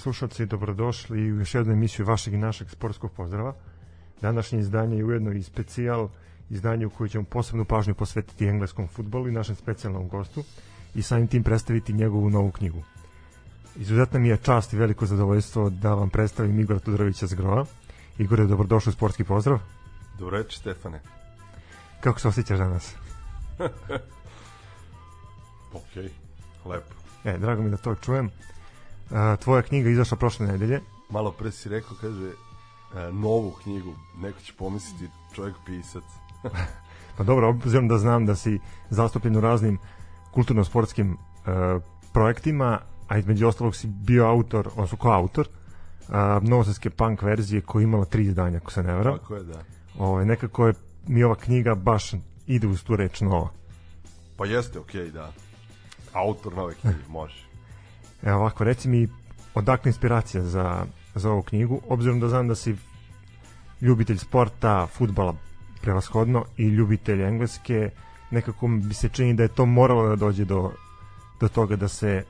slušalci, 0.00 0.46
dobrodošli 0.46 1.32
u 1.32 1.38
još 1.38 1.54
jednu 1.54 1.72
emisiju 1.72 2.06
vašeg 2.06 2.34
i 2.34 2.38
našeg 2.38 2.70
sportskog 2.70 3.12
pozdrava. 3.12 3.54
Današnje 4.20 4.60
izdanje 4.60 4.96
je 4.96 5.04
ujedno 5.04 5.32
i 5.32 5.42
specijal 5.42 6.08
izdanje 6.50 6.86
u 6.86 6.90
koju 6.90 7.08
ćemo 7.08 7.24
posebnu 7.24 7.64
pažnju 7.64 7.94
posvetiti 7.94 8.46
engleskom 8.46 8.88
futbolu 8.88 9.28
i 9.28 9.32
našem 9.32 9.56
specijalnom 9.56 10.08
gostu 10.08 10.44
i 10.94 11.02
samim 11.02 11.26
tim 11.26 11.42
predstaviti 11.42 11.92
njegovu 11.92 12.30
novu 12.30 12.50
knjigu. 12.50 12.82
Izuzetna 13.76 14.18
mi 14.18 14.28
je 14.28 14.36
čast 14.36 14.72
i 14.72 14.76
veliko 14.76 15.06
zadovoljstvo 15.06 15.70
da 15.70 15.94
vam 15.94 16.10
predstavim 16.10 16.60
Igora 16.60 16.78
Tudorovića 16.78 17.26
Zgrova. 17.26 17.64
Igore, 18.18 18.44
dobrodošli 18.44 18.90
u 18.90 18.92
sportski 18.92 19.24
pozdrav. 19.24 19.58
Dobro 20.18 20.38
reći, 20.38 20.58
Stefane. 20.58 21.00
Kako 22.00 22.20
se 22.20 22.28
osjećaš 22.28 22.58
danas? 22.58 22.94
Ok, 25.72 25.96
lepo. 26.64 26.94
E, 27.24 27.38
drago 27.38 27.62
mi 27.62 27.70
da 27.70 27.76
to 27.76 27.94
čujem. 27.94 28.30
Tvoja 29.42 29.62
knjiga 29.62 29.90
izašla 29.90 30.16
prošle 30.16 30.46
nedelje. 30.46 30.80
Malo 31.10 31.32
pre 31.32 31.50
si 31.50 31.68
rekao, 31.68 31.96
kaže, 32.00 32.30
e, 32.30 33.12
novu 33.12 33.50
knjigu. 33.62 33.94
Neko 34.18 34.40
će 34.40 34.52
pomisliti 34.58 35.08
čovjek 35.34 35.56
pisac. 35.66 36.04
Pa 37.16 37.24
dobro, 37.24 37.48
obzirom 37.48 37.88
da 37.88 37.98
znam 37.98 38.26
da 38.26 38.36
si 38.36 38.58
zastupljen 38.90 39.36
u 39.36 39.40
raznim 39.40 39.78
kulturno-sportskim 40.30 41.12
e, 41.12 41.16
projektima, 42.12 42.78
a 43.08 43.18
između 43.18 43.48
ostalog 43.48 43.76
si 43.76 43.86
bio 43.86 44.26
autor, 44.26 44.68
odnosno 44.68 44.98
ko 44.98 45.08
autor, 45.08 45.48
a, 46.08 46.40
novosadske 46.42 46.90
punk 46.90 47.22
verzije 47.22 47.60
koja 47.60 47.80
je 47.80 47.84
imala 47.84 48.04
tri 48.04 48.24
izdanja, 48.24 48.56
ako 48.56 48.72
se 48.72 48.82
ne 48.82 48.94
varam. 48.94 49.18
Tako 49.18 49.34
je, 49.34 49.44
da. 49.44 49.62
Ovaj, 49.98 50.24
nekako 50.24 50.66
je 50.66 50.74
mi 51.06 51.24
ova 51.24 51.34
knjiga 51.34 51.74
baš 51.74 52.12
ide 52.46 52.66
uz 52.66 52.82
tu 52.84 52.96
reč 52.96 53.20
nova. 53.20 53.48
Pa 54.36 54.46
jeste, 54.46 54.78
ok, 54.78 54.94
da. 55.12 55.32
Autor 56.12 56.54
nove 56.54 56.74
knjige, 56.74 56.98
može. 57.08 57.49
Evo 58.22 58.38
ovako, 58.38 58.64
reci 58.64 58.88
mi 58.88 59.08
odakle 59.54 59.88
inspiracija 59.88 60.42
za, 60.42 60.84
za 61.14 61.30
ovu 61.30 61.42
knjigu, 61.42 61.80
obzirom 61.88 62.20
da 62.20 62.28
znam 62.28 62.48
da 62.48 62.54
si 62.54 62.76
ljubitelj 63.80 64.16
sporta, 64.16 64.86
futbala 64.86 65.34
prevashodno 65.82 66.44
i 66.56 66.68
ljubitelj 66.68 67.22
engleske, 67.22 67.90
nekako 68.30 68.68
bi 68.68 68.94
se 68.94 69.08
čini 69.08 69.34
da 69.34 69.42
je 69.42 69.48
to 69.48 69.66
moralo 69.66 70.08
da 70.08 70.16
dođe 70.16 70.44
do, 70.44 70.72
do 71.40 71.48
toga 71.48 71.76
da 71.76 71.88
se 71.88 72.24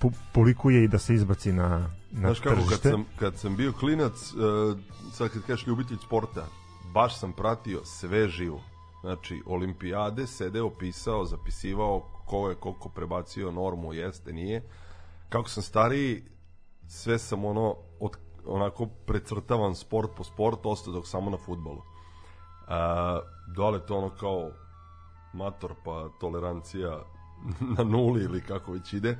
pu, 0.00 0.12
publikuje 0.32 0.84
i 0.84 0.88
da 0.88 0.98
se 0.98 1.14
izbaci 1.14 1.52
na, 1.52 1.68
na 2.10 2.28
Znaš 2.28 2.40
kako, 2.40 2.54
kad 2.56 2.64
tržište. 2.64 2.90
sam, 2.90 3.04
kad 3.18 3.38
sam 3.38 3.56
bio 3.56 3.72
klinac, 3.72 4.12
uh, 4.32 4.78
sad 5.12 5.30
kad 5.30 5.42
kažeš 5.42 5.66
ljubitelj 5.66 5.98
sporta, 6.06 6.46
baš 6.92 7.18
sam 7.18 7.32
pratio 7.32 7.84
sve 7.84 8.28
živo. 8.28 8.60
Znači, 9.00 9.42
olimpijade, 9.46 10.26
sedeo, 10.26 10.70
pisao, 10.70 11.24
zapisivao 11.24 12.00
ko 12.24 12.48
je 12.48 12.54
koliko 12.54 12.88
prebacio 12.88 13.50
normu, 13.50 13.92
jeste, 13.92 14.32
nije. 14.32 14.62
Kako 15.28 15.48
sam 15.48 15.62
stariji, 15.62 16.24
sve 16.88 17.18
sam 17.18 17.44
ono, 17.44 17.76
od, 18.00 18.16
onako 18.46 18.86
precrtavan 18.86 19.74
sport 19.74 20.10
po 20.16 20.24
sport, 20.24 20.58
ostao 20.64 20.92
dok 20.92 21.06
samo 21.06 21.30
na 21.30 21.36
futbolu. 21.36 21.82
A, 22.68 23.20
dole 23.56 23.86
to 23.86 23.96
ono 23.98 24.10
kao 24.10 24.50
mator 25.32 25.74
pa 25.84 26.08
tolerancija 26.20 27.02
na 27.78 27.84
nuli 27.84 28.24
ili 28.24 28.40
kako 28.40 28.72
već 28.72 28.92
ide. 28.92 29.08
E, 29.10 29.18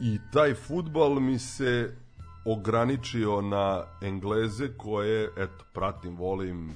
I 0.00 0.18
taj 0.32 0.54
futbal 0.54 1.20
mi 1.20 1.38
se 1.38 1.96
ograničio 2.44 3.40
na 3.40 3.84
Engleze 4.02 4.68
koje, 4.76 5.30
eto, 5.36 5.64
pratim, 5.72 6.16
volim, 6.16 6.74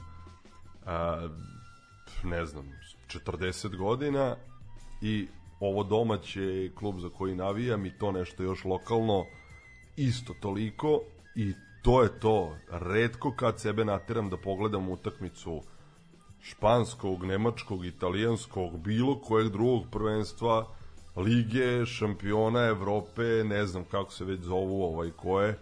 a, 0.86 1.28
ne 2.24 2.46
znam, 2.46 2.64
40 3.08 3.76
godina 3.76 4.36
i 5.00 5.28
ovo 5.62 5.84
domaće 5.84 6.70
klub 6.74 6.98
za 7.00 7.08
koji 7.08 7.34
navijam 7.34 7.86
i 7.86 7.98
to 7.98 8.12
nešto 8.12 8.42
još 8.42 8.64
lokalno 8.64 9.26
isto 9.96 10.34
toliko 10.40 11.00
i 11.36 11.52
to 11.82 12.02
je 12.02 12.20
to. 12.20 12.56
Redko 12.70 13.32
kad 13.36 13.60
sebe 13.60 13.84
nateram 13.84 14.30
da 14.30 14.36
pogledam 14.36 14.88
utakmicu 14.88 15.62
španskog, 16.40 17.24
nemačkog, 17.24 17.84
italijanskog, 17.86 18.78
bilo 18.78 19.20
kojeg 19.20 19.52
drugog 19.52 19.82
prvenstva, 19.90 20.66
lige, 21.16 21.86
šampiona 21.86 22.60
Evrope, 22.60 23.22
ne 23.44 23.66
znam 23.66 23.84
kako 23.84 24.12
se 24.12 24.24
već 24.24 24.40
zovu 24.40 24.82
ovaj 24.82 25.10
koje. 25.10 25.58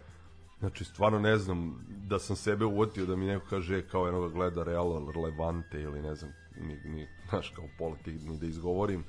Znači, 0.59 0.85
stvarno 0.85 1.19
ne 1.19 1.37
znam 1.37 1.87
da 2.09 2.19
sam 2.19 2.37
sebe 2.37 2.65
uvatio 2.65 3.07
da 3.07 3.17
mi 3.17 3.27
neko 3.27 3.47
kaže 3.51 3.79
"E, 3.79 3.89
kao 3.89 4.07
jednoga 4.07 4.29
gleda 4.29 4.63
Real 4.63 5.13
Levante 5.25 5.81
ili 5.81 6.03
ne 6.03 6.15
znam, 6.15 6.33
ni, 6.61 6.81
ni, 6.85 7.09
znaš, 7.29 7.51
kao 7.51 7.65
pola 7.79 7.97
tih, 8.05 8.29
ni 8.29 8.39
da 8.39 8.47
izgovorim. 8.47 9.05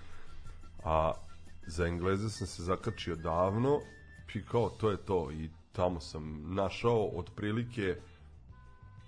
A 0.84 1.14
za 1.68 1.88
Engleze 1.88 2.30
sam 2.30 2.48
se 2.48 2.64
zakačio 2.64 3.16
davno 3.16 3.80
i 4.36 4.46
kao 4.46 4.70
to 4.70 4.92
je 4.92 4.98
to 4.98 5.32
i 5.32 5.50
tamo 5.72 6.00
sam 6.00 6.54
našao 6.56 7.10
otprilike 7.16 7.96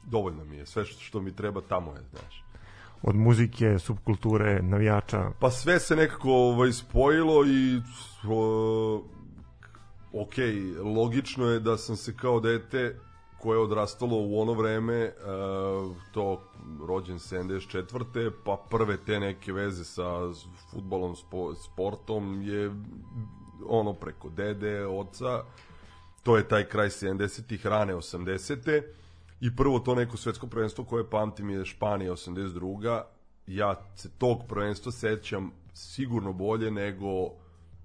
dovoljno 0.04 0.46
mi 0.46 0.56
je, 0.58 0.66
sve 0.66 0.86
što, 0.86 1.00
što 1.00 1.22
mi 1.22 1.36
treba 1.36 1.62
tamo 1.62 1.92
je, 1.92 2.02
znaš. 2.12 2.44
Od 3.02 3.16
muzike, 3.16 3.80
subkulture, 3.80 4.62
navijača. 4.62 5.32
Pa 5.40 5.52
sve 5.52 5.80
se 5.80 5.96
nekako 5.96 6.32
ovaj, 6.32 6.72
spojilo 6.72 7.46
i 7.46 7.82
o, 8.30 9.04
ok, 10.14 10.34
logično 10.96 11.46
je 11.46 11.60
da 11.60 11.78
sam 11.78 11.96
se 11.96 12.18
kao 12.18 12.40
dete 12.40 13.00
koje 13.44 13.58
je 13.58 13.62
odrastalo 13.62 14.18
u 14.18 14.40
ono 14.42 14.54
vreme, 14.54 15.06
uh, 15.06 15.96
to 16.12 16.42
rođen 16.88 17.20
74. 17.20 18.32
pa 18.46 18.58
prve 18.70 18.98
te 18.98 19.20
neke 19.20 19.54
veze 19.54 19.84
sa 19.84 20.04
futbolom, 20.72 21.16
spo, 21.16 21.56
sportom 21.56 22.42
je 22.42 22.72
ono 23.68 23.94
preko 23.94 24.30
dede, 24.30 24.86
oca, 24.86 25.44
to 26.24 26.38
je 26.38 26.48
taj 26.48 26.64
kraj 26.64 26.90
70-ih, 26.90 27.66
rane 27.66 27.96
80. 27.96 28.82
I 29.42 29.56
prvo 29.56 29.80
to 29.80 29.96
neko 29.96 30.18
svetsko 30.18 30.48
prvenstvo 30.48 30.86
koje 30.86 31.10
pamtim 31.10 31.50
je 31.50 31.66
Španija 31.66 32.12
82. 32.12 33.02
Ja 33.48 33.76
se 33.96 34.10
tog 34.18 34.38
prvenstva 34.48 34.92
sećam 34.92 35.52
sigurno 35.74 36.34
bolje 36.34 36.72
nego 36.72 37.30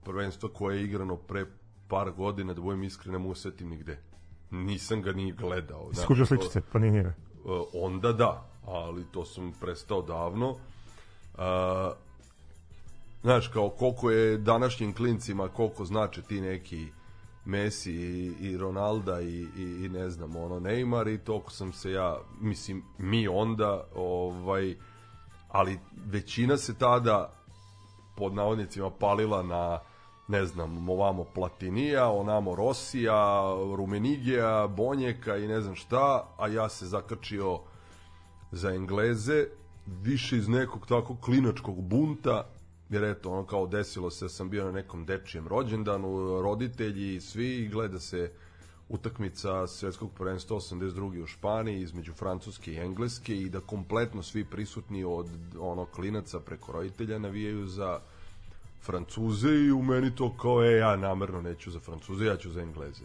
prvenstvo 0.05 0.49
koje 0.49 0.77
je 0.77 0.85
igrano 0.85 1.17
pre 1.17 1.47
par 1.89 2.11
godina, 2.11 2.55
da 2.55 2.61
budem 2.61 2.83
iskren, 2.83 3.13
ne 3.13 3.19
mogu 3.19 3.35
se 3.35 3.51
setim 3.51 3.69
nigde. 3.69 4.08
Nisam 4.51 5.03
ga 5.03 5.13
ni 5.13 5.33
gledao. 5.33 5.89
znaš, 5.93 6.05
Skužio 6.05 6.25
to- 6.25 6.29
sličice, 6.29 6.61
pa 6.73 6.79
nije 6.79 6.91
njega. 6.93 7.15
Uh, 7.45 7.61
onda 7.75 8.13
da, 8.13 8.47
ali 8.67 9.05
to 9.13 9.25
sam 9.25 9.53
prestao 9.61 10.03
davno. 10.03 10.51
Uh, 10.51 11.39
znaš, 13.23 13.49
kao 13.49 13.69
koliko 13.71 14.11
je 14.11 14.39
današnjim 14.39 14.93
klincima, 14.95 15.49
koliko 15.49 15.85
znače 15.85 16.23
ti 16.23 16.41
neki 16.41 16.87
Messi 17.45 17.93
i, 17.93 18.35
i 18.41 18.57
Ronalda 18.57 19.21
i, 19.21 19.47
i, 19.57 19.63
i 19.85 19.89
ne 19.89 20.11
znam, 20.11 20.37
ono, 20.37 20.61
Neymar 20.61 21.15
i 21.15 21.19
toliko 21.19 21.51
sam 21.51 21.73
se 21.73 21.91
ja, 21.93 22.19
mislim, 22.41 22.83
mi 22.99 23.29
onda, 23.29 23.85
ovaj, 23.95 24.77
ali 25.49 25.79
većina 26.07 26.57
se 26.57 26.75
tada 26.75 27.33
pod 28.17 28.35
navodnicima 28.35 28.91
palila 28.91 29.43
na 29.43 29.79
ne 30.29 30.47
znam, 30.47 30.89
ovamo 30.89 31.25
Platinija, 31.25 32.11
onamo 32.11 32.55
Rosija, 32.55 33.43
Rumenigija, 33.77 34.67
Bonjeka 34.67 35.37
i 35.37 35.49
ne 35.49 35.61
znam 35.61 35.75
šta, 35.75 36.35
a 36.39 36.49
ja 36.49 36.69
se 36.69 36.87
zakačio 36.87 37.61
za 38.53 38.71
Engleze, 38.71 39.47
više 39.87 40.37
iz 40.37 40.49
nekog 40.49 40.87
takvog 40.87 41.21
klinačkog 41.21 41.83
bunta, 41.83 42.47
jer 42.91 43.05
eto, 43.05 43.33
ono 43.33 43.47
kao 43.47 43.67
desilo 43.67 44.11
se, 44.11 44.25
da 44.25 44.29
sam 44.29 44.51
bio 44.51 44.65
na 44.65 44.73
nekom 44.73 45.07
dečijem 45.07 45.49
rođendanu, 45.49 46.41
roditelji 46.43 47.15
i 47.15 47.21
svi, 47.21 47.69
gleda 47.73 47.99
se 47.99 48.33
utakmica 48.89 49.67
svetskog 49.67 50.13
prvenstva 50.15 50.57
82. 50.57 51.23
u 51.23 51.27
Španiji 51.27 51.81
između 51.81 52.13
Francuske 52.13 52.73
i 52.73 52.79
Engleske 52.79 53.37
i 53.37 53.49
da 53.49 53.61
kompletno 53.61 54.23
svi 54.23 54.45
prisutni 54.45 55.05
od 55.05 55.27
ono 55.61 55.85
klinaca 55.85 56.41
preko 56.41 56.73
roditelja 56.73 57.19
navijaju 57.19 57.67
za 57.67 58.01
Francuze 58.83 59.51
i 59.51 59.73
u 59.73 59.83
meni 59.83 60.15
to 60.15 60.37
kao, 60.37 60.65
e, 60.65 60.77
ja 60.77 60.97
namerno 60.97 61.43
neću 61.43 61.71
za 61.71 61.81
Francuze, 61.81 62.25
ja 62.25 62.37
ću 62.37 62.51
za 62.51 62.61
Engleze. 62.63 63.05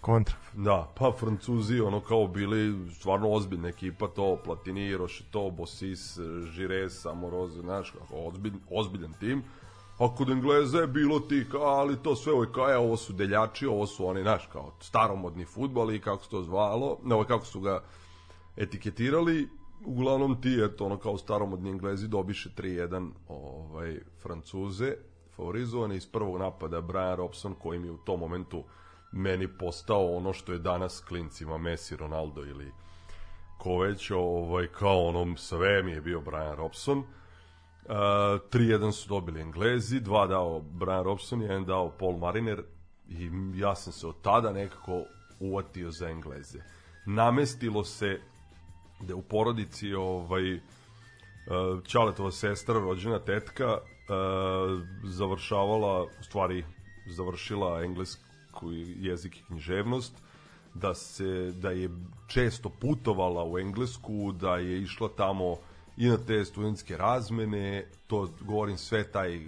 Kontra. 0.00 0.34
Da, 0.52 0.92
pa 0.98 1.12
Francuzi 1.18 1.80
ono 1.80 2.00
kao 2.00 2.26
bili 2.26 2.90
stvarno 2.94 3.30
ozbiljna 3.30 3.68
ekipa, 3.68 4.08
to 4.08 4.38
Platini, 4.44 4.96
Rocheteau, 4.96 5.50
Bossis, 5.50 6.18
Gires, 6.56 7.06
Amoroze, 7.06 7.60
znaš, 7.60 7.90
kako 7.90 8.14
ozbilj, 8.14 8.52
ozbiljan 8.70 9.12
tim. 9.20 9.42
A 9.98 10.14
kod 10.16 10.30
Engleza 10.30 10.78
je 10.78 10.86
bilo 10.86 11.20
ti, 11.20 11.46
kao, 11.50 11.60
ali 11.60 12.02
to 12.02 12.16
sve 12.16 12.32
ovo 12.32 12.46
kao, 12.54 12.70
e, 12.70 12.76
ovo 12.76 12.96
su 12.96 13.12
deljači, 13.12 13.66
ovo 13.66 13.86
su 13.86 14.06
oni, 14.06 14.22
znaš, 14.22 14.48
kao 14.52 14.72
staromodni 14.80 15.44
futbol 15.44 15.92
i 15.92 16.00
kako 16.00 16.24
se 16.24 16.30
to 16.30 16.42
zvalo, 16.42 16.98
ne, 17.04 17.14
ovo 17.14 17.24
kako 17.24 17.46
su 17.46 17.60
ga 17.60 17.82
etiketirali, 18.56 19.48
uglavnom 19.84 20.40
ti, 20.40 20.60
eto, 20.64 20.86
ono 20.86 20.98
kao 20.98 21.18
staromodni 21.18 21.70
Englezi 21.70 22.08
dobiše 22.08 22.50
3-1 22.56 23.10
ovaj, 23.28 24.00
Francuze, 24.22 24.94
favorizovane 25.36 25.96
iz 25.96 26.06
prvog 26.06 26.38
napada 26.38 26.80
Brian 26.80 27.16
Robson 27.16 27.54
koji 27.54 27.78
mi 27.78 27.86
je 27.88 27.92
u 27.92 27.98
tom 27.98 28.20
momentu 28.20 28.64
meni 29.12 29.48
postao 29.48 30.16
ono 30.16 30.32
što 30.32 30.52
je 30.52 30.58
danas 30.58 31.00
klincima 31.00 31.58
Messi, 31.58 31.96
Ronaldo 31.96 32.44
ili 32.44 32.72
ko 33.58 33.78
već, 33.78 34.10
ovaj, 34.10 34.66
kao 34.66 35.06
onom 35.06 35.36
sve 35.36 35.82
mi 35.82 35.92
je 35.92 36.00
bio 36.00 36.20
Brian 36.20 36.56
Robson. 36.56 36.98
Uh, 36.98 37.94
3-1 38.50 38.92
su 38.92 39.08
dobili 39.08 39.40
Englezi, 39.40 40.00
dva 40.00 40.26
dao 40.26 40.60
Brian 40.60 41.04
Robson, 41.04 41.42
jedan 41.42 41.64
dao 41.64 41.90
Paul 41.98 42.18
Mariner 42.18 42.62
i 43.08 43.30
ja 43.54 43.74
sam 43.74 43.92
se 43.92 44.06
od 44.06 44.22
tada 44.22 44.52
nekako 44.52 45.04
uvatio 45.40 45.90
za 45.90 46.08
Engleze. 46.08 46.58
Namestilo 47.06 47.84
se 47.84 48.20
da 49.00 49.14
u 49.14 49.22
porodici 49.22 49.94
ovaj 49.94 50.54
uh, 50.54 52.32
sestra, 52.32 52.74
rođena 52.74 53.18
tetka, 53.18 53.72
uh, 53.72 54.82
završavala, 55.04 56.02
u 56.02 56.22
stvari 56.22 56.64
završila 57.06 57.82
englesku 57.82 58.72
jezik 58.96 59.36
i 59.36 59.44
književnost, 59.46 60.12
da 60.74 60.94
se 60.94 61.52
da 61.56 61.70
je 61.70 61.90
često 62.26 62.68
putovala 62.68 63.44
u 63.44 63.58
Englesku, 63.58 64.32
da 64.32 64.56
je 64.56 64.82
išla 64.82 65.08
tamo 65.16 65.56
i 65.96 66.08
na 66.08 66.16
te 66.16 66.44
studentske 66.44 66.96
razmene, 66.96 67.86
to 68.06 68.28
govorim 68.40 68.78
sve 68.78 69.04
taj 69.04 69.40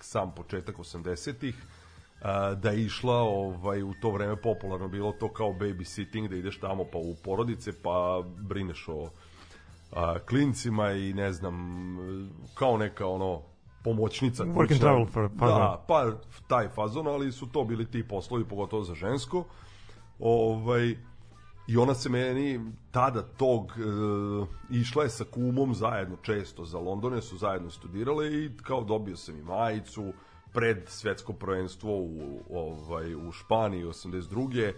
sam 0.00 0.34
početak 0.34 0.76
80-ih, 0.76 1.54
a, 1.54 1.67
da 2.56 2.70
je 2.70 2.84
išla 2.84 3.14
ovaj 3.14 3.82
u 3.82 3.94
to 4.00 4.10
vreme 4.10 4.36
popularno 4.36 4.88
bilo 4.88 5.12
to 5.12 5.32
kao 5.32 5.48
babysitting 5.48 6.28
da 6.28 6.36
ideš 6.36 6.60
tamo 6.60 6.84
pa 6.92 6.98
u 6.98 7.14
porodice 7.24 7.82
pa 7.82 8.22
brineš 8.38 8.88
o 8.88 9.10
a, 9.92 10.18
klincima 10.18 10.92
i 10.92 11.12
ne 11.12 11.32
znam 11.32 11.54
kao 12.54 12.76
neka 12.76 13.06
ono 13.06 13.42
pomoćnica 13.84 14.44
Work 14.44 14.72
and 14.72 14.80
travel 14.80 15.06
for 15.06 15.30
fazon. 15.38 15.58
Da, 15.58 15.84
pa 15.88 16.12
taj 16.46 16.68
fazon, 16.68 17.06
ali 17.06 17.32
su 17.32 17.46
to 17.46 17.64
bili 17.64 17.90
ti 17.90 18.08
poslovi 18.08 18.44
pogotovo 18.44 18.82
za 18.82 18.94
žensko. 18.94 19.44
Ovaj 20.18 20.96
i 21.68 21.76
ona 21.76 21.94
se 21.94 22.08
meni 22.08 22.60
tada 22.90 23.22
tog 23.22 23.64
e, 23.66 23.82
išla 24.70 25.02
je 25.02 25.10
sa 25.10 25.24
kumom 25.24 25.74
zajedno 25.74 26.16
često 26.22 26.64
za 26.64 26.78
Londone 26.78 27.22
su 27.22 27.36
zajedno 27.36 27.70
studirale 27.70 28.44
i 28.44 28.50
kao 28.62 28.84
dobio 28.84 29.16
sam 29.16 29.36
i 29.36 29.42
majicu 29.42 30.12
pred 30.52 30.88
svetsko 30.88 31.32
prvenstvo 31.32 31.96
u 31.96 32.42
ovaj 32.50 33.14
u 33.14 33.32
Španiji 33.32 33.84
82. 33.84 34.72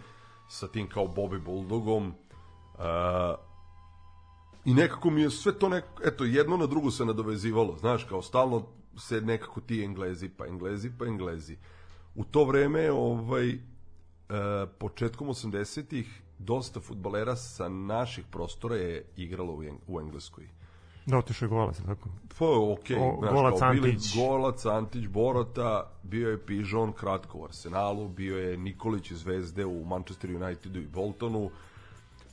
sa 0.48 0.68
tim 0.68 0.88
kao 0.88 1.04
Bobby 1.04 1.44
Bulldogom 1.44 2.14
e, 2.78 2.82
i 4.64 4.74
nekako 4.74 5.10
mi 5.10 5.22
je 5.22 5.30
sve 5.30 5.58
to 5.58 5.68
nekako, 5.68 6.02
eto, 6.04 6.24
jedno 6.24 6.56
na 6.56 6.66
drugo 6.66 6.90
se 6.90 7.04
nadovezivalo, 7.04 7.76
znaš, 7.76 8.04
kao 8.04 8.22
stalno 8.22 8.66
se 8.98 9.20
nekako 9.20 9.60
ti 9.60 9.84
englezi, 9.84 10.28
pa 10.28 10.46
englezi, 10.46 10.90
pa 10.98 11.06
englezi. 11.06 11.56
U 12.14 12.24
to 12.24 12.44
vreme, 12.44 12.92
ovaj, 12.92 13.50
e, 13.50 13.58
početkom 14.78 15.28
80-ih, 15.28 16.22
dosta 16.38 16.80
futbalera 16.80 17.36
sa 17.36 17.68
naših 17.68 18.24
prostora 18.30 18.76
je 18.76 19.04
igralo 19.16 19.52
u, 19.52 19.62
Eng- 19.62 19.80
u 19.86 20.00
Engleskoj. 20.00 20.48
Da, 21.10 21.18
otišao 21.18 21.46
je 21.46 21.48
gola 21.48 21.74
se 21.74 21.82
tako. 21.82 22.08
Pa, 22.38 22.46
okej. 22.72 22.96
O, 22.96 23.16
znaš, 23.20 23.32
Golac, 23.32 23.58
kao 23.58 23.68
Antić. 23.68 24.16
Golac, 24.16 24.66
Antić, 24.66 25.06
Borota, 25.06 25.90
bio 26.02 26.30
je 26.30 26.46
Pižon 26.46 26.92
kratko 26.92 27.38
u 27.38 27.44
Arsenalu, 27.44 28.08
bio 28.08 28.38
je 28.38 28.56
Nikolić 28.56 29.10
iz 29.10 29.18
Zvezde 29.18 29.66
u 29.66 29.84
Manchester 29.84 30.36
Unitedu 30.36 30.80
i 30.80 30.86
Boltonu, 30.86 31.50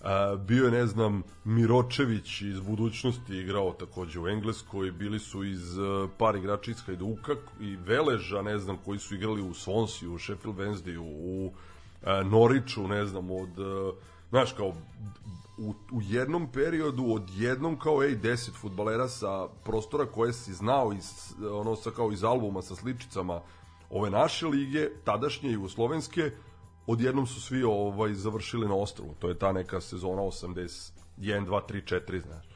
A, 0.04 0.36
bio 0.36 0.66
je, 0.66 0.72
ne 0.72 0.86
znam, 0.88 1.24
Miročević 1.44 2.42
iz 2.42 2.60
budućnosti 2.60 3.38
igrao 3.38 3.74
takođe 3.74 4.20
u 4.20 4.28
Engleskoj, 4.28 4.92
bili 4.92 5.20
su 5.20 5.44
iz 5.44 5.78
uh, 5.78 6.10
par 6.18 6.36
igrača 6.36 6.72
iz 6.72 6.82
Hajduka 6.86 7.36
i 7.60 7.76
Veleža, 7.76 8.42
ne 8.42 8.60
znam, 8.60 8.78
koji 8.86 9.00
su 9.00 9.16
igrali 9.16 9.42
u 9.42 9.54
Swansea, 9.54 10.08
u 10.08 10.20
Sheffield 10.20 10.58
Wednesday, 10.58 10.98
u 10.98 11.46
uh, 11.46 11.52
Noriću, 12.32 12.88
ne 12.88 13.06
znam, 13.06 13.32
od, 13.32 13.60
uh, 13.60 13.94
znaš, 14.30 14.54
kao 14.54 14.74
u, 15.58 15.74
u 15.92 16.02
jednom 16.02 16.52
periodu 16.52 17.06
od 17.14 17.30
jednom 17.30 17.80
kao 17.80 18.04
ej 18.04 18.18
10 18.22 18.52
fudbalera 18.52 19.08
sa 19.08 19.48
prostora 19.64 20.06
koje 20.06 20.34
si 20.34 20.54
znao 20.54 20.94
iz 20.94 21.34
ono 21.52 21.76
sa 21.76 21.92
kao 21.92 22.12
iz 22.12 22.24
albuma 22.24 22.62
sa 22.62 22.76
sličicama 22.76 23.42
ove 23.90 24.10
naše 24.10 24.46
lige 24.46 24.90
tadašnje 25.04 25.52
jugoslovenske 25.52 26.32
odjednom 26.88 27.28
su 27.28 27.42
svi 27.42 27.64
ovaj 27.64 28.14
završili 28.14 28.68
na 28.68 28.76
ostrvu. 28.76 29.16
To 29.20 29.30
je 29.30 29.40
ta 29.40 29.52
neka 29.52 29.82
sezona 29.82 30.22
81, 30.22 30.92
2, 31.18 31.62
3, 31.70 32.02
4, 32.08 32.22
znaš. 32.22 32.48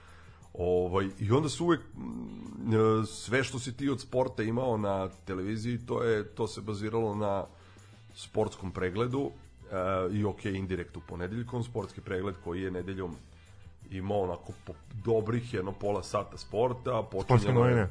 Ovaj, 0.54 1.10
I 1.20 1.32
onda 1.32 1.50
su 1.50 1.66
uvek 1.66 1.82
mm, 1.96 2.74
e, 2.74 3.06
sve 3.06 3.44
što 3.44 3.60
si 3.60 3.78
ti 3.78 3.90
od 3.90 4.02
sporta 4.02 4.44
imao 4.44 4.78
na 4.78 5.10
televiziji, 5.26 5.86
to 5.86 6.04
je 6.04 6.36
to 6.36 6.48
se 6.48 6.62
baziralo 6.62 7.16
na 7.16 7.46
sportskom 8.16 8.72
pregledu 8.72 9.32
i 10.12 10.26
ok, 10.26 10.46
indirekt 10.46 10.98
u 10.98 11.02
ponedeljkom, 11.08 11.64
sportski 11.64 12.02
pregled 12.02 12.36
koji 12.44 12.62
je 12.62 12.72
nedeljom 12.72 13.16
imao 13.92 14.22
onako 14.22 14.54
po, 14.66 14.74
dobrih 15.04 15.54
jedno 15.54 15.72
pola 15.72 16.04
sata 16.04 16.38
sporta. 16.38 17.04
Sportske 17.24 17.54
novine. 17.54 17.90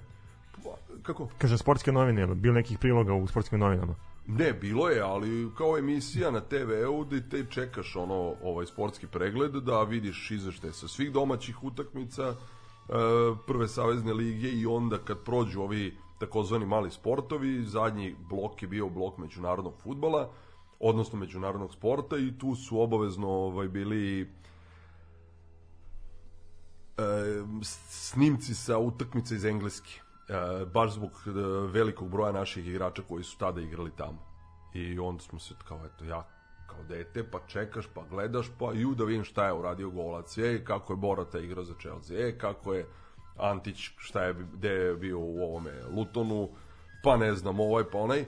Pa, 0.65 0.71
Kako? 1.03 1.29
Kaže 1.39 1.59
sportske 1.59 1.93
novine, 1.93 2.27
bilo 2.27 2.55
nekih 2.55 2.79
priloga 2.79 3.15
u 3.15 3.27
sportskim 3.27 3.59
novinama? 3.59 3.95
Ne, 4.27 4.53
bilo 4.53 4.89
je, 4.89 5.01
ali 5.01 5.51
kao 5.59 5.79
emisija 5.79 6.31
na 6.31 6.41
TV-u 6.41 7.05
da 7.05 7.21
te 7.31 7.45
čekaš 7.51 7.97
ono 7.97 8.35
ovaj 8.43 8.67
sportski 8.67 9.07
pregled 9.07 9.53
da 9.53 9.83
vidiš 9.83 10.31
izveštaje 10.31 10.73
sa 10.73 10.89
svih 10.89 11.13
domaćih 11.13 11.65
utakmica 11.65 12.23
e, 12.23 12.35
prve 13.47 13.69
savezne 13.69 14.13
lige 14.13 14.49
i 14.49 14.67
onda 14.67 14.99
kad 14.99 15.25
prođu 15.25 15.61
ovi 15.63 15.97
takozvani 16.19 16.67
mali 16.67 16.91
sportovi, 16.91 17.65
zadnji 17.65 18.15
blok 18.29 18.63
je 18.63 18.69
bio 18.69 18.89
blok 18.89 19.19
međunarodnog 19.19 19.75
futbala, 19.83 20.31
odnosno 20.81 21.19
međunarodnog 21.19 21.73
sporta 21.73 22.17
i 22.19 22.39
tu 22.39 22.55
su 22.55 22.81
obavezno 22.81 23.29
ovaj 23.29 23.69
bili 23.69 24.21
e, 24.21 24.27
snimci 27.93 28.55
sa 28.55 28.79
utakmice 28.79 29.35
iz 29.35 29.45
Engleske. 29.45 30.01
E, 30.29 30.65
baš 30.65 30.93
zbog 30.93 31.11
e, 31.27 31.31
velikog 31.73 32.11
broja 32.11 32.33
naših 32.33 32.67
igrača 32.67 33.03
koji 33.09 33.25
su 33.25 33.39
tada 33.39 33.61
igrali 33.61 33.91
tamo. 33.97 34.31
I 34.75 34.99
onda 34.99 35.23
smo 35.23 35.39
se 35.39 35.55
kao, 35.69 35.87
eto, 35.87 36.05
ja 36.05 36.29
kao 36.67 36.85
dete, 36.89 37.31
pa 37.31 37.39
čekaš, 37.47 37.87
pa 37.95 38.03
gledaš, 38.11 38.47
pa 38.59 38.73
ju 38.73 38.95
da 38.95 39.05
vidim 39.05 39.25
šta 39.25 39.47
je 39.47 39.53
uradio 39.53 39.91
golac, 39.91 40.39
e, 40.39 40.65
kako 40.65 40.93
je 40.93 40.97
Borata 40.97 41.39
igrao 41.39 41.65
za 41.65 41.75
Chelsea, 41.81 42.29
e, 42.29 42.39
kako 42.39 42.75
je 42.75 42.87
Antić, 43.39 43.91
šta 43.97 44.25
je, 44.25 44.35
gde 44.53 44.69
je 44.69 44.95
bio 44.95 45.19
u 45.19 45.43
ovome 45.43 45.73
Lutonu, 45.97 46.49
pa 47.03 47.17
ne 47.17 47.35
znam, 47.35 47.61
ovaj, 47.61 47.85
pa 47.93 47.99
onaj. 47.99 48.25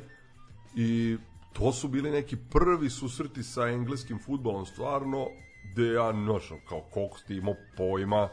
I 0.76 1.18
to 1.52 1.73
su 1.73 1.88
bili 1.88 2.11
neki 2.11 2.37
prvi 2.37 2.90
susreti 2.90 3.42
sa 3.42 3.68
engleskim 3.68 4.18
futbolom 4.18 4.66
stvarno, 4.66 5.26
gde 5.73 5.87
ja, 5.87 6.12
znaš, 6.12 6.52
kao 6.68 6.80
koliko 6.80 7.18
ti 7.26 7.37
imao 7.37 7.54
pojma, 7.76 8.28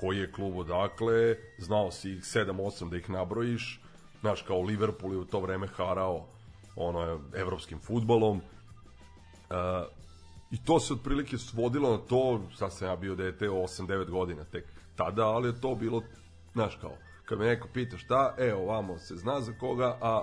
koji 0.00 0.18
je 0.18 0.32
klub 0.32 0.56
odakle, 0.56 1.36
znao 1.58 1.90
si 1.90 2.12
ih 2.12 2.20
7-8 2.20 2.90
da 2.90 2.96
ih 2.96 3.10
nabrojiš, 3.10 3.80
znaš, 4.20 4.42
kao 4.42 4.60
Liverpool 4.60 5.12
je 5.12 5.18
u 5.18 5.24
to 5.24 5.40
vreme 5.40 5.66
harao 5.66 6.26
ono, 6.76 7.20
evropskim 7.34 7.78
futbolom, 7.78 8.40
Uh, 9.50 9.86
I 10.50 10.64
to 10.64 10.80
se 10.80 10.92
otprilike 10.92 11.38
svodilo 11.38 11.90
na 11.90 11.98
to, 11.98 12.40
sad 12.56 12.72
sam 12.72 12.88
ja 12.88 12.96
bio 12.96 13.14
dete 13.14 13.48
8-9 13.48 14.10
godina 14.10 14.44
tek 14.44 14.64
tada, 14.96 15.26
ali 15.26 15.48
je 15.48 15.60
to 15.60 15.74
bilo, 15.74 16.02
znaš 16.52 16.78
kao, 16.80 16.92
kad 17.24 17.38
me 17.38 17.46
neko 17.46 17.68
pita 17.74 17.98
šta, 17.98 18.34
e, 18.38 18.54
ovamo 18.54 18.98
se 18.98 19.16
zna 19.16 19.40
za 19.40 19.52
koga, 19.52 19.98
a 20.00 20.22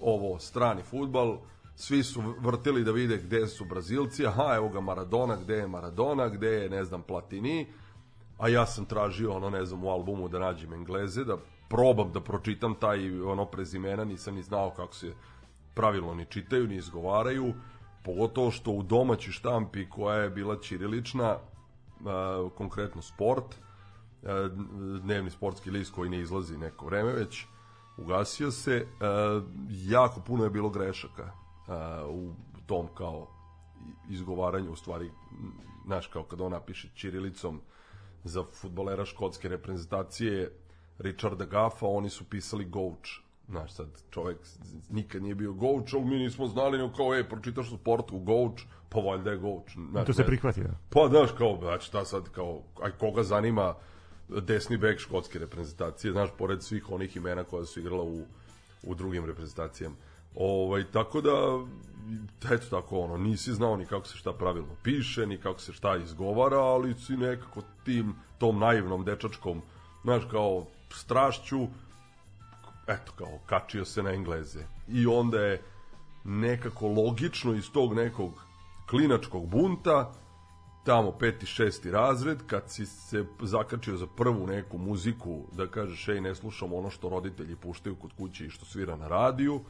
ovo 0.00 0.38
strani 0.38 0.82
futbal, 0.82 1.38
svi 1.76 2.02
su 2.02 2.22
vrtili 2.40 2.84
da 2.84 2.92
vide 2.92 3.16
gde 3.18 3.46
su 3.46 3.64
Brazilci, 3.64 4.26
aha, 4.26 4.52
evo 4.56 4.68
ga 4.68 4.80
Maradona, 4.80 5.36
gde 5.36 5.54
je 5.54 5.68
Maradona, 5.68 6.28
gde 6.28 6.48
je, 6.48 6.70
ne 6.70 6.84
znam, 6.84 7.02
Platini, 7.02 7.66
a 8.38 8.48
ja 8.48 8.66
sam 8.66 8.84
tražio, 8.84 9.32
ono, 9.32 9.50
ne 9.50 9.64
znam, 9.64 9.84
u 9.84 9.90
albumu 9.90 10.28
da 10.28 10.38
nađem 10.38 10.72
Engleze, 10.72 11.24
da 11.24 11.36
probam 11.68 12.12
da 12.12 12.20
pročitam 12.20 12.74
taj, 12.74 13.20
ono, 13.20 13.44
prezimena, 13.44 14.04
nisam 14.04 14.34
ni 14.34 14.42
znao 14.42 14.70
kako 14.70 14.94
se 14.94 15.12
pravilno 15.74 16.14
ni 16.14 16.24
čitaju, 16.24 16.66
ni 16.66 16.76
izgovaraju, 16.76 17.54
pogotovo 18.04 18.50
što 18.50 18.70
u 18.70 18.82
domaćoj 18.82 19.32
štampi 19.32 19.88
koja 19.90 20.16
je 20.16 20.30
bila 20.30 20.56
ćirilična, 20.60 21.36
uh, 21.36 22.52
konkretno 22.52 23.02
sport, 23.02 23.44
uh, 23.44 24.28
dnevni 25.00 25.30
sportski 25.30 25.70
list 25.70 25.94
koji 25.94 26.10
ne 26.10 26.20
izlazi 26.20 26.58
neko 26.58 26.86
vreme 26.86 27.12
već, 27.12 27.46
ugasio 28.00 28.50
se, 28.50 28.86
uh, 28.86 29.42
jako 29.70 30.20
puno 30.20 30.44
je 30.44 30.50
bilo 30.50 30.70
grešaka 30.70 31.24
uh, 31.24 31.74
u 32.14 32.34
tom 32.66 32.88
kao 32.94 33.28
izgovaranju, 34.10 34.72
u 34.72 34.76
stvari, 34.76 35.10
znaš, 35.86 36.06
kao 36.06 36.22
kad 36.24 36.40
on 36.40 36.52
napiše 36.52 36.88
ćirilicom 36.94 37.60
za 38.24 38.44
futbolera 38.60 39.04
škotske 39.04 39.48
reprezentacije 39.48 40.52
Richarda 40.98 41.44
Gaffa, 41.44 41.86
oni 41.86 42.10
su 42.10 42.24
pisali 42.24 42.64
Gouch, 42.64 43.10
Znaš, 43.50 43.72
sad 43.72 43.86
čovek 44.10 44.38
nikad 44.90 45.22
nije 45.22 45.34
bio 45.34 45.52
Gouch, 45.52 45.94
ali 45.94 46.04
mi 46.04 46.18
nismo 46.18 46.46
znali, 46.46 46.78
nego 46.78 46.92
kao, 46.96 47.14
ej, 47.14 47.28
pročitaš 47.28 47.72
u 47.72 47.76
sportu 47.76 48.18
Gouch, 48.18 48.62
pa 48.88 49.00
valjda 49.00 49.30
je 49.30 49.36
Gouch. 49.38 49.72
Znaš, 49.90 50.06
To 50.06 50.12
se 50.12 50.22
ne- 50.22 50.26
prihvati, 50.26 50.62
da. 50.62 50.70
Pa, 50.90 51.08
znaš, 51.08 51.30
kao, 51.38 51.58
znači, 51.62 51.86
šta 51.86 52.04
sad, 52.04 52.28
kao, 52.28 52.62
aj 52.82 52.90
koga 52.90 53.22
zanima 53.22 53.74
desni 54.42 54.76
bek 54.76 54.98
škotske 54.98 55.38
reprezentacije, 55.38 56.12
znaš, 56.12 56.30
pored 56.38 56.62
svih 56.62 56.90
onih 56.90 57.16
imena 57.16 57.44
koja 57.44 57.64
su 57.64 57.80
igrala 57.80 58.02
u, 58.02 58.24
u 58.82 58.94
drugim 58.94 59.24
reprezentacijama. 59.24 59.96
Ovaj, 60.34 60.84
tako 60.92 61.20
da, 61.20 61.64
eto 62.54 62.66
tako, 62.70 62.98
ono, 62.98 63.16
nisi 63.16 63.52
znao 63.52 63.76
ni 63.76 63.86
kako 63.86 64.06
se 64.06 64.16
šta 64.16 64.32
pravilno 64.32 64.74
piše, 64.82 65.26
ni 65.26 65.38
kako 65.38 65.60
se 65.60 65.72
šta 65.72 65.96
izgovara, 65.96 66.58
ali 66.58 66.94
si 66.94 67.16
nekako 67.16 67.62
tim, 67.84 68.14
tom 68.38 68.58
naivnom 68.58 69.04
dečačkom, 69.04 69.62
znaš, 70.02 70.22
kao, 70.30 70.66
strašću, 70.92 71.66
eto 72.86 73.12
kao, 73.16 73.38
kačio 73.46 73.84
se 73.84 74.02
na 74.02 74.10
Engleze. 74.10 74.64
I 74.88 75.06
onda 75.06 75.40
je 75.40 75.62
nekako 76.24 76.88
logično 76.88 77.54
iz 77.54 77.70
tog 77.72 77.94
nekog 77.94 78.32
klinačkog 78.90 79.46
bunta, 79.46 80.12
tamo 80.84 81.12
peti, 81.12 81.46
šesti 81.46 81.90
razred, 81.90 82.38
kad 82.46 82.62
si 82.70 82.86
se 82.86 83.24
zakačio 83.42 83.96
za 83.96 84.06
prvu 84.06 84.46
neku 84.46 84.78
muziku, 84.78 85.44
da 85.52 85.66
kažeš, 85.66 86.08
ej, 86.08 86.20
ne 86.20 86.34
slušam 86.34 86.72
ono 86.72 86.90
što 86.90 87.08
roditelji 87.08 87.56
puštaju 87.56 87.96
kod 87.96 88.10
kuće 88.18 88.46
i 88.46 88.50
što 88.50 88.64
svira 88.64 88.96
na 88.96 89.08
radiju, 89.08 89.60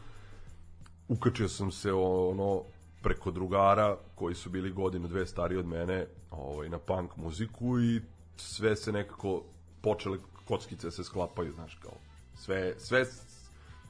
ukačio 1.09 1.49
sam 1.49 1.71
se 1.71 1.93
ono 1.93 2.62
preko 3.02 3.31
drugara 3.31 3.97
koji 4.14 4.35
su 4.35 4.50
bili 4.50 4.71
godinu 4.71 5.09
dve 5.09 5.26
stariji 5.26 5.59
od 5.59 5.67
mene 5.67 6.07
ovaj, 6.31 6.69
na 6.69 6.79
punk 6.79 7.17
muziku 7.17 7.81
i 7.81 8.00
sve 8.37 8.76
se 8.76 8.93
nekako 8.93 9.43
počele 9.83 10.19
kockice 10.45 10.90
se 10.90 11.05
sklapaju, 11.05 11.52
znaš, 11.52 11.75
kao 11.75 11.93
sve, 12.35 12.75
sve, 12.79 13.05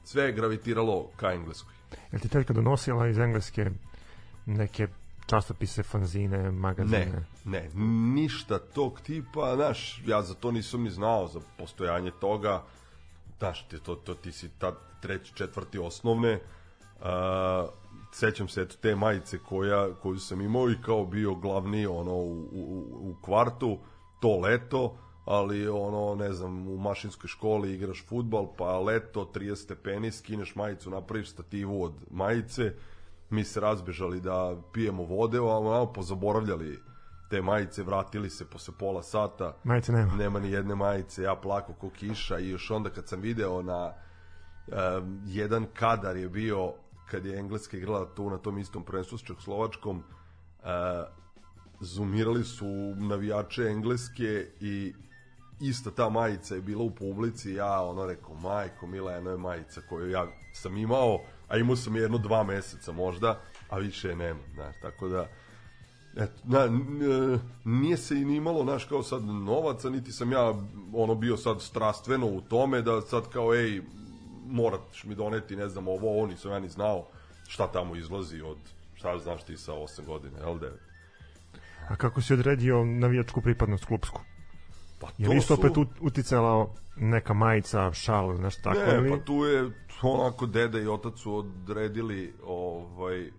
sve 0.05 0.25
je 0.25 0.33
gravitiralo 0.33 1.11
ka 1.17 1.33
engleskoj. 1.33 1.75
Jel 2.12 2.21
ti 2.21 2.29
tetka 2.29 2.53
donosila 2.53 3.09
iz 3.09 3.19
Engleske 3.19 3.71
neke 4.47 4.89
časopise, 5.31 5.83
fanzine, 5.83 6.51
magazine? 6.51 7.07
Ne, 7.07 7.25
ne, 7.45 7.71
ništa 8.15 8.59
tog 8.59 9.01
tipa, 9.01 9.55
znaš, 9.57 10.03
ja 10.07 10.23
za 10.23 10.35
to 10.35 10.51
nisam 10.51 10.83
ni 10.83 10.91
znao, 10.91 11.29
za 11.29 11.41
postojanje 11.59 12.11
toga, 12.21 12.63
znaš, 13.39 13.69
ti, 13.69 13.79
to, 13.79 13.95
to, 13.95 14.15
ti 14.15 14.33
si 14.33 14.49
tad 14.59 14.75
treći, 15.03 15.35
četvrti 15.35 15.79
osnovne, 15.79 16.41
a, 17.01 17.67
sećam 18.13 18.49
se 18.49 18.63
eto 18.63 18.77
te 18.83 18.97
majice 18.97 19.39
koja, 19.39 19.95
koju 19.95 20.19
sam 20.19 20.41
imao 20.41 20.71
i 20.71 20.83
kao 20.83 21.05
bio 21.05 21.35
glavni 21.35 21.87
ono 21.87 22.15
u, 22.15 22.49
u, 22.53 22.87
u 23.01 23.15
kvartu, 23.23 23.79
to 24.21 24.41
leto, 24.41 24.97
ali 25.25 25.69
ono, 25.69 26.15
ne 26.15 26.33
znam, 26.33 26.69
u 26.69 26.79
mašinskoj 26.79 27.29
školi 27.29 27.75
igraš 27.75 28.05
futbal, 28.07 28.47
pa 28.59 28.79
leto, 28.79 29.31
30 29.35 29.55
stepeni, 29.55 30.13
skineš 30.13 30.55
majicu, 30.55 30.91
napraviš 30.91 31.31
stativu 31.31 31.85
od 31.85 31.93
majice, 32.11 32.73
mi 33.31 33.45
se 33.45 33.61
razbežali 33.61 34.21
da 34.21 34.57
pijemo 34.73 35.03
vode, 35.03 35.39
a 35.39 35.41
malo 35.41 35.93
pozaboravljali 35.93 36.83
te 37.31 37.43
majice, 37.43 37.83
vratili 37.83 38.31
se 38.31 38.45
posle 38.45 38.75
pola 38.79 39.03
sata, 39.03 39.57
Majice 39.65 39.93
nema. 39.93 40.15
nema 40.15 40.41
ni 40.41 40.51
jedne 40.51 40.75
majice, 40.75 41.23
ja 41.23 41.37
plako 41.37 41.73
ko 41.73 41.91
kiša 41.91 42.39
i 42.39 42.49
još 42.49 42.71
onda 42.71 42.91
kad 42.91 43.09
sam 43.09 43.21
video 43.21 43.63
na 43.63 43.93
um, 44.67 45.23
jedan 45.27 45.67
kadar 45.75 46.17
je 46.17 46.29
bio 46.29 46.73
kad 47.11 47.27
je 47.27 47.39
Engleska 47.39 47.77
igrala 47.77 48.15
tu 48.15 48.31
na 48.31 48.39
tom 48.39 48.59
istom 48.59 48.85
prvenstvu 48.85 49.19
s 49.19 49.23
Čehoslovačkom 49.23 49.97
uh, 49.99 50.65
zoomirali 51.81 52.45
su 52.45 52.67
navijače 52.97 53.63
Engleske 53.63 54.47
i 54.61 54.95
ista 55.61 55.91
ta 55.91 56.09
majica 56.09 56.55
je 56.55 56.61
bila 56.61 56.85
u 56.85 56.91
publici 56.91 57.53
ja 57.53 57.81
ono 57.83 58.07
rekao 58.07 58.35
majko 58.35 58.87
mila 58.87 59.13
jedno 59.13 59.31
je 59.31 59.37
majica 59.37 59.81
koju 59.89 60.11
ja 60.11 60.27
sam 60.53 60.77
imao 60.77 61.19
a 61.50 61.57
imao 61.57 61.76
sam 61.76 61.97
je 61.97 62.02
jedno 62.02 62.19
dva 62.19 62.42
meseca 62.42 62.92
možda 62.92 63.40
a 63.71 63.78
više 63.78 64.09
je 64.09 64.16
nema 64.16 64.40
znaš, 64.54 64.75
tako 64.83 65.09
da 65.09 65.28
Eto, 66.16 66.33
na, 66.45 66.80
nije 67.64 67.97
se 67.97 68.16
i 68.16 68.25
ni 68.25 68.37
imalo, 68.37 68.62
znaš, 68.62 68.85
kao 68.85 69.02
sad 69.02 69.25
novaca, 69.25 69.90
niti 69.90 70.12
sam 70.12 70.33
ja 70.33 70.54
ono 70.95 71.14
bio 71.14 71.37
sad 71.37 71.62
strastveno 71.62 72.26
u 72.26 72.40
tome 72.40 72.83
da 72.83 73.00
sad 73.00 73.28
kao, 73.28 73.54
ej, 73.54 73.83
moraš 74.47 75.04
mi 75.04 75.14
doneti, 75.14 75.57
ne 75.57 75.69
znam, 75.69 75.88
ovo, 75.88 76.11
ovo, 76.11 76.26
nisam 76.26 76.50
ja 76.50 76.59
ni 76.59 76.69
znao 76.69 77.07
šta 77.49 77.66
tamo 77.66 77.97
izlazi 77.97 78.40
od, 78.40 78.57
šta 78.95 79.19
znaš 79.19 79.42
ti 79.42 79.57
sa 79.57 79.73
8 79.73 80.04
godina, 80.07 80.38
jel 80.38 80.59
da? 80.59 80.66
A 81.88 81.97
kako 81.97 82.23
si 82.23 82.35
odredio 82.35 82.85
navijačku 82.85 83.40
pripadnost 83.40 83.85
klubsku? 83.85 84.21
Pa 85.00 85.09
Je 85.19 85.28
li 85.28 85.37
isto 85.37 85.54
opet 85.54 85.73
ut- 85.73 86.00
uticala 86.00 86.75
neka 87.00 87.35
majica, 87.35 87.92
šal, 87.92 88.40
nešto 88.40 88.62
tako? 88.62 88.80
ne, 88.80 88.95
ili? 88.95 89.11
pa 89.11 89.25
tu 89.25 89.35
je 89.35 89.71
onako 90.02 90.47
deda 90.47 90.80
i 90.80 90.88
otac 90.88 91.19
su 91.19 91.35
odredili 91.37 92.35
ovaj 92.47 93.30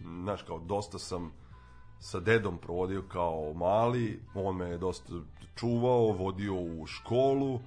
znaš, 0.00 0.42
kao 0.42 0.58
dosta 0.58 0.98
sam 0.98 1.32
sa 2.00 2.20
dedom 2.20 2.58
provodio 2.58 3.02
kao 3.02 3.52
mali, 3.54 4.20
on 4.34 4.56
me 4.56 4.68
je 4.68 4.78
dosta 4.78 5.12
čuvao, 5.56 6.12
vodio 6.12 6.54
u 6.54 6.86
školu, 6.86 7.60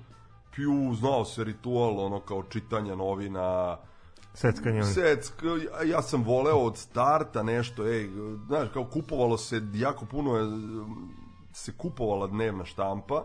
piju, 0.55 0.93
znao 0.95 1.25
se 1.25 1.43
ritual, 1.43 1.99
ono 1.99 2.19
kao 2.19 2.43
čitanja 2.43 2.95
novina, 2.95 3.77
Seckanje. 4.33 4.83
Secka, 4.83 5.45
ja- 5.47 5.83
ja 5.83 6.01
sam 6.01 6.23
voleo 6.23 6.57
od 6.57 6.77
starta 6.77 7.43
nešto, 7.43 7.87
ej, 7.87 8.09
znaš, 8.47 8.69
kao 8.73 8.85
kupovalo 8.85 9.37
se, 9.37 9.61
jako 9.73 10.05
puno 10.05 10.35
je, 10.35 10.45
se 11.53 11.73
kupovala 11.77 12.27
dnevna 12.27 12.65
štampa, 12.65 13.23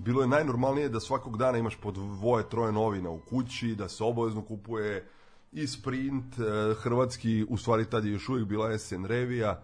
bilo 0.00 0.22
je 0.22 0.28
najnormalnije 0.28 0.88
da 0.88 1.00
svakog 1.00 1.36
dana 1.36 1.58
imaš 1.58 1.76
po 1.76 1.90
dvoje, 1.90 2.48
troje 2.48 2.72
novina 2.72 3.10
u 3.10 3.18
kući, 3.18 3.74
da 3.74 3.88
se 3.88 4.04
obavezno 4.04 4.42
kupuje 4.42 5.08
i 5.52 5.66
sprint, 5.66 6.38
eh, 6.38 6.74
hrvatski, 6.74 7.46
u 7.48 7.56
stvari 7.56 7.84
tad 7.84 8.04
je 8.04 8.12
još 8.12 8.28
uvijek 8.28 8.48
bila 8.48 8.78
SN 8.78 9.04
revija, 9.04 9.62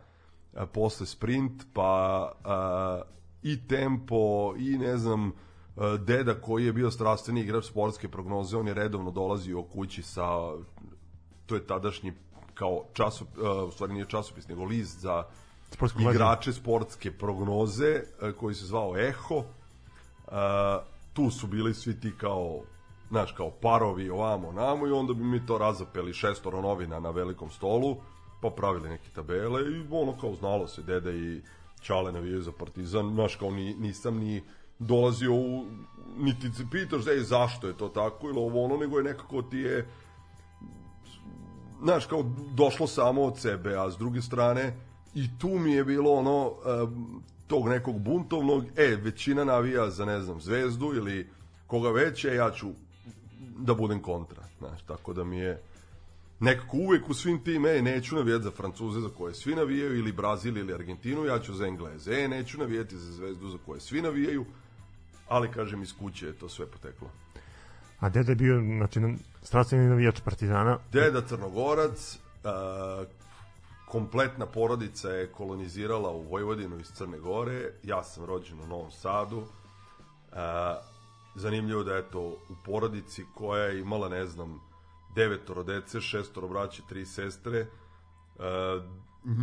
a 0.55 0.67
posle 0.67 1.07
sprint, 1.07 1.63
pa 1.73 2.33
a, 2.45 3.03
i 3.43 3.69
tempo, 3.69 4.55
i 4.59 4.79
ne 4.79 4.97
znam, 4.97 5.33
deda 5.99 6.35
koji 6.35 6.67
je 6.67 6.73
bio 6.73 6.91
strastveni 6.91 7.41
igrač 7.41 7.65
sportske 7.65 8.09
prognoze, 8.09 8.57
on 8.57 8.69
je 8.69 8.75
redovno 8.75 9.11
dolazio 9.11 9.63
kući 9.63 10.03
sa, 10.03 10.53
to 11.47 11.55
je 11.55 11.67
tadašnji 11.67 12.13
kao 12.55 12.85
časop, 12.93 13.29
u 13.69 13.71
stvari 13.71 13.93
nije 13.93 14.07
časopis, 14.09 14.49
nego 14.49 14.65
list 14.65 15.01
za 15.01 15.25
Sportsku 15.71 15.99
gledanje. 15.99 16.17
igrače 16.17 16.53
sportske 16.53 17.13
prognoze, 17.13 18.03
koji 18.39 18.55
se 18.55 18.67
zvao 18.67 18.97
Eho. 18.99 19.45
A, 20.29 20.81
tu 21.13 21.31
su 21.31 21.47
bili 21.47 21.75
svi 21.75 22.01
ti 22.01 22.13
kao 22.19 22.61
znaš, 23.09 23.33
kao 23.33 23.51
parovi 23.51 24.11
ovamo 24.11 24.53
namo 24.53 24.87
i 24.87 24.93
onda 24.93 25.15
bi 25.15 25.25
mi 25.25 25.47
to 25.47 25.59
razapeli 25.59 26.13
šestoro 26.13 26.61
novina 26.61 27.01
na 27.01 27.11
velikom 27.11 27.51
stolu, 27.51 27.97
pa 28.43 28.51
pravili 28.51 28.89
neke 28.89 29.11
tabele 29.15 29.61
i 29.61 29.85
ono 29.91 30.19
kao 30.21 30.35
znalo 30.35 30.67
se 30.67 30.83
deda 30.83 31.11
i 31.11 31.41
Čale 31.81 32.13
navijaju 32.13 32.43
za 32.43 32.53
Partizan, 32.53 33.15
znaš 33.15 33.37
kao 33.37 33.51
ni, 33.51 33.75
nisam 33.75 34.19
ni 34.19 34.43
dolazio 34.79 35.35
u, 35.35 35.65
niti 36.19 36.53
se 36.53 36.65
pitaš 36.71 37.07
ej, 37.07 37.19
zašto 37.19 37.67
je 37.67 37.77
to 37.77 37.89
tako 37.89 38.29
ili 38.29 38.39
ovo 38.39 38.65
ono, 38.65 38.77
nego 38.77 38.99
je 38.99 39.05
nekako 39.05 39.43
ti 39.43 39.57
je 39.57 39.89
znaš, 41.83 42.07
kao 42.07 42.25
došlo 42.55 42.87
samo 42.87 43.23
od 43.23 43.39
sebe, 43.39 43.77
a 43.77 43.91
s 43.91 43.97
druge 43.97 44.23
strane 44.23 44.77
i 45.15 45.39
tu 45.39 45.49
mi 45.49 45.73
je 45.73 45.85
bilo 45.85 46.11
ono 46.11 46.53
tog 47.47 47.69
nekog 47.69 47.99
buntovnog, 47.99 48.65
e, 48.77 48.97
većina 49.03 49.45
navija 49.45 49.91
za, 49.91 50.05
ne 50.05 50.21
znam, 50.21 50.41
zvezdu 50.41 50.93
ili 50.95 51.29
koga 51.67 51.91
već, 51.91 52.25
e, 52.25 52.35
ja 52.35 52.51
ću 52.51 52.69
da 53.59 53.75
budem 53.75 54.03
kontra, 54.03 54.43
znaš, 54.59 54.83
tako 54.83 55.13
da 55.13 55.25
mi 55.25 55.39
je 55.39 55.63
nekako 56.41 56.77
uvek 56.77 57.09
u 57.09 57.15
svim 57.15 57.45
tim, 57.45 57.67
e, 57.67 57.83
neću 57.83 58.17
navijati 58.17 58.45
za 58.45 58.51
Francuze 58.51 59.01
za 59.01 59.09
koje 59.19 59.35
svi 59.35 59.55
navijaju, 59.55 59.99
ili 59.99 60.13
Brazil 60.13 60.57
ili 60.57 60.75
Argentinu, 60.75 61.25
ja 61.25 61.39
ću 61.39 61.55
za 61.55 61.67
Engleze, 61.67 62.13
e, 62.13 62.29
neću 62.29 62.59
navijati 62.59 62.99
za 62.99 63.13
zvezdu 63.13 63.49
za 63.49 63.59
koje 63.67 63.81
svi 63.81 64.03
navijaju, 64.03 64.45
ali 65.29 65.51
kažem 65.51 65.83
iz 65.83 65.93
kuće 65.99 66.27
je 66.27 66.33
to 66.33 66.49
sve 66.49 66.67
poteklo. 66.67 67.11
A 68.01 68.09
deda 68.09 68.33
je 68.33 68.37
bio, 68.37 68.61
znači, 68.61 69.01
strastveni 69.43 69.89
navijač 69.89 70.21
Partizana. 70.21 70.79
Deda 70.93 71.23
Crnogorac, 71.23 72.19
a, 72.45 73.05
kompletna 73.97 74.47
porodica 74.47 75.09
je 75.09 75.33
kolonizirala 75.33 76.11
u 76.11 76.23
Vojvodinu 76.23 76.81
iz 76.81 76.93
Crne 76.93 77.19
Gore, 77.19 77.73
ja 77.83 78.03
sam 78.03 78.25
rođen 78.25 78.61
u 78.61 78.67
Novom 78.67 78.91
Sadu. 78.91 79.43
A, 80.33 80.79
zanimljivo 81.35 81.83
da 81.83 81.97
eto 81.97 82.21
u 82.21 82.55
porodici 82.65 83.25
koja 83.35 83.65
je 83.65 83.81
imala, 83.81 84.09
ne 84.09 84.27
znam, 84.27 84.61
devetoro 85.15 85.63
dece, 85.63 86.01
šestoro 86.01 86.49
braće, 86.49 86.83
tri 86.89 87.07
sestre, 87.07 87.67
a, 88.39 88.81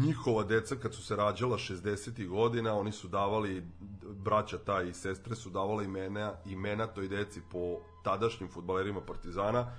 njihova 0.06 0.44
deca 0.44 0.76
kad 0.76 0.94
su 0.94 1.02
se 1.04 1.16
rađala 1.16 1.58
60. 1.58 2.28
godina, 2.28 2.76
oni 2.76 2.92
su 2.92 3.08
davali, 3.08 3.64
braća 4.04 4.58
ta 4.58 4.82
i 4.82 4.94
sestre 4.94 5.36
su 5.36 5.50
davali 5.50 5.86
imena, 5.86 6.34
imena 6.46 6.88
toj 6.88 7.08
deci 7.08 7.42
po 7.52 7.80
tadašnjim 8.04 8.50
futbalerima 8.50 9.02
Partizana, 9.02 9.72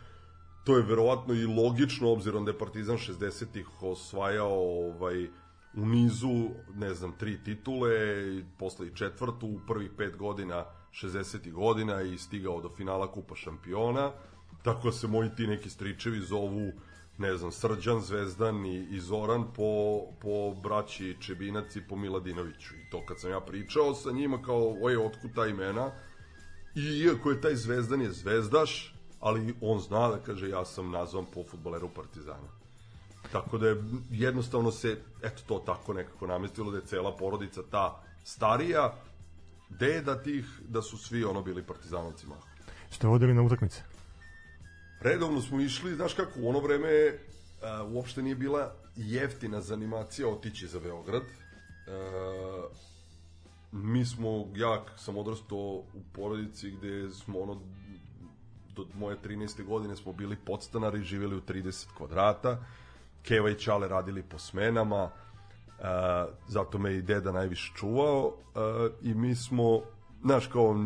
to 0.64 0.76
je 0.76 0.82
verovatno 0.82 1.34
i 1.34 1.46
logično 1.46 2.12
obzirom 2.12 2.44
da 2.44 2.50
je 2.50 2.58
Partizan 2.58 2.96
60-ih 2.96 3.82
osvajao 3.82 4.86
ovaj 4.86 5.28
u 5.76 5.86
nizu, 5.86 6.48
ne 6.74 6.94
znam, 6.94 7.12
tri 7.18 7.44
titule, 7.44 7.92
i 8.38 8.44
posle 8.58 8.86
i 8.86 8.94
četvrtu 8.94 9.46
u 9.46 9.60
prvih 9.66 9.90
pet 9.96 10.16
godina 10.16 10.64
60 10.92 11.52
godina 11.52 12.02
i 12.02 12.18
stigao 12.18 12.60
do 12.60 12.68
finala 12.76 13.12
Kupa 13.12 13.34
šampiona. 13.34 14.12
Tako 14.62 14.92
se 14.92 15.08
moji 15.08 15.30
ti 15.36 15.46
neki 15.46 15.70
stričevi 15.70 16.20
zovu 16.20 16.72
ne 17.18 17.36
znam, 17.36 17.52
Srđan, 17.52 18.00
Zvezdan 18.00 18.66
i, 18.66 18.86
i 18.90 19.00
Zoran 19.00 19.44
po, 19.56 20.00
po 20.20 20.54
braći 20.62 21.16
Čebinac 21.20 21.76
i 21.76 21.82
po 21.88 21.96
Miladinoviću. 21.96 22.74
I 22.74 22.90
to 22.90 23.06
kad 23.06 23.20
sam 23.20 23.30
ja 23.30 23.40
pričao 23.40 23.94
sa 23.94 24.12
njima 24.12 24.42
kao, 24.42 24.76
oje, 24.82 25.06
otkud 25.06 25.34
ta 25.34 25.46
imena, 25.46 25.90
I 26.74 26.80
iako 26.80 27.30
je 27.30 27.40
taj 27.40 27.54
zvezdan 27.54 28.00
je 28.00 28.12
zvezdaš, 28.12 28.94
ali 29.24 29.54
on 29.60 29.80
zna 29.80 30.08
da 30.08 30.18
kaže 30.18 30.48
ja 30.48 30.64
sam 30.64 30.90
nazvan 30.90 31.24
po 31.34 31.44
futboleru 31.50 31.88
Partizana. 31.88 32.48
Tako 33.32 33.58
da 33.58 33.68
je 33.68 33.84
jednostavno 34.10 34.70
se, 34.70 34.98
eto 35.22 35.42
to 35.46 35.58
tako 35.66 35.92
nekako 35.92 36.26
namestilo 36.26 36.70
da 36.70 36.76
je 36.76 36.86
cela 36.86 37.16
porodica 37.16 37.62
ta 37.70 38.02
starija, 38.24 38.94
deda 39.68 40.22
tih, 40.22 40.44
da 40.68 40.82
su 40.82 40.98
svi 40.98 41.24
ono 41.24 41.42
bili 41.42 41.62
partizanovci 41.62 42.26
mahom. 42.26 42.48
Ste 42.90 43.06
vodili 43.06 43.34
na 43.34 43.42
utakmice? 43.42 43.82
Redovno 45.00 45.40
smo 45.40 45.60
išli, 45.60 45.94
znaš 45.94 46.14
kako, 46.14 46.40
u 46.40 46.48
ono 46.48 46.60
vreme 46.60 47.18
a, 47.62 47.82
uopšte 47.82 48.22
nije 48.22 48.36
bila 48.36 48.74
jeftina 48.96 49.60
zanimacija 49.60 50.28
otići 50.28 50.66
za 50.66 50.80
Beograd. 50.80 51.22
A, 51.22 52.68
mi 53.72 54.04
smo, 54.04 54.48
ja 54.54 54.84
sam 54.96 55.18
odrastao 55.18 55.58
u 55.74 56.02
porodici 56.12 56.70
gde 56.70 57.10
smo 57.10 57.40
ono 57.40 57.60
do 58.76 58.86
moje 58.94 59.16
13. 59.24 59.64
godine 59.64 59.96
smo 59.96 60.12
bili 60.12 60.36
podstanari, 60.36 61.02
živjeli 61.02 61.36
u 61.36 61.40
30 61.40 61.86
kvadrata. 61.96 62.58
Keva 63.22 63.50
i 63.50 63.58
Čale 63.58 63.88
radili 63.88 64.22
po 64.22 64.38
smenama, 64.38 65.04
uh, 65.04 65.84
zato 66.48 66.78
me 66.78 66.94
i 66.94 67.02
deda 67.02 67.32
najviše 67.32 67.72
čuvao 67.76 68.26
uh, 68.26 68.32
i 69.02 69.14
mi 69.14 69.34
smo 69.34 69.80
znaš 70.24 70.46
kao 70.46 70.76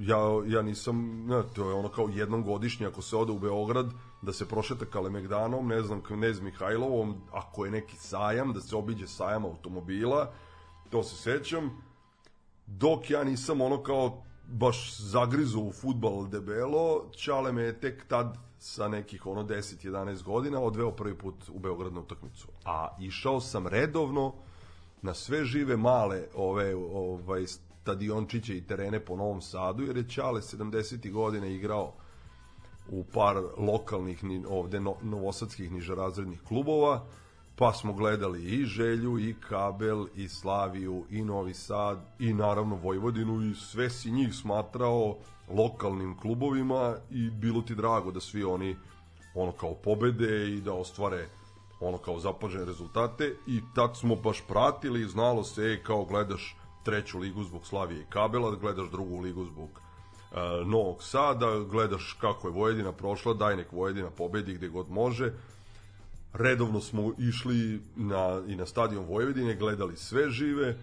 ja, 0.00 0.18
ja 0.46 0.62
nisam 0.62 1.26
ne, 1.26 1.42
to 1.54 1.68
je 1.68 1.74
ono 1.74 1.88
kao 1.88 2.08
jednom 2.08 2.42
godišnje 2.42 2.86
ako 2.86 3.02
se 3.02 3.16
ode 3.16 3.32
u 3.32 3.38
Beograd 3.38 3.86
da 4.22 4.32
se 4.32 4.48
prošeta 4.48 4.84
Kalemegdanom 4.84 5.68
ne 5.68 5.82
znam 5.82 6.02
Knez 6.02 6.40
Mihajlovom 6.40 7.16
ako 7.32 7.64
je 7.64 7.70
neki 7.70 7.96
sajam 7.96 8.52
da 8.52 8.60
se 8.60 8.76
obiđe 8.76 9.06
sajam 9.06 9.44
automobila 9.44 10.32
to 10.90 11.02
se 11.02 11.16
sećam 11.16 11.70
dok 12.66 13.10
ja 13.10 13.24
nisam 13.24 13.60
ono 13.60 13.82
kao 13.82 14.22
baš 14.48 15.00
zagrizo 15.00 15.60
u 15.60 15.72
futbal 15.72 16.28
debelo, 16.28 17.04
Čale 17.16 17.52
me 17.52 17.62
je 17.62 17.80
tek 17.80 18.06
tad 18.08 18.36
sa 18.58 18.88
nekih 18.88 19.26
ono 19.26 19.42
10-11 19.42 20.22
godina 20.22 20.60
odveo 20.60 20.90
prvi 20.90 21.14
put 21.18 21.34
u 21.48 21.58
Beograd 21.58 21.92
na 21.92 22.00
utakmicu. 22.00 22.48
A 22.64 22.96
išao 23.00 23.40
sam 23.40 23.66
redovno 23.66 24.34
na 25.02 25.14
sve 25.14 25.44
žive 25.44 25.76
male 25.76 26.24
ove 26.34 26.74
ovaj 26.76 27.46
stadiončiće 27.46 28.56
i 28.56 28.66
terene 28.66 29.00
po 29.00 29.16
Novom 29.16 29.40
Sadu, 29.40 29.82
jer 29.82 29.96
je 29.96 30.08
Čale 30.08 30.40
70. 30.40 31.12
godina 31.12 31.46
igrao 31.46 31.92
u 32.90 33.04
par 33.04 33.36
lokalnih 33.58 34.24
ni, 34.24 34.44
ovde 34.48 34.80
no, 34.80 34.96
novosadskih 35.02 35.72
nižerazrednih 35.72 36.42
klubova, 36.42 37.04
pa 37.58 37.72
smo 37.72 37.92
gledali 37.92 38.42
i 38.42 38.64
Želju, 38.64 39.18
i 39.18 39.34
Kabel, 39.48 40.06
i 40.16 40.28
Slaviju, 40.28 41.04
i 41.10 41.22
Novi 41.22 41.54
Sad, 41.54 41.98
i 42.18 42.32
naravno 42.32 42.76
Vojvodinu 42.76 43.42
i 43.42 43.54
sve 43.54 43.90
si 43.90 44.10
njih 44.10 44.34
smatrao 44.34 45.16
lokalnim 45.50 46.18
klubovima 46.18 46.96
i 47.10 47.30
bilo 47.30 47.62
ti 47.62 47.74
drago 47.74 48.10
da 48.10 48.20
svi 48.20 48.44
oni 48.44 48.76
ono 49.34 49.52
kao 49.52 49.74
pobede 49.74 50.48
i 50.48 50.60
da 50.60 50.72
ostvare 50.72 51.28
ono 51.80 51.98
kao 51.98 52.20
zapažene 52.20 52.64
rezultate. 52.64 53.36
I 53.46 53.60
tad 53.74 53.96
smo 53.96 54.16
baš 54.16 54.42
pratili 54.48 55.00
i 55.00 55.08
znalo 55.08 55.44
se 55.44 55.62
ej, 55.62 55.82
kao 55.82 56.04
gledaš 56.04 56.56
treću 56.84 57.18
ligu 57.18 57.44
zbog 57.44 57.66
Slavije 57.66 58.00
i 58.00 58.10
Kabela, 58.10 58.56
gledaš 58.56 58.90
drugu 58.90 59.20
ligu 59.20 59.44
zbog 59.44 59.68
uh, 59.70 60.66
Novog 60.66 61.02
Sada, 61.02 61.58
gledaš 61.70 62.16
kako 62.20 62.48
je 62.48 62.54
Vojvodina 62.54 62.92
prošla, 62.92 63.34
daj 63.34 63.56
nek 63.56 63.72
Vojvodina 63.72 64.10
pobedi 64.10 64.54
gde 64.54 64.68
god 64.68 64.90
može 64.90 65.32
redovno 66.38 66.80
smo 66.80 67.12
išli 67.18 67.80
na, 67.96 68.42
i 68.46 68.56
na 68.56 68.66
stadion 68.66 69.04
Vojvodine, 69.04 69.56
gledali 69.56 69.96
sve 69.96 70.30
žive 70.30 70.76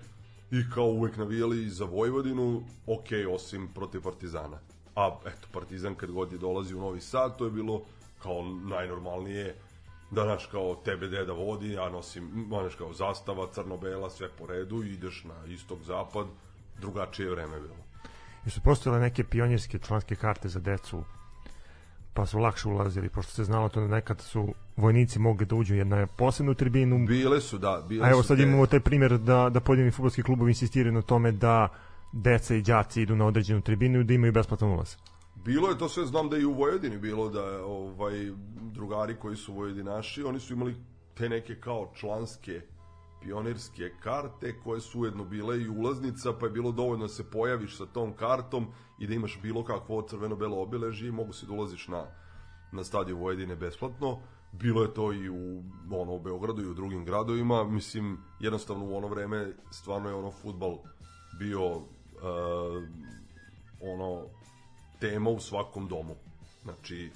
i 0.51 0.63
kao 0.73 0.85
uvek 0.85 1.17
navijali 1.17 1.69
za 1.69 1.85
Vojvodinu, 1.85 2.63
ok, 2.87 3.07
osim 3.33 3.67
protiv 3.73 4.01
Partizana. 4.01 4.59
A 4.95 5.17
eto, 5.25 5.47
Partizan 5.51 5.95
kad 5.95 6.11
god 6.11 6.31
je 6.31 6.37
dolazi 6.37 6.75
u 6.75 6.79
Novi 6.79 7.01
Sad, 7.01 7.37
to 7.37 7.45
je 7.45 7.51
bilo 7.51 7.85
kao 8.23 8.43
najnormalnije 8.69 9.55
da 10.11 10.25
naš 10.25 10.45
kao 10.45 10.75
tebe 10.75 11.07
deda 11.07 11.33
vodi, 11.33 11.71
ja 11.71 11.89
nosim, 11.89 12.45
znaš 12.47 12.75
kao 12.75 12.93
zastava, 12.93 13.47
crno-bela, 13.53 14.09
sve 14.09 14.29
po 14.29 14.45
redu, 14.47 14.83
ideš 14.83 15.23
na 15.23 15.45
istok, 15.53 15.81
zapad, 15.81 16.25
drugačije 16.81 17.29
vreme 17.29 17.59
bilo. 17.59 17.75
Jesu 18.45 18.61
postojale 18.61 19.01
neke 19.01 19.23
pionirske 19.23 19.79
članske 19.79 20.15
karte 20.15 20.49
za 20.49 20.59
decu 20.59 21.03
pa 22.15 22.25
su 22.25 22.39
lakše 22.39 22.67
ulazili, 22.67 23.09
pošto 23.09 23.31
se 23.31 23.43
znalo 23.43 23.69
to 23.69 23.81
da 23.81 23.87
nekad 23.87 24.21
su 24.21 24.53
vojnici 24.77 25.19
mogli 25.19 25.45
da 25.45 25.55
uđu 25.55 25.75
jednu 25.75 26.07
posebnu 26.17 26.53
tribinu, 26.53 27.05
Bile 27.07 27.41
su, 27.41 27.57
da, 27.57 27.85
bile 27.89 28.07
a 28.07 28.11
evo 28.11 28.23
sad 28.23 28.37
te- 28.37 28.43
imamo 28.43 28.65
taj 28.65 28.79
primjer 28.79 29.17
da, 29.17 29.49
da 29.49 29.59
pojedini 29.59 29.91
futbolski 29.91 30.23
klubovi 30.23 30.51
insistiraju 30.51 30.93
na 30.93 31.01
tome 31.01 31.31
da 31.31 31.67
deca 32.13 32.55
i 32.55 32.61
đaci 32.61 33.01
idu 33.01 33.15
na 33.15 33.25
određenu 33.25 33.61
tribinu 33.61 33.99
i 33.99 34.03
da 34.03 34.13
imaju 34.13 34.33
besplatan 34.33 34.69
ulaz. 34.69 34.95
Bilo 35.45 35.69
je 35.69 35.77
to 35.77 35.89
sve, 35.89 36.05
znam 36.05 36.29
da 36.29 36.35
je 36.35 36.41
i 36.41 36.45
u 36.45 36.53
Vojvodini 36.53 36.97
bilo 36.97 37.29
da 37.29 37.65
ovaj, 37.65 38.31
drugari 38.61 39.15
koji 39.15 39.35
su 39.35 39.53
Vojvodinaši, 39.53 40.23
oni 40.23 40.39
su 40.39 40.53
imali 40.53 40.75
te 41.13 41.29
neke 41.29 41.55
kao 41.55 41.91
članske 41.95 42.61
pionirske 43.25 43.91
karte 44.03 44.59
koje 44.63 44.81
su 44.81 44.99
ujedno 44.99 45.23
bile 45.23 45.61
i 45.61 45.69
ulaznica, 45.69 46.33
pa 46.39 46.45
je 46.45 46.51
bilo 46.51 46.71
dovoljno 46.71 47.07
da 47.07 47.13
se 47.13 47.31
pojaviš 47.31 47.77
sa 47.77 47.85
tom 47.85 48.13
kartom 48.13 48.67
i 48.99 49.07
da 49.07 49.13
imaš 49.13 49.39
bilo 49.41 49.63
kakvo 49.63 50.01
crveno-belo 50.01 50.61
obeležje 50.61 51.09
i 51.09 51.11
mogu 51.11 51.33
se 51.33 51.45
da 51.45 51.53
ulaziš 51.53 51.87
na, 51.87 52.05
na 52.71 52.83
stadion 52.83 53.19
Vojvodine 53.19 53.55
besplatno. 53.55 54.19
Bilo 54.51 54.81
je 54.81 54.93
to 54.93 55.13
i 55.13 55.29
u, 55.29 55.63
ono, 55.91 56.13
u 56.13 56.19
Beogradu 56.19 56.61
i 56.61 56.69
u 56.69 56.73
drugim 56.73 57.05
gradovima. 57.05 57.63
Mislim, 57.63 58.17
jednostavno 58.39 58.85
u 58.85 58.95
ono 58.97 59.07
vreme 59.07 59.53
stvarno 59.71 60.09
je 60.09 60.15
ono 60.15 60.31
futbal 60.31 60.77
bio 61.39 61.75
uh, 61.75 61.83
ono 63.81 64.25
tema 64.99 65.29
u 65.29 65.39
svakom 65.39 65.87
domu. 65.87 66.15
Znači, 66.63 67.11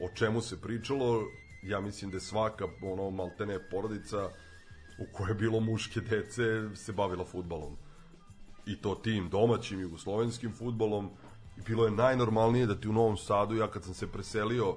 o 0.00 0.08
čemu 0.14 0.40
se 0.40 0.60
pričalo, 0.60 1.22
ja 1.62 1.80
mislim 1.80 2.10
da 2.10 2.16
je 2.16 2.20
svaka 2.20 2.64
ono 2.82 3.10
maltene 3.10 3.58
porodica 3.70 4.30
u 5.00 5.04
kojoj 5.12 5.30
je 5.30 5.34
bilo 5.34 5.60
muške 5.60 6.00
dece 6.00 6.76
se 6.76 6.92
bavila 6.92 7.24
futbalom. 7.24 7.76
I 8.66 8.76
to 8.76 8.94
tim 8.94 9.28
domaćim 9.28 9.80
jugoslovenskim 9.80 10.52
futbalom. 10.52 11.10
I 11.58 11.60
bilo 11.66 11.84
je 11.84 11.90
najnormalnije 11.90 12.66
da 12.66 12.80
ti 12.80 12.88
u 12.88 12.92
Novom 12.92 13.16
Sadu, 13.16 13.56
ja 13.56 13.70
kad 13.70 13.84
sam 13.84 13.94
se 13.94 14.12
preselio 14.12 14.76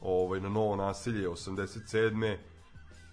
ovaj, 0.00 0.40
na 0.40 0.48
novo 0.48 0.76
naselje 0.76 1.28
87. 1.28 2.36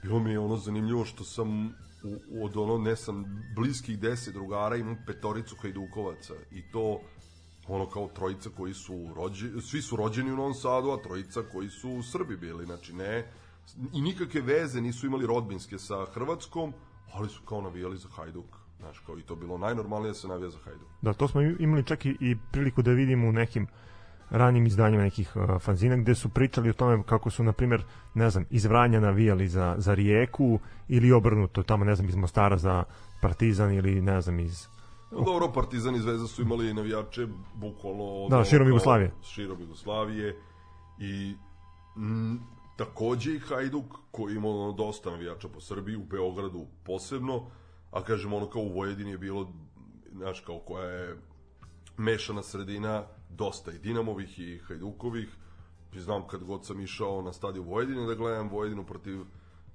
Bilo 0.03 0.19
mi 0.19 0.31
je 0.31 0.39
ono 0.39 0.57
zanimljivo 0.57 1.05
što 1.05 1.23
sam 1.23 1.67
u, 2.03 2.45
od 2.45 2.57
ono, 2.57 2.77
ne 2.77 2.95
sam 2.95 3.25
bliskih 3.55 3.99
deset 3.99 4.33
drugara 4.33 4.75
imam 4.75 4.97
petoricu 5.07 5.55
hajdukovaca 5.61 6.33
i 6.51 6.71
to 6.71 7.01
ono 7.67 7.89
kao 7.89 8.07
trojica 8.07 8.49
koji 8.57 8.73
su 8.73 9.13
rođeni, 9.15 9.61
svi 9.61 9.81
su 9.81 9.95
rođeni 9.95 10.31
u 10.31 10.35
Novom 10.35 10.53
Sadu, 10.53 10.91
a 10.91 11.01
trojica 11.01 11.41
koji 11.51 11.69
su 11.69 12.03
Srbi 12.11 12.37
bili, 12.37 12.65
znači 12.65 12.93
ne, 12.93 13.31
i 13.93 14.01
nikakve 14.01 14.41
veze 14.41 14.81
nisu 14.81 15.07
imali 15.07 15.27
rodbinske 15.27 15.79
sa 15.79 16.05
Hrvatskom, 16.13 16.73
ali 17.13 17.29
su 17.29 17.41
kao 17.41 17.61
navijali 17.61 17.97
za 17.97 18.07
Hajduk, 18.09 18.57
znaš, 18.79 18.99
kao 18.99 19.19
i 19.19 19.21
to 19.21 19.35
bilo 19.35 19.57
najnormalnije 19.57 20.09
da 20.09 20.13
se 20.13 20.27
navija 20.27 20.49
za 20.49 20.57
Hajduk. 20.63 20.87
Da, 21.01 21.13
to 21.13 21.27
smo 21.27 21.41
imali 21.41 21.83
čak 21.83 22.05
i, 22.05 22.17
i 22.19 22.35
priliku 22.51 22.81
da 22.81 22.91
vidimo 22.91 23.27
u 23.27 23.31
nekim 23.31 23.67
ranim 24.29 24.65
izdanjima 24.65 25.03
nekih 25.03 25.35
uh, 25.35 25.61
fanzina 25.61 25.97
gde 25.97 26.15
su 26.15 26.29
pričali 26.29 26.69
o 26.69 26.73
tome 26.73 27.03
kako 27.03 27.29
su, 27.29 27.43
na 27.43 27.53
primjer, 27.53 27.83
ne 28.13 28.29
znam, 28.29 28.45
iz 28.49 28.65
Vranja 28.65 28.99
navijali 28.99 29.47
za, 29.47 29.75
za 29.77 29.93
Rijeku 29.93 30.59
ili 30.87 31.11
obrnuto, 31.11 31.63
tamo, 31.63 31.85
ne 31.85 31.95
znam, 31.95 32.09
iz 32.09 32.15
Mostara 32.15 32.57
za 32.57 32.83
Partizan 33.21 33.73
ili, 33.73 34.01
ne 34.01 34.21
znam, 34.21 34.39
iz... 34.39 34.67
No, 35.11 35.21
dobro, 35.21 35.51
Partizan 35.53 35.95
i 35.95 35.99
Zvezda 35.99 36.27
su 36.27 36.41
imali 36.41 36.73
navijače 36.73 37.27
bukvalno 37.55 38.03
od 38.03 38.31
Da, 38.31 38.43
širom 38.43 38.67
Jugoslavije. 38.67 39.11
Širom 39.23 39.61
Jugoslavije 39.61 40.37
i 40.99 41.35
m, 41.95 42.39
takođe 42.79 43.35
i 43.35 43.39
Hajduk 43.39 43.85
koji 44.11 44.35
ima 44.35 44.49
ono, 44.49 44.71
dosta 44.71 45.11
navijača 45.11 45.47
po 45.47 45.59
Srbiji, 45.59 45.95
u 45.95 46.03
Beogradu 46.03 46.65
posebno, 46.83 47.51
a 47.91 48.03
kažem 48.03 48.33
ono 48.33 48.49
kao 48.49 48.61
u 48.61 48.73
Vojvodini 48.73 49.11
je 49.11 49.17
bilo, 49.17 49.53
znaš 50.11 50.39
kao 50.39 50.59
koja 50.59 50.85
je 50.85 51.17
mešana 51.97 52.43
sredina, 52.43 53.03
dosta 53.29 53.71
i 53.71 53.79
Dinamovih 53.79 54.39
i 54.39 54.57
Hajdukovih, 54.57 55.27
znam 55.93 56.27
kad 56.27 56.43
god 56.43 56.65
sam 56.65 56.81
išao 56.81 57.21
na 57.21 57.33
stadion 57.33 57.65
Vojvodine 57.65 58.05
da 58.05 58.15
gledam 58.15 58.49
Vojvodinu 58.49 58.85
protiv 58.85 59.25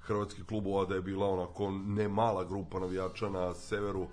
hrvatskih 0.01 0.45
klubova 0.45 0.85
da 0.85 0.95
je 0.95 1.03
bila 1.03 1.29
onako 1.31 1.71
ne 1.71 2.09
mala 2.09 2.45
grupa 2.45 2.81
navijača 2.81 3.29
na 3.29 3.55
severu 3.55 4.07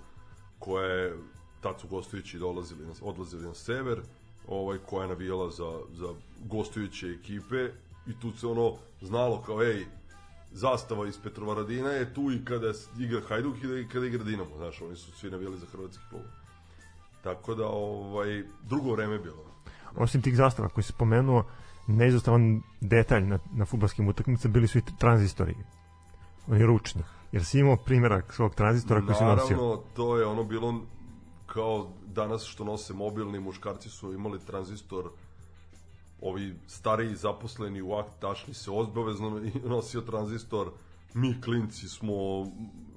koja 0.58 0.86
je 0.86 1.18
tad 1.60 1.80
su 1.80 1.88
gostujući 1.88 2.38
dolazili 2.38 2.86
odlazili 3.02 3.46
na 3.46 3.54
sever 3.54 4.02
ovaj 4.48 4.78
koja 4.78 5.02
je 5.02 5.08
navijala 5.08 5.50
za, 5.50 5.80
za 5.92 6.14
gostujuće 6.44 7.06
ekipe 7.06 7.70
i 8.06 8.20
tu 8.20 8.32
se 8.32 8.46
ono 8.46 8.74
znalo 9.00 9.42
kao 9.42 9.62
ej 9.62 9.86
zastava 10.52 11.08
iz 11.08 11.18
Petrovaradina 11.22 11.88
je 11.90 12.14
tu 12.14 12.32
i 12.32 12.44
kada 12.44 12.72
igra 12.98 13.20
Hajduk 13.28 13.56
i 13.62 13.66
da- 13.66 13.88
kada 13.92 14.06
igra 14.06 14.24
Dinamo 14.24 14.56
znaš 14.56 14.82
oni 14.82 14.96
su 14.96 15.12
svi 15.12 15.30
navijali 15.30 15.58
za 15.58 15.66
hrvatski 15.66 16.04
klub 16.10 16.22
tako 17.22 17.54
da 17.54 17.66
ovaj 17.66 18.44
drugo 18.62 18.92
vreme 18.92 19.12
je 19.12 19.18
bilo 19.18 19.52
Osim 19.96 20.22
tih 20.22 20.36
zastava 20.36 20.68
koji 20.68 20.84
se 20.84 20.92
spomenuo, 20.92 21.44
neizostavan 21.86 22.62
detalj 22.80 23.26
na, 23.26 23.38
na 23.52 23.64
futbolskim 23.64 24.08
utakmicama 24.08 24.52
bili 24.52 24.68
su 24.68 24.78
i 24.78 24.82
tranzistori. 24.98 25.54
Oni 26.48 26.66
ručni. 26.66 27.02
Jer 27.32 27.44
si 27.44 27.58
imao 27.58 27.76
primjerak 27.76 28.32
svog 28.34 28.54
tranzistora 28.54 29.00
koji 29.00 29.14
si 29.14 29.24
nosio. 29.24 29.56
Naravno, 29.56 29.82
to 29.94 30.18
je 30.18 30.26
ono 30.26 30.44
bilo 30.44 30.80
kao 31.46 31.88
danas 32.06 32.44
što 32.44 32.64
nose 32.64 32.94
mobilni 32.94 33.40
muškarci 33.40 33.88
su 33.88 34.12
imali 34.12 34.40
tranzistor 34.46 35.10
ovi 36.22 36.54
stariji 36.66 37.14
zaposleni 37.16 37.82
u 37.82 37.94
akt 37.94 38.20
tašni 38.20 38.54
se 38.54 38.70
obavezno 38.70 39.40
i 39.44 39.50
nosio 39.68 40.00
tranzistor. 40.00 40.70
Mi 41.14 41.40
klinci 41.40 41.88
smo 41.88 42.14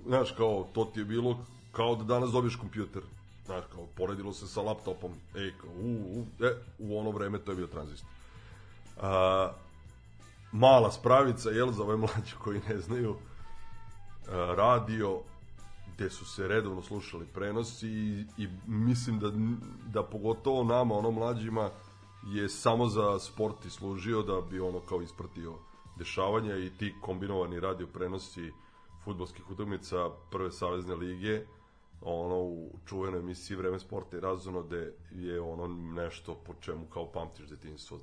znaš 0.06 0.32
kao 0.32 0.68
to 0.74 0.86
ti 0.86 1.00
je 1.00 1.06
bilo 1.06 1.46
kao 1.72 1.96
da 1.96 2.04
danas 2.04 2.32
dobiješ 2.32 2.56
kompjuter. 2.56 3.02
Znaš 3.46 3.64
kao 3.74 3.88
poredilo 3.96 4.34
se 4.34 4.48
sa 4.48 4.62
laptopom. 4.62 5.12
Ej 5.36 5.54
kao 5.62 5.70
u, 5.70 6.20
u, 6.20 6.26
e, 6.46 6.54
u 6.80 7.00
ono 7.00 7.12
vreme 7.12 7.40
to 7.40 7.52
je 7.52 7.56
bio 7.56 7.68
tranzistor. 7.68 8.10
A, 9.02 9.52
mala 10.52 10.92
spravica 10.92 11.50
jel 11.50 11.72
za 11.72 11.84
ove 11.84 11.98
mlađe 12.06 12.36
koji 12.44 12.62
ne 12.70 12.78
znaju 12.78 13.16
a, 14.28 14.54
radio 14.58 15.20
gde 15.96 16.10
su 16.10 16.26
se 16.26 16.48
redovno 16.48 16.82
slušali 16.82 17.26
prenosi 17.26 17.88
i, 17.88 18.26
i 18.38 18.48
mislim 18.68 19.20
da, 19.20 19.32
da 19.94 20.04
pogotovo 20.04 20.64
nama, 20.64 20.96
ono 20.96 21.12
mlađima, 21.12 21.70
je 22.26 22.50
samo 22.50 22.88
za 22.88 23.20
sport 23.20 23.66
i 23.66 23.70
služio 23.70 24.22
da 24.22 24.42
bi 24.42 24.60
ono 24.60 24.80
kao 24.80 25.02
ispratio 25.02 25.54
dešavanja 25.98 26.58
i 26.58 26.70
ti 26.70 26.96
kombinovani 27.02 27.60
radio 27.60 27.88
prenosi 27.88 28.52
futbolskih 29.04 29.52
utakmica 29.52 29.96
prve 30.32 30.52
savezne 30.52 30.96
lige 30.96 31.42
ono 32.02 32.36
u 32.36 32.80
čuvenoj 32.86 33.20
emisiji 33.20 33.58
Vreme 33.58 33.80
sporta 33.80 34.18
i 34.18 34.20
razonode 34.20 34.94
je 35.12 35.42
ono 35.42 35.68
nešto 35.68 36.36
po 36.36 36.54
čemu 36.60 36.86
kao 36.86 37.12
pamtiš 37.12 37.46
detinjstvo 37.50 38.00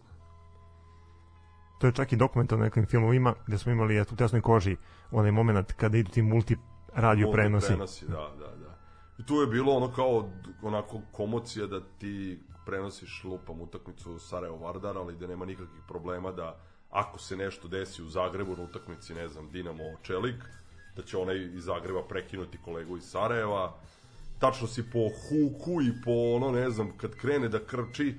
To 1.81 1.87
je 1.87 1.93
čak 1.93 2.13
i 2.13 2.17
dokumentarno 2.17 2.63
na 2.63 2.67
nekim 2.67 2.87
filmovima 2.87 3.35
gde 3.47 3.59
smo 3.59 3.73
imali 3.73 3.99
eto, 4.01 4.15
u 4.15 4.17
tesnoj 4.17 4.41
koži 4.43 4.77
onaj 5.11 5.31
moment 5.31 5.73
kada 5.73 5.99
idu 5.99 6.11
ti 6.11 6.23
multi 6.23 6.57
radio 6.95 7.27
Multi 7.27 7.37
prenosi. 7.37 7.67
prenosi, 7.67 8.07
da, 8.07 8.31
da, 8.39 8.57
da. 8.57 8.79
I 9.19 9.27
tu 9.27 9.35
je 9.35 9.47
bilo 9.47 9.73
ono 9.73 9.93
kao 9.93 10.29
onako 10.63 11.01
komocija 11.13 11.67
da 11.67 11.81
ti 11.99 12.39
prenosiš 12.67 13.25
lupam 13.25 13.61
utakmicu 13.61 14.19
Sarajevo 14.19 14.57
Vardar, 14.57 14.97
ali 14.99 15.17
da 15.17 15.27
nema 15.27 15.45
nikakvih 15.45 15.83
problema 15.89 16.33
da 16.33 16.61
ako 16.91 17.19
se 17.19 17.37
nešto 17.37 17.69
desi 17.69 18.03
u 18.03 18.09
Zagrebu 18.09 18.57
na 18.57 18.63
utakmici, 18.63 19.15
ne 19.15 19.29
znam, 19.29 19.51
Dinamo 19.51 19.85
Čelik, 20.03 20.45
da 20.97 21.03
će 21.03 21.19
onaj 21.19 21.37
iz 21.37 21.65
Zagreba 21.65 22.03
prekinuti 22.03 22.59
kolegu 22.65 22.97
iz 22.97 23.05
Sarajeva. 23.05 23.75
Tačno 24.39 24.67
si 24.67 24.83
po 24.83 24.99
huku 25.09 25.83
i 25.83 25.93
po 26.05 26.11
ono, 26.11 26.51
ne 26.51 26.71
znam, 26.71 26.97
kad 26.97 27.15
krene 27.15 27.49
da 27.49 27.65
krči, 27.67 28.15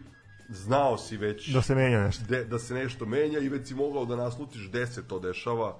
znao 0.49 0.97
si 0.97 1.17
već 1.17 1.49
Da 1.49 1.61
se 1.61 1.75
menja 1.75 2.03
nešto. 2.03 2.25
de, 2.29 2.43
da 2.43 2.59
se 2.59 2.73
nešto 2.73 3.05
menja 3.05 3.39
i 3.39 3.49
već 3.49 3.67
si 3.67 3.75
mogao 3.75 4.05
da 4.05 4.15
naslutiš 4.15 4.69
gde 4.69 4.87
se 4.87 5.07
to 5.07 5.19
dešava. 5.19 5.77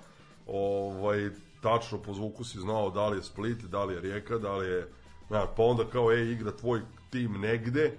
Ovaj, 0.47 1.29
tačno 1.61 1.97
po 1.97 2.13
zvuku 2.13 2.43
si 2.43 2.59
znao 2.59 2.89
da 2.89 3.07
li 3.07 3.17
je 3.17 3.23
Split, 3.23 3.63
da 3.63 3.83
li 3.83 3.93
je 3.93 4.01
Rijeka, 4.01 4.37
da 4.37 4.55
li 4.55 4.67
je... 4.67 4.87
Na, 5.29 5.47
pa 5.47 5.63
onda 5.63 5.83
kao, 5.91 6.11
ej, 6.11 6.31
igra 6.31 6.51
tvoj 6.51 6.81
tim 7.09 7.31
negde, 7.31 7.97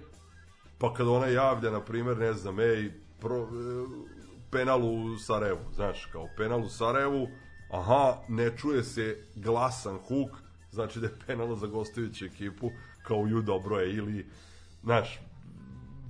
pa 0.77 0.93
kad 0.93 1.07
ona 1.07 1.27
javlja, 1.27 1.71
na 1.71 1.81
primer, 1.81 2.17
ne 2.17 2.33
znam, 2.33 2.59
ej, 2.59 2.91
pro, 3.19 3.41
e, 3.41 3.45
penal 4.51 4.85
u 4.85 5.17
Sarajevu, 5.17 5.59
znaš, 5.75 6.05
kao 6.05 6.27
penal 6.37 6.63
u 6.63 6.69
Sarajevu, 6.69 7.27
aha, 7.71 8.17
ne 8.27 8.57
čuje 8.57 8.83
se 8.83 9.17
glasan 9.35 9.97
huk, 9.97 10.31
znači 10.71 10.99
da 10.99 11.07
je 11.07 11.19
penal 11.27 11.55
za 11.55 11.67
gostujuću 11.67 12.25
ekipu, 12.25 12.71
kao 13.03 13.25
ju 13.27 13.41
dobro 13.41 13.79
je, 13.79 13.93
ili, 13.93 14.25
znaš, 14.83 15.19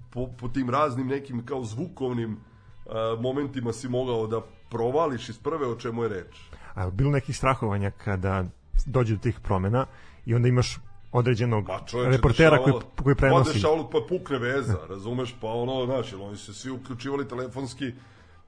po, 0.10 0.28
po 0.40 0.48
tim 0.48 0.70
raznim 0.70 1.08
nekim 1.08 1.46
kao 1.46 1.64
zvukovnim 1.64 2.32
uh, 2.34 2.94
momentima 3.22 3.74
si 3.74 3.90
mogao 3.90 4.28
da 4.28 4.42
provališ 4.70 5.30
iz 5.30 5.40
prve 5.40 5.68
o 5.68 5.76
čemu 5.76 6.04
je 6.04 6.10
reč. 6.10 6.40
A 6.74 6.90
bilo 6.90 7.12
nekih 7.12 7.38
strahovanja 7.38 7.92
kada 7.92 8.46
dođe 8.86 9.16
do 9.16 9.22
tih 9.22 9.40
promena 9.40 9.86
i 10.26 10.36
onda 10.36 10.48
imaš 10.48 10.78
određenog 11.16 11.68
Ma 11.68 11.80
čoveče, 11.86 12.12
reportera 12.12 12.58
koji, 12.64 12.74
koji 13.04 13.16
Pa 13.16 13.20
prenosi. 13.20 13.54
dešavalo, 13.54 13.90
pa 13.90 14.00
pukne 14.10 14.38
veza, 14.38 14.78
razumeš, 14.90 15.36
pa 15.42 15.48
ono, 15.48 15.86
znaš, 15.86 16.12
jer 16.12 16.22
oni 16.22 16.38
se 16.38 16.54
svi 16.54 16.72
uključivali 16.72 17.28
telefonski, 17.28 17.92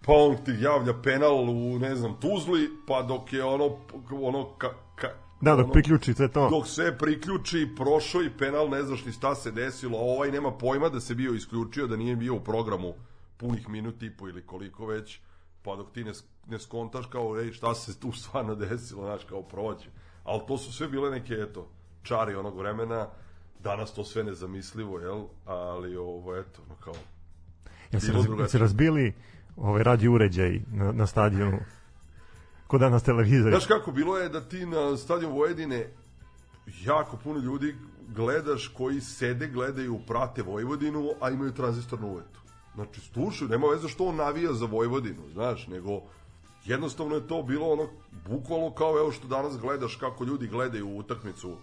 pa 0.05 0.13
on 0.13 0.37
ti 0.45 0.51
javlja 0.59 0.93
penal 1.03 1.49
u, 1.49 1.79
ne 1.79 1.95
znam, 1.95 2.15
Tuzli, 2.21 2.69
pa 2.87 3.01
dok 3.01 3.33
je 3.33 3.43
ono, 3.43 3.77
ono, 4.21 4.49
ka, 4.57 4.69
ka, 4.95 5.07
Da, 5.41 5.55
dok 5.55 5.63
ono, 5.63 5.73
priključi 5.73 6.13
sve 6.13 6.31
to. 6.31 6.49
dok 6.49 6.67
sve 6.67 6.97
priključi, 6.97 7.67
prošao 7.77 8.21
i 8.23 8.29
penal, 8.39 8.69
ne 8.69 8.83
znaš 8.83 9.05
ni 9.05 9.11
šta 9.11 9.35
se 9.35 9.51
desilo, 9.51 9.97
a 9.97 10.01
ovaj 10.01 10.31
nema 10.31 10.51
pojma 10.51 10.89
da 10.89 10.99
se 10.99 11.15
bio 11.15 11.33
isključio, 11.33 11.87
da 11.87 11.95
nije 11.95 12.15
bio 12.15 12.35
u 12.35 12.39
programu 12.39 12.93
punih 13.37 13.69
minut 13.69 14.03
i 14.03 14.09
po 14.17 14.27
ili 14.29 14.41
koliko 14.45 14.85
već, 14.85 15.19
pa 15.63 15.75
dok 15.75 15.91
ti 15.91 16.03
ne, 16.03 16.11
ne 16.47 16.59
skontaš 16.59 17.05
kao, 17.05 17.39
ej, 17.39 17.51
šta 17.51 17.75
se 17.75 17.99
tu 17.99 18.11
stvarno 18.11 18.55
desilo, 18.55 19.03
znaš, 19.05 19.23
kao 19.23 19.41
prođe. 19.43 19.89
Ali 20.23 20.41
to 20.47 20.57
su 20.57 20.73
sve 20.73 20.87
bile 20.87 21.11
neke, 21.11 21.33
eto, 21.33 21.67
čari 22.07 22.35
onog 22.35 22.57
vremena, 22.57 23.07
danas 23.63 23.93
to 23.93 24.03
sve 24.03 24.23
nezamislivo, 24.23 24.99
jel? 24.99 25.23
Ali 25.45 25.97
ovo, 25.97 26.35
eto, 26.35 26.61
no 26.69 26.75
kao, 26.75 26.93
Jel 27.91 28.01
se, 28.01 28.07
Bilo 28.07 28.17
raz, 28.17 28.25
drugačije. 28.25 28.43
jel 28.43 28.49
se 28.49 28.57
razbili 28.57 29.13
ovaj 29.57 29.83
radio 29.83 30.11
uređaj 30.11 30.59
na, 30.71 30.91
na 30.91 31.07
stadionu? 31.07 31.59
Ko 32.67 32.77
danas 32.77 33.03
televizori? 33.03 33.51
Znaš 33.51 33.65
kako, 33.65 33.91
bilo 33.91 34.17
je 34.17 34.29
da 34.29 34.41
ti 34.41 34.65
na 34.65 34.97
stadion 34.97 35.31
Vojvodine 35.31 35.87
jako 36.83 37.17
puno 37.17 37.39
ljudi 37.39 37.75
gledaš 38.07 38.67
koji 38.67 39.01
sede, 39.01 39.47
gledaju, 39.47 39.99
prate 40.07 40.41
Vojvodinu, 40.41 41.11
a 41.21 41.29
imaju 41.29 41.51
tranzistornu 41.53 42.07
uvetu. 42.07 42.39
Znači, 42.75 43.01
slušaju, 43.01 43.49
nema 43.49 43.67
veze 43.67 43.87
što 43.87 44.05
on 44.05 44.15
navija 44.15 44.53
za 44.53 44.65
Vojvodinu, 44.65 45.21
znaš, 45.33 45.67
nego 45.67 46.01
jednostavno 46.65 47.15
je 47.15 47.27
to 47.27 47.43
bilo 47.43 47.67
ono, 47.67 47.87
bukvalno 48.29 48.71
kao 48.71 48.97
evo 48.99 49.11
što 49.11 49.27
danas 49.27 49.57
gledaš 49.57 49.95
kako 49.95 50.23
ljudi 50.23 50.47
gledaju 50.47 50.97
utakmicu, 50.97 51.57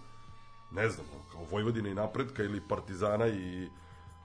ne 0.75 0.89
znam, 0.89 1.05
kao 1.31 1.41
Vojvodine 1.51 1.91
i 1.91 1.95
napretka 1.95 2.43
ili 2.43 2.61
Partizana 2.69 3.27
i 3.27 3.69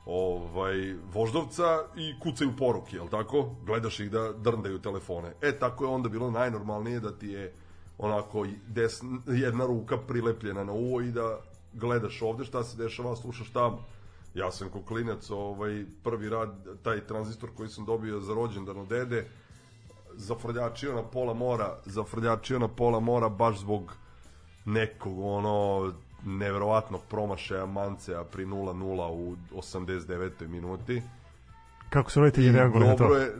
ovaj 0.07 0.95
Voždovca 1.13 1.85
i 1.97 2.21
kucaju 2.21 2.57
poruke, 2.59 2.97
jel 2.97 3.09
tako? 3.09 3.51
Gledaš 3.67 4.01
ih 4.01 4.11
da 4.11 4.33
drndaju 4.33 4.79
telefone. 4.79 5.33
E, 5.43 5.59
tako 5.59 5.85
je 5.85 5.91
onda 5.91 6.09
bilo 6.09 6.31
najnormalnije 6.31 7.01
da 7.01 7.19
ti 7.19 7.27
je 7.27 7.53
onako 7.99 8.47
des, 8.67 9.03
jedna 9.27 9.67
ruka 9.67 9.99
prilepljena 9.99 10.65
na 10.65 10.73
uvo 10.73 11.01
i 11.01 11.13
da 11.13 11.41
gledaš 11.73 12.23
ovde 12.23 12.45
šta 12.45 12.65
se 12.65 12.77
dešava, 12.77 13.17
slušaš 13.17 13.51
tamo. 13.53 13.85
Ja 14.35 14.51
sam 14.51 14.69
ko 14.69 14.83
klinac, 14.83 15.31
ovaj, 15.31 15.85
prvi 16.05 16.29
rad, 16.29 16.67
taj 16.83 17.07
tranzistor 17.07 17.51
koji 17.57 17.69
sam 17.69 17.85
dobio 17.85 18.21
za 18.21 18.35
rođendan 18.35 18.79
od 18.79 18.89
dede, 18.89 19.29
zafrljačio 20.15 20.95
na 20.95 21.03
pola 21.03 21.35
mora, 21.35 21.79
zafrljačio 21.85 22.59
na 22.59 22.69
pola 22.69 23.01
mora 23.01 23.29
baš 23.29 23.59
zbog 23.59 23.93
nekog 24.65 25.19
ono 25.19 25.93
neverovatnog 26.25 27.01
promašaja 27.09 27.67
Mancea 27.67 28.25
pri 28.25 28.47
0-0 28.47 29.09
u 29.11 29.37
89. 29.53 30.49
minuti. 30.49 31.03
Kako 31.91 32.11
su 32.11 32.21
roditelji 32.21 32.53
reagovali 32.53 32.87
na 32.87 32.97
to? 32.97 33.05
Dobro 33.05 33.19
je, 33.19 33.33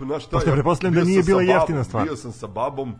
znaš 0.00 0.26
šta, 0.26 0.36
ja 0.46 0.52
pretpostavljam 0.52 0.94
da 0.94 1.04
nije 1.04 1.22
bila 1.22 1.42
jeftina 1.42 1.84
stvar. 1.84 2.04
Bio 2.04 2.16
sam 2.16 2.32
sa 2.32 2.46
babom, 2.46 2.94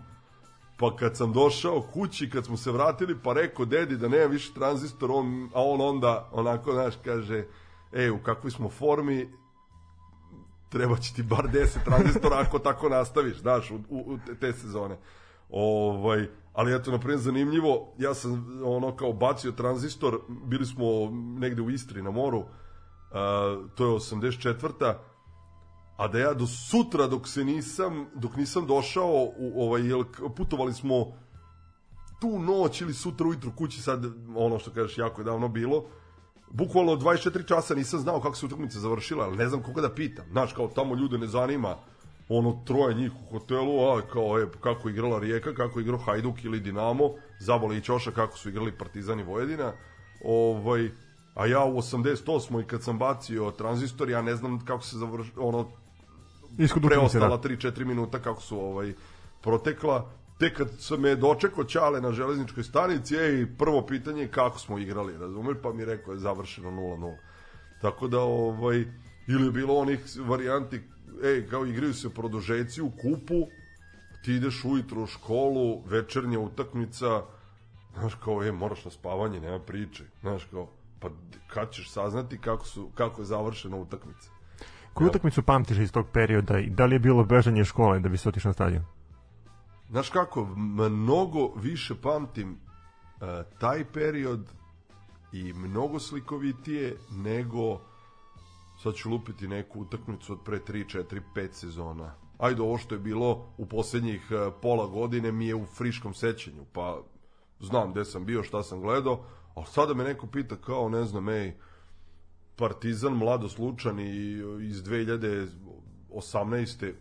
pa 0.76 0.96
kad 0.96 1.16
sam 1.16 1.32
došao 1.32 1.82
kući, 1.92 2.30
kad 2.30 2.44
smo 2.44 2.56
se 2.56 2.70
vratili, 2.70 3.18
pa 3.24 3.32
rekao 3.32 3.64
dedi 3.64 3.96
da 3.96 4.08
nema 4.08 4.26
više 4.26 4.54
tranzistor, 4.54 5.10
on, 5.10 5.50
a 5.54 5.62
on 5.62 5.80
onda 5.80 6.28
onako, 6.32 6.72
znaš, 6.72 6.94
kaže, 7.04 7.44
ej, 7.92 8.10
u 8.10 8.18
kakvoj 8.18 8.50
smo 8.50 8.68
formi, 8.68 9.28
treba 10.68 10.96
će 10.96 11.14
ti 11.14 11.22
bar 11.22 11.48
10 11.52 11.84
tranzistora 11.84 12.38
ako 12.38 12.58
tako 12.58 12.88
nastaviš, 12.88 13.40
znaš, 13.40 13.70
u, 13.70 13.78
u, 13.88 14.18
te 14.40 14.52
sezone. 14.52 14.96
Ovaj, 15.52 16.28
ali 16.52 16.74
eto, 16.74 16.90
na 16.90 16.98
primjer, 16.98 17.20
zanimljivo, 17.20 17.94
ja 17.98 18.14
sam 18.14 18.60
ono 18.64 18.96
kao 18.96 19.12
bacio 19.12 19.52
tranzistor, 19.52 20.20
bili 20.28 20.66
smo 20.66 20.84
negde 21.38 21.62
u 21.62 21.70
Istri 21.70 22.02
na 22.02 22.10
moru, 22.10 22.38
uh, 22.38 22.46
to 23.74 23.84
je 23.84 23.92
84 23.92 24.94
a 25.96 26.08
da 26.08 26.18
ja 26.18 26.34
do 26.34 26.46
sutra 26.46 27.06
dok 27.06 27.28
se 27.28 27.44
nisam 27.44 28.06
dok 28.14 28.36
nisam 28.36 28.66
došao 28.66 29.28
u 29.38 29.62
ovaj 29.62 29.82
jel, 29.88 30.04
putovali 30.36 30.72
smo 30.72 31.06
tu 32.20 32.38
noć 32.38 32.80
ili 32.80 32.94
sutra 32.94 33.26
ujutru 33.26 33.52
kući 33.56 33.82
sad 33.82 34.04
ono 34.36 34.58
što 34.58 34.70
kažeš 34.70 34.98
jako 34.98 35.20
je 35.20 35.24
davno 35.24 35.48
bilo 35.48 35.84
bukvalno 36.50 36.92
24 36.92 37.46
časa 37.46 37.74
nisam 37.74 38.00
znao 38.00 38.20
kako 38.20 38.36
se 38.36 38.46
utakmica 38.46 38.78
završila 38.78 39.24
ali 39.24 39.36
ne 39.36 39.48
znam 39.48 39.62
koga 39.62 39.80
da 39.80 39.94
pitam. 39.94 40.24
Znaš 40.30 40.52
kao 40.52 40.68
tamo 40.68 40.94
ljude 40.94 41.18
ne 41.18 41.26
zanima 41.26 41.76
ono 42.38 42.62
troje 42.66 42.94
njih 42.94 43.12
u 43.14 43.30
hotelu 43.30 43.88
a 43.88 44.02
kao 44.12 44.38
je 44.38 44.46
kako 44.60 44.88
igrala 44.88 45.18
Rijeka 45.18 45.54
kako 45.54 45.80
igrao 45.80 45.98
Hajduk 45.98 46.44
ili 46.44 46.60
Dinamo 46.60 47.10
Zabole 47.40 47.76
i 47.76 47.80
Ćoša 47.80 48.10
kako 48.10 48.38
su 48.38 48.48
igrali 48.48 48.78
Partizan 48.78 49.20
i 49.20 49.22
Vojvodina 49.22 49.72
ovaj 50.24 50.90
a 51.34 51.46
ja 51.46 51.64
u 51.64 51.76
88. 51.76 52.62
i 52.62 52.66
kad 52.66 52.82
sam 52.82 52.98
bacio 52.98 53.50
tranzistor 53.50 54.10
ja 54.10 54.22
ne 54.22 54.36
znam 54.36 54.64
kako 54.64 54.82
se 54.82 54.96
završilo 54.98 55.46
ono 55.46 55.68
utakmice, 56.52 56.80
preostala 56.88 57.36
da. 57.36 57.48
3-4 57.48 57.84
minuta 57.84 58.18
kako 58.18 58.42
su 58.42 58.60
ovaj 58.60 58.92
protekla 59.42 60.10
tek 60.38 60.56
kad 60.56 60.68
sam 60.78 61.00
me 61.00 61.16
dočekao 61.16 61.64
Ćale 61.64 62.00
na 62.00 62.12
železničkoj 62.12 62.64
stanici 62.64 63.16
ej, 63.16 63.46
prvo 63.58 63.86
pitanje 63.86 64.22
je 64.22 64.28
kako 64.28 64.58
smo 64.58 64.78
igrali 64.78 65.18
razumeš 65.18 65.56
pa 65.62 65.72
mi 65.72 65.84
rekao 65.84 66.12
je 66.12 66.18
završeno 66.18 66.70
0-0 66.70 67.16
tako 67.80 68.08
da 68.08 68.20
ovaj 68.20 68.84
ili 69.28 69.44
je 69.44 69.50
bilo 69.50 69.74
onih 69.74 70.00
varijanti 70.18 70.80
ej 71.24 71.46
kao 71.46 71.66
igraju 71.66 71.94
se 71.94 72.10
produžeci 72.10 72.82
u 72.82 72.90
kupu 72.90 73.46
ti 74.24 74.32
ideš 74.32 74.64
ujutro 74.64 75.02
u 75.02 75.06
školu 75.06 75.82
večernja 75.86 76.38
utakmica 76.38 77.22
znaš 77.98 78.14
kao 78.14 78.42
je 78.42 78.52
moraš 78.52 78.84
na 78.84 78.90
spavanje 78.90 79.40
nema 79.40 79.58
priče. 79.58 80.04
Znaš 80.20 80.44
kao 80.44 80.68
pa 81.00 81.08
kad 81.46 81.70
ćeš 81.70 81.90
saznati 81.90 82.38
kako 82.38 82.66
su 82.66 82.88
kako 82.94 83.20
je 83.20 83.24
završena 83.24 83.76
utakmica? 83.76 84.30
Koju 84.94 85.08
utakmicu 85.08 85.42
pamtiš 85.42 85.78
iz 85.78 85.92
tog 85.92 86.06
perioda 86.12 86.58
i 86.58 86.70
da 86.70 86.86
li 86.86 86.94
je 86.94 86.98
bilo 86.98 87.24
bežanje 87.24 87.64
škole 87.64 88.00
da 88.00 88.08
bi 88.08 88.16
se 88.16 88.28
otišao 88.28 88.48
na 88.48 88.54
stadion? 88.54 88.84
Znaš 89.90 90.10
kako, 90.10 90.44
mnogo 90.90 91.54
više 91.56 91.94
pamtim 92.02 92.50
e, 92.50 93.42
taj 93.58 93.84
period 93.84 94.46
i 95.32 95.52
mnogo 95.52 95.98
slikovitije 95.98 96.96
nego 97.10 97.80
sad 98.82 98.94
ću 98.94 99.10
lupiti 99.10 99.48
neku 99.48 99.80
utakmicu 99.80 100.32
od 100.32 100.38
pre 100.44 100.58
3, 100.58 100.98
4, 100.98 101.20
5 101.34 101.52
sezona. 101.52 102.14
Ajde, 102.38 102.62
ovo 102.62 102.78
što 102.78 102.94
je 102.94 102.98
bilo 102.98 103.52
u 103.56 103.66
poslednjih 103.66 104.30
e, 104.30 104.50
pola 104.62 104.86
godine 104.86 105.32
mi 105.32 105.46
je 105.46 105.54
u 105.54 105.66
friškom 105.66 106.14
sećanju, 106.14 106.64
pa 106.72 107.02
znam 107.60 107.92
gde 107.92 108.04
sam 108.04 108.24
bio, 108.24 108.42
šta 108.42 108.62
sam 108.62 108.80
gledao, 108.80 109.24
a 109.54 109.66
sada 109.66 109.94
me 109.94 110.04
neko 110.04 110.26
pita 110.26 110.56
kao, 110.56 110.88
ne 110.88 111.04
znam, 111.04 111.28
ej, 111.28 111.56
Partizan, 112.56 113.12
Mlado 113.12 113.48
Slučan 113.48 114.00
i 114.00 114.30
iz 114.60 114.84
2018. 114.84 116.92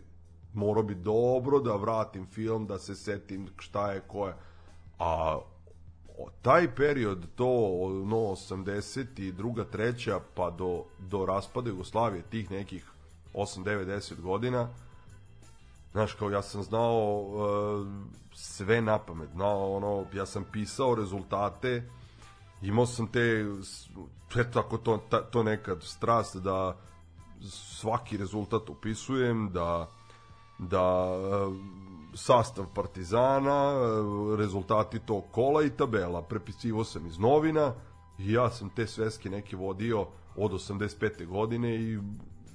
morao 0.52 0.82
bi 0.82 0.94
dobro 0.94 1.60
da 1.60 1.76
vratim 1.76 2.26
film, 2.26 2.66
da 2.66 2.78
se 2.78 2.94
setim 2.94 3.48
šta 3.58 3.92
je, 3.92 4.00
ko 4.00 4.26
je. 4.26 4.34
A 4.98 5.40
o, 6.22 6.30
taj 6.42 6.74
period, 6.74 7.26
to 7.34 7.48
ono 7.80 8.16
82. 8.16 9.64
treća 9.70 10.20
pa 10.34 10.50
do, 10.50 10.84
do 10.98 11.26
raspada 11.26 11.70
Jugoslavije, 11.70 12.22
tih 12.22 12.50
nekih 12.50 12.86
8, 13.34 13.64
9, 13.64 13.86
10 13.86 14.20
godina, 14.20 14.68
Znaš, 15.92 16.12
kao 16.12 16.30
ja 16.30 16.42
sam 16.42 16.62
znao 16.62 17.20
uh, 17.20 17.86
sve 18.34 18.80
na 18.80 18.98
pamet, 18.98 19.30
znao 19.30 19.76
ono, 19.76 20.04
ja 20.14 20.26
sam 20.26 20.44
pisao 20.52 20.94
rezultate, 20.94 21.90
imao 22.62 22.86
sam 22.86 23.06
te, 23.06 23.46
eto 24.36 24.60
ako 24.60 24.78
to, 24.78 24.96
ta, 25.10 25.22
to 25.22 25.42
nekad 25.42 25.82
strast 25.82 26.36
da 26.36 26.76
svaki 27.50 28.16
rezultat 28.16 28.68
upisujem, 28.68 29.50
da 29.52 29.88
da 30.58 31.12
uh, 31.12 31.54
sastav 32.14 32.64
Partizana, 32.74 33.72
uh, 33.72 34.38
rezultati 34.38 34.98
tog 34.98 35.24
kola 35.30 35.62
i 35.64 35.70
tabela. 35.70 36.22
Prepisivo 36.22 36.84
sam 36.84 37.06
iz 37.06 37.18
novina 37.18 37.74
i 38.18 38.32
ja 38.32 38.50
sam 38.50 38.70
te 38.70 38.86
sveske 38.86 39.30
neke 39.30 39.56
vodio 39.56 40.06
od 40.36 40.52
85. 40.52 41.26
godine 41.26 41.76
i 41.76 41.98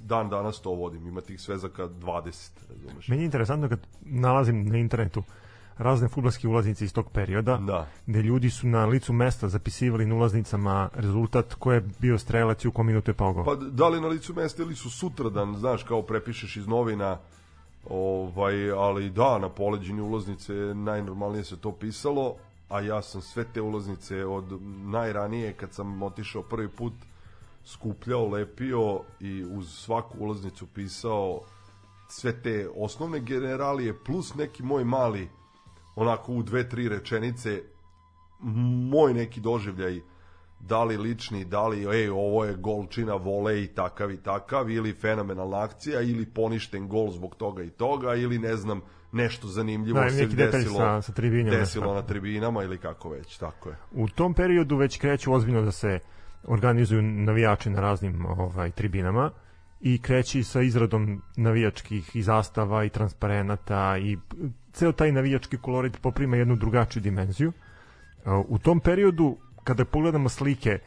dan 0.03 0.29
danas 0.29 0.61
to 0.61 0.69
vodim. 0.69 1.07
Ima 1.07 1.21
tih 1.21 1.41
svezaka 1.41 1.83
20, 1.83 2.49
razumeš? 2.69 3.07
Meni 3.07 3.21
je 3.21 3.25
interesantno 3.25 3.69
kad 3.69 3.79
nalazim 4.01 4.65
na 4.65 4.77
internetu 4.77 5.23
razne 5.77 6.07
futbolske 6.07 6.47
ulaznice 6.47 6.85
iz 6.85 6.93
tog 6.93 7.11
perioda, 7.11 7.57
Da. 7.57 7.87
gde 8.05 8.21
ljudi 8.21 8.49
su 8.49 8.67
na 8.67 8.85
licu 8.85 9.13
mesta 9.13 9.47
zapisivali 9.49 10.05
na 10.05 10.15
ulaznicama 10.15 10.89
rezultat 10.93 11.53
ko 11.53 11.73
je 11.73 11.83
bio 11.99 12.17
strelac 12.17 12.65
i 12.65 12.67
u 12.67 12.71
kom 12.71 12.85
minutu 12.87 13.11
je 13.11 13.15
pao. 13.15 13.43
Pa 13.43 13.55
da 13.55 13.87
li 13.87 14.01
na 14.01 14.07
licu 14.07 14.33
mesta 14.33 14.63
ili 14.63 14.75
su 14.75 14.89
sutradan, 14.89 15.55
znaš, 15.57 15.83
kao 15.83 16.01
prepišeš 16.01 16.57
iz 16.57 16.67
novina, 16.67 17.17
ovaj, 17.89 18.71
ali 18.71 19.10
da, 19.10 19.38
na 19.39 19.50
poleđini 19.50 20.02
ulaznice 20.02 20.54
najnormalnije 20.76 21.43
se 21.43 21.58
to 21.58 21.71
pisalo, 21.71 22.36
a 22.69 22.82
ja 22.82 23.02
sam 23.02 23.21
sve 23.21 23.45
te 23.54 23.62
ulaznice 23.62 24.26
od 24.26 24.62
najranije 24.86 25.54
kad 25.54 25.73
sam 25.73 26.04
otišao 26.04 26.41
prvi 26.41 26.69
put 26.69 26.93
skupljao, 27.65 28.28
lepio 28.28 29.02
i 29.19 29.43
uz 29.43 29.73
svaku 29.73 30.17
ulaznicu 30.19 30.67
pisao 30.67 31.41
sve 32.10 32.41
te 32.41 32.69
osnovne 32.76 33.19
generalije 33.19 34.04
plus 34.04 34.36
neki 34.36 34.63
moj 34.63 34.84
mali 34.84 35.30
onako 35.95 36.34
u 36.34 36.43
dve, 36.43 36.69
tri 36.69 36.89
rečenice 36.89 37.63
moj 38.91 39.13
neki 39.13 39.39
doživljaj 39.39 40.02
da 40.67 40.84
li 40.84 40.97
lični, 40.97 41.45
da 41.45 41.67
li 41.67 41.97
ej, 41.97 42.10
ovo 42.10 42.45
je 42.45 42.56
golčina 42.56 43.15
volej 43.15 43.67
takav 43.67 44.12
i 44.12 44.17
takav 44.17 44.69
ili 44.69 44.93
fenomenalna 44.93 45.60
akcija 45.60 46.01
ili 46.01 46.25
poništen 46.25 46.88
gol 46.88 47.12
zbog 47.12 47.36
toga 47.36 47.63
i 47.63 47.69
toga 47.69 48.15
ili 48.15 48.39
ne 48.39 48.56
znam 48.56 48.82
nešto 49.12 49.47
zanimljivo 49.47 49.99
Da, 49.99 50.10
se 50.10 50.25
desilo, 50.25 50.77
sa- 50.77 51.01
sa 51.01 51.12
tribinama, 51.12 51.58
desilo 51.58 51.88
da. 51.88 51.93
na 51.93 52.01
tribinama 52.01 52.63
ili 52.63 52.77
kako 52.77 53.10
već, 53.10 53.38
tako 53.38 53.69
je. 53.69 53.75
U 53.91 54.08
tom 54.08 54.34
periodu 54.34 54.75
već 54.77 54.97
kreću 54.97 55.34
ozbiljno 55.34 55.62
da 55.62 55.71
se 55.71 55.99
organizuju 56.43 57.01
navijači 57.01 57.69
na 57.69 57.82
raznim 57.82 58.25
ovaj 58.25 58.71
tribinama 58.71 59.32
i 59.82 60.01
kreći 60.01 60.43
sa 60.43 60.62
izradom 60.62 61.21
navijačkih 61.38 62.15
i 62.15 62.21
zastava 62.21 62.84
i 62.86 62.89
transparenata 62.89 63.97
i 63.97 64.17
ceo 64.73 64.91
taj 64.91 65.12
navijački 65.12 65.58
kolorit 65.58 66.01
poprima 66.01 66.38
jednu 66.38 66.56
drugačiju 66.56 67.01
dimenziju. 67.01 67.51
U 68.47 68.60
tom 68.60 68.80
periodu, 68.80 69.38
kada 69.67 69.86
pogledamo 69.86 70.30
slike, 70.30 70.80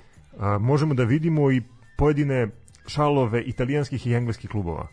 možemo 0.61 0.95
da 0.95 1.05
vidimo 1.05 1.51
i 1.53 1.63
pojedine 1.97 2.49
šalove 2.87 3.43
italijanskih 3.43 4.07
i 4.07 4.15
engleskih 4.15 4.51
klubova. 4.51 4.87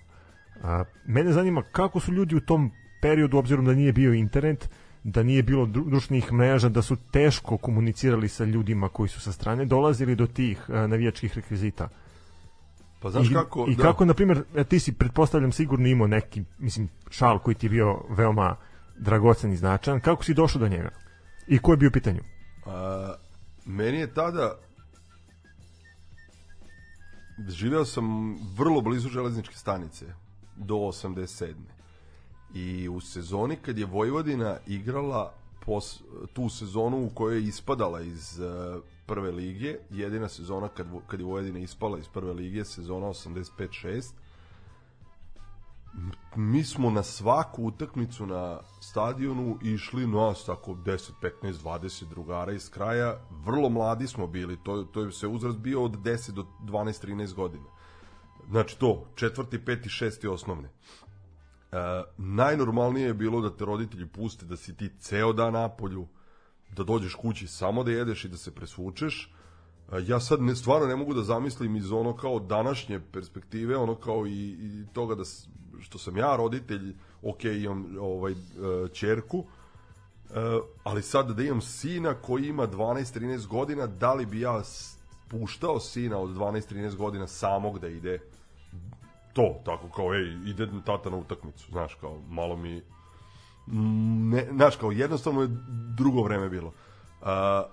Mene 1.06 1.32
zanima 1.32 1.64
kako 1.72 2.00
su 2.00 2.14
ljudi 2.14 2.36
u 2.36 2.40
tom 2.40 2.72
periodu, 3.02 3.38
obzirom 3.38 3.66
da 3.66 3.74
nije 3.74 3.94
bio 3.94 4.14
internet, 4.14 4.70
da 5.04 5.24
nije 5.24 5.44
bilo 5.44 5.66
društvenih 5.66 6.34
mreža, 6.34 6.70
da 6.70 6.82
su 6.82 6.96
teško 7.12 7.58
komunicirali 7.58 8.30
sa 8.30 8.44
ljudima 8.44 8.90
koji 8.90 9.10
su 9.10 9.22
sa 9.22 9.32
strane, 9.32 9.66
dolazili 9.66 10.16
do 10.16 10.28
tih 10.28 10.70
navijačkih 10.70 11.36
rekvizita. 11.36 11.90
Pa 13.00 13.10
znaš 13.12 13.30
I, 13.30 13.34
kako... 13.34 13.66
I 13.70 13.76
da. 13.76 13.84
kako, 13.84 14.06
na 14.06 14.14
primjer, 14.14 14.44
e, 14.56 14.64
ti 14.64 14.80
si, 14.80 14.94
pretpostavljam, 14.94 15.52
sigurno 15.52 15.88
imao 15.88 16.08
neki, 16.08 16.44
mislim, 16.60 16.90
šal 17.10 17.40
koji 17.40 17.56
ti 17.56 17.66
je 17.66 17.70
bio 17.70 18.02
veoma 18.10 18.56
dragocen 19.00 19.52
i 19.52 19.58
značajan. 19.58 20.00
Kako 20.00 20.24
si 20.24 20.34
došao 20.34 20.60
do 20.60 20.68
njega? 20.68 20.90
I 21.48 21.60
ko 21.60 21.74
je 21.74 21.78
bio 21.78 21.88
u 21.88 21.92
pitanju? 21.92 22.22
A, 22.66 23.14
meni 23.68 23.98
je 23.98 24.14
tada 24.14 24.58
živeo 27.48 27.86
sam 27.86 28.38
vrlo 28.58 28.82
blizu 28.82 29.10
železničke 29.10 29.56
stanice 29.56 30.06
do 30.56 30.76
87. 30.76 31.54
I 32.54 32.90
u 32.90 33.02
sezoni 33.02 33.56
kad 33.56 33.78
je 33.78 33.86
Vojvodina 33.86 34.58
igrala 34.68 35.34
pos, 35.66 36.02
tu 36.34 36.50
sezonu 36.50 37.06
u 37.06 37.10
kojoj 37.10 37.38
je 37.38 37.48
ispadala 37.48 38.02
iz 38.02 38.40
uh, 38.40 38.82
prve 39.06 39.32
lige, 39.32 39.78
jedina 39.90 40.30
sezona 40.30 40.68
kad, 40.68 40.88
kad 41.08 41.20
je 41.20 41.26
Vojvodina 41.26 41.60
ispala 41.60 42.00
iz 42.00 42.08
prve 42.08 42.34
lige, 42.34 42.66
sezona 42.66 43.08
85-6, 43.08 44.12
mi 46.36 46.64
smo 46.64 46.90
na 46.90 47.04
svaku 47.04 47.64
utakmicu 47.64 48.26
na 48.26 48.60
stadionu 48.82 49.58
išli 49.62 50.08
nas 50.08 50.46
tako 50.46 50.72
10, 50.72 51.12
15, 51.44 51.54
20 51.54 52.10
drugara 52.10 52.52
iz 52.52 52.70
kraja. 52.70 53.20
Vrlo 53.30 53.70
mladi 53.70 54.08
smo 54.08 54.28
bili, 54.28 54.58
to, 54.64 54.84
to 54.84 55.02
je 55.02 55.12
se 55.12 55.28
uzrast 55.28 55.58
bio 55.58 55.84
od 55.84 55.92
10 55.92 56.32
do 56.32 56.46
12, 56.62 57.08
13 57.08 57.34
godina. 57.34 57.66
Znači 58.50 58.80
to, 58.80 59.08
četvrti, 59.16 59.66
peti, 59.66 59.90
šesti 59.90 60.28
osnovne. 60.28 60.70
E, 60.70 61.78
najnormalnije 62.18 63.08
je 63.08 63.14
bilo 63.14 63.42
da 63.42 63.58
te 63.58 63.66
roditelji 63.66 64.08
puste 64.08 64.46
da 64.46 64.56
si 64.56 64.78
ti 64.78 64.90
ceo 65.00 65.34
dan 65.34 65.54
napolju, 65.54 66.08
da 66.76 66.84
dođeš 66.84 67.16
kući 67.16 67.48
samo 67.48 67.84
da 67.84 67.92
jedeš 67.92 68.26
i 68.26 68.30
da 68.30 68.38
se 68.38 68.56
presvučeš. 68.56 69.34
Ja 70.08 70.20
sad 70.20 70.42
ne, 70.42 70.56
stvarno 70.56 70.88
ne 70.88 70.96
mogu 70.96 71.14
da 71.14 71.24
zamislim 71.24 71.76
iz 71.76 71.92
ono 71.92 72.16
kao 72.16 72.40
današnje 72.40 73.00
perspektive, 73.12 73.78
ono 73.78 73.96
kao 73.96 74.28
i, 74.28 74.50
i 74.50 74.86
toga 74.94 75.16
da 75.16 75.24
što 75.80 75.98
sam 75.98 76.18
ja 76.18 76.36
roditelj, 76.36 76.96
ok, 77.22 77.44
imam 77.44 77.96
ovaj, 78.00 78.32
e, 78.32 78.36
čerku, 78.94 79.44
e, 80.30 80.34
ali 80.84 81.02
sad 81.02 81.32
da 81.32 81.44
imam 81.44 81.62
sina 81.62 82.14
koji 82.14 82.48
ima 82.48 82.68
12-13 82.68 83.48
godina, 83.48 83.88
da 83.88 84.14
li 84.14 84.26
bi 84.26 84.40
ja 84.40 84.62
puštao 85.28 85.80
sina 85.80 86.18
od 86.18 86.30
12-13 86.30 86.96
godina 86.96 87.28
samog 87.28 87.80
da 87.80 87.88
ide 87.88 88.20
to, 89.34 89.62
tako 89.66 89.90
kao, 89.96 90.16
ej, 90.16 90.38
ide 90.46 90.68
tata 90.86 91.10
na 91.10 91.18
utakmicu, 91.18 91.72
znaš, 91.72 91.96
kao, 91.96 92.22
malo 92.30 92.56
mi, 92.56 92.82
ne, 94.32 94.48
znaš, 94.52 94.76
kao, 94.76 94.92
jednostavno 94.92 95.42
je 95.42 95.50
drugo 95.98 96.24
vreme 96.24 96.50
bilo. 96.50 96.74
A, 97.22 97.64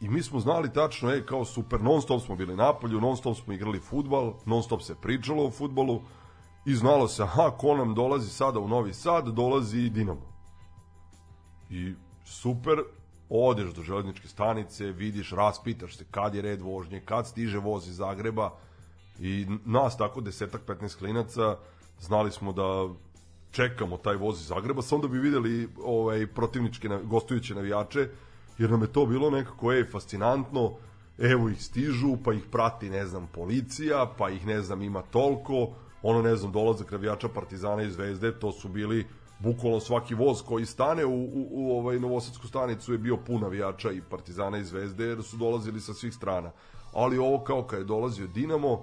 I 0.00 0.08
mi 0.08 0.22
smo 0.22 0.40
znali 0.40 0.72
tačno, 0.72 1.10
ej, 1.10 1.26
kao 1.26 1.44
super, 1.44 1.80
non 1.80 2.02
stop 2.02 2.22
smo 2.22 2.36
bili 2.36 2.56
napolju, 2.56 3.00
non 3.00 3.16
stop 3.16 3.36
smo 3.36 3.52
igrali 3.52 3.80
futbal, 3.80 4.34
non 4.46 4.62
stop 4.62 4.82
se 4.82 4.94
pričalo 4.94 5.46
o 5.46 5.50
futbolu 5.50 6.02
i 6.64 6.74
znalo 6.74 7.08
se, 7.08 7.22
aha, 7.22 7.50
ko 7.50 7.76
nam 7.76 7.94
dolazi 7.94 8.30
sada 8.30 8.58
u 8.58 8.68
Novi 8.68 8.94
Sad, 8.94 9.28
dolazi 9.28 9.78
i 9.78 9.90
Dinamo. 9.90 10.32
I 11.70 11.94
super, 12.24 12.82
odeš 13.28 13.74
do 13.74 13.82
železničke 13.82 14.28
stanice, 14.28 14.84
vidiš, 14.84 15.30
raspitaš 15.30 15.96
se 15.96 16.04
kad 16.10 16.34
je 16.34 16.42
red 16.42 16.60
vožnje, 16.60 17.00
kad 17.00 17.26
stiže 17.26 17.58
voz 17.58 17.88
iz 17.88 17.96
Zagreba 17.96 18.50
i 19.18 19.46
nas 19.64 19.96
tako 19.96 20.20
desetak, 20.20 20.62
15 20.66 20.98
klinaca 20.98 21.56
znali 22.00 22.30
smo 22.30 22.52
da 22.52 22.88
čekamo 23.50 23.96
taj 23.96 24.16
voz 24.16 24.40
iz 24.40 24.46
Zagreba, 24.46 24.82
samo 24.82 25.02
da 25.02 25.08
bi 25.08 25.18
videli 25.18 25.68
ovaj, 25.84 26.26
protivničke, 26.26 26.88
gostujuće 27.04 27.54
navijače, 27.54 28.08
jer 28.60 28.70
nam 28.70 28.82
je 28.82 28.92
to 28.92 29.06
bilo 29.06 29.30
nekako, 29.30 29.72
ej, 29.72 29.84
fascinantno, 29.90 30.72
evo 31.18 31.48
ih 31.48 31.62
stižu, 31.64 32.16
pa 32.24 32.32
ih 32.32 32.42
prati, 32.50 32.90
ne 32.90 33.06
znam, 33.06 33.28
policija, 33.32 34.06
pa 34.18 34.30
ih, 34.30 34.46
ne 34.46 34.60
znam, 34.62 34.82
ima 34.82 35.02
toliko, 35.02 35.68
ono, 36.02 36.22
ne 36.22 36.36
znam, 36.36 36.52
dolazak 36.52 36.92
navijača 36.92 37.28
Partizana 37.28 37.82
i 37.82 37.90
Zvezde, 37.90 38.32
to 38.38 38.52
su 38.52 38.68
bili 38.68 39.06
bukvalno 39.38 39.80
svaki 39.80 40.14
voz 40.14 40.42
koji 40.42 40.66
stane 40.66 41.04
u, 41.04 41.24
u, 41.24 41.48
u 41.50 41.78
ovaj 41.78 41.98
Novosadsku 42.00 42.48
stanicu 42.48 42.92
je 42.92 42.98
bio 42.98 43.16
pun 43.16 43.40
navijača 43.40 43.92
i 43.92 44.02
Partizana 44.10 44.58
i 44.58 44.64
Zvezde, 44.64 45.04
jer 45.04 45.22
su 45.22 45.36
dolazili 45.36 45.80
sa 45.80 45.94
svih 45.94 46.14
strana. 46.14 46.50
Ali 46.92 47.18
ovo 47.18 47.44
kao 47.44 47.62
kad 47.62 47.78
je 47.78 47.84
dolazio 47.84 48.26
Dinamo, 48.26 48.72
uh, 48.72 48.80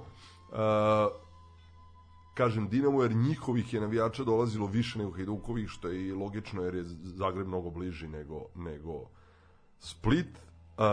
kažem 2.33 2.67
Dinamo 2.69 3.03
jer 3.03 3.15
njihovih 3.15 3.73
je 3.73 3.81
navijača 3.81 4.23
dolazilo 4.23 4.67
više 4.67 4.99
nego 4.99 5.11
Hajdukovih 5.11 5.69
što 5.69 5.87
je 5.87 6.07
i 6.07 6.13
logično 6.13 6.63
jer 6.63 6.75
je 6.75 6.83
Zagreb 7.03 7.47
mnogo 7.47 7.69
bliži 7.69 8.07
nego, 8.07 8.45
nego 8.55 9.16
Split 9.79 10.27
uh, 10.27 10.83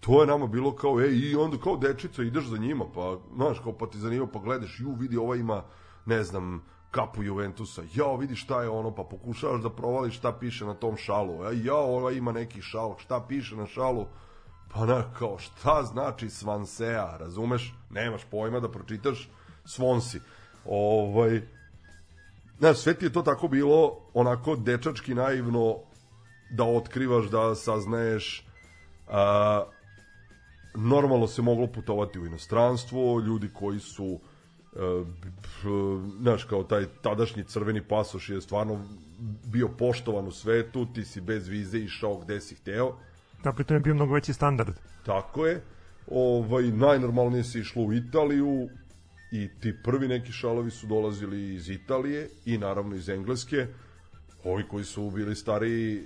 to 0.00 0.20
je 0.20 0.26
nama 0.26 0.46
bilo 0.46 0.76
kao 0.76 1.00
ej 1.00 1.30
i 1.30 1.36
onda 1.36 1.56
kao 1.58 1.76
dečica 1.76 2.22
ideš 2.22 2.44
za 2.44 2.58
njima 2.58 2.84
pa 2.94 3.16
znaš 3.34 3.58
kao 3.58 3.72
pa 3.72 3.86
ti 3.86 3.98
zanima 3.98 4.26
pa 4.26 4.38
gledaš 4.38 4.80
ju 4.80 4.94
vidi 4.94 5.16
ova 5.16 5.36
ima 5.36 5.62
ne 6.06 6.22
znam 6.22 6.62
kapu 6.90 7.22
Juventusa 7.22 7.82
jao 7.94 8.16
vidi 8.16 8.36
šta 8.36 8.62
je 8.62 8.68
ono 8.68 8.94
pa 8.94 9.04
pokušavaš 9.04 9.62
da 9.62 9.70
provališ 9.70 10.16
šta 10.16 10.32
piše 10.32 10.64
na 10.64 10.74
tom 10.74 10.96
šalu 10.96 11.42
a 11.42 11.52
jao 11.52 11.96
ova 11.96 12.12
ima 12.12 12.32
neki 12.32 12.62
šal 12.62 12.94
šta 12.98 13.24
piše 13.28 13.56
na 13.56 13.66
šalu 13.66 14.06
pa 14.74 14.86
na, 14.86 15.12
kao 15.18 15.38
šta 15.38 15.82
znači 15.82 16.30
Svansea, 16.30 17.16
razumeš? 17.16 17.74
Nemaš 17.90 18.24
pojma 18.30 18.60
da 18.60 18.70
pročitaš 18.70 19.30
Svonsi. 19.64 20.20
Ovaj, 20.64 21.42
Znaš, 22.58 22.76
sve 22.76 22.94
ti 22.94 23.04
je 23.04 23.12
to 23.12 23.22
tako 23.22 23.48
bilo 23.48 23.98
onako 24.14 24.56
dečački 24.56 25.14
naivno 25.14 25.76
da 26.50 26.64
otkrivaš, 26.64 27.26
da 27.26 27.54
saznaješ 27.54 28.46
a, 29.08 29.64
normalno 30.74 31.26
se 31.26 31.42
moglo 31.42 31.66
putovati 31.66 32.18
u 32.18 32.26
inostranstvo, 32.26 33.20
ljudi 33.20 33.48
koji 33.54 33.80
su 33.80 34.20
e, 34.72 34.78
znaš, 36.20 36.44
kao 36.44 36.62
taj 36.62 36.86
tadašnji 37.02 37.44
crveni 37.44 37.82
pasoš 37.82 38.28
je 38.28 38.40
stvarno 38.40 38.84
bio 39.44 39.68
poštovan 39.68 40.26
u 40.26 40.32
svetu, 40.32 40.86
ti 40.94 41.04
si 41.04 41.20
bez 41.20 41.48
vize 41.48 41.78
išao 41.78 42.16
gde 42.16 42.40
si 42.40 42.54
hteo, 42.54 42.96
Dakle, 43.44 43.64
to 43.64 43.74
je 43.74 43.80
bio 43.80 43.94
mnogo 43.94 44.14
veći 44.14 44.32
standard. 44.32 44.74
Tako 45.06 45.46
je. 45.46 45.62
Ovaj, 46.10 46.62
najnormalnije 46.62 47.44
se 47.44 47.58
išlo 47.58 47.82
u 47.82 47.92
Italiju 47.92 48.68
i 49.32 49.48
ti 49.60 49.74
prvi 49.84 50.08
neki 50.08 50.32
šalovi 50.32 50.70
su 50.70 50.86
dolazili 50.86 51.54
iz 51.54 51.70
Italije 51.70 52.28
i 52.44 52.58
naravno 52.58 52.96
iz 52.96 53.08
Engleske. 53.08 53.66
Ovi 54.52 54.68
koji 54.68 54.84
su 54.84 55.10
bili 55.10 55.34
stariji 55.34 55.96
eh, 55.96 56.04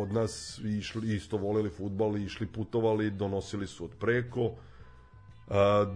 od 0.00 0.12
nas 0.12 0.60
išli, 0.64 1.16
isto 1.16 1.36
voleli 1.36 1.70
futbal 1.70 2.16
išli 2.16 2.46
putovali, 2.46 3.10
donosili 3.10 3.66
su 3.66 3.84
od 3.84 3.90
preko. 4.00 4.50
A, 5.48 5.94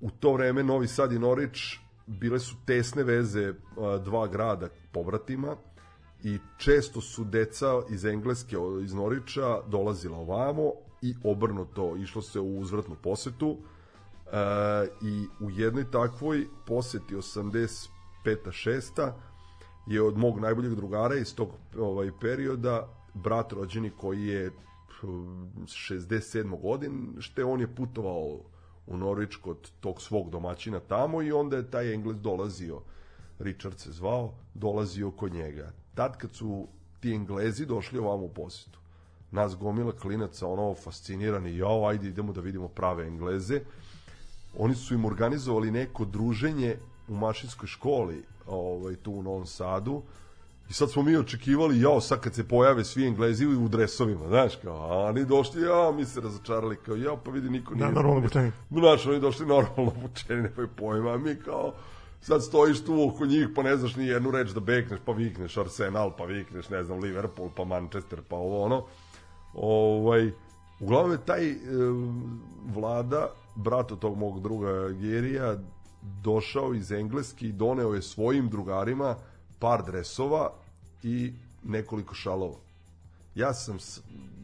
u 0.00 0.10
to 0.10 0.32
vreme 0.32 0.62
Novi 0.62 0.86
Sad 0.88 1.12
i 1.12 1.18
Norić 1.18 1.58
bile 2.06 2.38
su 2.38 2.56
tesne 2.66 3.02
veze 3.02 3.52
a, 3.76 3.98
dva 3.98 4.26
grada 4.26 4.68
pobratima 4.92 5.56
i 6.24 6.38
često 6.56 7.00
su 7.00 7.24
deca 7.24 7.66
iz 7.90 8.04
Engleske, 8.04 8.56
iz 8.84 8.94
Norića 8.94 9.60
dolazila 9.66 10.18
ovamo 10.18 10.72
i 11.02 11.14
obrnuto, 11.24 11.96
išlo 11.96 12.22
se 12.22 12.40
u 12.40 12.58
uzvratnu 12.58 12.96
posetu 13.02 13.56
e, 13.56 14.30
i 15.02 15.26
u 15.40 15.50
jednoj 15.50 15.90
takvoj 15.90 16.46
poseti 16.66 17.14
85. 17.14 17.88
6. 18.24 19.12
je 19.88 20.02
od 20.02 20.18
mog 20.18 20.40
najboljeg 20.40 20.74
drugara 20.74 21.16
iz 21.16 21.34
tog 21.34 21.48
ovaj 21.78 22.10
perioda 22.20 22.88
brat 23.14 23.52
rođeni 23.52 23.90
koji 23.90 24.26
je 24.26 24.50
p- 24.50 25.06
67. 25.66 26.60
godin, 26.60 27.16
što 27.18 27.48
on 27.48 27.60
je 27.60 27.74
putovao 27.74 28.40
u 28.86 28.96
Norvič 28.96 29.36
kod 29.36 29.70
tog 29.80 30.02
svog 30.02 30.30
domaćina 30.30 30.80
tamo 30.80 31.22
i 31.22 31.32
onda 31.32 31.56
je 31.56 31.70
taj 31.70 31.94
Englez 31.94 32.20
dolazio, 32.20 32.80
Richard 33.38 33.78
se 33.78 33.92
zvao, 33.92 34.34
dolazio 34.54 35.10
kod 35.10 35.32
njega. 35.32 35.72
Tad 35.94 36.16
kad 36.16 36.34
su 36.34 36.66
ti 37.00 37.12
Englezi 37.12 37.66
došli 37.66 37.98
ovamo 37.98 38.24
u 38.24 38.28
posetu, 38.28 38.78
nas 39.30 39.56
gomila 39.56 39.92
klinaca 39.92 40.46
ono 40.46 40.74
fascinirani, 40.74 41.56
jao, 41.56 41.86
ajde 41.86 42.08
idemo 42.08 42.32
da 42.32 42.40
vidimo 42.40 42.68
prave 42.68 43.06
Engleze. 43.06 43.60
Oni 44.58 44.74
su 44.74 44.94
im 44.94 45.04
organizovali 45.04 45.70
neko 45.70 46.04
druženje 46.04 46.76
u 47.08 47.14
mašinskoj 47.16 47.66
školi 47.66 48.24
ovaj, 48.46 48.96
tu 48.96 49.12
u 49.12 49.22
Novom 49.22 49.46
Sadu 49.46 50.02
I 50.70 50.72
sad 50.72 50.90
smo 50.90 51.02
mi 51.02 51.16
očekivali, 51.16 51.80
jao, 51.80 52.00
sad 52.00 52.20
kad 52.20 52.34
se 52.34 52.48
pojave 52.48 52.84
svi 52.84 53.06
Englezi 53.06 53.46
u 53.46 53.68
dresovima, 53.68 54.28
znaš, 54.28 54.56
kao, 54.56 54.76
a 54.76 55.04
oni 55.04 55.24
došli, 55.24 55.62
ja, 55.62 55.92
mi 55.92 56.04
se 56.04 56.20
razočarali, 56.20 56.76
kao, 56.76 56.96
ja, 56.96 57.16
pa 57.24 57.30
vidi, 57.30 57.50
niko 57.50 57.74
nije... 57.74 57.86
Na, 57.86 57.92
normalno 57.92 58.18
obučeni. 58.18 58.52
Znaš, 58.80 59.06
oni 59.06 59.20
došli 59.20 59.46
normalno 59.46 59.92
obučeni, 59.96 60.42
nemaju 60.42 60.68
pojma, 60.76 61.12
a 61.12 61.18
mi 61.18 61.36
kao, 61.36 61.72
sad 62.20 62.44
stojiš 62.44 62.84
tu 62.84 63.08
oko 63.08 63.26
njih, 63.26 63.48
pa 63.54 63.62
ne 63.62 63.76
znaš 63.76 63.96
ni 63.96 64.06
jednu 64.06 64.30
reč 64.30 64.50
da 64.50 64.60
bekneš, 64.60 65.00
pa 65.04 65.12
vikneš 65.12 65.56
Arsenal, 65.56 66.16
pa 66.16 66.24
vikneš, 66.24 66.68
ne 66.68 66.84
znam, 66.84 66.98
Liverpool, 66.98 67.50
pa 67.56 67.64
Manchester, 67.64 68.22
pa 68.28 68.36
ovo 68.36 68.64
ono. 68.64 68.84
Ovaj, 69.54 70.32
uglavnom 70.80 71.12
je 71.12 71.24
taj 71.26 71.50
e, 71.50 71.56
vlada, 72.74 73.30
brat 73.54 73.92
od 73.92 73.98
tog 73.98 74.18
mog 74.18 74.40
druga 74.40 74.88
Gerija, 74.88 75.56
došao 76.02 76.74
iz 76.74 76.92
Engleski 76.92 77.48
i 77.48 77.52
doneo 77.52 77.94
je 77.94 78.02
svojim 78.02 78.48
drugarima 78.48 79.16
par 79.58 79.84
dresova 79.84 80.52
i 81.02 81.32
nekoliko 81.64 82.14
šalova. 82.14 82.56
Ja 83.34 83.54
sam 83.54 83.78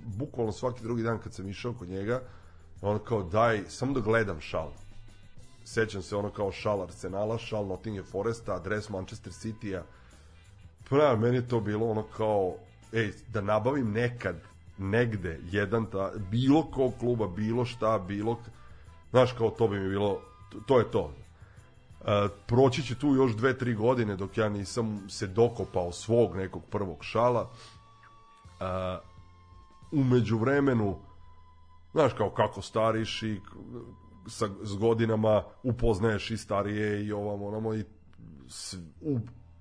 bukvalno 0.05 0.52
svaki 0.52 0.82
drugi 0.82 1.02
dan 1.02 1.18
kad 1.18 1.34
sam 1.34 1.48
išao 1.48 1.72
kod 1.72 1.88
njega, 1.88 2.22
on 2.82 2.98
kao 2.98 3.22
daj, 3.22 3.62
samo 3.68 3.92
da 3.92 4.00
gledam 4.00 4.40
šal. 4.40 4.70
Sećam 5.64 6.02
se 6.02 6.16
ono 6.16 6.30
kao 6.30 6.52
šal 6.52 6.82
Arsenala, 6.82 7.38
šal 7.38 7.66
Nottingham 7.66 8.05
Foresta, 8.05 8.55
adres 8.55 8.88
Manchester 8.88 9.32
City-a. 9.32 9.82
Pa, 10.90 11.16
meni 11.16 11.36
je 11.36 11.48
to 11.48 11.61
bilo 11.61 11.90
ono 11.90 12.02
kao, 12.02 12.55
ej, 12.92 13.12
da 13.32 13.40
nabavim 13.40 13.92
nekad, 13.92 14.36
negde, 14.78 15.40
jedan, 15.50 15.86
ta, 15.86 16.12
bilo 16.30 16.70
kog 16.70 16.92
kluba, 17.00 17.26
bilo 17.26 17.64
šta, 17.64 17.98
bilo, 17.98 18.38
znaš, 19.11 19.32
kao 19.32 19.50
to 19.50 19.68
bi 19.68 19.80
mi 19.80 19.88
bilo, 19.88 20.20
to 20.66 20.78
je 20.78 20.90
to. 20.90 21.12
Proći 22.46 22.82
će 22.82 22.94
tu 22.94 23.14
još 23.14 23.36
dve, 23.36 23.59
tri 23.59 23.74
godine 23.74 24.16
dok 24.16 24.38
ja 24.38 24.48
nisam 24.48 25.05
se 25.09 25.26
dokopao 25.26 25.92
svog 25.92 26.36
nekog 26.36 26.62
prvog 26.70 26.98
šala. 27.00 27.50
Umeđu 29.92 30.38
vremenu, 30.38 30.96
znaš 31.92 32.12
kao 32.12 32.30
kako 32.30 32.62
stariš 32.62 33.22
i 33.22 33.40
sa, 34.26 34.48
s 34.62 34.76
godinama 34.76 35.42
upoznaješ 35.62 36.30
i 36.30 36.36
starije 36.36 37.07
i 37.07 37.12
ovamo 37.12 37.46
onamo 37.46 37.74
i 37.74 37.84
s, 38.48 38.74
u, 39.00 39.18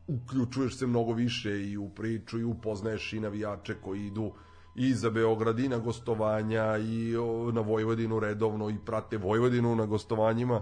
uključuješ 0.08 0.78
se 0.78 0.88
mnogo 0.88 1.14
više 1.14 1.70
i 1.70 1.78
u 1.78 1.90
priču 1.90 2.40
i 2.40 2.44
upoznaješ 2.44 3.14
i 3.14 3.20
navijače 3.20 3.76
koji 3.82 4.06
idu 4.06 4.32
i 4.76 4.94
za 4.94 5.10
Beograd 5.10 5.60
i 5.60 5.70
na 5.70 5.78
gostovanja 5.78 6.78
i 6.78 7.14
na 7.54 7.62
Vojvodinu 7.62 8.20
redovno 8.20 8.70
i 8.70 8.78
prate 8.86 9.18
Vojvodinu 9.18 9.76
na 9.76 9.86
gostovanjima 9.86 10.62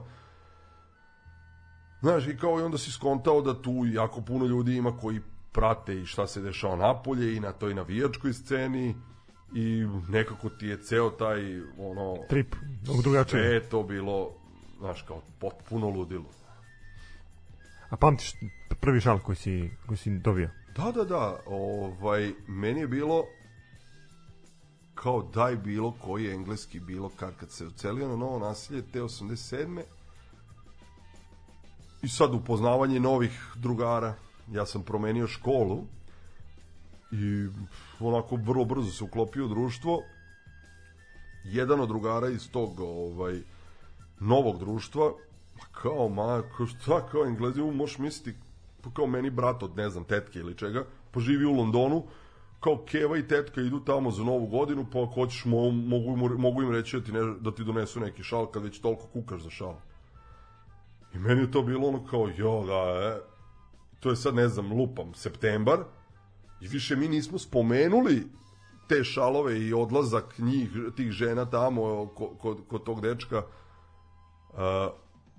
Znaš, 2.01 2.27
i 2.27 2.37
kao 2.37 2.59
i 2.59 2.63
onda 2.63 2.77
si 2.77 2.91
skontao 2.91 3.41
da 3.41 3.61
tu 3.61 3.85
jako 3.93 4.21
puno 4.21 4.45
ljudi 4.45 4.75
ima 4.75 4.97
koji 4.97 5.19
prate 5.51 6.01
i 6.01 6.05
šta 6.05 6.27
se 6.27 6.41
dešava 6.41 6.75
napolje 6.75 7.35
i 7.35 7.39
na 7.39 7.51
toj 7.51 7.73
navijačkoj 7.73 8.33
sceni 8.33 8.95
i 9.55 9.85
nekako 10.09 10.49
ti 10.49 10.67
je 10.67 10.81
ceo 10.81 11.09
taj 11.09 11.59
ono 11.77 12.17
Trip, 12.29 12.55
mnogo 12.83 13.01
drugačije. 13.01 13.43
sve 13.43 13.53
je 13.53 13.69
to 13.69 13.83
bilo 13.83 14.29
znaš 14.79 15.01
kao 15.01 15.21
potpuno 15.39 15.89
ludilo 15.89 16.25
A 17.89 17.95
pamtiš 17.97 18.33
prvi 18.79 19.01
šal 19.01 19.19
koji 19.19 19.35
si, 19.35 19.69
koji 19.87 19.97
si 19.97 20.19
dobio? 20.19 20.49
da 20.75 20.91
da 20.91 21.03
da 21.03 21.39
ovaj 21.45 22.31
meni 22.47 22.79
je 22.79 22.87
bilo 22.87 23.25
kao 24.93 25.29
daj 25.33 25.55
bilo 25.55 25.91
koji 25.91 26.31
engleski 26.31 26.79
bilo 26.79 27.09
kad 27.09 27.37
kad 27.37 27.51
se 27.51 27.65
ucelio 27.65 28.07
na 28.07 28.15
novo 28.15 28.39
nasilje 28.39 28.81
te 28.81 29.01
87 29.01 29.81
i 32.01 32.07
sad 32.07 32.33
upoznavanje 32.33 32.99
novih 32.99 33.51
drugara. 33.55 34.13
Ja 34.51 34.65
sam 34.65 34.83
promenio 34.83 35.27
školu 35.27 35.83
i 37.11 37.47
onako 37.99 38.35
vrlo 38.35 38.65
brzo 38.65 38.91
se 38.91 39.03
uklopio 39.03 39.45
u 39.45 39.49
društvo. 39.49 40.01
Jedan 41.43 41.79
od 41.79 41.87
drugara 41.87 42.29
iz 42.29 42.51
tog 42.51 42.79
ovaj, 42.79 43.41
novog 44.19 44.59
društva, 44.59 45.11
kao, 45.71 46.09
ma, 46.09 46.43
kao 46.57 46.65
šta, 46.65 47.07
kao 47.07 47.25
englezi, 47.25 47.61
možeš 47.61 47.97
misliti, 47.97 48.39
pa 48.81 48.89
kao 48.93 49.07
meni 49.07 49.29
brat 49.29 49.63
od, 49.63 49.77
ne 49.77 49.89
znam, 49.89 50.03
tetke 50.03 50.39
ili 50.39 50.57
čega, 50.57 50.85
pa 51.11 51.19
živi 51.19 51.45
u 51.45 51.53
Londonu, 51.53 52.03
kao 52.59 52.83
Keva 52.85 53.17
i 53.17 53.27
tetka 53.27 53.61
idu 53.61 53.79
tamo 53.79 54.11
za 54.11 54.23
novu 54.23 54.47
godinu, 54.47 54.85
pa 54.93 55.03
ako 55.03 55.13
hoćeš, 55.13 55.45
mo, 55.45 55.71
mogu, 55.71 56.37
mogu 56.37 56.61
im 56.61 56.71
reći 56.71 56.99
da 56.99 57.05
ti, 57.05 57.11
ne, 57.11 57.19
da 57.39 57.51
ti 57.51 57.63
donesu 57.63 57.99
neki 57.99 58.23
šal 58.23 58.45
kad 58.45 58.63
već 58.63 58.79
toliko 58.79 59.07
kukaš 59.07 59.41
za 59.41 59.49
šal. 59.49 59.75
I 61.15 61.19
meni 61.19 61.41
je 61.41 61.51
to 61.51 61.61
bilo 61.61 61.87
ono 61.87 62.05
kao, 62.05 62.29
jo, 62.37 62.63
da, 62.65 63.07
e, 63.07 63.19
to 63.99 64.09
je 64.09 64.15
sad, 64.15 64.35
ne 64.35 64.47
znam, 64.47 64.71
lupam, 64.71 65.13
septembar, 65.13 65.83
i 66.61 66.67
više 66.67 66.95
mi 66.95 67.07
nismo 67.07 67.39
spomenuli 67.39 68.27
te 68.87 69.03
šalove 69.03 69.59
i 69.59 69.73
odlazak 69.73 70.39
njih, 70.39 70.69
tih 70.95 71.11
žena 71.11 71.45
tamo 71.45 72.07
kod, 72.07 72.29
kod, 72.39 72.57
kod 72.67 72.83
tog 72.83 73.01
dečka. 73.01 73.43
Uh, 74.49 74.57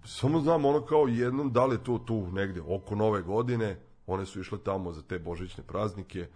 samo 0.05 0.41
znam 0.41 0.65
ono 0.65 0.81
kao 0.81 1.07
jednom, 1.09 1.53
da 1.53 1.67
li 1.67 1.75
je 1.75 1.85
to 1.85 1.99
tu 1.99 2.29
negde 2.33 2.61
oko 2.61 2.95
nove 2.95 3.23
godine, 3.23 3.81
one 4.07 4.27
su 4.27 4.41
išle 4.41 4.59
tamo 4.59 4.93
za 4.93 5.03
te 5.03 5.19
božićne 5.19 5.65
praznike, 5.65 6.29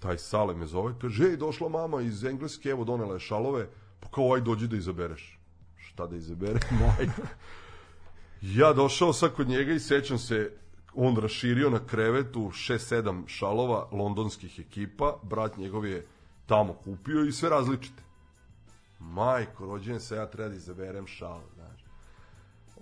taj 0.00 0.18
Sale 0.18 0.54
me 0.54 0.66
zove, 0.66 0.94
kaže, 1.00 1.24
ej, 1.24 1.36
došla 1.36 1.68
mama 1.68 2.02
iz 2.02 2.24
Engleske, 2.24 2.68
evo 2.68 2.84
donela 2.84 3.14
je 3.14 3.20
šalove, 3.20 3.68
pa 4.00 4.08
kao, 4.08 4.34
aj 4.34 4.40
dođi 4.40 4.68
da 4.68 4.76
izabereš. 4.76 5.40
Šta 5.76 6.06
da 6.06 6.16
izaberem, 6.16 6.60
majko? 6.80 7.22
Ja 8.52 8.72
došao 8.72 9.12
sad 9.12 9.32
kod 9.34 9.48
njega 9.48 9.72
i 9.72 9.80
sećam 9.80 10.18
se, 10.18 10.52
on 10.94 11.16
raširio 11.16 11.70
na 11.70 11.86
krevetu 11.86 12.40
6-7 12.40 13.22
šalova 13.26 13.88
londonskih 13.92 14.58
ekipa, 14.58 15.16
brat 15.22 15.56
njegov 15.56 15.86
je 15.86 16.06
tamo 16.46 16.72
kupio 16.72 17.24
i 17.24 17.32
sve 17.32 17.48
različite. 17.48 18.02
Majko, 18.98 19.66
rođen 19.66 20.00
se, 20.00 20.16
ja 20.16 20.26
treba 20.26 20.48
da 20.48 20.56
izaberem 20.56 21.06
šal, 21.06 21.40
znaš. 21.54 21.84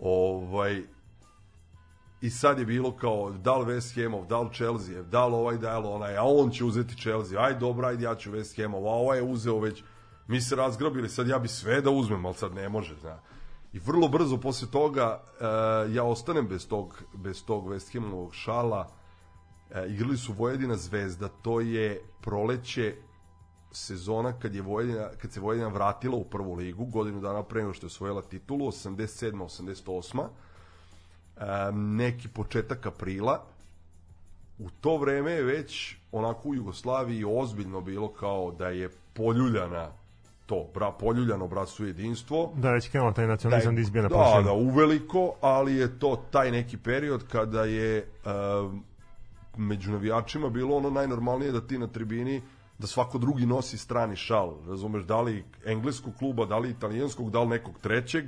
Ovaj, 0.00 0.82
I 2.20 2.30
sad 2.30 2.58
je 2.58 2.66
bilo 2.66 2.96
kao, 2.96 3.30
da 3.30 3.56
li 3.56 3.74
West 3.74 4.02
Hamov, 4.02 4.26
da 4.26 4.40
li 4.40 4.54
Chelsea, 4.54 5.02
da 5.02 5.26
li 5.26 5.34
ovaj, 5.34 5.58
da 5.58 5.78
li 5.78 5.86
onaj, 5.86 6.16
a 6.16 6.24
on 6.24 6.50
će 6.50 6.64
uzeti 6.64 6.96
Chelsea, 6.96 7.44
aj 7.44 7.54
dobro, 7.54 7.86
ajde 7.86 8.04
ja 8.04 8.14
ću 8.14 8.32
West 8.32 8.62
Hamov, 8.62 8.86
a 8.86 8.90
ovaj 8.90 9.18
je 9.18 9.22
uzeo 9.22 9.58
već, 9.58 9.82
mi 10.26 10.40
se 10.40 10.56
razgrabili, 10.56 11.08
sad 11.08 11.28
ja 11.28 11.38
bi 11.38 11.48
sve 11.48 11.80
da 11.80 11.90
uzmem, 11.90 12.26
ali 12.26 12.34
sad 12.34 12.54
ne 12.54 12.68
može, 12.68 12.96
znaš. 13.00 13.20
I 13.72 13.78
vrlo 13.78 14.08
brzo 14.08 14.36
posle 14.36 14.68
toga 14.70 15.22
uh, 15.22 15.94
ja 15.94 16.04
ostanem 16.04 16.48
bez 16.48 16.68
tog, 16.68 17.02
bez 17.14 17.44
tog 17.44 17.68
West 17.68 17.92
Hamovog 17.92 18.34
šala. 18.34 18.88
Uh, 19.70 19.92
igrali 19.92 20.16
su 20.16 20.32
Vojvodina 20.32 20.76
Zvezda, 20.76 21.28
to 21.28 21.60
je 21.60 22.02
proleće 22.20 22.94
sezona 23.70 24.32
kad 24.38 24.54
je 24.54 24.62
Vojvodina, 24.62 25.08
kad 25.18 25.32
se 25.32 25.40
Vojvodina 25.40 25.68
vratila 25.68 26.16
u 26.16 26.24
prvu 26.24 26.54
ligu, 26.54 26.84
godinu 26.84 27.20
dana 27.20 27.42
pre 27.42 27.60
nego 27.60 27.74
što 27.74 27.86
je 27.86 27.88
osvojila 27.88 28.22
titulu, 28.22 28.66
87. 28.66 29.32
88. 29.32 30.26
Um, 31.70 31.96
neki 31.96 32.28
početak 32.28 32.86
aprila. 32.86 33.44
U 34.58 34.70
to 34.80 34.96
vreme 34.96 35.32
je 35.32 35.42
već 35.42 35.96
onako 36.12 36.48
u 36.48 36.54
Jugoslaviji 36.54 37.24
ozbiljno 37.24 37.80
bilo 37.80 38.12
kao 38.12 38.50
da 38.50 38.68
je 38.68 38.90
poljuljana 39.14 40.01
to, 40.52 40.66
bra, 40.74 40.92
poljuljano 40.92 41.48
bratstvo 41.48 41.86
jedinstvo 41.86 42.52
Da, 42.54 42.70
već 42.70 42.88
krenuo 42.88 43.12
taj 43.12 43.26
nacionalizam 43.26 43.74
da 43.74 43.80
izbija 43.80 44.02
na 44.02 44.08
da, 44.08 44.14
površinu. 44.14 44.42
da, 44.42 44.52
uveliko, 44.52 45.34
ali 45.40 45.74
je 45.74 45.98
to 45.98 46.16
taj 46.30 46.50
neki 46.50 46.76
period 46.76 47.24
kada 47.28 47.64
je 47.64 48.08
um, 48.64 48.84
među 49.56 49.92
navijačima 49.92 50.50
bilo 50.50 50.76
ono 50.76 50.90
najnormalnije 50.90 51.52
da 51.52 51.60
ti 51.60 51.78
na 51.78 51.86
tribini 51.86 52.42
da 52.78 52.86
svako 52.86 53.18
drugi 53.18 53.46
nosi 53.46 53.78
strani 53.78 54.16
šal, 54.16 54.54
razumeš, 54.68 55.04
da 55.04 55.20
li 55.20 55.44
engleskog 55.64 56.14
kluba, 56.18 56.44
da 56.46 56.58
li 56.58 56.70
italijanskog, 56.70 57.30
da 57.30 57.40
li 57.40 57.48
nekog 57.48 57.78
trećeg, 57.80 58.24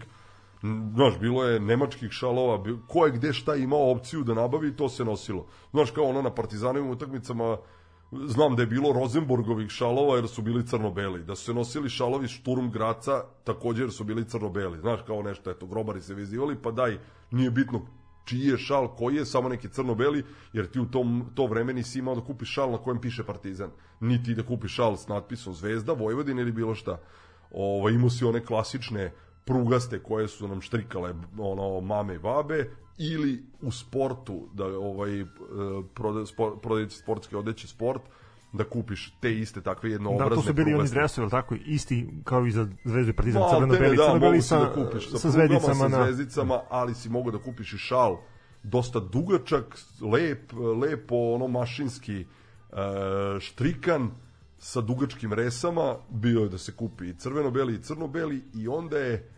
Znaš, 0.95 1.19
bilo 1.21 1.45
je 1.45 1.61
nemačkih 1.61 2.11
šalova, 2.11 2.65
ko 2.89 3.07
je 3.07 3.13
gde 3.13 3.33
šta 3.33 3.55
imao 3.55 3.91
opciju 3.91 4.23
da 4.25 4.35
nabavi 4.35 4.77
to 4.77 4.89
se 4.89 5.05
nosilo. 5.05 5.47
Znaš, 5.71 5.91
kao 5.91 6.05
ono 6.05 6.23
na 6.23 6.31
partizanovim 6.35 6.91
utakmicama, 6.91 7.57
znam 8.27 8.57
da 8.57 8.63
je 8.63 8.67
bilo 8.67 8.93
Rosenborgovih 8.93 9.71
šalova 9.71 10.17
jer 10.17 10.29
su 10.29 10.43
bili 10.43 10.67
crno-beli. 10.67 11.25
Da 11.25 11.37
su 11.37 11.45
se 11.45 11.55
nosili 11.55 11.89
šalovi 11.89 12.29
Šturm 12.29 12.71
Graca 12.71 13.25
također 13.45 13.93
su 13.93 14.05
bili 14.05 14.25
crno-beli. 14.25 14.81
Znaš, 14.81 15.01
kao 15.07 15.23
nešto, 15.23 15.51
eto, 15.51 15.67
grobari 15.67 16.01
se 16.01 16.15
vezivali, 16.15 16.57
pa 16.63 16.71
daj, 16.71 16.99
nije 17.31 17.51
bitno 17.51 17.81
čiji 18.25 18.47
je 18.47 18.59
šal, 18.59 18.89
koji 18.97 19.17
je, 19.17 19.27
samo 19.27 19.49
neki 19.49 19.69
crno-beli, 19.69 20.25
jer 20.53 20.71
ti 20.71 20.81
u 20.81 20.91
tom, 20.91 21.27
to 21.35 21.47
vreme 21.47 21.73
nisi 21.73 21.99
imao 21.99 22.15
da 22.15 22.21
kupiš 22.21 22.55
šal 22.55 22.71
na 22.71 22.79
kojem 22.79 23.01
piše 23.01 23.25
Partizan. 23.25 23.71
Niti 24.01 24.35
da 24.35 24.43
kupiš 24.43 24.75
šal 24.75 24.97
s 24.97 25.09
natpisom 25.09 25.55
Zvezda, 25.55 25.93
Vojvodina 25.93 26.43
ili 26.43 26.53
bilo 26.53 26.75
šta. 26.75 27.01
Ovo, 27.51 27.89
imao 27.89 28.11
si 28.11 28.25
one 28.25 28.45
klasične 28.45 29.13
prugaste 29.45 30.03
koje 30.03 30.29
su 30.29 30.49
nam 30.49 30.61
štrikale 30.61 31.15
ono 31.39 31.81
mame 31.81 32.15
i 32.15 32.19
babe 32.19 32.71
ili 32.99 33.43
u 33.63 33.73
sportu 33.73 34.49
da 34.55 34.65
ovaj 34.67 35.21
e, 35.21 35.27
proda, 35.95 36.27
spor, 36.27 36.53
sportske 36.91 37.37
odeće 37.37 37.69
sport 37.69 38.03
da 38.53 38.65
kupiš 38.65 39.15
te 39.21 39.39
iste 39.39 39.61
takve 39.61 39.91
jednoobrazne 39.91 40.31
Da, 40.31 40.35
to 40.35 40.43
su 40.43 40.53
bili 40.53 40.65
oni 40.65 40.75
prugaste. 40.75 40.95
dresovi, 40.95 41.23
ali 41.23 41.31
tako, 41.31 41.55
isti 41.67 42.09
kao 42.25 42.47
i 42.47 42.51
za 42.51 42.69
Zvezdu 42.85 43.11
i 43.11 43.15
Partizan, 43.15 43.43
crveno-beli, 43.51 43.97
da, 43.97 44.41
si 44.43 44.49
sa, 44.49 44.59
da 44.59 44.73
kupiš 44.73 45.11
sa, 45.11 45.19
sa 45.19 45.31
zvezdicama 45.31 45.75
sa 45.75 45.89
na... 45.89 46.05
zvezdicama, 46.05 46.61
ali 46.71 46.95
si 46.95 47.09
mogu 47.09 47.31
da 47.31 47.39
kupiš 47.39 47.73
i 47.73 47.79
šal. 47.79 48.17
Dosta 48.63 49.01
dugačak, 49.01 49.79
lep, 50.13 50.53
lepo 50.81 51.17
ono 51.17 51.49
mašinski 51.49 52.21
e, 52.21 52.27
štrikan 53.41 54.11
sa 54.59 54.81
dugačkim 54.81 55.33
resama, 55.33 55.97
bio 56.11 56.41
je 56.41 56.49
da 56.49 56.59
se 56.59 56.73
kupi 56.73 57.09
i 57.09 57.15
crveno-beli 57.15 57.75
i 57.75 57.83
crno-beli 57.83 58.43
i 58.55 58.69
onda 58.69 58.99
je 58.99 59.34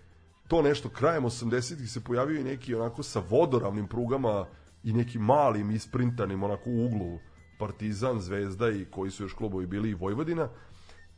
to 0.49 0.63
nešto 0.63 0.89
krajem 0.89 1.25
80-ih 1.25 1.91
se 1.91 2.05
pojavio 2.05 2.41
i 2.41 2.45
neki 2.45 2.75
onako 2.75 3.03
sa 3.03 3.23
vodoravnim 3.29 3.87
prugama 3.87 4.47
i 4.85 4.93
nekim 4.93 5.23
malim 5.23 5.71
isprintanim 5.71 6.43
onako 6.43 6.71
u 6.71 6.85
uglu 6.85 7.19
Partizan, 7.59 8.21
Zvezda 8.21 8.71
i 8.71 8.85
koji 8.85 9.11
su 9.11 9.23
još 9.23 9.33
klubovi 9.33 9.67
bili 9.67 9.91
i 9.91 9.95
Vojvodina. 9.95 10.49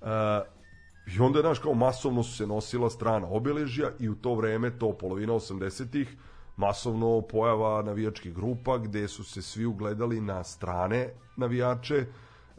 E, 0.03 0.07
I 1.16 1.20
onda 1.20 1.41
znaš, 1.41 1.59
kao 1.59 1.74
masovno 1.74 2.22
su 2.22 2.37
se 2.37 2.47
nosila 2.47 2.91
strana 2.91 3.29
obeležja 3.31 3.91
i 3.99 4.09
u 4.09 4.14
to 4.14 4.35
vreme, 4.35 4.79
to 4.79 4.93
polovina 4.93 5.33
80-ih, 5.33 6.16
masovno 6.57 7.20
pojava 7.20 7.83
navijačkih 7.83 8.35
grupa 8.35 8.79
gde 8.79 9.09
su 9.09 9.24
se 9.24 9.43
svi 9.43 9.66
ugledali 9.66 10.20
na 10.20 10.45
strane 10.45 11.09
navijače 11.37 12.07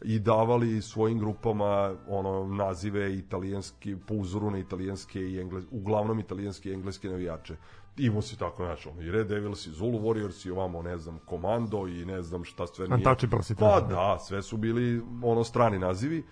i 0.02 0.20
davali 0.20 0.82
svojim 0.82 1.20
grupama 1.20 1.96
ono 2.08 2.48
nazive 2.48 3.16
italijanski 3.16 3.96
po 4.08 4.14
uzoru 4.14 4.52
na 4.52 4.58
italijanske 4.58 5.20
i 5.20 5.40
engleske 5.40 5.70
uglavnom 5.72 6.20
italijanske 6.20 6.70
i 6.70 6.74
engleske 6.74 7.10
navijače. 7.10 7.56
Imao 7.98 8.22
si 8.22 8.38
tako 8.38 8.64
znači 8.66 8.90
ono, 8.90 9.02
i 9.02 9.12
Red 9.12 9.28
Devils 9.28 9.68
i 9.68 9.72
Zulu 9.72 10.00
Warriors 10.00 10.48
i 10.48 10.52
ovamo 10.52 10.82
ne 10.82 10.98
znam 10.98 11.20
Komando 11.26 11.88
i 11.88 12.06
ne 12.06 12.22
znam 12.22 12.44
šta 12.44 12.68
sve 12.68 12.88
nije. 12.88 12.96
Untouchables 12.96 13.50
i 13.50 13.56
pa 13.56 13.82
da 13.82 14.20
sve 14.20 14.42
su 14.42 14.58
bili 14.58 15.02
ono 15.24 15.44
strani 15.44 15.80
nazivi. 15.80 16.18
E, 16.18 16.24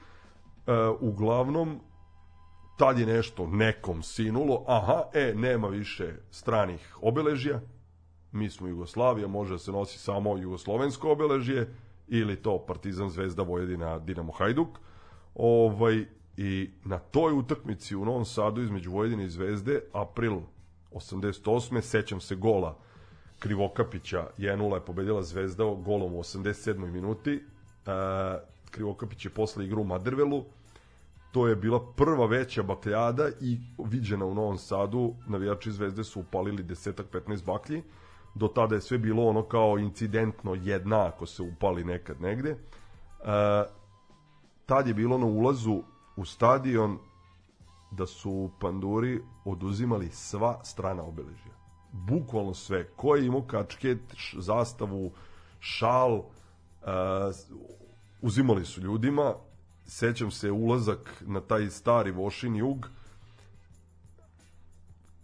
uglavnom 1.00 1.80
tad 2.78 3.00
je 3.00 3.06
nešto 3.06 3.48
nekom 3.48 4.04
sinulo, 4.04 4.64
aha, 4.68 5.04
e, 5.14 5.34
nema 5.36 5.68
više 5.68 6.14
stranih 6.32 6.98
obeležja, 7.02 7.62
mi 8.32 8.50
smo 8.50 8.68
Jugoslavija, 8.68 9.28
može 9.28 9.54
da 9.54 9.60
se 9.60 9.72
nosi 9.72 10.00
samo 10.00 10.38
jugoslovensko 10.38 11.12
obeležje, 11.12 11.74
ili 12.08 12.36
to 12.36 12.66
Partizan, 12.68 13.10
Zvezda, 13.10 13.44
Vojvodina, 13.44 14.00
Dinamo, 14.00 14.32
Hajduk. 14.32 14.68
Ovaj, 15.36 16.06
I 16.38 16.70
na 16.86 17.00
toj 17.00 17.34
utakmici 17.34 17.96
u 17.96 18.06
Novom 18.06 18.26
Sadu 18.26 18.62
između 18.62 18.92
Vojvodine 18.92 19.26
i 19.26 19.30
Zvezde, 19.30 19.82
april 19.94 20.38
88. 20.92 21.82
sećam 21.82 22.20
se 22.20 22.36
gola 22.36 22.78
Krivokapića, 23.40 24.28
1-0 24.38 24.74
je 24.74 24.86
pobedila 24.86 25.24
Zvezda 25.24 25.64
golom 25.64 26.14
u 26.14 26.20
87. 26.20 26.92
minuti. 26.92 27.32
E, 27.34 27.42
Krivokapić 28.72 29.26
je 29.26 29.32
posle 29.32 29.66
igru 29.66 29.82
u 29.82 29.86
Madervelu, 29.86 30.46
to 31.32 31.48
je 31.48 31.56
bila 31.56 31.94
prva 31.96 32.26
veća 32.26 32.64
bakljada 32.64 33.30
i 33.42 33.58
viđena 33.78 34.26
u 34.26 34.34
Novom 34.34 34.58
Sadu. 34.58 35.16
Navijači 35.28 35.72
Zvezde 35.72 36.04
su 36.04 36.20
upalili 36.20 36.64
desetak 36.64 37.06
15 37.12 37.46
baklji. 37.46 37.84
Do 38.38 38.48
tada 38.48 38.76
je 38.76 38.82
sve 38.82 38.98
bilo 38.98 39.24
ono 39.24 39.44
kao 39.44 39.80
incidentno 39.80 40.56
jedna 40.56 41.06
ako 41.06 41.26
se 41.26 41.44
upali 41.44 41.84
nekad 41.84 42.22
negde. 42.22 42.50
E, 42.50 42.58
tad 44.66 44.88
je 44.88 44.94
bilo 44.94 45.18
na 45.18 45.26
ulazu 45.26 45.82
u 46.16 46.26
stadion 46.26 46.98
da 47.92 48.06
su 48.06 48.52
panduri 48.60 49.22
oduzimali 49.46 50.10
sva 50.12 50.64
strana 50.64 51.04
obeležja. 51.04 51.54
Bukvalno 51.92 52.54
sve. 52.54 52.88
Ko 52.96 53.16
je 53.16 53.26
imao 53.26 53.42
kačket, 53.42 54.00
zastavu, 54.38 55.12
šal, 55.60 56.18
e, 56.18 56.24
uzimali 58.22 58.66
su 58.66 58.82
ljudima, 58.82 59.34
sećam 59.86 60.32
se 60.32 60.52
ulazak 60.52 61.24
na 61.28 61.42
taj 61.42 61.70
stari 61.70 62.12
Vošin 62.12 62.56
jug, 62.56 62.90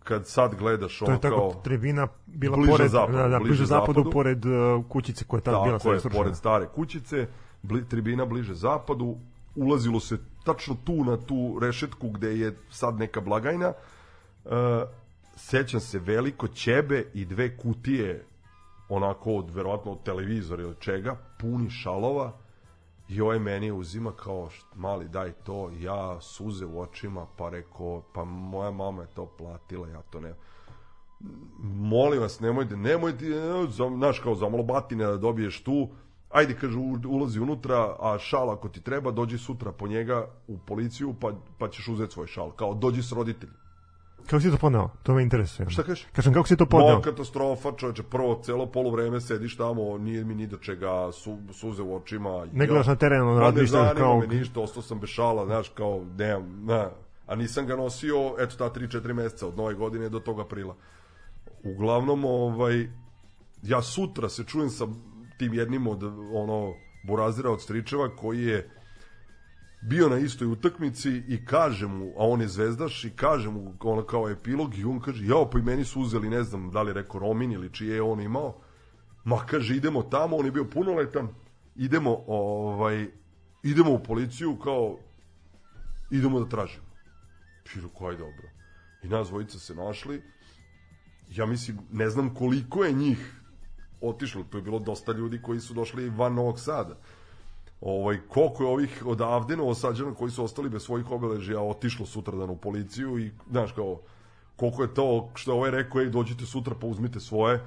kad 0.03 0.27
sad 0.27 0.55
gledaš 0.55 0.99
To 0.99 1.05
ono 1.05 1.13
je 1.13 1.21
tako 1.21 1.35
kao... 1.35 1.61
tribina 1.63 2.07
bila 2.25 2.57
Bliže 2.57 2.71
pored, 2.71 2.91
zapadu, 2.91 3.17
da, 3.17 3.27
da, 3.27 3.39
bliže 3.39 3.49
bliže 3.49 3.65
zapadu, 3.65 3.93
zapadu. 3.93 4.11
pored 4.11 4.45
uh, 4.45 4.51
kućice 4.89 5.25
koja 5.25 5.37
je 5.37 5.43
tada 5.43 5.63
bila 5.63 5.77
Tako 5.77 5.93
je, 5.93 5.99
sve 5.99 6.01
srušena. 6.01 6.23
pored 6.23 6.35
stare 6.35 6.67
kućice, 6.75 7.27
bli, 7.61 7.87
tribina 7.89 8.25
bliže 8.25 8.53
zapadu, 8.53 9.17
ulazilo 9.55 9.99
se 9.99 10.17
tačno 10.45 10.75
tu 10.85 11.03
na 11.03 11.17
tu 11.17 11.59
rešetku 11.61 12.09
gde 12.09 12.37
je 12.37 12.57
sad 12.69 12.99
neka 12.99 13.21
blagajna. 13.21 13.73
E, 14.45 14.49
sećam 15.35 15.79
se 15.79 15.99
veliko 15.99 16.47
ćebe 16.47 17.05
i 17.13 17.25
dve 17.25 17.57
kutije 17.57 18.25
onako 18.89 19.33
od 19.33 19.49
verovatno 19.49 19.91
od 19.91 20.03
televizora 20.03 20.63
ili 20.63 20.75
čega, 20.79 21.15
puni 21.39 21.69
šalova 21.69 22.31
i 23.09 23.21
ovaj 23.21 23.39
meni 23.39 23.71
uzima 23.71 24.11
kao 24.11 24.49
mali 24.75 25.09
daj 25.09 25.31
to, 25.31 25.71
ja 25.79 26.21
suze 26.21 26.65
u 26.65 26.81
očima 26.81 27.27
pa 27.37 27.49
rekao, 27.49 28.03
pa 28.13 28.23
moja 28.23 28.71
mama 28.71 29.01
je 29.01 29.07
to 29.07 29.25
platila, 29.37 29.87
ja 29.87 30.01
to 30.01 30.19
ne 30.19 30.33
molim 31.63 32.21
vas, 32.21 32.39
nemojte, 32.39 32.77
nemojte, 32.77 33.25
znaš, 33.97 34.19
kao 34.19 34.35
za 34.35 34.49
malo 34.49 34.63
batine 34.63 35.05
da 35.05 35.17
dobiješ 35.17 35.63
tu, 35.63 35.89
ajde, 36.29 36.57
kaže, 36.61 36.77
ulazi 37.07 37.39
unutra, 37.39 37.95
a 37.99 38.17
šal 38.19 38.49
ako 38.49 38.69
ti 38.69 38.81
treba, 38.81 39.11
dođi 39.11 39.37
sutra 39.37 39.71
po 39.71 39.87
njega 39.87 40.27
u 40.47 40.57
policiju, 40.57 41.15
pa, 41.21 41.31
pa 41.57 41.69
ćeš 41.69 41.87
uzeti 41.87 42.13
svoj 42.13 42.27
šal, 42.27 42.51
kao 42.51 42.73
dođi 42.73 43.03
s 43.03 43.11
roditeljima. 43.11 43.62
Kako 44.23 44.41
si 44.41 44.51
to 44.51 44.57
poneo? 44.57 44.89
To 45.03 45.13
me 45.13 45.23
interesuje. 45.23 45.69
Šta 45.69 45.83
kažeš? 45.83 46.07
Kažem, 46.11 46.33
kako 46.33 46.47
si 46.47 46.57
to 46.57 46.65
podneo? 46.65 46.95
No, 46.95 47.01
katastrofa, 47.01 47.71
čoveče, 47.71 48.03
prvo 48.03 48.41
celo 48.43 48.65
polovreme 48.65 49.21
sediš 49.21 49.57
tamo, 49.57 49.97
nije 49.97 50.23
mi 50.23 50.35
ni 50.35 50.47
do 50.47 50.57
čega, 50.57 51.11
su, 51.11 51.37
suze 51.51 51.81
u 51.81 51.95
očima. 51.95 52.47
Ne 52.53 52.67
gledaš 52.67 52.87
na 52.87 52.95
teren, 52.95 53.21
ono, 53.21 53.35
Pa 53.35 53.41
radiš 53.41 53.61
ne 53.61 53.67
zanima 53.67 53.93
kao- 53.93 54.19
me 54.19 54.27
ništa, 54.27 54.59
ostao 54.59 54.83
sam 54.83 54.99
bez 54.99 55.09
šala, 55.09 55.45
znaš, 55.45 55.69
kao, 55.69 56.05
nemam, 56.17 56.65
na, 56.65 56.89
a 57.27 57.35
nisam 57.35 57.65
ga 57.67 57.75
nosio, 57.75 58.35
eto, 58.39 58.55
ta 58.55 58.69
3-4 58.71 59.13
meseca, 59.13 59.47
od 59.47 59.57
nove 59.57 59.73
godine 59.73 60.09
do 60.09 60.19
tog 60.19 60.39
aprila. 60.39 60.75
Uglavnom, 61.63 62.25
ovaj, 62.25 62.87
ja 63.63 63.81
sutra 63.81 64.29
se 64.29 64.43
čujem 64.43 64.69
sa 64.69 64.87
tim 65.37 65.53
jednim 65.53 65.87
od, 65.87 66.03
ono, 66.33 66.73
burazira 67.03 67.49
od 67.51 67.61
stričeva, 67.61 68.15
koji 68.15 68.41
je 68.41 68.69
bio 69.85 70.09
na 70.09 70.17
istoj 70.17 70.47
utakmici 70.47 71.09
i 71.27 71.45
kaže 71.45 71.87
mu, 71.87 72.13
a 72.17 72.27
on 72.27 72.41
je 72.41 72.47
zvezdaš 72.47 73.03
i 73.05 73.09
kaže 73.09 73.49
mu 73.49 73.73
ono 73.79 74.03
kao 74.03 74.29
epilog 74.29 74.77
i 74.77 74.85
on 74.85 74.99
kaže, 74.99 75.25
jao 75.25 75.49
pa 75.49 75.59
i 75.59 75.61
meni 75.61 75.85
su 75.85 76.01
uzeli, 76.01 76.29
ne 76.29 76.43
znam 76.43 76.71
da 76.71 76.81
li 76.81 76.89
je 76.89 76.93
rekao 76.93 77.19
Romin 77.19 77.51
ili 77.51 77.73
čije 77.73 77.95
je 77.95 78.01
on 78.01 78.21
imao, 78.21 78.55
ma 79.23 79.45
kaže 79.45 79.75
idemo 79.75 80.03
tamo, 80.03 80.35
on 80.35 80.45
je 80.45 80.51
bio 80.51 80.65
punoletan, 80.65 81.27
idemo 81.75 82.23
ovaj, 82.27 83.07
idemo 83.63 83.91
u 83.91 84.03
policiju 84.03 84.55
kao 84.55 84.97
idemo 86.11 86.39
da 86.39 86.49
tražimo. 86.49 86.85
Rekao, 87.75 88.07
aj 88.07 88.17
dobro. 88.17 88.49
I 89.03 89.07
nas 89.07 89.27
dvojica 89.27 89.59
se 89.59 89.75
našli, 89.75 90.21
ja 91.29 91.45
mislim, 91.45 91.79
ne 91.91 92.09
znam 92.09 92.35
koliko 92.35 92.83
je 92.83 92.93
njih 92.93 93.41
otišlo, 94.01 94.43
to 94.43 94.57
je 94.57 94.61
bilo 94.61 94.79
dosta 94.79 95.11
ljudi 95.11 95.41
koji 95.41 95.59
su 95.59 95.73
došli 95.73 96.09
van 96.09 96.33
Novog 96.33 96.59
Sada 96.59 96.99
ovaj, 97.85 98.17
koliko 98.27 98.63
je 98.63 98.69
ovih 98.69 99.03
odavde 99.05 99.57
novosađana 99.57 100.13
koji 100.13 100.31
su 100.31 100.43
ostali 100.43 100.69
bez 100.69 100.83
svojih 100.83 101.11
obeležija 101.11 101.61
otišlo 101.61 102.05
sutradan 102.05 102.49
u 102.49 102.55
policiju 102.55 103.19
i, 103.19 103.31
znaš, 103.51 103.71
kao, 103.71 103.99
koliko 104.55 104.81
je 104.81 104.93
to, 104.93 105.29
što 105.35 105.51
je 105.51 105.55
ovaj 105.55 105.71
rekao, 105.71 106.01
ej, 106.01 106.09
dođite 106.09 106.45
sutra 106.45 106.75
pa 106.81 106.87
uzmite 106.87 107.19
svoje, 107.19 107.59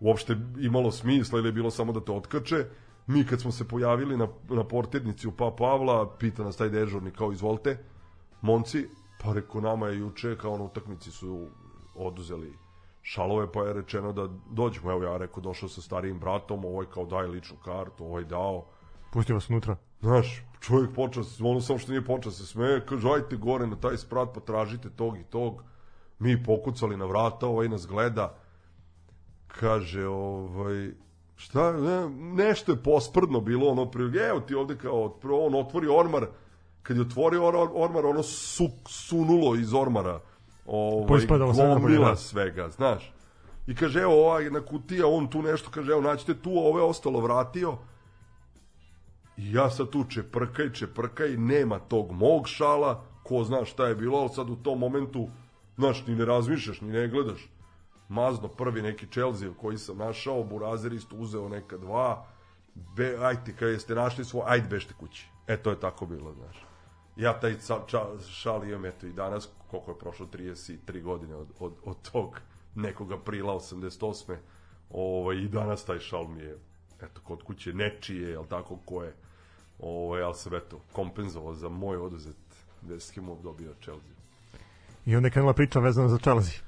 uopšte 0.00 0.36
imalo 0.60 0.90
smisla 0.90 1.38
ili 1.38 1.48
je 1.48 1.52
bilo 1.52 1.70
samo 1.70 1.92
da 1.92 2.00
te 2.00 2.12
otkače. 2.12 2.66
Mi 3.06 3.24
kad 3.26 3.40
smo 3.40 3.52
se 3.52 3.68
pojavili 3.68 4.16
na, 4.16 4.28
na 4.48 4.64
portirnici 4.64 5.28
u 5.28 5.32
Pa 5.32 5.50
Pavla, 5.58 6.16
pita 6.18 6.44
nas 6.44 6.56
taj 6.56 6.68
dežurni 6.68 7.10
kao, 7.10 7.32
izvolite, 7.32 7.78
momci, 8.40 8.88
pa 9.22 9.32
reko 9.32 9.60
nama 9.60 9.88
je 9.88 9.98
juče, 9.98 10.36
kao 10.38 10.58
na 10.58 10.64
utakmici 10.64 11.10
su 11.10 11.46
oduzeli 11.94 12.52
šalove, 13.02 13.52
pa 13.52 13.62
je 13.62 13.72
rečeno 13.72 14.12
da 14.12 14.28
dođemo, 14.50 14.90
evo 14.90 15.02
ja 15.02 15.16
rekao, 15.16 15.42
došao 15.42 15.68
sa 15.68 15.82
starijim 15.82 16.18
bratom, 16.18 16.64
ovaj 16.64 16.86
kao 16.94 17.06
daje 17.06 17.28
ličnu 17.28 17.56
kartu, 17.64 18.04
ovaj 18.04 18.24
dao, 18.24 18.64
Pustio 19.12 19.34
vas 19.34 19.50
unutra. 19.50 19.76
Znaš, 20.00 20.42
čovjek 20.60 20.94
počeo, 20.94 21.24
se- 21.24 21.44
ono 21.44 21.60
samo 21.60 21.78
što 21.78 21.92
nije 21.92 22.04
počeo 22.04 22.32
se 22.32 22.46
smeje, 22.46 22.86
kaže, 22.86 23.08
ajte 23.08 23.36
gore 23.36 23.66
na 23.66 23.76
taj 23.76 23.96
sprat, 23.96 24.28
pa 24.34 24.40
tražite 24.40 24.90
tog 24.90 25.18
i 25.18 25.24
tog. 25.24 25.62
Mi 26.18 26.42
pokucali 26.44 26.96
na 26.96 27.04
vrata, 27.04 27.46
ovaj 27.46 27.68
nas 27.68 27.86
gleda, 27.86 28.34
kaže, 29.46 30.06
ovaj, 30.06 30.90
šta, 31.36 31.72
ne, 31.72 32.08
nešto 32.44 32.72
je 32.72 32.82
posprdno 32.82 33.40
bilo, 33.40 33.68
ono, 33.68 33.90
pri, 33.90 34.18
evo 34.28 34.40
ti 34.40 34.54
ovde 34.54 34.78
kao, 34.78 35.14
on 35.24 35.54
otvori 35.54 35.86
ormar, 35.88 36.26
kad 36.82 36.96
je 36.96 37.02
otvorio 37.02 37.44
or, 37.44 37.68
ormar, 37.74 38.06
ono 38.06 38.22
su, 38.22 38.68
sunulo 38.88 39.54
iz 39.54 39.74
ormara, 39.74 40.20
ovaj, 40.66 41.06
gomila 41.80 42.08
da. 42.08 42.16
svega, 42.16 42.68
znaš. 42.68 43.12
I 43.66 43.74
kaže, 43.74 44.00
evo, 44.00 44.26
ovaj 44.26 44.50
na 44.50 44.60
kutija, 44.60 45.06
on 45.06 45.28
tu 45.30 45.42
nešto, 45.42 45.70
kaže, 45.70 45.92
evo, 45.92 46.00
naćete 46.00 46.34
tu, 46.34 46.50
ovo 46.50 46.78
je 46.78 46.84
ostalo 46.84 47.20
vratio, 47.20 47.76
I 49.42 49.52
ja 49.52 49.70
sad 49.70 49.90
tu 49.90 50.04
čeprkaj, 50.04 50.72
čeprkaj, 50.72 51.36
nema 51.36 51.78
tog 51.78 52.12
mog 52.12 52.48
šala, 52.48 53.04
ko 53.22 53.44
zna 53.44 53.64
šta 53.64 53.86
je 53.86 53.94
bilo, 53.94 54.18
ali 54.18 54.28
sad 54.28 54.50
u 54.50 54.56
tom 54.56 54.78
momentu, 54.78 55.28
znaš, 55.76 56.06
ni 56.06 56.14
ne 56.14 56.24
razmišljaš, 56.24 56.80
ni 56.80 56.92
ne 56.92 57.08
gledaš. 57.08 57.50
Mazno 58.08 58.48
prvi 58.48 58.82
neki 58.82 59.06
Chelsea 59.06 59.48
koji 59.60 59.78
sam 59.78 59.98
našao, 59.98 60.44
Burazer 60.44 60.92
isto 60.92 61.16
uzeo 61.16 61.48
neka 61.48 61.76
dva, 61.76 62.26
be, 62.74 63.16
ajte, 63.20 63.56
kad 63.56 63.68
jeste 63.68 63.94
našli 63.94 64.24
svoj, 64.24 64.42
ajde 64.46 64.68
bešte 64.68 64.94
kući. 64.94 65.28
E, 65.46 65.56
to 65.56 65.70
je 65.70 65.80
tako 65.80 66.06
bilo, 66.06 66.32
znaš. 66.32 66.66
Ja 67.16 67.40
taj 67.40 67.56
šal 68.28 68.64
imam, 68.64 68.84
eto, 68.84 69.06
i 69.06 69.12
danas, 69.12 69.48
koliko 69.70 69.90
je 69.90 69.98
prošlo, 69.98 70.26
33 70.26 71.02
godine 71.02 71.34
od, 71.34 71.48
od, 71.58 71.72
od 71.84 72.10
tog 72.12 72.40
nekog 72.74 73.12
aprila 73.12 73.54
88. 73.54 74.36
Ovaj, 74.90 75.36
I 75.36 75.48
danas 75.48 75.84
taj 75.84 75.98
šal 75.98 76.28
mi 76.28 76.42
je 76.42 76.58
eto, 77.02 77.20
kod 77.24 77.42
kuće 77.42 77.74
nečije, 77.74 78.30
jel 78.30 78.44
tako, 78.46 78.78
ko 78.84 79.02
je 79.02 79.14
ovaj, 79.82 80.22
ali 80.22 80.34
sam 80.34 80.54
eto, 80.54 80.80
kompenzovao 80.92 81.54
za 81.54 81.68
moj 81.68 81.96
oduzet 81.96 82.36
Deskimov 82.82 83.42
dobio 83.42 83.74
Chelsea. 83.82 84.12
I 85.06 85.16
onda 85.16 85.26
je 85.26 85.30
krenula 85.30 85.52
priča 85.52 85.80
vezana 85.80 86.08
za 86.08 86.18
Chelsea. 86.18 86.58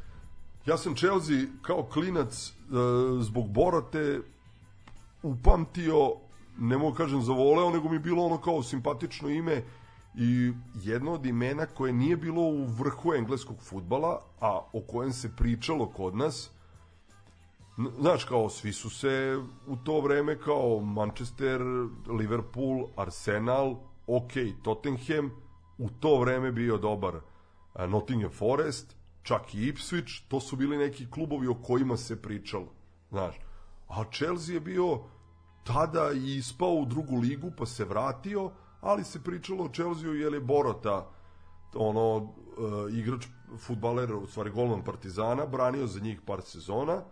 Ja 0.66 0.78
sam 0.78 0.94
Chelsea 0.96 1.46
kao 1.62 1.82
klinac 1.82 2.48
e, 2.48 2.52
zbog 3.20 3.48
Borote 3.48 4.20
upamtio, 5.22 6.12
ne 6.58 6.78
mogu 6.78 6.96
kažem 6.96 7.22
zavoleo, 7.22 7.70
nego 7.70 7.88
mi 7.88 7.98
bilo 7.98 8.24
ono 8.24 8.38
kao 8.38 8.62
simpatično 8.62 9.28
ime 9.28 9.62
i 10.14 10.52
jedno 10.82 11.12
od 11.12 11.26
imena 11.26 11.66
koje 11.66 11.92
nije 11.92 12.16
bilo 12.16 12.42
u 12.42 12.64
vrhu 12.64 13.14
engleskog 13.14 13.56
futbala, 13.60 14.20
a 14.40 14.60
o 14.72 14.80
kojem 14.80 15.12
se 15.12 15.36
pričalo 15.36 15.86
kod 15.86 16.16
nas, 16.16 16.50
znaš, 17.76 18.24
kao, 18.24 18.48
svi 18.48 18.72
su 18.72 18.90
se 18.90 19.38
u 19.66 19.76
to 19.76 20.00
vreme 20.00 20.38
kao 20.38 20.80
Manchester, 20.80 21.60
Liverpool, 22.18 22.86
Arsenal, 22.96 23.76
ok, 24.06 24.32
Tottenham, 24.62 25.30
u 25.78 25.88
to 26.00 26.20
vreme 26.20 26.52
bio 26.52 26.78
dobar 26.78 27.20
Nottingham 27.88 28.30
Forest, 28.30 28.96
čak 29.22 29.54
i 29.54 29.72
Ipswich, 29.72 30.28
to 30.28 30.40
su 30.40 30.56
bili 30.56 30.76
neki 30.78 31.10
klubovi 31.10 31.46
o 31.46 31.54
kojima 31.54 31.96
se 31.96 32.22
pričalo, 32.22 32.66
znaš. 33.10 33.40
A 33.88 34.04
Chelsea 34.12 34.54
je 34.54 34.60
bio 34.60 34.98
tada 35.64 36.12
i 36.12 36.36
ispao 36.36 36.72
u 36.72 36.84
drugu 36.84 37.16
ligu, 37.16 37.52
pa 37.58 37.66
se 37.66 37.84
vratio, 37.84 38.50
ali 38.80 39.04
se 39.04 39.22
pričalo 39.24 39.64
o 39.64 39.68
Chelsea 39.68 40.10
jer 40.10 40.34
je 40.34 40.40
Borota, 40.40 41.10
ono, 41.74 42.16
uh, 42.16 42.30
igrač, 42.92 43.26
futbaler, 43.58 44.14
u 44.14 44.26
stvari 44.26 44.50
golman 44.50 44.84
Partizana, 44.84 45.46
branio 45.46 45.86
za 45.86 46.00
njih 46.00 46.20
par 46.26 46.42
sezona, 46.42 47.02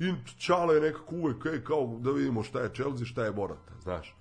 i 0.00 0.14
Čale 0.38 0.74
je 0.74 0.80
nekako 0.80 1.14
uvek, 1.14 1.46
ej, 1.46 1.64
kao 1.64 1.98
da 2.00 2.10
vidimo 2.10 2.42
šta 2.42 2.60
je 2.60 2.70
Chelsea, 2.74 3.06
šta 3.06 3.24
je 3.24 3.32
Borata, 3.32 3.72
znaš. 3.82 4.16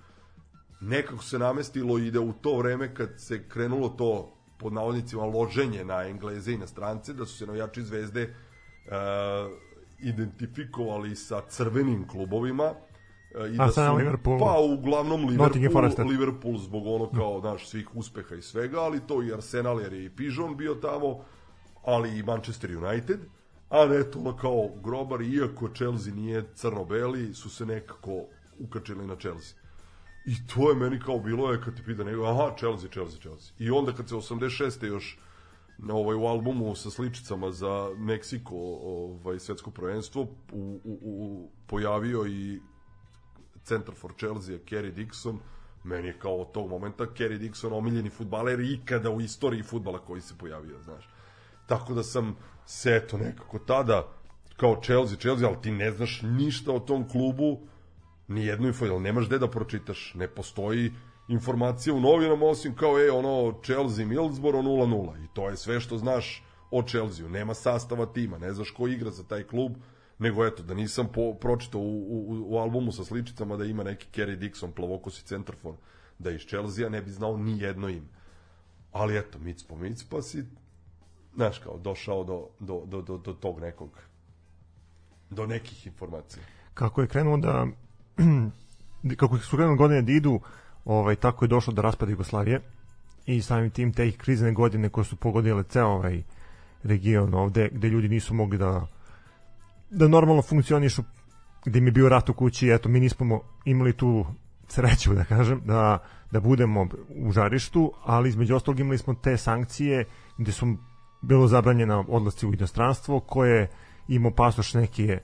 Nekako 0.82 1.24
se 1.24 1.40
namestilo 1.40 1.98
i 2.00 2.12
da 2.12 2.22
u 2.22 2.34
to 2.34 2.58
vreme 2.58 2.96
kad 2.96 3.10
se 3.18 3.50
krenulo 3.50 3.90
to 3.90 4.36
pod 4.58 4.74
navodnicima 4.74 5.26
loženje 5.26 5.86
na 5.86 6.08
Engleze 6.08 6.54
i 6.54 6.58
na 6.58 6.68
strance, 6.68 7.14
da 7.14 7.26
su 7.26 7.38
se 7.38 7.46
navijači 7.46 7.84
zvezde 7.84 8.24
uh, 8.86 8.92
identifikovali 10.00 11.16
sa 11.16 11.42
crvenim 11.50 12.08
klubovima, 12.08 12.64
uh, 12.64 13.54
i 13.54 13.58
da 13.58 13.72
su, 13.72 13.82
Liverpool, 13.98 14.40
pa 14.40 14.60
uglavnom 14.60 15.26
Liverpool. 15.26 16.08
Liverpool 16.08 16.58
zbog 16.58 16.88
ono 16.88 17.12
kao 17.12 17.42
naš 17.44 17.70
svih 17.70 17.96
uspeha 17.96 18.36
i 18.36 18.42
svega, 18.42 18.80
ali 18.80 19.08
to 19.08 19.24
i 19.24 19.34
Arsenal 19.34 19.82
jer 19.82 19.94
je 19.94 20.06
i 20.06 20.10
Pižon 20.10 20.58
bio 20.58 20.76
tamo, 20.76 21.20
ali 21.84 22.18
i 22.18 22.24
Manchester 22.24 22.78
United, 22.78 23.20
a 23.70 23.86
ne 23.86 24.12
to 24.12 24.20
ono 24.20 24.38
kao 24.38 24.70
grobar, 24.84 25.22
iako 25.22 25.70
Chelsea 25.76 26.14
nije 26.14 26.44
crno-beli, 26.56 27.34
su 27.34 27.50
se 27.50 27.66
nekako 27.66 28.26
ukačili 28.60 29.08
na 29.08 29.16
Chelsea. 29.16 29.58
I 30.26 30.48
to 30.48 30.70
je 30.70 30.76
meni 30.76 31.00
kao 31.00 31.20
bilo 31.20 31.52
je 31.52 31.62
kad 31.62 31.76
ti 31.76 31.84
pita 31.86 32.04
nego, 32.04 32.26
aha, 32.26 32.56
Chelsea, 32.58 32.90
Chelsea, 32.90 33.20
Chelsea. 33.20 33.54
I 33.60 33.72
onda 33.72 33.94
kad 33.94 34.10
se 34.10 34.16
86. 34.16 34.86
još 34.86 35.20
na 35.78 35.94
ovaj 35.94 36.16
u 36.16 36.26
albumu 36.26 36.76
sa 36.76 36.90
sličicama 36.90 37.52
za 37.52 37.90
Meksiko, 37.98 38.56
ovaj 38.56 39.40
svetsko 39.40 39.72
prvenstvo, 39.72 40.22
u, 40.52 40.80
u, 40.84 41.00
u, 41.02 41.50
pojavio 41.68 42.26
i 42.28 42.60
centar 43.64 43.96
for 43.96 44.14
Chelsea, 44.18 44.58
Kerry 44.58 44.94
Dixon, 44.94 45.38
meni 45.84 46.08
je 46.08 46.20
kao 46.20 46.42
od 46.42 46.52
tog 46.52 46.70
momenta 46.70 47.04
Kerry 47.04 47.40
Dixon 47.40 47.74
omiljeni 47.74 48.10
futbaler 48.10 48.60
ikada 48.60 49.10
u 49.10 49.22
istoriji 49.22 49.64
futbala 49.64 50.00
koji 50.00 50.22
se 50.22 50.34
pojavio, 50.38 50.82
znaš. 50.82 51.10
Tako 51.68 51.94
da 51.94 52.04
sam 52.04 52.36
se 52.70 52.96
eto 52.96 53.18
nekako 53.18 53.60
tada 53.60 54.08
kao 54.58 54.82
Chelsea, 54.84 55.18
Chelsea, 55.18 55.48
ali 55.48 55.62
ti 55.62 55.72
ne 55.72 55.92
znaš 55.92 56.22
ništa 56.22 56.72
o 56.72 56.80
tom 56.80 57.10
klubu, 57.10 57.60
ni 58.28 58.46
jednu 58.46 58.68
info, 58.68 58.86
jel 58.86 59.02
nemaš 59.02 59.26
gde 59.28 59.40
da 59.40 59.48
pročitaš, 59.50 60.14
ne 60.16 60.28
postoji 60.28 60.92
informacija 61.28 61.94
u 61.94 62.00
novinama 62.00 62.46
osim 62.46 62.76
kao 62.76 62.98
je 62.98 63.12
ono 63.12 63.60
Chelsea 63.64 64.06
Middlesbrough 64.06 64.66
0-0 64.66 65.26
i 65.26 65.28
to 65.34 65.50
je 65.50 65.58
sve 65.58 65.80
što 65.80 65.98
znaš 65.98 66.44
o 66.72 66.84
Chelsea, 66.84 67.28
nema 67.28 67.54
sastava 67.54 68.06
tima, 68.06 68.38
ne 68.38 68.54
znaš 68.54 68.72
ko 68.72 68.88
igra 68.88 69.12
za 69.12 69.24
taj 69.24 69.44
klub, 69.44 69.72
nego 70.20 70.46
eto, 70.46 70.64
da 70.64 70.74
nisam 70.74 71.08
po, 71.14 71.34
pročitao 71.34 71.82
u, 71.82 72.26
u, 72.30 72.54
u 72.54 72.58
albumu 72.58 72.92
sa 72.92 73.04
sličicama 73.04 73.58
da 73.58 73.66
ima 73.66 73.84
neki 73.84 74.08
Kerry 74.14 74.38
Dixon, 74.38 74.72
plavokosi 74.72 75.26
centarfor, 75.26 75.74
da 76.20 76.32
iz 76.32 76.42
Chelsea, 76.42 76.90
ne 76.90 77.02
bi 77.02 77.12
znao 77.12 77.38
ni 77.38 77.60
jedno 77.60 77.90
ime. 77.90 78.08
Ali 78.92 79.18
eto, 79.18 79.40
mic 79.40 79.64
po 79.64 79.76
mic, 79.76 80.04
pa 80.04 80.22
si, 80.22 80.44
znaš 81.36 81.60
kao, 81.60 81.78
došao 81.78 82.24
do, 82.24 82.48
do, 82.60 82.82
do, 82.86 83.02
do, 83.02 83.18
do 83.18 83.34
tog 83.34 83.60
nekog, 83.60 83.90
do 85.30 85.46
nekih 85.46 85.88
informacija. 85.88 86.44
Kako 86.74 87.02
je 87.02 87.08
krenuo 87.08 87.38
da 87.38 87.68
kako 89.20 89.38
su 89.38 89.58
krenuli 89.58 89.78
godine 89.78 90.02
da 90.02 90.12
idu, 90.12 90.40
ovaj, 90.86 91.16
tako 91.16 91.46
je 91.46 91.50
došlo 91.50 91.74
do 91.74 91.82
raspada 91.82 92.12
Jugoslavije 92.12 92.62
i 93.26 93.42
samim 93.42 93.70
tim 93.70 93.94
te 93.94 94.12
krizne 94.12 94.52
godine 94.52 94.90
koje 94.90 95.06
su 95.06 95.16
pogodile 95.16 95.64
ceo 95.64 95.88
ovaj 95.88 96.24
region 96.84 97.34
ovde, 97.34 97.70
gde 97.72 97.90
ljudi 97.90 98.10
nisu 98.10 98.34
mogli 98.34 98.58
da 98.58 98.88
da 99.90 100.08
normalno 100.08 100.42
funkcionišu 100.42 101.04
gde 101.66 101.82
mi 101.82 101.88
je 101.88 101.92
bio 101.92 102.10
rat 102.10 102.30
u 102.30 102.34
kući, 102.34 102.70
eto 102.70 102.90
mi 102.90 103.00
nismo 103.00 103.42
imali 103.66 103.94
tu 103.94 104.26
sreću 104.68 105.14
da 105.14 105.24
kažem, 105.24 105.62
da, 105.66 105.98
da 106.32 106.40
budemo 106.40 106.88
u 107.16 107.32
žarištu, 107.32 107.94
ali 108.04 108.30
između 108.30 108.56
ostalog 108.56 108.80
imali 108.80 108.98
smo 108.98 109.14
te 109.14 109.38
sankcije 109.38 110.06
gde 110.38 110.52
su 110.52 110.76
bilo 111.22 111.48
zabranjena 111.48 112.04
odlasci 112.08 112.48
u 112.48 112.54
inostranstvo 112.54 113.20
koje 113.20 113.68
imao 114.08 114.32
pasoš 114.32 114.74
neke 114.74 115.04
e, 115.04 115.22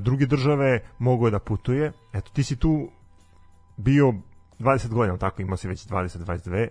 druge 0.00 0.26
države, 0.26 0.80
mogao 0.98 1.26
je 1.26 1.30
da 1.30 1.38
putuje. 1.38 1.92
Eto, 2.12 2.30
ti 2.32 2.42
si 2.42 2.56
tu 2.56 2.90
bio 3.76 4.14
20 4.58 4.88
godina, 4.88 5.16
tako 5.16 5.42
imao 5.42 5.56
si 5.56 5.68
već 5.68 5.86
20-22 5.86 6.68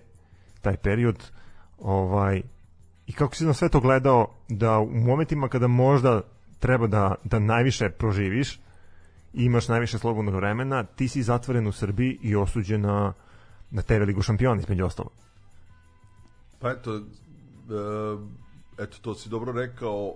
taj 0.61 0.77
period. 0.77 1.31
Ovaj, 1.79 2.41
I 3.07 3.13
kako 3.13 3.35
si 3.35 3.45
na 3.45 3.53
sve 3.53 3.69
to 3.69 3.79
gledao 3.79 4.27
da 4.49 4.79
u 4.79 4.89
momentima 4.91 5.47
kada 5.47 5.67
možda 5.67 6.21
treba 6.59 6.87
da, 6.87 7.15
da 7.23 7.39
najviše 7.39 7.89
proživiš 7.89 8.59
imaš 9.33 9.67
najviše 9.67 9.97
slobodnog 9.97 10.35
vremena, 10.35 10.83
ti 10.83 11.07
si 11.07 11.23
zatvoren 11.23 11.67
u 11.67 11.71
Srbiji 11.71 12.19
i 12.21 12.35
osuđen 12.35 12.81
na, 12.81 13.13
na 13.71 13.81
TV 13.81 14.03
ligu 14.03 14.21
šampiona 14.21 14.61
između 14.61 14.85
ostalo. 14.85 15.09
Pa 16.59 16.71
eto, 16.71 16.95
e, 16.95 17.01
eto 18.77 18.97
to 19.01 19.15
si 19.15 19.29
dobro 19.29 19.51
rekao, 19.51 20.15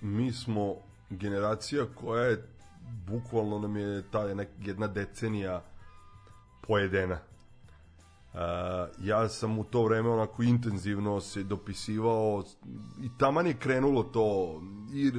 mi 0.00 0.32
smo 0.32 0.74
generacija 1.10 1.86
koja 1.94 2.24
je 2.24 2.48
bukvalno 3.06 3.58
nam 3.58 3.76
je 3.76 4.02
ta 4.10 4.20
jedna 4.60 4.86
decenija 4.86 5.62
pojedena. 6.66 7.18
Uh, 8.32 8.38
ja 9.02 9.28
sam 9.28 9.58
u 9.58 9.64
to 9.64 9.84
vreme 9.84 10.08
onako 10.08 10.42
intenzivno 10.42 11.20
se 11.20 11.42
dopisivao 11.42 12.44
i 13.02 13.10
taman 13.18 13.46
je 13.46 13.58
krenulo 13.58 14.02
to 14.02 14.60
i 14.94 15.12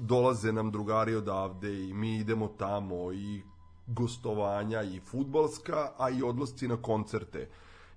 dolaze 0.00 0.52
nam 0.52 0.70
drugari 0.70 1.14
odavde 1.14 1.88
i 1.88 1.94
mi 1.94 2.16
idemo 2.16 2.48
tamo 2.48 3.12
i 3.12 3.42
gostovanja 3.86 4.82
i 4.82 5.00
futbalska, 5.00 5.90
a 5.98 6.10
i 6.10 6.22
odlasci 6.22 6.68
na 6.68 6.76
koncerte 6.76 7.48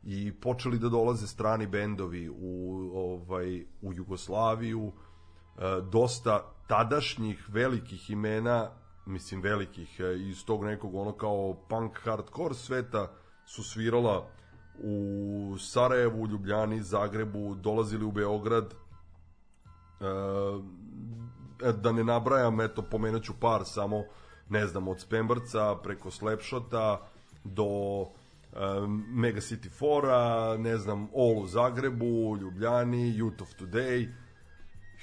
i 0.04 0.34
počeli 0.41 0.80
da 0.80 0.89
dolaze 0.89 1.28
strani 1.28 1.68
bendovi 1.68 2.30
u 2.30 2.91
ovaj 2.93 3.66
u 3.82 3.93
Jugoslaviju. 3.93 4.86
Uh, 4.86 5.89
dosta 5.91 6.54
tadašnjih 6.68 7.45
velikih 7.50 8.10
imena 8.10 8.70
mislim 9.10 9.41
velikih 9.41 10.00
e, 10.00 10.20
iz 10.20 10.45
tog 10.45 10.64
nekog 10.64 10.95
ono 10.95 11.12
kao 11.12 11.56
punk 11.70 12.00
hardcore 12.04 12.54
sveta 12.54 13.12
su 13.45 13.64
svirala 13.64 14.28
u 14.84 15.56
Sarajevu, 15.60 16.28
Ljubljani, 16.28 16.84
Zagrebu, 16.84 17.56
dolazili 17.56 18.06
u 18.06 18.12
Beograd. 18.12 18.74
E, 18.74 18.76
da 21.72 21.91
ne 21.91 22.04
nabrajam, 22.04 22.62
eto, 22.62 22.82
pomenuću 22.82 23.34
par 23.39 23.62
samo, 23.66 24.04
ne 24.50 24.68
znam, 24.68 24.88
od 24.88 25.00
Spembrca 25.00 25.76
preko 25.84 26.12
Slapshota 26.12 27.08
do 27.43 28.02
e, 28.02 28.18
Mega 29.08 29.41
City 29.41 29.70
Fora, 29.70 30.58
ne 30.58 30.78
znam, 30.78 31.10
All 31.16 31.43
u 31.43 31.47
Zagrebu, 31.47 32.38
Ljubljani, 32.41 33.14
Youth 33.18 33.41
of 33.41 33.50
Today, 33.60 34.08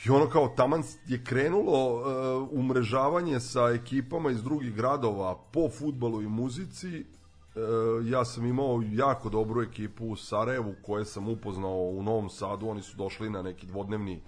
I 0.04 0.10
ono 0.10 0.26
kao 0.26 0.48
taman 0.48 0.82
je 1.06 1.24
krenulo 1.24 1.94
uh, 1.94 2.48
umrežavanje 2.52 3.40
sa 3.40 3.68
ekipama 3.68 4.30
iz 4.30 4.42
drugih 4.42 4.74
gradova 4.74 5.38
po 5.52 5.68
futbalu 5.70 6.22
i 6.22 6.28
muzici. 6.28 7.04
Uh, 7.04 8.06
ja 8.06 8.24
sam 8.24 8.46
imao 8.46 8.82
jako 8.92 9.28
dobru 9.28 9.62
ekipu 9.62 10.06
u 10.06 10.16
Sarajevu 10.16 10.74
koje 10.82 11.04
sam 11.04 11.28
upoznao 11.28 11.76
u 11.76 12.02
Novom 12.02 12.30
Sadu. 12.30 12.68
Oni 12.68 12.82
su 12.82 12.96
došli 12.96 13.30
na 13.30 13.42
neki 13.42 13.66
dvodnevni 13.66 14.20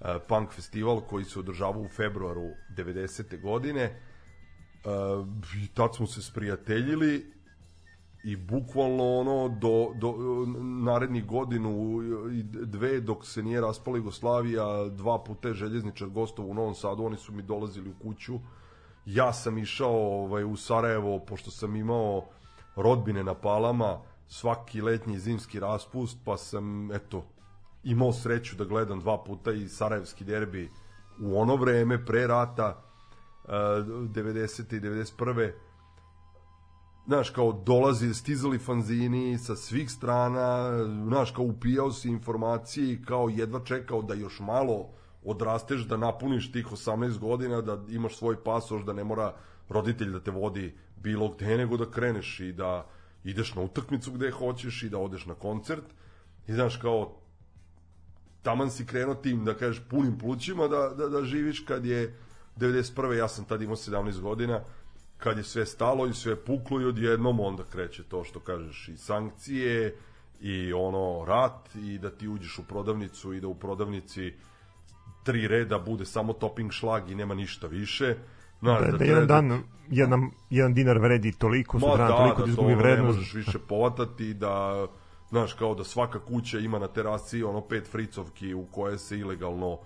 uh, 0.00 0.06
punk 0.28 0.50
festival 0.50 1.00
koji 1.00 1.24
se 1.24 1.38
održavao 1.38 1.82
u 1.82 1.88
februaru 1.88 2.50
90. 2.76 3.40
godine. 3.40 4.00
Uh, 4.84 5.26
I 5.64 5.68
tad 5.74 5.96
smo 5.96 6.06
se 6.06 6.22
sprijateljili 6.22 7.32
i 8.24 8.36
bukvalno 8.36 9.18
ono 9.18 9.48
do, 9.48 9.92
do 9.94 10.14
narednih 10.62 11.26
godinu 11.26 12.02
i 12.32 12.42
dve 12.42 13.00
dok 13.00 13.26
se 13.26 13.42
nije 13.42 13.60
raspala 13.60 13.96
Jugoslavija 13.96 14.88
dva 14.88 15.24
puta 15.24 15.48
je 15.48 15.54
željezničar 15.54 16.08
gostov 16.08 16.50
u 16.50 16.54
Novom 16.54 16.74
Sadu 16.74 17.04
oni 17.04 17.16
su 17.16 17.32
mi 17.32 17.42
dolazili 17.42 17.90
u 17.90 18.02
kuću 18.02 18.38
ja 19.06 19.32
sam 19.32 19.58
išao 19.58 20.22
ovaj, 20.24 20.44
u 20.44 20.56
Sarajevo, 20.56 21.18
pošto 21.18 21.50
sam 21.50 21.76
imao 21.76 22.24
rodbine 22.76 23.24
na 23.24 23.34
Palama, 23.34 23.98
svaki 24.28 24.80
letnji 24.80 25.14
i 25.14 25.18
zimski 25.18 25.60
raspust, 25.60 26.18
pa 26.24 26.36
sam, 26.36 26.92
eto, 26.92 27.24
imao 27.84 28.12
sreću 28.12 28.56
da 28.56 28.64
gledam 28.64 29.00
dva 29.00 29.24
puta 29.24 29.52
i 29.52 29.68
Sarajevski 29.68 30.24
derbi 30.24 30.70
u 31.20 31.40
ono 31.40 31.56
vreme, 31.56 32.04
pre 32.06 32.26
rata, 32.26 32.82
uh, 33.44 33.50
90. 33.50 34.76
i 34.76 34.80
91 34.80 35.52
znaš, 37.06 37.30
kao 37.30 37.52
dolazi, 37.52 38.14
stizali 38.14 38.58
fanzini 38.58 39.38
sa 39.38 39.56
svih 39.56 39.90
strana, 39.90 40.70
znaš, 41.06 41.30
kao 41.30 41.44
upijao 41.44 41.92
si 41.92 42.08
informacije 42.08 42.92
i 42.92 43.02
kao 43.02 43.28
jedva 43.28 43.64
čekao 43.64 44.02
da 44.02 44.14
još 44.14 44.40
malo 44.40 44.88
odrasteš, 45.24 45.80
da 45.80 45.96
napuniš 45.96 46.52
tih 46.52 46.66
18 46.66 47.18
godina, 47.18 47.60
da 47.60 47.78
imaš 47.88 48.16
svoj 48.16 48.44
pasoš, 48.44 48.82
da 48.82 48.92
ne 48.92 49.04
mora 49.04 49.34
roditelj 49.68 50.10
da 50.10 50.20
te 50.20 50.30
vodi 50.30 50.74
bilo 50.96 51.28
gde, 51.28 51.56
nego 51.56 51.76
da 51.76 51.90
kreneš 51.90 52.40
i 52.40 52.52
da 52.52 52.86
ideš 53.24 53.54
na 53.54 53.62
utakmicu 53.62 54.12
gde 54.12 54.30
hoćeš 54.30 54.82
i 54.82 54.88
da 54.88 54.98
odeš 54.98 55.26
na 55.26 55.34
koncert. 55.34 55.84
I 56.46 56.52
znaš, 56.52 56.76
kao, 56.76 57.16
taman 58.42 58.70
si 58.70 58.86
krenuo 58.86 59.14
tim, 59.14 59.44
da 59.44 59.54
kažeš, 59.54 59.82
punim 59.90 60.18
plućima 60.18 60.68
da, 60.68 60.88
da, 60.88 61.08
da 61.08 61.24
živiš 61.24 61.60
kad 61.60 61.86
je 61.86 62.18
91. 62.56 63.12
ja 63.12 63.28
sam 63.28 63.44
tad 63.44 63.62
imao 63.62 63.76
17 63.76 64.20
godina, 64.20 64.60
kad 65.22 65.38
je 65.38 65.44
sve 65.44 65.66
stalo 65.66 66.06
i 66.06 66.14
sve 66.14 66.36
puklo 66.36 66.80
i 66.80 66.84
odjednom 66.84 67.40
onda 67.40 67.62
kreće 67.72 68.02
to 68.02 68.24
što 68.24 68.40
kažeš 68.40 68.88
i 68.88 68.96
sankcije 68.96 69.96
i 70.40 70.72
ono 70.72 71.24
rat 71.24 71.74
i 71.76 71.98
da 71.98 72.10
ti 72.10 72.28
uđeš 72.28 72.58
u 72.58 72.62
prodavnicu 72.62 73.32
i 73.34 73.40
da 73.40 73.48
u 73.48 73.54
prodavnici 73.54 74.32
tri 75.24 75.48
reda 75.48 75.78
bude 75.78 76.04
samo 76.04 76.32
topping 76.32 76.72
šlag 76.72 77.10
i 77.10 77.14
nema 77.14 77.34
ništa 77.34 77.66
više. 77.66 78.16
Znaš, 78.60 78.80
da, 78.80 78.90
da, 78.90 78.98
da 78.98 79.04
jedan 79.04 79.26
dan 79.26 79.62
jedan, 79.90 80.30
jedan 80.50 80.74
dinar 80.74 80.98
vredi 80.98 81.32
toliko, 81.38 81.78
Ma 81.78 81.86
sutra 81.90 82.08
da, 82.08 82.16
toliko 82.16 82.40
da 82.40 82.44
da 82.44 82.50
izgubi 82.50 82.72
ono 82.72 82.82
ne 82.82 82.82
vrednost. 82.82 83.16
možeš 83.16 83.34
više 83.34 83.58
povatati, 83.58 84.34
da 84.34 84.86
znaš, 85.28 85.52
kao 85.52 85.74
da 85.74 85.84
svaka 85.84 86.18
kuća 86.18 86.58
ima 86.58 86.78
na 86.78 86.88
terasi 86.88 87.42
ono 87.42 87.60
pet 87.60 87.86
fricovki 87.90 88.54
u 88.54 88.66
koje 88.66 88.98
se 88.98 89.18
ilegalno 89.18 89.78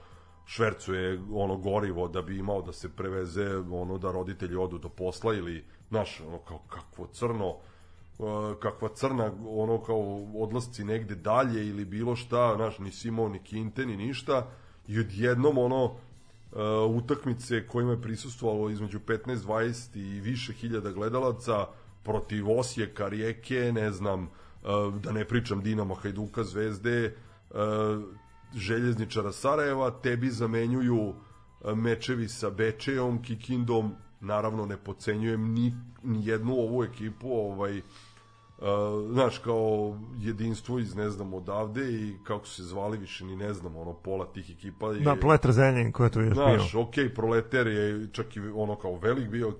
švercuje 0.46 1.20
ono 1.32 1.56
gorivo 1.56 2.08
da 2.08 2.22
bi 2.22 2.38
imao 2.38 2.62
da 2.62 2.72
se 2.72 2.88
preveze 2.88 3.56
ono 3.56 3.98
da 3.98 4.12
roditelji 4.12 4.56
odu 4.56 4.78
do 4.78 4.88
posla 4.88 5.34
ili 5.34 5.64
znaš 5.88 6.20
ono 6.20 6.38
kao 6.38 6.58
kakvo 6.68 7.06
crno 7.06 7.48
uh, 7.48 8.58
kakva 8.60 8.88
crna 8.88 9.32
ono 9.48 9.82
kao 9.82 10.26
odlasci 10.34 10.84
negde 10.84 11.14
dalje 11.14 11.68
ili 11.68 11.84
bilo 11.84 12.16
šta 12.16 12.54
znaš 12.56 12.78
nisi 12.78 13.08
imao 13.08 13.28
ni 13.28 13.38
kinte 13.38 13.86
ni 13.86 13.96
ništa. 13.96 14.46
I 14.88 15.00
odjednom 15.00 15.58
ono 15.58 15.84
uh, 15.84 16.96
utakmice 16.96 17.66
kojima 17.66 17.92
je 17.92 18.02
prisustvovalo 18.02 18.70
između 18.70 18.98
15 18.98 19.36
20 19.36 19.98
i 19.98 20.20
više 20.20 20.52
hiljada 20.52 20.90
gledalaca 20.90 21.66
protiv 22.02 22.50
Osijeka, 22.50 23.08
Rijeke, 23.08 23.72
ne 23.72 23.90
znam, 23.92 24.22
uh, 24.22 24.94
da 24.94 25.12
ne 25.12 25.24
pričam 25.24 25.62
Dinamo, 25.62 25.94
Hajduka, 25.94 26.44
Zvezde, 26.44 27.14
željezničara 28.54 29.32
Sarajeva, 29.32 29.90
tebi 29.90 30.30
zamenjuju 30.30 31.14
e, 31.64 31.74
mečevi 31.74 32.28
sa 32.28 32.50
Bečejom, 32.50 33.22
Kikindom, 33.22 33.94
naravno 34.20 34.66
ne 34.66 34.76
pocenjujem 34.76 35.52
ni, 35.52 35.74
ni 36.02 36.26
jednu 36.26 36.52
ovu 36.52 36.84
ekipu, 36.84 37.28
ovaj, 37.32 37.82
Uh, 38.58 39.12
znaš, 39.12 39.38
kao 39.38 39.98
jedinstvo 40.18 40.78
iz, 40.78 40.94
ne 40.94 41.10
znam, 41.10 41.34
odavde 41.34 41.92
i 41.92 42.14
kako 42.24 42.46
se 42.46 42.62
zvali 42.62 42.98
više 42.98 43.24
ni 43.24 43.36
ne 43.36 43.54
znam, 43.54 43.76
ono, 43.76 43.92
pola 43.92 44.26
tih 44.32 44.50
ekipa 44.50 44.92
je... 44.92 45.00
Da, 45.00 45.16
Pletar 45.20 45.52
Zrenjanin 45.52 45.92
ko 45.92 46.04
je 46.04 46.10
tu 46.10 46.20
još 46.20 46.34
Znaš, 46.34 46.72
bio. 46.72 46.80
ok, 46.80 46.94
Proleter 47.14 47.66
je 47.66 48.08
čak 48.12 48.36
i 48.36 48.40
ono 48.40 48.76
kao 48.76 48.98
velik 48.98 49.28
bio 49.28 49.48
e, 49.48 49.52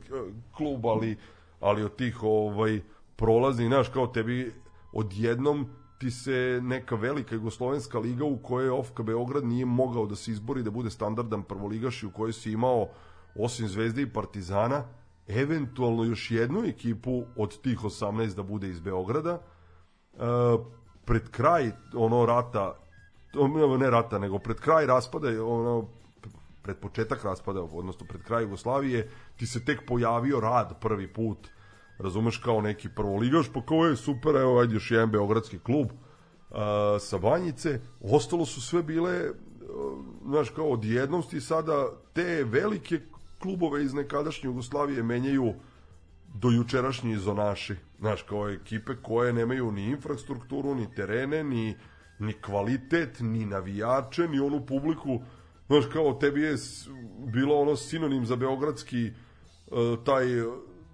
klub, 0.52 0.86
ali, 0.86 1.16
ali 1.60 1.84
od 1.84 1.96
tih 1.96 2.22
ovaj, 2.22 2.80
prolazi, 3.16 3.66
znaš, 3.66 3.88
kao 3.88 4.06
tebi 4.06 4.52
odjednom 4.92 5.66
ti 5.98 6.10
se 6.10 6.60
neka 6.62 6.94
velika 6.94 7.34
jugoslovenska 7.34 7.98
liga 7.98 8.24
u 8.24 8.38
kojoj 8.38 8.70
OFK 8.70 9.00
Beograd 9.00 9.44
nije 9.44 9.66
mogao 9.66 10.06
da 10.06 10.16
se 10.16 10.30
izbori 10.30 10.62
da 10.62 10.70
bude 10.70 10.90
standardan 10.90 11.42
prvoligaš 11.42 12.02
i 12.02 12.06
u 12.06 12.10
kojoj 12.10 12.32
si 12.32 12.52
imao 12.52 12.88
osim 13.34 13.68
Zvezde 13.68 14.02
i 14.02 14.12
Partizana 14.12 14.84
eventualno 15.28 16.04
još 16.04 16.30
jednu 16.30 16.64
ekipu 16.64 17.24
od 17.36 17.60
tih 17.60 17.78
18 17.78 18.34
da 18.34 18.42
bude 18.42 18.68
iz 18.68 18.80
Beograda 18.80 19.38
e, 20.14 20.18
pred 21.04 21.30
kraj 21.30 21.70
ono 21.94 22.26
rata 22.26 22.78
ne 23.78 23.90
rata 23.90 24.18
nego 24.18 24.38
pred 24.38 24.56
kraj 24.56 24.86
raspada 24.86 25.44
ono 25.44 25.88
pred 26.62 26.76
početak 26.76 27.24
raspada 27.24 27.62
odnosno 27.62 28.06
pred 28.06 28.22
kraj 28.22 28.42
Jugoslavije 28.42 29.10
ti 29.36 29.46
se 29.46 29.64
tek 29.64 29.86
pojavio 29.86 30.40
rad 30.40 30.80
prvi 30.80 31.12
put 31.12 31.48
razumeš 31.98 32.36
kao 32.36 32.60
neki 32.60 32.88
prvoligaš, 32.88 33.46
pa 33.54 33.62
kao 33.62 33.86
je 33.86 33.96
super, 33.96 34.36
evo 34.36 34.60
ajde 34.60 34.74
još 34.74 34.90
jedan 34.90 35.10
beogradski 35.10 35.58
klub 35.58 35.86
uh, 35.86 36.56
sa 37.00 37.18
Banjice, 37.18 37.80
ostalo 38.00 38.46
su 38.46 38.60
sve 38.60 38.82
bile 38.82 39.30
uh, 39.30 39.36
znaš 40.26 40.50
kao 40.50 40.72
odjednom 40.72 41.22
ti 41.22 41.40
sada 41.40 41.88
te 42.12 42.44
velike 42.44 43.00
klubove 43.38 43.84
iz 43.84 43.94
nekadašnje 43.94 44.46
Jugoslavije 44.46 45.02
menjaju 45.02 45.54
do 46.34 46.50
jučerašnji 46.50 47.16
zonaši, 47.16 47.74
znaš, 47.98 48.22
kao 48.22 48.50
ekipe 48.50 48.92
koje 49.02 49.32
nemaju 49.32 49.72
ni 49.72 49.84
infrastrukturu, 49.84 50.74
ni 50.74 50.94
terene, 50.94 51.44
ni, 51.44 51.76
ni 52.18 52.32
kvalitet, 52.32 53.20
ni 53.20 53.46
navijače, 53.46 54.28
ni 54.28 54.40
onu 54.40 54.66
publiku, 54.66 55.20
znaš, 55.66 55.84
kao 55.92 56.12
tebi 56.12 56.42
je 56.42 56.56
bilo 57.32 57.60
ono 57.60 57.76
sinonim 57.76 58.26
za 58.26 58.36
beogradski 58.36 59.10
uh, 59.66 60.04
taj 60.04 60.26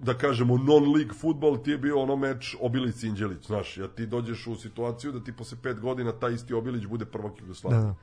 da 0.03 0.14
kažemo 0.14 0.55
non-league 0.59 1.14
futbol 1.14 1.62
ti 1.62 1.70
je 1.70 1.78
bio 1.78 2.00
ono 2.00 2.16
meč 2.16 2.57
Obilić 2.61 3.03
Inđelić, 3.03 3.46
znaš, 3.46 3.76
ja 3.78 3.88
ti 3.88 4.07
dođeš 4.07 4.46
u 4.46 4.57
situaciju 4.57 5.12
da 5.12 5.24
ti 5.24 5.32
posle 5.32 5.59
pet 5.62 5.80
godina 5.80 6.12
taj 6.12 6.34
isti 6.34 6.55
Obilić 6.55 6.86
bude 6.86 7.05
prvak 7.05 7.40
Jugoslavije 7.40 7.80
Da, 7.80 7.86
da. 7.86 7.94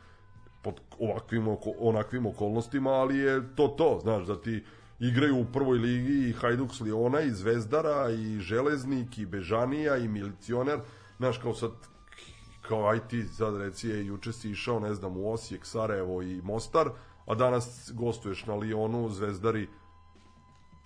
pod 0.62 0.82
ovakvim 1.00 1.48
oko, 1.48 1.74
onakvim 1.80 2.26
okolnostima, 2.26 2.90
ali 2.90 3.18
je 3.18 3.56
to 3.56 3.68
to, 3.68 4.00
znaš, 4.02 4.28
da 4.28 4.42
ti 4.42 4.64
igraju 5.00 5.38
u 5.38 5.46
prvoj 5.54 5.78
ligi 5.78 6.30
i 6.30 6.34
Hajduk 6.34 6.74
s 6.74 6.80
Liona 6.80 7.22
i 7.22 7.32
Zvezdara 7.32 8.10
i 8.10 8.40
Železnik 8.40 9.18
i 9.18 9.26
Bežanija 9.26 9.98
i 9.98 10.08
Milicioner, 10.08 10.80
znaš, 11.18 11.38
kao 11.38 11.54
sad 11.54 11.72
kao 12.62 12.90
aj 12.90 13.00
ti 13.08 13.24
sad 13.24 13.58
reci 13.58 13.88
je, 13.90 14.06
juče 14.06 14.34
si 14.34 14.52
išao, 14.52 14.80
ne 14.80 14.94
znam, 14.94 15.18
u 15.18 15.32
Osijek, 15.34 15.66
Sarajevo 15.66 16.22
i 16.22 16.42
Mostar, 16.42 16.90
a 17.26 17.36
danas 17.36 17.92
gostuješ 17.94 18.46
na 18.46 18.56
Lionu, 18.56 19.10
Zvezdari, 19.10 19.68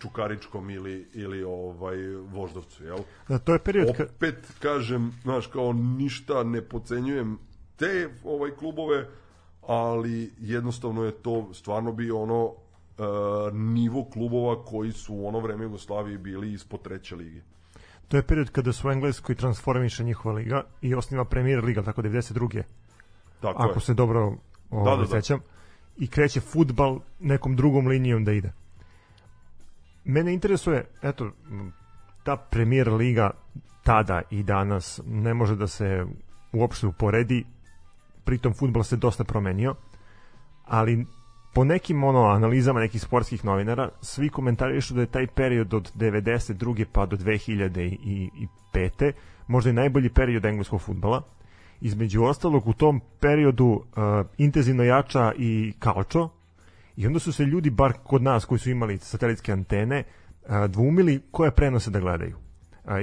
Čukaričkom 0.01 0.69
ili, 0.69 1.07
ili 1.13 1.43
ovaj 1.43 1.97
Voždovcu, 2.15 2.83
jel? 2.83 2.97
Da, 3.27 3.39
to 3.39 3.53
je 3.53 3.59
period 3.59 3.97
ka, 3.97 4.03
opet 4.03 4.53
kažem, 4.59 5.11
znaš, 5.21 5.47
kao 5.47 5.73
ništa 5.73 6.43
ne 6.43 6.61
pocenjujem 6.61 7.37
te 7.75 8.09
ovaj 8.23 8.51
klubove, 8.51 9.07
ali 9.61 10.31
jednostavno 10.39 11.03
je 11.03 11.11
to 11.11 11.53
stvarno 11.53 11.91
bio 11.91 12.21
ono 12.21 12.43
uh, 12.45 12.55
nivo 13.53 14.05
klubova 14.13 14.65
koji 14.65 14.91
su 14.91 15.15
u 15.15 15.27
ono 15.27 15.39
vreme 15.39 15.63
Jugoslavije 15.63 16.17
bili 16.17 16.53
ispod 16.53 16.81
treće 16.81 17.15
lige. 17.15 17.41
to 18.07 18.17
je 18.17 18.23
period 18.23 18.49
kada 18.49 18.73
su 18.73 18.87
u 18.87 18.91
Engleskoj 18.91 19.35
transformiše 19.35 20.03
njihova 20.03 20.35
liga 20.35 20.63
i 20.81 20.95
osniva 20.95 21.25
Premier 21.25 21.63
Liga, 21.63 21.83
tako 21.83 22.01
92. 22.01 22.63
Tako 23.41 23.63
ako 23.63 23.79
je. 23.79 23.81
se 23.81 23.93
dobro 23.93 24.37
ovaj, 24.69 24.95
Da, 24.95 24.95
da, 24.95 25.07
da. 25.07 25.21
sećam 25.21 25.39
i 25.97 26.07
kreće 26.07 26.39
futbal 26.39 26.99
nekom 27.19 27.55
drugom 27.55 27.87
linijom 27.87 28.23
da 28.23 28.31
ide 28.31 28.51
mene 30.05 30.33
interesuje 30.33 30.85
eto 31.01 31.31
ta 32.23 32.37
Premier 32.37 32.93
Liga 32.93 33.31
tada 33.83 34.21
i 34.29 34.43
danas 34.43 35.01
ne 35.05 35.33
može 35.33 35.55
da 35.55 35.67
se 35.67 36.05
uopšte 36.51 36.87
uporedi 36.87 37.45
pritom 38.23 38.53
futbol 38.53 38.83
se 38.83 38.97
dosta 38.97 39.23
promenio 39.23 39.75
ali 40.65 41.05
po 41.53 41.63
nekim 41.63 42.03
ono 42.03 42.23
analizama 42.25 42.79
nekih 42.79 43.01
sportskih 43.01 43.45
novinara 43.45 43.89
svi 44.01 44.29
komentarišu 44.29 44.93
da 44.93 45.01
je 45.01 45.07
taj 45.07 45.27
period 45.27 45.73
od 45.73 45.91
92. 45.95 46.85
pa 46.91 47.05
do 47.05 47.17
2005. 47.17 49.11
možda 49.47 49.69
i 49.69 49.73
najbolji 49.73 50.09
period 50.09 50.45
engleskog 50.45 50.81
futbala 50.81 51.21
između 51.81 52.23
ostalog 52.23 52.67
u 52.67 52.73
tom 52.73 53.01
periodu 53.19 53.65
uh, 53.65 53.83
intenzivno 54.37 54.83
jača 54.83 55.33
i 55.37 55.73
kalčo 55.79 56.29
i 56.95 57.07
onda 57.07 57.19
su 57.19 57.33
se 57.33 57.43
ljudi 57.43 57.69
bar 57.69 57.93
kod 58.03 58.23
nas 58.23 58.45
koji 58.45 58.59
su 58.59 58.69
imali 58.69 58.97
satelitske 58.97 59.51
antene 59.51 60.03
dvumili 60.67 61.21
koje 61.31 61.51
prenose 61.51 61.91
da 61.91 61.99
gledaju. 61.99 62.37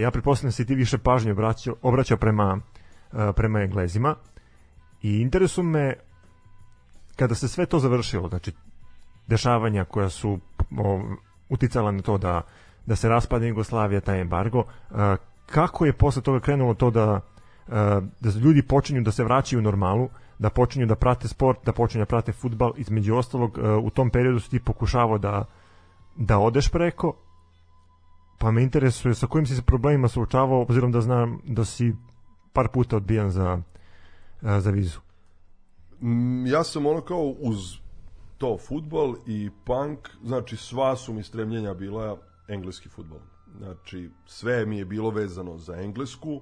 Ja 0.00 0.10
pretpostavljam 0.10 0.48
da 0.48 0.52
se 0.52 0.64
ti 0.64 0.74
više 0.74 0.98
pažnje 0.98 1.32
obraćao, 1.32 1.74
obraćao 1.82 2.16
prema, 2.16 2.60
prema 3.36 3.60
englezima. 3.60 4.14
I 5.02 5.20
interesuje 5.20 5.64
me 5.64 5.94
kada 7.16 7.34
se 7.34 7.48
sve 7.48 7.66
to 7.66 7.78
završilo, 7.78 8.28
znači 8.28 8.52
dešavanja 9.26 9.84
koja 9.84 10.08
su 10.08 10.38
o, 10.78 11.02
uticala 11.48 11.90
na 11.90 12.02
to 12.02 12.18
da, 12.18 12.42
da 12.86 12.96
se 12.96 13.08
raspadne 13.08 13.48
Jugoslavija, 13.48 14.00
taj 14.00 14.20
embargo, 14.20 14.64
kako 15.46 15.86
je 15.86 15.92
posle 15.92 16.22
toga 16.22 16.40
krenulo 16.40 16.74
to 16.74 16.90
da, 16.90 17.20
da 18.20 18.30
ljudi 18.42 18.62
počinju 18.62 19.02
da 19.02 19.12
se 19.12 19.24
vraćaju 19.24 19.60
u 19.60 19.62
normalu, 19.62 20.08
da 20.40 20.50
počinju 20.50 20.86
da 20.86 20.96
prate 20.96 21.28
sport, 21.28 21.58
da 21.64 21.72
počinju 21.72 22.02
da 22.02 22.06
prate 22.06 22.32
futbal, 22.32 22.72
između 22.76 23.14
ostalog 23.14 23.58
a, 23.58 23.76
u 23.76 23.90
tom 23.90 24.10
periodu 24.10 24.40
su 24.40 24.50
ti 24.50 24.60
pokušavao 24.60 25.18
da 25.18 25.44
da 26.16 26.38
odeš 26.38 26.68
preko, 26.68 27.16
pa 28.38 28.50
me 28.50 28.62
interesuje 28.62 29.14
sa 29.14 29.26
kojim 29.26 29.46
si 29.46 29.54
se 29.54 29.62
problemima 29.62 30.08
suočavao, 30.08 30.62
obzirom 30.62 30.92
da 30.92 31.00
znam 31.00 31.40
da 31.44 31.64
si 31.64 31.92
par 32.52 32.68
puta 32.68 32.96
odbijan 32.96 33.30
za, 33.30 33.62
a, 34.42 34.60
za 34.60 34.70
vizu. 34.70 35.00
Mm, 36.00 36.46
ja 36.46 36.64
sam 36.64 36.86
ono 36.86 37.00
kao 37.00 37.34
uz 37.38 37.76
to 38.38 38.58
futbol 38.58 39.16
i 39.26 39.50
punk, 39.64 40.08
znači 40.24 40.56
sva 40.56 40.96
su 40.96 41.12
mi 41.12 41.22
stremljenja 41.22 41.74
bila 41.74 42.18
engleski 42.48 42.88
futbol. 42.88 43.18
Znači 43.58 44.10
sve 44.26 44.66
mi 44.66 44.78
je 44.78 44.84
bilo 44.84 45.10
vezano 45.10 45.58
za 45.58 45.76
englesku 45.76 46.40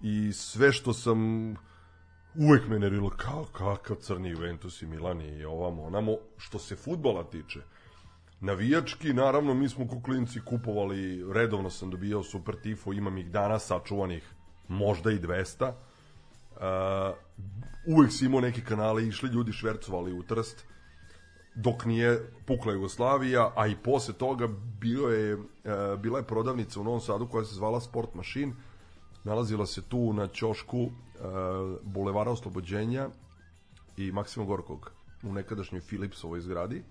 i 0.00 0.32
sve 0.32 0.72
što 0.72 0.92
sam 0.92 1.18
uvek 2.38 2.68
me 2.68 2.78
nervilo 2.78 3.10
kao 3.10 3.44
kakav 3.52 3.96
crni 3.96 4.28
Juventus 4.28 4.82
i 4.82 4.86
Milan 4.86 5.22
i 5.22 5.44
ovamo 5.44 5.82
onamo 5.82 6.16
što 6.36 6.58
se 6.58 6.76
futbola 6.76 7.24
tiče. 7.24 7.60
Navijački 8.40 9.12
naravno 9.12 9.54
mi 9.54 9.68
smo 9.68 9.88
kuklinci 9.88 10.40
kupovali 10.40 11.32
redovno 11.32 11.70
sam 11.70 11.90
dobijao 11.90 12.22
super 12.22 12.56
tifo 12.62 12.92
imam 12.92 13.18
ih 13.18 13.30
danas 13.30 13.66
sačuvanih 13.66 14.34
možda 14.68 15.10
i 15.10 15.18
200 15.18 15.68
uh, 15.68 17.16
uvek 17.86 18.12
si 18.12 18.26
imao 18.26 18.40
neke 18.40 18.60
kanale 18.60 19.06
išli 19.06 19.30
ljudi 19.30 19.52
švercovali 19.52 20.12
u 20.12 20.22
Trst 20.22 20.64
dok 21.54 21.84
nije 21.84 22.32
pukla 22.46 22.72
Jugoslavija, 22.72 23.52
a 23.56 23.66
i 23.66 23.76
posle 23.76 24.14
toga 24.14 24.48
bio 24.80 25.08
je, 25.08 25.34
uh, 25.34 25.42
bila 25.98 26.18
je 26.18 26.26
prodavnica 26.26 26.80
u 26.80 26.84
Novom 26.84 27.00
Sadu 27.00 27.28
koja 27.28 27.44
se 27.44 27.54
zvala 27.54 27.80
Sport 27.80 28.14
Machine, 28.14 28.52
nalazila 29.24 29.66
se 29.66 29.82
tu 29.82 30.12
na 30.12 30.26
ćošku 30.26 30.90
Bulevara 31.82 32.30
Oslobođenja 32.30 33.08
i 33.96 34.12
Maksima 34.12 34.44
Gorkog 34.44 34.90
u 35.22 35.32
nekadašnjoj 35.32 35.80
Philipsovoj 35.80 36.40
zgradi. 36.40 36.82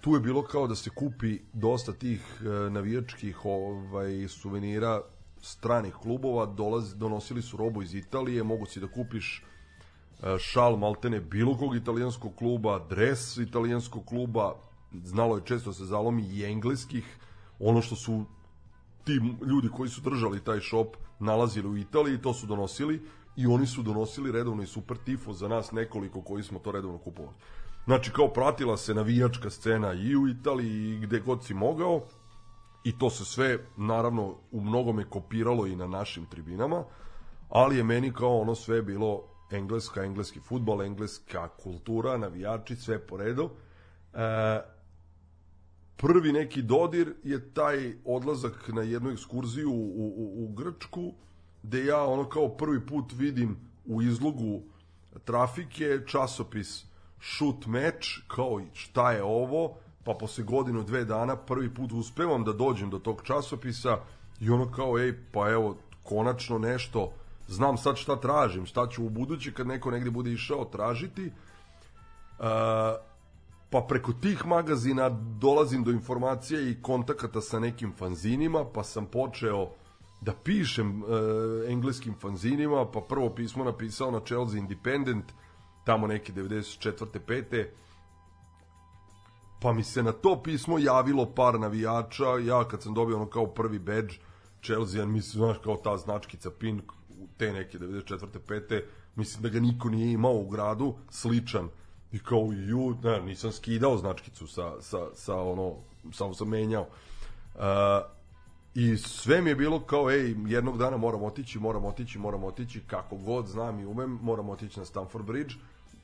Tu 0.00 0.14
je 0.14 0.20
bilo 0.20 0.42
kao 0.42 0.66
da 0.66 0.74
se 0.74 0.90
kupi 0.90 1.38
dosta 1.52 1.92
tih 1.92 2.20
uh, 2.40 2.72
navijačkih 2.72 3.44
ovaj 3.44 4.28
suvenira 4.28 5.02
stranih 5.42 5.94
klubova, 5.94 6.46
dolazi, 6.46 6.96
donosili 6.96 7.42
su 7.42 7.56
robu 7.56 7.82
iz 7.82 7.94
Italije, 7.94 8.42
mogu 8.42 8.66
si 8.66 8.80
da 8.80 8.88
kupiš 8.88 9.42
uh, 9.42 10.38
šal 10.38 10.76
maltene 10.76 11.20
bilo 11.20 11.56
kog 11.58 11.76
italijanskog 11.76 12.34
kluba, 12.34 12.78
dres 12.88 13.36
italijanskog 13.36 14.04
kluba, 14.04 14.54
znalo 15.04 15.36
je 15.36 15.42
često 15.44 15.72
se 15.72 15.84
zalomi 15.84 16.22
i 16.22 16.44
engleskih, 16.44 17.16
ono 17.58 17.82
što 17.82 17.96
su 17.96 18.24
ti 19.10 19.46
ljudi 19.46 19.68
koji 19.68 19.88
su 19.88 20.00
držali 20.00 20.44
taj 20.44 20.60
shop 20.60 20.96
nalazili 21.18 21.68
u 21.68 21.76
Italiji, 21.76 22.22
to 22.22 22.34
su 22.34 22.46
donosili 22.46 23.02
i 23.36 23.46
oni 23.46 23.66
su 23.66 23.82
donosili 23.82 24.32
redovno 24.32 24.62
i 24.62 24.66
super 24.66 24.96
tifo 24.96 25.32
za 25.32 25.48
nas 25.48 25.72
nekoliko 25.72 26.22
koji 26.22 26.42
smo 26.42 26.58
to 26.58 26.72
redovno 26.72 26.98
kupovali. 26.98 27.36
Znači 27.84 28.12
kao 28.12 28.28
pratila 28.28 28.76
se 28.76 28.94
navijačka 28.94 29.50
scena 29.50 29.92
i 29.92 30.16
u 30.16 30.28
Italiji 30.28 30.94
i 30.94 30.98
gde 30.98 31.20
god 31.20 31.44
si 31.44 31.54
mogao 31.54 32.02
i 32.84 32.98
to 32.98 33.10
se 33.10 33.24
sve 33.24 33.58
naravno 33.76 34.36
u 34.52 34.60
mnogome 34.60 35.04
kopiralo 35.04 35.66
i 35.66 35.76
na 35.76 35.86
našim 35.86 36.26
tribinama, 36.26 36.84
ali 37.48 37.76
je 37.76 37.84
meni 37.84 38.12
kao 38.12 38.40
ono 38.40 38.54
sve 38.54 38.82
bilo 38.82 39.22
engleska, 39.50 40.04
engleski 40.04 40.40
futbol, 40.40 40.82
engleska 40.82 41.48
kultura, 41.48 42.16
navijači, 42.16 42.76
sve 42.76 43.06
po 43.06 43.16
redu. 43.16 43.50
E, 44.14 44.79
prvi 46.00 46.32
neki 46.32 46.62
dodir 46.62 47.14
je 47.24 47.50
taj 47.54 47.94
odlazak 48.04 48.68
na 48.68 48.82
jednu 48.82 49.10
ekskurziju 49.10 49.70
u, 49.70 49.74
u, 49.96 50.44
u 50.44 50.52
Grčku, 50.52 51.12
gde 51.62 51.84
ja 51.84 52.04
ono 52.04 52.28
kao 52.28 52.48
prvi 52.48 52.86
put 52.86 53.12
vidim 53.12 53.56
u 53.86 54.02
izlogu 54.02 54.62
trafike 55.24 56.00
časopis 56.06 56.84
shoot 57.20 57.66
match, 57.66 58.08
kao 58.28 58.60
šta 58.72 59.12
je 59.12 59.22
ovo, 59.22 59.76
pa 60.04 60.14
posle 60.14 60.44
godinu, 60.44 60.82
dve 60.82 61.04
dana 61.04 61.36
prvi 61.36 61.74
put 61.74 61.92
uspevam 61.92 62.44
da 62.44 62.52
dođem 62.52 62.90
do 62.90 62.98
tog 62.98 63.22
časopisa 63.22 63.98
i 64.40 64.50
ono 64.50 64.72
kao, 64.72 64.98
ej, 64.98 65.14
pa 65.32 65.50
evo, 65.50 65.76
konačno 66.02 66.58
nešto, 66.58 67.12
znam 67.48 67.76
sad 67.76 67.96
šta 67.96 68.16
tražim, 68.16 68.66
šta 68.66 68.88
ću 68.88 69.04
u 69.04 69.08
budući 69.08 69.52
kad 69.52 69.66
neko 69.66 69.90
negde 69.90 70.10
bude 70.10 70.32
išao 70.32 70.64
tražiti. 70.64 71.30
Uh, 72.38 72.46
pa 73.70 73.80
preko 73.88 74.12
tih 74.12 74.46
magazina 74.46 75.08
dolazim 75.40 75.84
do 75.84 75.90
informacija 75.90 76.60
i 76.60 76.76
kontakata 76.82 77.40
sa 77.40 77.60
nekim 77.60 77.92
fanzinima, 77.98 78.64
pa 78.74 78.84
sam 78.84 79.06
počeo 79.06 79.70
da 80.20 80.32
pišem 80.32 81.02
uh, 81.02 81.08
engleskim 81.68 82.14
fanzinima, 82.20 82.86
pa 82.92 83.00
prvo 83.00 83.34
pismo 83.34 83.64
napisao 83.64 84.10
na 84.10 84.20
Chelsea 84.20 84.58
Independent, 84.58 85.24
tamo 85.84 86.06
neke 86.06 86.32
94. 86.32 87.18
5 87.26 87.66
pa 89.60 89.72
mi 89.72 89.84
se 89.84 90.02
na 90.02 90.12
to 90.12 90.42
pismo 90.42 90.78
javilo 90.78 91.34
par 91.34 91.60
navijača, 91.60 92.38
ja 92.46 92.68
kad 92.68 92.82
sam 92.82 92.94
dobio 92.94 93.16
ono 93.16 93.26
kao 93.26 93.46
prvi 93.46 93.78
badge, 93.78 94.14
Chelsea, 94.62 95.06
mislim, 95.06 95.44
znaš, 95.44 95.56
kao 95.64 95.76
ta 95.76 95.96
značkica 95.96 96.50
PIN, 96.50 96.82
te 97.36 97.52
neke 97.52 97.78
94. 97.78 98.26
5. 98.48 98.82
mislim 99.16 99.42
da 99.42 99.48
ga 99.48 99.60
niko 99.60 99.88
nije 99.88 100.12
imao 100.12 100.34
u 100.34 100.48
gradu, 100.48 100.94
sličan, 101.10 101.68
i 102.12 102.18
kao, 102.18 102.52
ju, 102.52 102.96
ne, 103.02 103.20
nisam 103.20 103.52
skidao 103.52 103.96
značkicu 103.96 104.46
sa, 104.46 104.80
sa, 104.80 104.98
sa 105.14 105.40
ono, 105.40 105.74
samo 106.12 106.34
sam 106.34 106.48
menjao. 106.48 106.86
Uh, 107.54 107.60
I 108.74 108.96
sve 108.96 109.42
mi 109.42 109.50
je 109.50 109.56
bilo 109.56 109.80
kao, 109.80 110.10
ej, 110.10 110.34
jednog 110.46 110.78
dana 110.78 110.96
moram 110.96 111.22
otići, 111.22 111.58
moram 111.58 111.84
otići, 111.84 112.18
moram 112.18 112.44
otići, 112.44 112.80
kako 112.86 113.16
god 113.16 113.46
znam 113.46 113.80
i 113.80 113.86
umem, 113.86 114.18
moram 114.22 114.48
otići 114.48 114.78
na 114.78 114.84
Stamford 114.84 115.24
Bridge, 115.24 115.54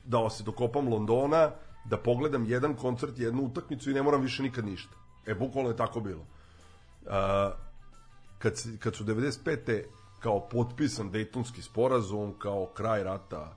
da 0.05 0.29
se 0.29 0.43
dokopam 0.43 0.87
Londona, 0.87 1.51
da 1.85 1.97
pogledam 1.97 2.45
jedan 2.45 2.75
koncert, 2.75 3.19
jednu 3.19 3.43
utakmicu 3.43 3.91
i 3.91 3.93
ne 3.93 4.03
moram 4.03 4.21
više 4.21 4.43
nikad 4.43 4.65
ništa. 4.65 4.95
E, 5.25 5.35
bukvalno 5.35 5.69
je 5.69 5.77
tako 5.77 5.99
bilo. 5.99 6.21
Uh, 6.21 7.11
kad, 8.37 8.53
kad 8.79 8.95
su 8.95 9.03
95. 9.03 9.83
kao 10.19 10.47
potpisan 10.49 11.11
Dejtonski 11.11 11.61
sporazum, 11.61 12.33
kao 12.39 12.65
kraj 12.65 13.03
rata 13.03 13.56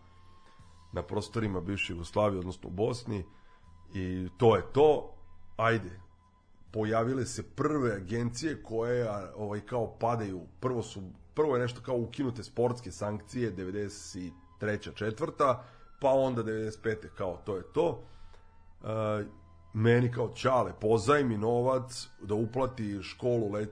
na 0.92 1.02
prostorima 1.02 1.60
bivše 1.60 1.92
Jugoslavije, 1.92 2.38
odnosno 2.38 2.68
u 2.68 2.72
Bosni, 2.72 3.24
i 3.94 4.28
to 4.36 4.56
je 4.56 4.62
to, 4.72 5.14
ajde, 5.56 6.00
pojavile 6.72 7.26
se 7.26 7.42
prve 7.42 7.92
agencije 7.92 8.62
koje 8.62 9.08
ovaj 9.36 9.60
kao 9.60 9.98
padaju. 9.98 10.40
Prvo 10.60 10.82
su 10.82 11.02
prvo 11.34 11.56
je 11.56 11.62
nešto 11.62 11.80
kao 11.80 11.96
ukinute 11.96 12.44
sportske 12.44 12.90
sankcije 12.90 13.56
93. 13.56 14.94
četvrta, 14.94 15.64
pa 16.00 16.10
onda 16.10 16.42
95. 16.42 17.08
kao 17.16 17.36
to 17.36 17.56
je 17.56 17.62
to. 17.72 18.02
Uh, 18.82 18.88
meni 19.72 20.12
kao 20.12 20.28
čale 20.28 20.72
pozajmi 20.80 21.38
novac 21.38 22.08
da 22.22 22.34
uplati 22.34 23.02
školu 23.02 23.52
let, 23.52 23.70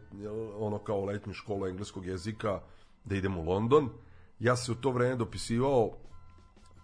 ono 0.59 0.79
kao 0.79 1.05
letnju 1.05 1.33
školu 1.33 1.67
engleskog 1.67 2.07
jezika 2.07 2.61
da 3.05 3.15
idem 3.17 3.39
u 3.39 3.43
London. 3.43 3.91
Ja 4.39 4.57
se 4.57 4.73
u 4.73 4.75
to 4.75 4.91
vreme 4.91 5.17
dopisivao 5.17 5.91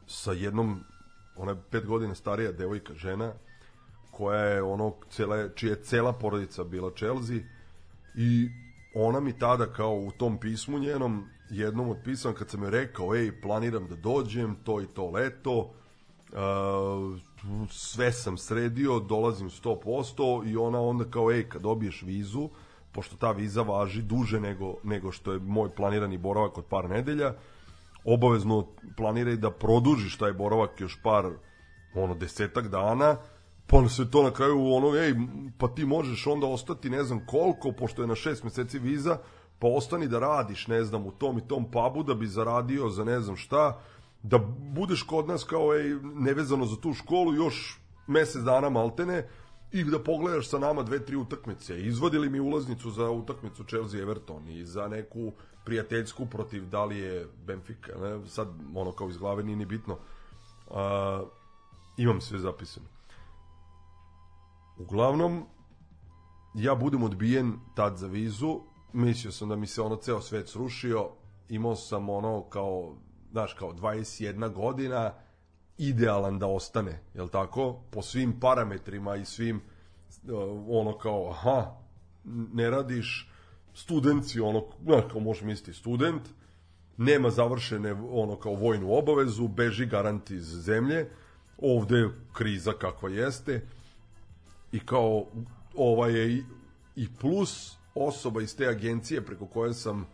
sa 0.07 0.33
jednom 0.33 0.85
ona 1.37 1.53
je 1.53 1.63
pet 1.71 1.87
godina 1.87 2.15
starija 2.15 2.53
devojka 2.53 2.95
žena 2.95 3.33
koja 4.11 4.41
je 4.41 4.63
ono 4.63 4.95
cele, 5.11 5.51
čija 5.55 5.71
je 5.71 5.83
cela 5.83 6.13
porodica 6.13 6.65
bila 6.65 6.91
Chelsea 6.91 7.37
i 8.15 8.49
ona 8.95 9.21
mi 9.21 9.39
tada 9.39 9.67
kao 9.67 9.95
u 9.95 10.11
tom 10.11 10.39
pismu 10.39 10.79
njenom 10.79 11.29
jednom 11.51 11.89
otpisam 11.89 12.35
kad 12.35 12.51
sam 12.51 12.63
joj 12.63 12.71
rekao 12.71 13.15
ej 13.15 13.41
planiram 13.41 13.89
da 13.89 13.97
dođem 13.97 14.57
to 14.65 14.81
i 14.81 14.87
to 14.87 15.11
leto 15.11 15.59
uh, 16.33 17.21
sve 17.71 18.13
sam 18.13 18.39
sredio 18.39 19.01
dolazim 19.01 19.51
100% 19.51 20.51
i 20.51 20.57
ona 20.57 20.81
onda 20.81 21.05
kao 21.05 21.33
ej 21.33 21.49
kad 21.49 21.63
dobiješ 21.63 22.03
vizu 22.03 22.49
pošto 22.93 23.17
ta 23.17 23.33
viza 23.33 23.63
važi 23.63 24.03
duže 24.03 24.41
nego, 24.41 24.75
nego 24.83 25.13
što 25.13 25.33
je 25.33 25.39
moj 25.39 25.75
planirani 25.75 26.19
boravak 26.19 26.59
od 26.59 26.65
par 26.65 26.91
nedelja 26.91 27.35
obavezno 28.05 28.67
planiraj 28.97 29.37
da 29.37 29.51
produžiš 29.51 30.19
taj 30.19 30.33
boravak 30.33 30.81
još 30.81 30.99
par 31.03 31.25
ono 31.95 32.15
desetak 32.15 32.69
dana 32.69 33.17
pa 33.67 33.89
se 33.89 34.11
to 34.11 34.23
na 34.23 34.31
kraju 34.31 34.73
ono 34.73 34.97
ej 34.97 35.15
pa 35.59 35.69
ti 35.69 35.85
možeš 35.85 36.27
onda 36.27 36.47
ostati 36.47 36.91
ne 36.91 37.05
znam 37.05 37.27
koliko 37.27 37.73
pošto 37.73 38.03
je 38.03 38.09
na 38.09 38.15
šest 38.15 38.45
meseci 38.45 38.79
viza 38.79 39.19
pa 39.59 39.67
ostani 39.67 40.09
da 40.09 40.19
radiš 40.19 40.67
ne 40.67 40.85
znam 40.85 41.07
u 41.07 41.11
tom 41.11 41.39
i 41.39 41.49
tom 41.49 41.71
pubu 41.71 42.03
da 42.03 42.15
bi 42.15 42.27
zaradio 42.27 42.89
za 42.89 43.05
ne 43.05 43.21
znam 43.21 43.37
šta 43.37 43.81
da 44.23 44.39
budeš 44.59 45.03
kod 45.03 45.29
nas 45.29 45.45
kao 45.45 45.75
ej 45.75 45.95
nevezano 46.03 46.67
za 46.67 46.77
tu 46.77 46.93
školu 46.93 47.35
još 47.35 47.81
mesec 48.07 48.43
dana 48.43 48.71
maltene 48.71 49.29
i 49.73 49.85
da 49.85 49.99
pogledaš 49.99 50.49
sa 50.49 50.59
nama 50.59 50.83
dve, 50.83 51.05
tri 51.05 51.17
utakmice. 51.17 51.83
Izvadili 51.83 52.31
mi 52.31 52.41
ulaznicu 52.41 52.91
za 52.91 53.11
utakmicu 53.11 53.65
Chelsea 53.65 54.01
Everton 54.01 54.49
i 54.49 54.65
za 54.65 54.89
neku 54.89 55.33
prijateljsku 55.65 56.27
protiv 56.27 56.69
da 56.69 56.85
li 56.85 56.99
je 56.99 57.29
Benfica, 57.47 57.93
ne? 58.01 58.29
sad 58.29 58.49
ono 58.75 58.93
kao 58.93 59.09
iz 59.09 59.17
glave 59.17 59.43
nije 59.43 59.57
ni 59.57 59.67
bitno. 59.67 59.99
Uh, 60.69 60.77
imam 61.97 62.21
sve 62.21 62.39
zapisano. 62.39 62.87
Uglavnom, 64.79 65.47
ja 66.55 66.75
budem 66.75 67.03
odbijen 67.03 67.59
tad 67.75 67.97
za 67.97 68.07
vizu, 68.07 68.61
mislio 68.93 69.33
sam 69.33 69.49
da 69.49 69.57
mi 69.57 69.67
se 69.67 69.83
ono 69.83 69.97
ceo 69.97 70.21
svet 70.21 70.49
srušio, 70.49 71.11
imao 71.49 71.77
sam 71.77 72.09
ono 72.09 72.43
kao, 72.43 72.97
znaš, 73.31 73.55
kao 73.55 73.73
21 73.73 74.53
godina, 74.53 75.13
idealan 75.79 76.39
da 76.39 76.47
ostane, 76.47 77.01
jel 77.15 77.29
tako? 77.29 77.81
Po 77.91 78.03
svim 78.03 78.41
parametrima 78.41 79.17
i 79.17 79.25
svim 79.25 79.63
ono 80.69 80.99
kao, 80.99 81.31
aha, 81.31 81.77
ne 82.53 82.71
radiš, 82.71 83.31
student 83.75 84.25
si, 84.25 84.41
ono, 84.41 84.65
znaš, 84.85 85.05
kao 85.13 85.21
možeš 85.21 85.43
misliti 85.43 85.79
student, 85.79 86.23
nema 86.97 87.31
završene 87.31 87.93
ono 87.93 88.37
kao 88.37 88.55
vojnu 88.55 88.95
obavezu, 88.95 89.49
beži 89.49 89.87
garant 89.87 90.31
iz 90.31 90.45
zemlje, 90.45 91.11
ovde 91.59 91.97
je 91.97 92.11
kriza 92.33 92.73
kakva 92.73 93.11
jeste 93.11 93.67
i 94.73 94.81
kao 94.81 95.27
ova 95.77 96.09
je 96.09 96.33
i, 96.33 96.45
i 96.97 97.09
plus 97.21 97.77
osoba 97.95 98.43
iz 98.43 98.57
te 98.57 98.67
agencije 98.67 99.27
preko 99.27 99.47
koje 99.47 99.75
sam 99.75 100.07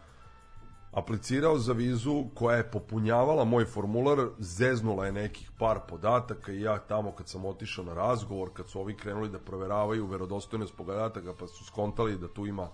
aplicirao 0.93 1.59
za 1.59 1.73
vizu 1.73 2.25
koja 2.35 2.57
je 2.57 2.71
popunjavala 2.71 3.45
moj 3.45 3.65
formular, 3.65 4.29
zeznula 4.39 5.07
je 5.07 5.13
nekih 5.13 5.51
par 5.59 5.81
podataka 5.89 6.53
i 6.53 6.61
ja 6.61 6.79
tamo 6.79 7.13
kad 7.13 7.29
sam 7.29 7.45
otišao 7.45 7.85
na 7.85 7.95
razgovor, 7.95 8.51
kad 8.53 8.69
su 8.69 8.81
ovi 8.81 8.97
krenuli 8.97 9.29
da 9.29 9.39
proveravaju 9.39 10.07
verodostojnost 10.07 10.77
podataka 10.77 11.35
pa 11.39 11.47
su 11.47 11.65
skontali 11.65 12.19
da 12.19 12.29
tu 12.29 12.47
ima 12.47 12.69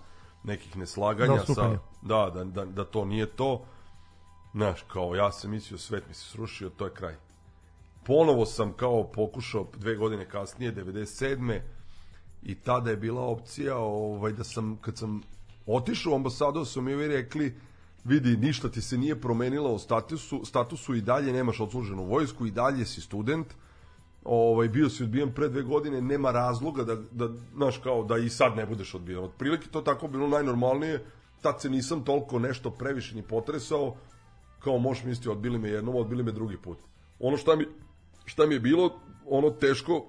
nekih 0.47 0.77
neslaganja 0.77 1.35
Da, 1.47 1.53
sa, 1.53 1.69
da, 2.01 2.31
da, 2.33 2.43
da, 2.43 2.65
da 2.65 2.85
to 2.85 3.05
nije 3.05 3.25
to, 3.25 3.65
znaš, 4.51 4.81
kao 4.87 5.15
ja 5.15 5.31
sam 5.31 5.51
mislio 5.51 5.77
svet 5.77 6.03
mi 6.07 6.13
se 6.13 6.25
srušio, 6.25 6.69
to 6.69 6.85
je 6.85 6.93
kraj. 6.93 7.15
Ponovo 8.05 8.45
sam 8.45 8.73
kao 8.73 9.03
pokušao 9.03 9.67
dve 9.77 9.95
godine 9.95 10.29
kasnije, 10.29 10.75
97. 10.75 11.59
I 12.43 12.55
tada 12.55 12.89
je 12.89 12.97
bila 12.97 13.21
opcija 13.21 13.77
ovaj, 13.77 14.31
da 14.31 14.43
sam, 14.43 14.77
kad 14.81 14.97
sam 14.97 15.21
otišao 15.65 16.13
u 16.13 16.15
ambasadu, 16.15 16.65
su 16.65 16.81
mi 16.81 17.07
rekli, 17.07 17.55
vidi, 18.03 18.37
ništa 18.37 18.69
ti 18.69 18.81
se 18.81 18.97
nije 18.97 19.21
promenilo 19.21 19.73
u 19.73 19.79
statusu, 19.79 20.45
statusu 20.45 20.95
i 20.95 21.01
dalje 21.01 21.33
nemaš 21.33 21.59
odsluženu 21.59 22.03
vojsku, 22.03 22.45
i 22.45 22.51
dalje 22.51 22.85
si 22.85 23.01
student, 23.01 23.47
ovaj, 24.27 24.67
bio 24.67 24.89
si 24.89 25.03
odbijen 25.03 25.31
pre 25.31 25.49
dve 25.49 25.61
godine, 25.61 26.01
nema 26.01 26.31
razloga 26.31 26.83
da, 26.83 26.95
da, 27.11 27.29
znaš, 27.55 27.77
kao 27.77 28.03
da 28.03 28.17
i 28.17 28.29
sad 28.29 28.55
ne 28.55 28.65
budeš 28.65 28.93
odbijen. 28.93 29.23
Otprilike 29.23 29.67
to 29.71 29.81
tako 29.81 30.07
bilo 30.07 30.27
najnormalnije, 30.27 31.05
tad 31.41 31.61
se 31.61 31.69
nisam 31.69 32.03
toliko 32.03 32.39
nešto 32.39 32.71
previše 32.71 33.15
ni 33.15 33.21
potresao, 33.21 33.95
kao 34.59 34.77
možeš 34.77 35.03
misliti, 35.03 35.29
odbili 35.29 35.59
me 35.59 35.69
jednom, 35.69 35.95
odbili 35.95 36.23
me 36.23 36.31
drugi 36.31 36.57
put. 36.57 36.77
Ono 37.19 37.37
šta 37.37 37.55
mi, 37.55 37.65
šta 38.25 38.45
mi 38.45 38.53
je 38.53 38.59
bilo, 38.59 38.99
ono 39.25 39.49
teško, 39.49 40.05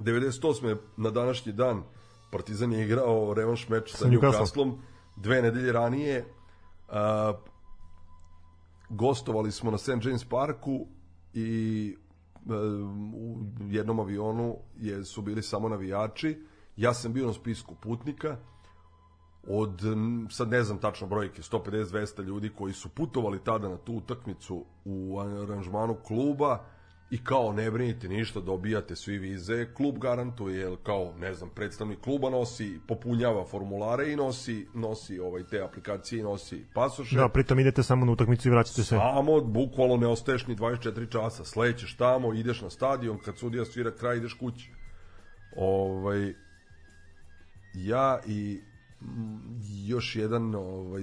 98. 0.00 0.76
na 0.96 1.10
današnji 1.10 1.52
dan 1.52 1.82
Partizan 2.30 2.72
je 2.72 2.84
igrao 2.84 3.34
revanš 3.34 3.68
meč 3.68 3.94
sa. 3.94 4.08
Newcastlom 4.08 4.78
dve 5.16 5.42
nedelje 5.42 5.72
ranije 5.72 6.24
a, 6.88 7.32
gostovali 8.88 9.52
smo 9.52 9.70
na 9.70 9.78
St. 9.78 10.04
James 10.04 10.24
Parku 10.24 10.86
i 11.34 11.96
u 13.14 13.36
jednom 13.70 14.00
avionu 14.00 14.56
je, 14.80 15.04
su 15.04 15.22
bili 15.22 15.42
samo 15.42 15.68
navijači. 15.68 16.42
Ja 16.76 16.94
sam 16.94 17.12
bio 17.12 17.26
na 17.26 17.32
spisku 17.32 17.74
putnika. 17.74 18.36
Od, 19.48 19.82
sad 20.30 20.48
ne 20.48 20.62
znam 20.62 20.78
tačno 20.78 21.06
brojke, 21.06 21.42
150-200 21.42 22.22
ljudi 22.22 22.50
koji 22.58 22.72
su 22.72 22.88
putovali 22.88 23.44
tada 23.44 23.68
na 23.68 23.76
tu 23.76 23.94
utakmicu 23.94 24.64
u 24.84 25.18
aranžmanu 25.20 25.94
kluba 25.94 26.64
i 27.12 27.18
kao 27.24 27.52
ne 27.52 27.70
brinite 27.70 28.08
ništa, 28.08 28.40
dobijate 28.40 28.96
svi 28.96 29.18
vize, 29.18 29.66
klub 29.74 29.98
garantuje, 29.98 30.60
jer 30.60 30.76
kao, 30.82 31.14
ne 31.18 31.34
znam, 31.34 31.50
predstavnik 31.54 32.00
kluba 32.00 32.30
nosi, 32.30 32.80
popunjava 32.88 33.44
formulare 33.44 34.12
i 34.12 34.16
nosi, 34.16 34.66
nosi 34.74 35.18
ovaj, 35.18 35.44
te 35.44 35.62
aplikacije 35.62 36.20
i 36.20 36.22
nosi 36.22 36.64
pasoše. 36.74 37.16
Da, 37.16 37.28
pritom 37.28 37.58
idete 37.58 37.82
samo 37.82 38.04
na 38.04 38.12
utakmicu 38.12 38.48
i 38.48 38.50
vraćate 38.50 38.82
se. 38.82 38.96
Samo, 38.96 39.40
bukvalno 39.40 39.96
ne 39.96 40.06
ostaješ 40.06 40.46
ni 40.46 40.56
24 40.56 41.12
časa. 41.12 41.44
Slećeš 41.44 41.96
tamo, 41.96 42.34
ideš 42.34 42.60
na 42.60 42.70
stadion, 42.70 43.18
kad 43.18 43.38
sudija 43.38 43.64
svira 43.64 43.90
kraj, 43.90 44.16
ideš 44.16 44.34
kući. 44.34 44.70
Ovaj, 45.56 46.34
ja 47.74 48.20
i 48.26 48.60
mm, 49.00 49.60
još 49.86 50.16
jedan 50.16 50.54
ovaj, 50.54 51.02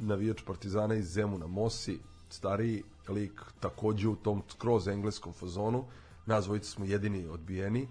navijač 0.00 0.42
Partizana 0.46 0.94
iz 0.94 1.06
Zemuna, 1.06 1.46
Mosi, 1.46 1.98
stariji 2.28 2.82
lik, 3.08 3.42
takođe 3.60 4.08
u 4.08 4.16
tom 4.16 4.42
skroz 4.48 4.88
engleskom 4.88 5.32
fazonu, 5.32 5.84
nas 6.26 6.44
dvojica 6.44 6.70
smo 6.70 6.84
jedini 6.84 7.26
odbijeni, 7.26 7.88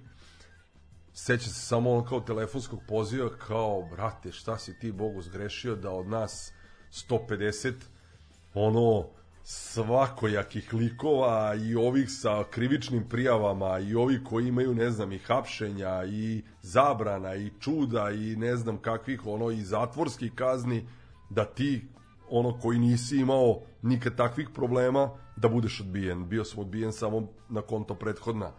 seća 1.13 1.49
se 1.49 1.61
samo 1.61 1.91
on 1.91 2.05
kao 2.05 2.19
telefonskog 2.19 2.79
poziva 2.87 3.29
kao, 3.47 3.87
brate, 3.91 4.31
šta 4.31 4.57
si 4.57 4.79
ti 4.79 4.91
Bogu 4.91 5.21
zgrešio 5.21 5.75
da 5.75 5.91
od 5.91 6.07
nas 6.07 6.51
150 6.91 7.73
ono 8.53 9.07
svakojakih 9.43 10.73
likova 10.73 11.55
i 11.55 11.75
ovih 11.75 12.05
sa 12.09 12.43
krivičnim 12.51 13.09
prijavama 13.09 13.79
i 13.79 13.95
ovi 13.95 14.23
koji 14.23 14.47
imaju 14.47 14.75
ne 14.75 14.91
znam 14.91 15.11
i 15.11 15.17
hapšenja 15.17 16.05
i 16.05 16.43
zabrana 16.61 17.35
i 17.35 17.51
čuda 17.59 18.11
i 18.11 18.35
ne 18.35 18.55
znam 18.55 18.77
kakvih 18.77 19.25
ono 19.25 19.51
i 19.51 19.61
zatvorskih 19.61 20.31
kazni 20.35 20.87
da 21.29 21.45
ti 21.45 21.85
ono 22.29 22.59
koji 22.59 22.79
nisi 22.79 23.17
imao 23.17 23.59
nikad 23.81 24.15
takvih 24.15 24.49
problema 24.53 25.09
da 25.35 25.49
budeš 25.49 25.81
odbijen. 25.81 26.29
Bio 26.29 26.43
sam 26.43 26.59
odbijen 26.59 26.93
samo 26.93 27.27
na 27.49 27.61
konto 27.61 27.95
prethodna 27.95 28.51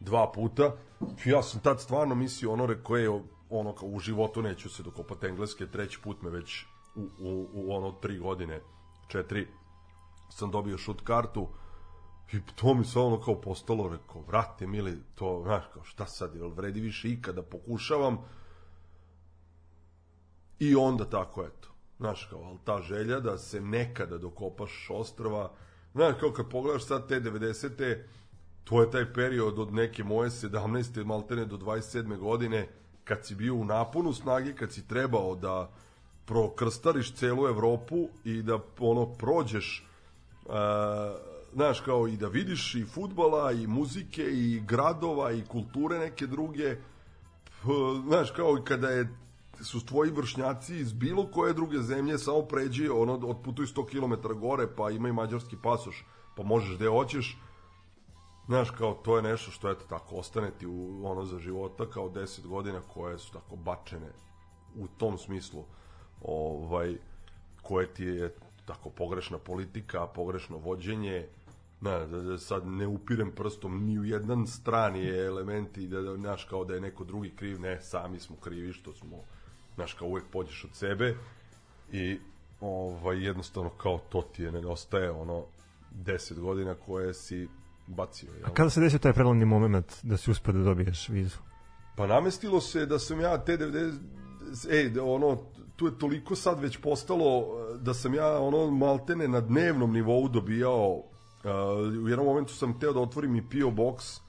dva 0.00 0.32
puta. 0.32 0.76
Ja 1.24 1.42
sam 1.42 1.60
tad 1.60 1.80
stvarno 1.80 2.14
mislio 2.14 2.52
ono 2.52 2.66
rekao 2.66 2.96
je 2.96 3.22
ono 3.50 3.74
kao 3.74 3.88
u 3.88 3.98
životu 3.98 4.42
neću 4.42 4.68
se 4.68 4.82
dokopati 4.82 5.26
engleske, 5.26 5.66
treći 5.66 6.00
put 6.02 6.22
me 6.22 6.30
već 6.30 6.64
u, 6.96 7.00
u, 7.00 7.48
u 7.52 7.72
ono 7.72 7.92
tri 7.92 8.18
godine, 8.18 8.60
četiri 9.08 9.48
sam 10.30 10.50
dobio 10.50 10.78
šut 10.78 11.00
kartu 11.00 11.48
i 12.32 12.40
to 12.54 12.74
mi 12.74 12.84
se 12.84 12.98
ono 12.98 13.20
kao 13.20 13.40
postalo, 13.40 13.88
rekao, 13.88 14.22
vrate 14.22 14.66
mili, 14.66 15.02
to, 15.14 15.42
znaš, 15.44 15.64
kao 15.74 15.84
šta 15.84 16.06
sad, 16.06 16.34
jel 16.34 16.48
vredi 16.48 16.80
više 16.80 17.08
ikada 17.08 17.42
pokušavam 17.42 18.18
i 20.58 20.74
onda 20.74 21.10
tako, 21.10 21.44
eto, 21.44 21.73
znaš, 22.04 22.26
kao, 22.30 22.42
ali 22.42 22.58
ta 22.64 22.82
želja 22.82 23.20
da 23.20 23.38
se 23.38 23.60
nekada 23.60 24.18
dokopaš 24.18 24.90
ostrava, 24.90 25.50
znaš, 25.94 26.14
kao 26.20 26.32
kad 26.32 26.50
pogledaš 26.50 26.84
sad 26.86 27.08
te 27.08 27.20
90. 27.20 27.96
to 28.64 28.80
je 28.80 28.90
taj 28.90 29.12
period 29.12 29.58
od 29.58 29.72
neke 29.72 30.04
moje 30.04 30.30
17. 30.30 31.04
maltene 31.04 31.44
do 31.44 31.56
27. 31.56 32.18
godine, 32.18 32.68
kad 33.04 33.26
si 33.26 33.34
bio 33.34 33.54
u 33.54 33.64
naponu 33.64 34.12
snage, 34.12 34.52
kad 34.52 34.72
si 34.72 34.88
trebao 34.88 35.34
da 35.34 35.70
prokrstariš 36.24 37.14
celu 37.14 37.46
Evropu 37.46 38.08
i 38.24 38.42
da 38.42 38.58
ono 38.78 39.06
prođeš 39.06 39.86
uh, 40.46 40.52
znaš 41.54 41.80
kao 41.80 42.08
i 42.08 42.16
da 42.16 42.28
vidiš 42.28 42.74
i 42.74 42.84
futbala 42.84 43.52
i 43.52 43.66
muzike 43.66 44.22
i 44.22 44.62
gradova 44.66 45.32
i 45.32 45.44
kulture 45.44 45.98
neke 45.98 46.26
druge 46.26 46.76
P, 47.62 47.68
znaš 48.06 48.30
kao 48.30 48.58
i 48.58 48.64
kada 48.64 48.88
je 48.90 49.23
su 49.62 49.86
tvoji 49.86 50.10
vršnjaci 50.10 50.76
iz 50.76 50.92
bilo 50.92 51.26
koje 51.26 51.54
druge 51.54 51.78
zemlje 51.78 52.18
samo 52.18 52.42
pređi 52.42 52.88
ono 52.88 53.12
otputuj 53.12 53.66
100 53.66 53.86
km 53.86 54.38
gore 54.40 54.66
pa 54.76 54.90
ima 54.90 55.08
i 55.08 55.12
mađarski 55.12 55.56
pasoš 55.62 56.04
pa 56.36 56.42
možeš 56.42 56.76
gde 56.76 56.88
hoćeš. 56.88 57.38
Znaš, 58.46 58.70
kao 58.70 58.94
to 58.94 59.16
je 59.16 59.22
nešto 59.22 59.50
što 59.50 59.70
eto 59.70 59.84
tako 59.88 60.16
ostane 60.16 60.50
ti 60.50 60.66
u, 60.66 61.00
ono 61.04 61.24
za 61.24 61.38
života 61.38 61.90
kao 61.90 62.10
10 62.10 62.46
godina 62.46 62.80
koje 62.80 63.18
su 63.18 63.32
tako 63.32 63.56
bačene 63.56 64.12
u 64.76 64.88
tom 64.88 65.18
smislu 65.18 65.64
ovaj 66.22 66.96
koje 67.62 67.94
ti 67.94 68.04
je 68.04 68.34
tako 68.66 68.90
pogrešna 68.90 69.38
politika, 69.38 70.06
pogrešno 70.06 70.58
vođenje. 70.58 71.26
Na, 71.80 71.98
da, 72.06 72.20
da 72.20 72.38
sad 72.38 72.66
ne 72.66 72.86
upirem 72.86 73.32
prstom 73.36 73.84
ni 73.84 73.98
u 73.98 74.04
jedan 74.04 74.46
strani 74.46 75.00
je 75.00 75.26
element 75.26 75.76
i 75.76 75.86
da, 75.86 76.00
da 76.00 76.16
znaš 76.16 76.44
kao 76.44 76.64
da 76.64 76.74
je 76.74 76.80
neko 76.80 77.04
drugi 77.04 77.30
kriv, 77.36 77.60
ne, 77.60 77.80
sami 77.82 78.20
smo 78.20 78.36
krivi 78.36 78.72
što 78.72 78.92
smo, 78.92 79.24
znaš 79.74 79.92
kao 79.94 80.08
uvek 80.08 80.24
pođeš 80.32 80.64
od 80.64 80.70
sebe 80.74 81.16
i 81.92 82.18
ovaj, 82.60 83.24
jednostavno 83.26 83.70
kao 83.70 83.98
to 84.08 84.22
ti 84.22 84.42
je 84.42 84.52
nedostaje 84.52 85.10
ono 85.10 85.44
10 86.04 86.40
godina 86.40 86.74
koje 86.74 87.14
si 87.14 87.48
bacio. 87.86 88.32
Jel? 88.32 88.54
Kada 88.54 88.70
se 88.70 88.80
desio 88.80 88.98
taj 88.98 89.12
prelomni 89.12 89.44
moment 89.44 89.92
da 90.02 90.16
si 90.16 90.30
uspio 90.30 90.52
da 90.52 90.62
dobiješ 90.62 91.08
vizu? 91.08 91.38
Pa 91.96 92.06
namestilo 92.06 92.60
se 92.60 92.86
da 92.86 92.98
sam 92.98 93.20
ja 93.20 93.44
te 93.44 93.58
90 93.58 93.98
ej, 94.70 94.90
da 94.90 95.04
ono 95.04 95.38
tu 95.76 95.86
je 95.86 95.98
toliko 95.98 96.36
sad 96.36 96.60
već 96.60 96.76
postalo 96.76 97.46
da 97.80 97.94
sam 97.94 98.14
ja 98.14 98.38
ono 98.38 98.70
maltene 98.70 99.28
na 99.28 99.40
dnevnom 99.40 99.92
nivou 99.92 100.28
dobijao 100.28 100.90
uh, 100.90 101.04
u 102.04 102.08
jednom 102.08 102.26
momentu 102.26 102.54
sam 102.54 102.80
teo 102.80 102.92
da 102.92 103.00
otvorim 103.00 103.36
i 103.36 103.42
PO 103.42 103.70
box 103.70 104.18
uh, 104.18 104.23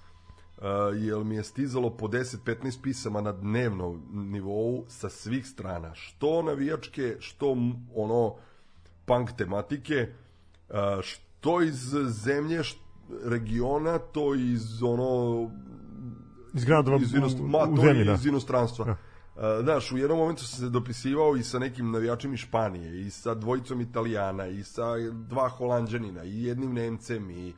jer 0.95 1.23
mi 1.23 1.35
je 1.35 1.43
stizalo 1.43 1.89
po 1.89 2.07
10-15 2.07 2.81
pisama 2.81 3.21
na 3.21 3.31
dnevnom 3.31 4.01
nivou 4.13 4.85
sa 4.87 5.09
svih 5.09 5.47
strana 5.47 5.95
što 5.95 6.41
navijačke 6.41 7.15
što 7.19 7.57
ono 7.95 8.35
punk 9.05 9.31
tematike 9.37 10.07
uh, 10.69 10.75
što 11.01 11.61
iz 11.61 11.93
zemlje 12.07 12.59
št- 12.59 12.77
regiona 13.23 13.97
to 13.97 14.35
iz 14.35 14.83
ono 14.83 15.51
Iz 16.53 16.65
gradova 16.65 16.97
iz, 17.01 17.13
inost... 17.13 17.39
u, 17.39 17.43
ma, 17.43 17.67
u 17.71 17.77
zemlji, 17.77 18.05
da. 18.05 18.13
iz 18.13 18.25
inostranstva. 18.25 18.85
Da. 18.85 18.91
Uh, 18.91 19.63
znaš, 19.63 19.91
u 19.91 19.97
jednom 19.97 20.19
momentu 20.19 20.45
sam 20.45 20.59
se 20.59 20.69
dopisivao 20.69 21.35
i 21.35 21.43
sa 21.43 21.59
nekim 21.59 21.91
navijačima 21.91 22.33
iz 22.33 22.39
Španije, 22.39 23.01
i 23.01 23.09
sa 23.09 23.33
dvojicom 23.33 23.81
Italijana, 23.81 24.47
i 24.47 24.63
sa 24.63 24.83
dva 25.11 25.49
Holandžanina, 25.49 26.23
i 26.23 26.43
jednim 26.43 26.73
Nemcem, 26.73 27.31
i 27.31 27.53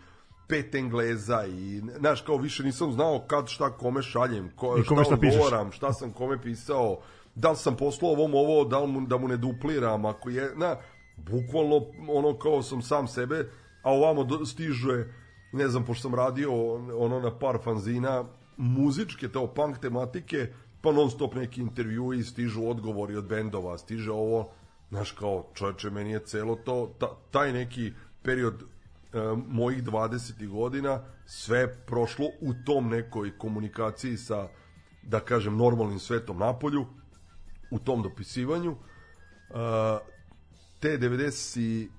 pet 0.48 0.76
Engleza 0.76 1.46
i 1.46 1.82
znaš 2.00 2.22
kao 2.22 2.38
više 2.38 2.64
nisam 2.64 2.92
znao 2.92 3.20
kad 3.28 3.48
šta 3.48 3.78
kome 3.78 4.02
šaljem, 4.02 4.52
ko, 4.56 4.78
I 4.80 4.86
kome 4.86 5.04
šta 5.04 5.16
šta 5.16 5.28
odgovaram, 5.28 5.72
šta 5.72 5.94
sam 5.94 6.12
kome 6.12 6.42
pisao, 6.42 7.00
da 7.36 7.50
li 7.50 7.58
sam 7.58 7.76
poslao 7.76 8.12
ovom 8.12 8.36
ovo, 8.36 8.64
da 8.66 8.80
li 8.80 8.88
mu, 8.88 9.02
da 9.02 9.18
mu 9.18 9.28
ne 9.28 9.38
dupliram, 9.38 10.06
ako 10.06 10.30
je, 10.30 10.52
na, 10.56 10.76
bukvalno 11.18 11.82
ono 12.10 12.38
kao 12.38 12.62
sam 12.64 12.82
sam 12.82 13.08
sebe, 13.08 13.50
a 13.84 13.92
ovamo 13.92 14.24
do- 14.24 14.46
stiže, 14.46 15.06
ne 15.52 15.68
znam, 15.68 15.86
pošto 15.86 16.02
sam 16.02 16.16
radio 16.16 16.74
ono 16.98 17.20
na 17.20 17.40
par 17.40 17.58
fanzina, 17.64 18.24
muzičke, 18.58 19.30
teo 19.30 19.48
punk 19.48 19.78
tematike, 19.80 20.48
pa 20.82 20.92
non 20.92 21.12
stop 21.12 21.36
neki 21.36 21.62
intervjui, 21.62 22.24
stižu 22.24 22.70
odgovori 22.70 23.16
od 23.16 23.28
bendova, 23.28 23.78
stiže 23.78 24.12
ovo, 24.12 24.50
znaš 24.90 25.12
kao, 25.12 25.46
čoveče, 25.54 25.90
meni 25.90 26.12
je 26.12 26.20
celo 26.20 26.56
to, 26.56 26.94
ta, 27.00 27.08
taj 27.32 27.54
neki 27.54 27.92
period 28.24 28.64
mojih 29.48 29.84
20 29.84 30.48
godina 30.48 31.02
sve 31.26 31.78
prošlo 31.86 32.26
u 32.42 32.54
tom 32.66 32.90
nekoj 32.90 33.38
komunikaciji 33.38 34.18
sa 34.18 34.48
da 35.04 35.20
kažem 35.20 35.58
normalnim 35.58 36.00
svetom 36.00 36.38
napolju 36.38 36.86
u 37.72 37.80
tom 37.80 38.04
dopisivanju. 38.04 38.72
E, 38.72 38.76
te 40.80 40.98
97 40.98 41.90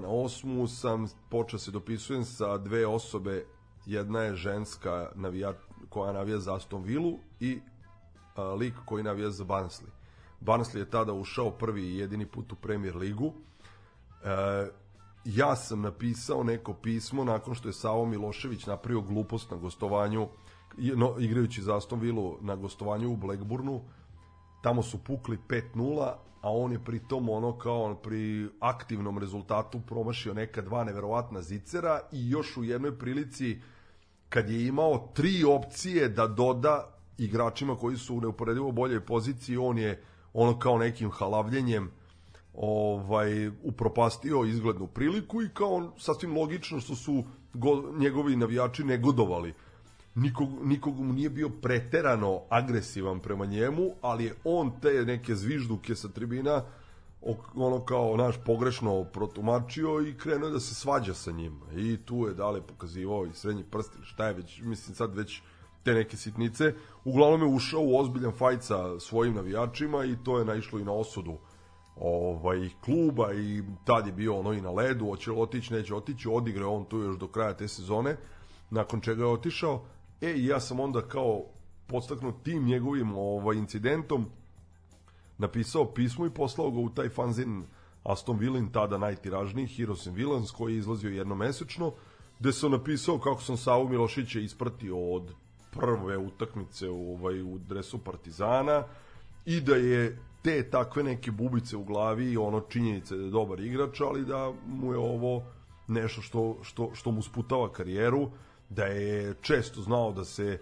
na 0.00 0.08
8 0.08 0.66
sam 0.68 1.08
počeo 1.30 1.58
se 1.58 1.70
dopisujem 1.70 2.24
sa 2.24 2.58
dve 2.58 2.86
osobe. 2.86 3.44
Jedna 3.86 4.20
je 4.20 4.36
ženska 4.36 5.10
navija, 5.14 5.52
koja 5.88 6.12
navija 6.12 6.38
za 6.38 6.54
Aston 6.54 6.82
Villu 6.82 7.18
i 7.40 7.60
a, 8.36 8.42
lik 8.42 8.74
koji 8.84 9.02
navija 9.02 9.30
za 9.30 9.44
Barnsley. 9.44 9.90
Barnsley 10.40 10.78
je 10.78 10.90
tada 10.90 11.12
ušao 11.12 11.50
prvi 11.50 11.82
i 11.82 11.98
jedini 11.98 12.26
put 12.26 12.52
u 12.52 12.56
Premier 12.56 12.96
ligu. 12.96 13.32
E, 14.24 14.81
ja 15.24 15.56
sam 15.56 15.80
napisao 15.80 16.42
neko 16.42 16.74
pismo 16.74 17.24
nakon 17.24 17.54
što 17.54 17.68
je 17.68 17.72
Savo 17.72 18.06
Milošević 18.06 18.66
napravio 18.66 19.00
glupost 19.00 19.50
na 19.50 19.56
gostovanju 19.56 20.28
no, 20.76 21.16
igrajući 21.18 21.62
za 21.62 21.76
Aston 21.76 22.00
Villu 22.00 22.36
na 22.40 22.56
gostovanju 22.56 23.12
u 23.12 23.16
Blackburnu. 23.16 23.80
Tamo 24.62 24.82
su 24.82 25.04
pukli 25.04 25.38
5-0 25.48 26.12
a 26.42 26.50
on 26.50 26.72
je 26.72 26.84
pri 26.84 26.98
tom 27.08 27.28
ono 27.28 27.58
kao 27.58 27.94
pri 27.94 28.48
aktivnom 28.60 29.18
rezultatu 29.18 29.80
promašio 29.80 30.34
neka 30.34 30.62
dva 30.62 30.84
neverovatna 30.84 31.42
zicera 31.42 32.00
i 32.12 32.30
još 32.30 32.56
u 32.56 32.64
jednoj 32.64 32.98
prilici 32.98 33.60
kad 34.28 34.50
je 34.50 34.66
imao 34.66 35.10
tri 35.14 35.44
opcije 35.44 36.08
da 36.08 36.26
doda 36.26 36.94
igračima 37.18 37.76
koji 37.76 37.96
su 37.96 38.16
u 38.16 38.20
neuporedivo 38.20 38.72
boljoj 38.72 39.06
poziciji, 39.06 39.56
on 39.56 39.78
je 39.78 40.02
ono 40.32 40.58
kao 40.58 40.78
nekim 40.78 41.10
halavljenjem 41.10 41.90
ovaj 42.54 43.48
upropastio 43.48 44.44
izglednu 44.44 44.86
priliku 44.86 45.42
i 45.42 45.48
kao 45.54 45.92
sasvim 45.98 46.36
logično 46.36 46.80
što 46.80 46.94
su 46.94 47.24
go, 47.54 47.92
njegovi 47.96 48.36
navijači 48.36 48.84
negodovali. 48.84 49.54
Nikog, 50.14 50.48
nikog 50.64 51.00
mu 51.00 51.12
nije 51.12 51.30
bio 51.30 51.48
preterano 51.48 52.40
agresivan 52.48 53.20
prema 53.20 53.46
njemu, 53.46 53.90
ali 54.00 54.24
je 54.24 54.34
on 54.44 54.80
te 54.80 55.04
neke 55.04 55.34
zvižduke 55.34 55.94
sa 55.94 56.08
tribina 56.08 56.64
ono 57.54 57.84
kao 57.84 58.16
naš 58.16 58.36
pogrešno 58.44 59.04
protumačio 59.04 60.08
i 60.08 60.18
krenuo 60.18 60.50
da 60.50 60.60
se 60.60 60.74
svađa 60.74 61.14
sa 61.14 61.32
njim. 61.32 61.60
I 61.76 61.96
tu 61.96 62.26
je 62.26 62.34
dale 62.34 62.60
pokazivao 62.60 63.26
i 63.26 63.34
srednji 63.34 63.64
prst 63.64 63.94
ili 63.94 64.04
šta 64.04 64.26
je 64.26 64.34
već, 64.34 64.60
mislim 64.60 64.94
sad 64.94 65.16
već 65.16 65.42
te 65.82 65.94
neke 65.94 66.16
sitnice. 66.16 66.74
Uglavnom 67.04 67.40
je 67.40 67.54
ušao 67.54 67.80
u 67.80 67.98
ozbiljan 67.98 68.32
fajt 68.32 68.62
sa 68.62 69.00
svojim 69.00 69.34
navijačima 69.34 70.04
i 70.04 70.16
to 70.24 70.38
je 70.38 70.44
naišlo 70.44 70.78
i 70.78 70.84
na 70.84 70.92
osudu 70.92 71.38
ovaj 72.04 72.68
kluba 72.84 73.32
i 73.32 73.62
tad 73.84 74.06
je 74.06 74.12
bio 74.12 74.38
ono 74.38 74.52
i 74.52 74.60
na 74.60 74.70
ledu, 74.70 75.06
hoće 75.06 75.32
otići, 75.32 75.74
neće 75.74 75.94
otići, 75.94 76.28
odigrao 76.28 76.76
on 76.76 76.84
tu 76.84 76.98
još 76.98 77.18
do 77.18 77.28
kraja 77.28 77.56
te 77.56 77.68
sezone, 77.68 78.16
nakon 78.70 79.00
čega 79.00 79.22
je 79.22 79.28
otišao. 79.28 79.82
E, 80.20 80.32
i 80.32 80.46
ja 80.46 80.60
sam 80.60 80.80
onda 80.80 81.08
kao 81.08 81.44
podstaknut 81.86 82.34
tim 82.42 82.64
njegovim 82.64 83.16
ovaj, 83.16 83.56
incidentom 83.56 84.26
napisao 85.38 85.84
pismo 85.84 86.26
i 86.26 86.30
poslao 86.30 86.70
ga 86.70 86.78
u 86.78 86.88
taj 86.88 87.08
fanzin 87.08 87.64
Aston 88.04 88.38
Villin, 88.38 88.68
tada 88.72 88.98
najtiražniji, 88.98 89.66
Heroes 89.66 90.06
and 90.06 90.16
Villains, 90.16 90.50
koji 90.50 90.72
je 90.72 90.78
izlazio 90.78 91.10
jednomesečno, 91.10 91.92
gde 92.38 92.52
sam 92.52 92.70
napisao 92.70 93.18
kako 93.18 93.42
sam 93.42 93.56
Savu 93.56 93.88
Milošića 93.88 94.40
ispratio 94.40 95.12
od 95.14 95.34
prve 95.70 96.18
utakmice 96.18 96.88
u, 96.88 97.14
ovaj, 97.14 97.42
u 97.42 97.58
dresu 97.58 97.98
Partizana 97.98 98.84
i 99.44 99.60
da 99.60 99.76
je 99.76 100.18
te 100.42 100.70
takve 100.70 101.02
neke 101.02 101.30
bubice 101.30 101.76
u 101.76 101.84
glavi 101.84 102.32
i 102.32 102.36
ono 102.36 102.60
činjenice 102.60 103.16
da 103.16 103.24
je 103.24 103.30
dobar 103.30 103.60
igrač, 103.60 104.00
ali 104.00 104.24
da 104.24 104.52
mu 104.66 104.92
je 104.92 104.98
ovo 104.98 105.42
nešto 105.88 106.22
što, 106.22 106.58
što, 106.62 106.90
što 106.94 107.10
mu 107.10 107.22
sputava 107.22 107.72
karijeru, 107.72 108.30
da 108.68 108.84
je 108.84 109.34
često 109.40 109.82
znao 109.82 110.12
da 110.12 110.24
se 110.24 110.58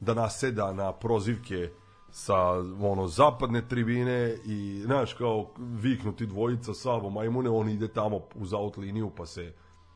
da 0.00 0.14
naseda 0.14 0.72
na 0.72 0.92
prozivke 0.92 1.70
sa 2.10 2.36
ono 2.80 3.06
zapadne 3.06 3.68
tribine 3.68 4.36
i 4.46 4.82
znaš 4.84 5.12
kao 5.12 5.50
viknuti 5.58 6.26
dvojica 6.26 6.74
Savo 6.74 7.10
Majmune, 7.10 7.50
on 7.50 7.68
ide 7.68 7.88
tamo 7.88 8.20
uz 8.34 8.52
out 8.52 8.76
liniju 8.76 9.10
pa 9.16 9.26
se 9.26 9.52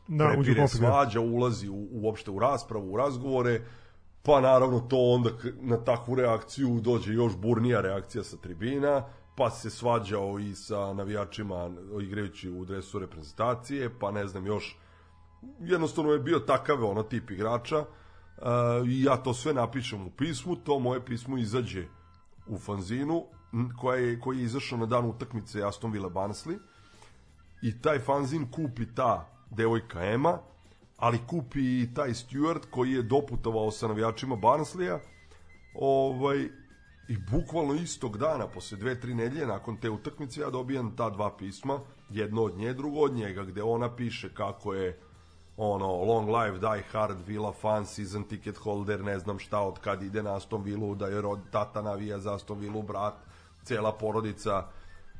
Da, 0.07 0.31
prepire, 0.33 0.61
da. 0.61 0.67
svađa, 0.67 1.19
ulazi 1.19 1.69
u, 1.69 1.87
uopšte 1.91 2.31
u 2.31 2.39
raspravu, 2.39 2.93
u 2.93 2.97
razgovore, 2.97 3.61
pa 4.23 4.41
naravno 4.41 4.79
to 4.79 4.97
onda 4.97 5.29
na 5.61 5.77
takvu 5.77 6.15
reakciju 6.15 6.79
dođe 6.81 7.13
još 7.13 7.37
burnija 7.37 7.81
reakcija 7.81 8.23
sa 8.23 8.37
tribina, 8.37 9.03
pa 9.39 9.49
se 9.49 9.69
svađao 9.69 10.39
i 10.39 10.55
sa 10.55 10.93
navijačima 10.93 11.69
igrajući 12.01 12.49
u 12.49 12.65
dresu 12.65 12.99
reprezentacije, 12.99 13.89
pa 13.99 14.11
ne 14.11 14.27
znam 14.27 14.45
još 14.45 14.77
jednostavno 15.59 16.11
je 16.11 16.19
bio 16.19 16.39
takav 16.39 16.85
ono 16.85 17.03
tip 17.03 17.31
igrača 17.31 17.79
uh, 17.79 17.85
i 18.87 19.03
ja 19.03 19.17
to 19.17 19.33
sve 19.33 19.53
napišem 19.53 20.07
u 20.07 20.09
pismu, 20.09 20.55
to 20.55 20.79
moje 20.79 21.05
pismo 21.05 21.37
izađe 21.37 21.85
u 22.47 22.57
fanzinu 22.57 23.25
koja 23.81 23.99
je, 23.99 24.19
koji 24.19 24.37
je 24.37 24.43
izašao 24.43 24.77
na 24.77 24.85
dan 24.85 25.05
utakmice 25.05 25.63
Aston 25.63 25.91
Villa 25.91 26.09
Barnsley 26.09 26.57
i 27.61 27.81
taj 27.81 27.99
fanzin 27.99 28.51
kupi 28.51 28.85
ta 28.95 29.29
devojka 29.49 30.05
Ema, 30.05 30.37
ali 30.97 31.19
kupi 31.27 31.59
i 31.59 31.89
taj 31.93 32.13
Stuart 32.13 32.65
koji 32.71 32.91
je 32.91 33.01
doputovao 33.01 33.71
sa 33.71 33.87
navijačima 33.87 34.35
Barnsleya 34.35 34.99
ovaj, 35.73 36.49
i 37.09 37.17
bukvalno 37.17 37.73
istog 37.73 38.17
dana, 38.17 38.47
posle 38.47 38.77
dve, 38.77 38.99
tri 38.99 39.13
nedelje 39.13 39.47
nakon 39.47 39.77
te 39.77 39.89
utakmice, 39.89 40.41
ja 40.41 40.49
dobijam 40.49 40.95
ta 40.95 41.09
dva 41.09 41.37
pisma, 41.37 41.79
jedno 42.09 42.43
od 42.43 42.57
nje, 42.57 42.73
drugo 42.73 42.99
od 42.99 43.13
njega, 43.13 43.43
gde 43.43 43.63
ona 43.63 43.95
piše 43.95 44.33
kako 44.33 44.73
je 44.73 44.99
ono, 45.57 45.87
long 45.87 46.29
life, 46.29 46.59
die 46.59 46.83
hard, 46.91 47.17
Villa 47.27 47.51
fan, 47.51 47.85
season 47.85 48.23
ticket 48.23 48.57
holder, 48.57 49.03
ne 49.03 49.19
znam 49.19 49.39
šta, 49.39 49.59
od 49.59 49.79
kad 49.79 50.03
ide 50.03 50.23
na 50.23 50.35
Aston 50.35 50.63
Villu, 50.63 50.95
da 50.95 51.07
je 51.07 51.21
rod, 51.21 51.39
tata 51.51 51.81
navija 51.81 52.19
za 52.19 52.35
Aston 52.35 52.59
Villu, 52.59 52.81
brat, 52.81 53.13
cela 53.63 53.91
porodica 53.91 54.67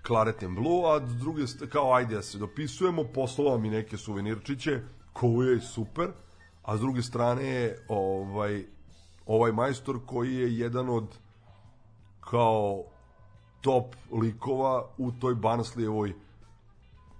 Claret 0.07 0.44
and 0.44 0.56
Blue, 0.56 0.95
a 0.95 0.99
druge, 0.99 1.44
kao 1.70 1.94
ajde 1.94 2.16
da 2.16 2.22
se 2.22 2.38
dopisujemo, 2.38 3.03
poslala 3.03 3.57
mi 3.57 3.70
neke 3.70 3.98
suvenirčiće, 3.98 4.82
koje 5.14 5.53
je 5.53 5.61
super, 5.61 6.11
a 6.64 6.78
s 6.78 6.80
druge 6.80 7.02
strane 7.02 7.45
je 7.45 7.86
ovaj, 7.88 8.66
ovaj 9.26 9.52
majstor 9.52 9.99
koji 10.06 10.36
je 10.36 10.57
jedan 10.57 10.90
od 10.90 11.18
kao 12.30 12.84
top 13.62 13.96
likova 14.12 14.86
u 14.98 15.12
toj 15.12 15.36
Barnsleyevoj 15.36 16.14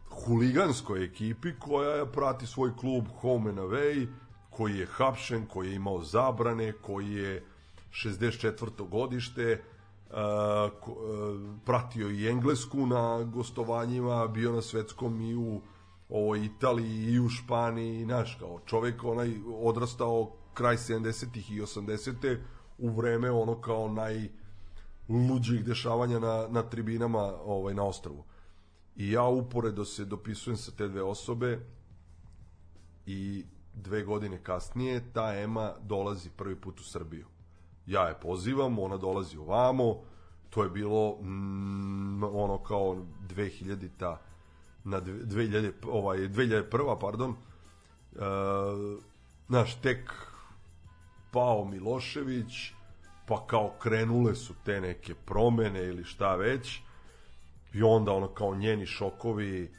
huliganskoj 0.10 1.06
ekipi 1.06 1.54
koja 1.60 2.06
prati 2.06 2.48
svoj 2.48 2.72
klub 2.78 3.04
home 3.22 3.50
and 3.50 3.60
away, 3.60 4.08
koji 4.50 4.78
je 4.78 4.86
hapšen, 4.86 5.46
koji 5.46 5.70
je 5.70 5.76
imao 5.76 6.04
zabrane, 6.04 6.72
koji 6.72 7.12
je 7.12 7.44
64. 7.92 8.90
godište, 8.90 9.64
ko, 10.80 10.92
uh, 10.92 10.98
pratio 11.66 12.10
i 12.10 12.28
Englesku 12.28 12.86
na 12.86 13.24
gostovanjima, 13.24 14.28
bio 14.28 14.52
na 14.52 14.62
svetskom 14.62 15.22
i 15.22 15.36
u 15.36 15.62
ovoj 16.10 16.46
Italiji 16.46 17.14
i 17.14 17.20
u 17.20 17.30
Španiji, 17.30 18.06
znaš, 18.06 18.38
kao 18.40 18.60
čovek 18.66 19.04
onaj 19.04 19.34
odrastao 19.62 20.32
kraj 20.54 20.76
70-ih 20.76 21.52
i 21.52 21.62
80 21.62 22.38
u 22.78 22.90
vreme 22.90 23.32
ono 23.32 23.62
kao 23.62 23.88
najluđih 25.10 25.66
dešavanja 25.66 26.20
na, 26.20 26.48
na 26.50 26.64
tribinama 26.64 27.34
ovaj, 27.46 27.74
na 27.74 27.84
ostrvu. 27.84 28.24
I 28.96 29.12
ja 29.12 29.24
uporedo 29.24 29.86
se 29.86 30.06
dopisujem 30.06 30.58
sa 30.58 30.72
te 30.72 30.88
dve 30.88 31.04
osobe 31.04 31.60
i 33.06 33.46
dve 33.74 34.04
godine 34.04 34.44
kasnije 34.44 35.14
ta 35.14 35.36
Ema 35.36 35.74
dolazi 35.82 36.30
prvi 36.30 36.56
put 36.56 36.80
u 36.80 36.84
Srbiju. 36.84 37.26
Ja 37.86 38.02
je 38.02 38.20
pozivam, 38.22 38.80
ona 38.80 38.98
dolazi 38.98 39.38
ovamo, 39.38 39.96
to 40.50 40.64
je 40.64 40.70
bilo 40.70 41.22
mm, 41.22 42.24
ono 42.24 42.58
kao 42.58 43.06
2000-ta 43.30 44.22
na 44.84 45.00
dve- 45.00 45.26
2000 45.26 45.72
ovaj 45.88 46.18
2001 46.18 47.00
pardon. 47.00 47.32
E, 47.32 47.36
znaš, 49.48 49.76
tek 49.82 50.12
pao 51.32 51.66
Milošević, 51.66 52.74
pa 53.30 53.46
kao 53.48 53.72
krenule 53.80 54.36
su 54.36 54.54
te 54.66 54.82
neke 54.82 55.16
promene 55.16 55.84
ili 55.84 56.04
šta 56.04 56.36
već. 56.36 56.82
I 57.74 57.84
onda 57.84 58.12
ono 58.12 58.28
kao 58.28 58.56
njeni 58.56 58.86
šokovi 58.86 59.72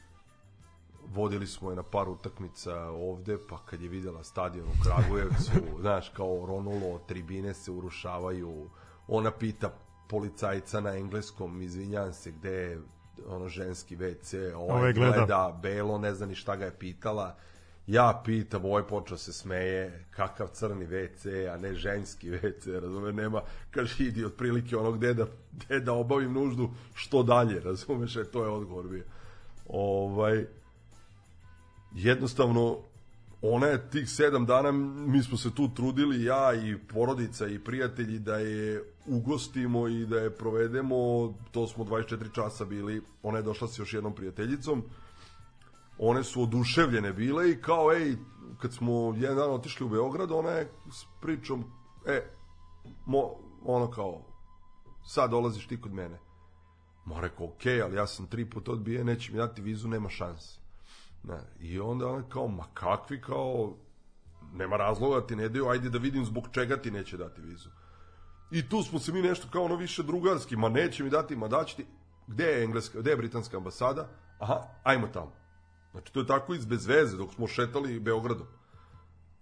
vodili 1.06 1.47
smo 1.47 1.70
je 1.70 1.77
na 1.77 1.82
par 1.82 2.09
utakmica 2.09 2.74
ovde, 2.90 3.36
pa 3.48 3.59
kad 3.59 3.82
je 3.82 3.89
videla 3.89 4.24
stadion 4.24 4.66
u 4.68 4.82
Kragujevcu, 4.85 5.51
znaš, 5.81 6.09
kao 6.09 6.44
ronulo, 6.47 6.98
tribine 6.98 7.55
se 7.55 7.70
urušavaju, 7.70 8.70
ona 9.09 9.31
pita 9.31 9.70
policajca 10.09 10.81
na 10.81 10.97
engleskom, 10.97 11.62
izvinjam 11.62 12.12
se, 12.12 12.31
gde 12.31 12.51
je 12.51 12.81
ono 13.28 13.48
ženski 13.48 13.97
WC, 13.97 14.55
ovaj 14.55 14.78
Ovaj 14.78 14.93
gleda. 14.93 15.16
gleda 15.16 15.59
belo, 15.62 15.98
ne 15.98 16.14
zna 16.14 16.27
ni 16.27 16.35
šta 16.35 16.56
ga 16.56 16.64
je 16.64 16.78
pitala. 16.78 17.36
Ja 17.90 18.22
pitam, 18.24 18.64
ovaj 18.64 18.82
počeo 18.82 19.16
se 19.16 19.32
smeje, 19.32 20.04
kakav 20.10 20.48
crni 20.48 20.86
WC, 20.86 21.54
a 21.54 21.56
ne 21.56 21.74
ženski 21.74 22.30
WC, 22.30 22.80
razume, 22.80 23.12
nema, 23.12 23.42
kaže, 23.70 24.04
idi 24.04 24.24
otprilike 24.24 24.76
ono 24.76 24.92
gde 24.92 25.14
da, 25.14 25.26
gde 25.52 25.80
da 25.80 25.92
obavim 25.92 26.32
nuždu, 26.32 26.70
što 26.94 27.22
dalje, 27.22 27.60
razumeš, 27.60 28.16
e, 28.16 28.24
to 28.24 28.44
je 28.44 28.50
odgovor 28.50 28.88
bio. 28.88 29.04
Ovaj, 29.68 30.44
jednostavno, 31.94 32.78
ona 33.42 33.66
je 33.66 33.90
tih 33.90 34.10
sedam 34.10 34.46
dana, 34.46 34.72
mi 34.72 35.22
smo 35.22 35.36
se 35.36 35.54
tu 35.54 35.68
trudili, 35.74 36.24
ja 36.24 36.54
i 36.54 36.78
porodica 36.78 37.46
i 37.46 37.58
prijatelji, 37.58 38.18
da 38.18 38.36
je 38.36 38.84
ugostimo 39.06 39.88
i 39.88 40.06
da 40.06 40.18
je 40.18 40.30
provedemo, 40.30 40.96
to 41.50 41.66
smo 41.66 41.84
24 41.84 42.34
časa 42.34 42.64
bili, 42.64 43.02
ona 43.22 43.38
je 43.38 43.42
došla 43.42 43.68
sa 43.68 43.82
još 43.82 43.94
jednom 43.94 44.14
prijateljicom, 44.14 44.84
one 46.02 46.24
su 46.24 46.43
oduševljene 46.43 47.12
bile 47.12 47.51
i 47.51 47.62
kao, 47.62 47.93
ej, 47.93 48.16
kad 48.59 48.72
smo 48.72 49.14
jedan 49.16 49.36
dan 49.36 49.51
otišli 49.51 49.86
u 49.86 49.89
Beograd, 49.89 50.32
ona 50.32 50.51
je 50.51 50.72
s 50.93 51.05
pričom, 51.20 51.64
e, 52.06 52.22
mo, 53.06 53.31
ono 53.64 53.90
kao, 53.90 54.22
sad 55.06 55.31
dolaziš 55.31 55.66
ti 55.66 55.81
kod 55.81 55.93
mene. 55.93 56.18
Ma 57.05 57.20
rekao, 57.20 57.47
okej, 57.47 57.82
ali 57.82 57.97
ja 57.97 58.06
sam 58.06 58.27
tri 58.27 58.51
puta 58.51 58.72
odbijen, 58.72 59.06
neće 59.06 59.32
mi 59.32 59.39
dati 59.39 59.62
vizu, 59.62 59.89
nema 59.89 60.09
šanse. 60.09 60.60
Ne, 61.22 61.40
I 61.60 61.81
onda 61.81 62.09
ona 62.09 62.28
kao, 62.28 62.48
ma 62.48 62.64
kakvi 62.74 63.20
kao, 63.20 63.77
nema 64.55 64.77
razloga 64.77 65.27
ti 65.27 65.36
ne 65.36 65.48
daju, 65.48 65.68
ajde 65.68 65.90
da 65.90 65.98
vidim 65.98 66.24
zbog 66.24 66.48
čega 66.52 66.77
ti 66.77 66.90
neće 66.90 67.16
dati 67.16 67.40
vizu. 67.40 67.68
I 68.51 68.68
tu 68.68 68.82
smo 68.82 68.98
se 68.98 69.12
mi 69.12 69.22
nešto 69.22 69.48
kao 69.52 69.64
ono 69.64 69.77
više 69.77 70.02
drugarski, 70.02 70.56
ma 70.56 70.68
neće 70.68 71.05
mi 71.05 71.10
dati, 71.10 71.36
ma 71.36 71.48
daći 71.48 71.77
ti, 71.77 71.86
gde 72.27 72.44
je 72.44 72.64
engleska, 72.64 73.01
gde 73.01 73.10
je 73.10 73.16
britanska 73.16 73.56
ambasada? 73.56 74.09
Aha, 74.39 74.60
ajmo 74.82 75.06
tamo. 75.06 75.39
Znači, 75.92 76.12
to 76.12 76.20
je 76.20 76.26
tako 76.26 76.54
iz 76.54 76.64
bez 76.64 76.86
veze, 76.86 77.16
dok 77.16 77.34
smo 77.34 77.46
šetali 77.46 78.00
Beogradom. 78.00 78.46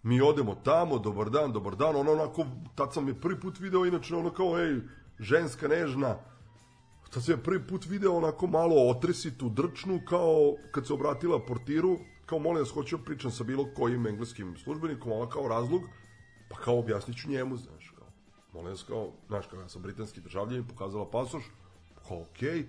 Mi 0.02 0.20
odemo 0.20 0.54
tamo, 0.54 0.98
dobar 0.98 1.30
dan, 1.30 1.52
dobar 1.52 1.76
dan, 1.76 1.96
ono 1.96 2.12
onako, 2.12 2.46
tad 2.74 2.94
sam 2.94 3.08
je 3.08 3.20
prvi 3.20 3.40
put 3.40 3.58
video, 3.60 3.86
inače 3.86 4.16
ono 4.16 4.30
kao, 4.30 4.58
ej, 4.58 4.80
ženska 5.18 5.68
nežna, 5.68 6.16
Tad 7.10 7.24
sam 7.24 7.34
je 7.34 7.42
prvi 7.42 7.66
put 7.66 7.86
video 7.86 8.16
onako 8.16 8.46
malo 8.46 8.90
otresitu, 8.90 9.48
drčnu, 9.48 10.00
kao 10.08 10.54
kad 10.70 10.86
se 10.86 10.92
obratila 10.92 11.46
portiru, 11.46 11.98
kao 12.26 12.38
molim 12.38 12.62
vas, 12.62 12.70
hoću 12.70 12.96
da 12.96 13.04
pričam 13.04 13.30
sa 13.30 13.44
bilo 13.44 13.68
kojim 13.76 14.06
engleskim 14.06 14.56
službenikom, 14.56 15.12
ona 15.12 15.30
kao 15.30 15.48
razlog, 15.48 15.82
pa 16.48 16.56
kao 16.56 16.78
objasnit 16.78 17.16
ću 17.16 17.30
njemu, 17.30 17.56
znaš, 17.56 17.94
kao, 17.98 18.06
molim 18.52 18.70
vas, 18.70 18.82
kao, 18.82 19.12
znaš, 19.28 19.46
kao 19.46 19.60
ja 19.60 19.68
sam 19.68 19.82
britanski 19.82 20.20
državljanin, 20.20 20.68
pokazala 20.68 21.10
pasoš, 21.10 21.42
kao 22.08 22.20
okej. 22.20 22.66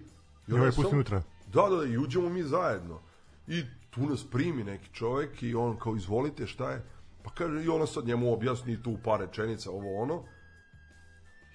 I 0.47 0.53
ovaj 0.53 0.71
pusti 0.71 0.95
unutra. 0.95 1.23
Da, 1.47 1.61
da, 1.69 1.75
da, 1.75 1.85
i 1.85 1.97
uđemo 1.97 2.29
mi 2.29 2.43
zajedno. 2.43 3.01
I 3.49 3.63
tu 3.89 4.05
nas 4.05 4.23
primi 4.31 4.63
neki 4.63 4.93
čovek 4.93 5.43
i 5.43 5.55
on 5.55 5.77
kao, 5.77 5.95
izvolite, 5.95 6.47
šta 6.47 6.71
je? 6.71 6.83
Pa 7.23 7.29
kaže, 7.29 7.63
i 7.63 7.69
ona 7.69 7.87
sad 7.87 8.07
njemu 8.07 8.33
objasni 8.33 8.83
tu 8.83 8.97
par 9.03 9.19
rečenica, 9.19 9.71
ovo 9.71 10.01
ono. 10.01 10.23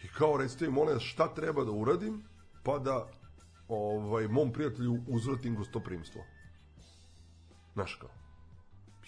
I 0.05 0.09
kao, 0.09 0.37
recite 0.37 0.71
molim 0.71 0.95
vas, 0.95 1.03
šta 1.03 1.35
treba 1.35 1.65
da 1.65 1.71
uradim, 1.71 2.23
pa 2.63 2.79
da 2.79 3.07
ovaj, 3.69 4.29
mom 4.29 4.53
prijatelju 4.53 4.99
uzvratim 5.09 5.57
gostoprimstvo. 5.57 6.23
Znaš 7.75 7.95
kao. 7.95 8.11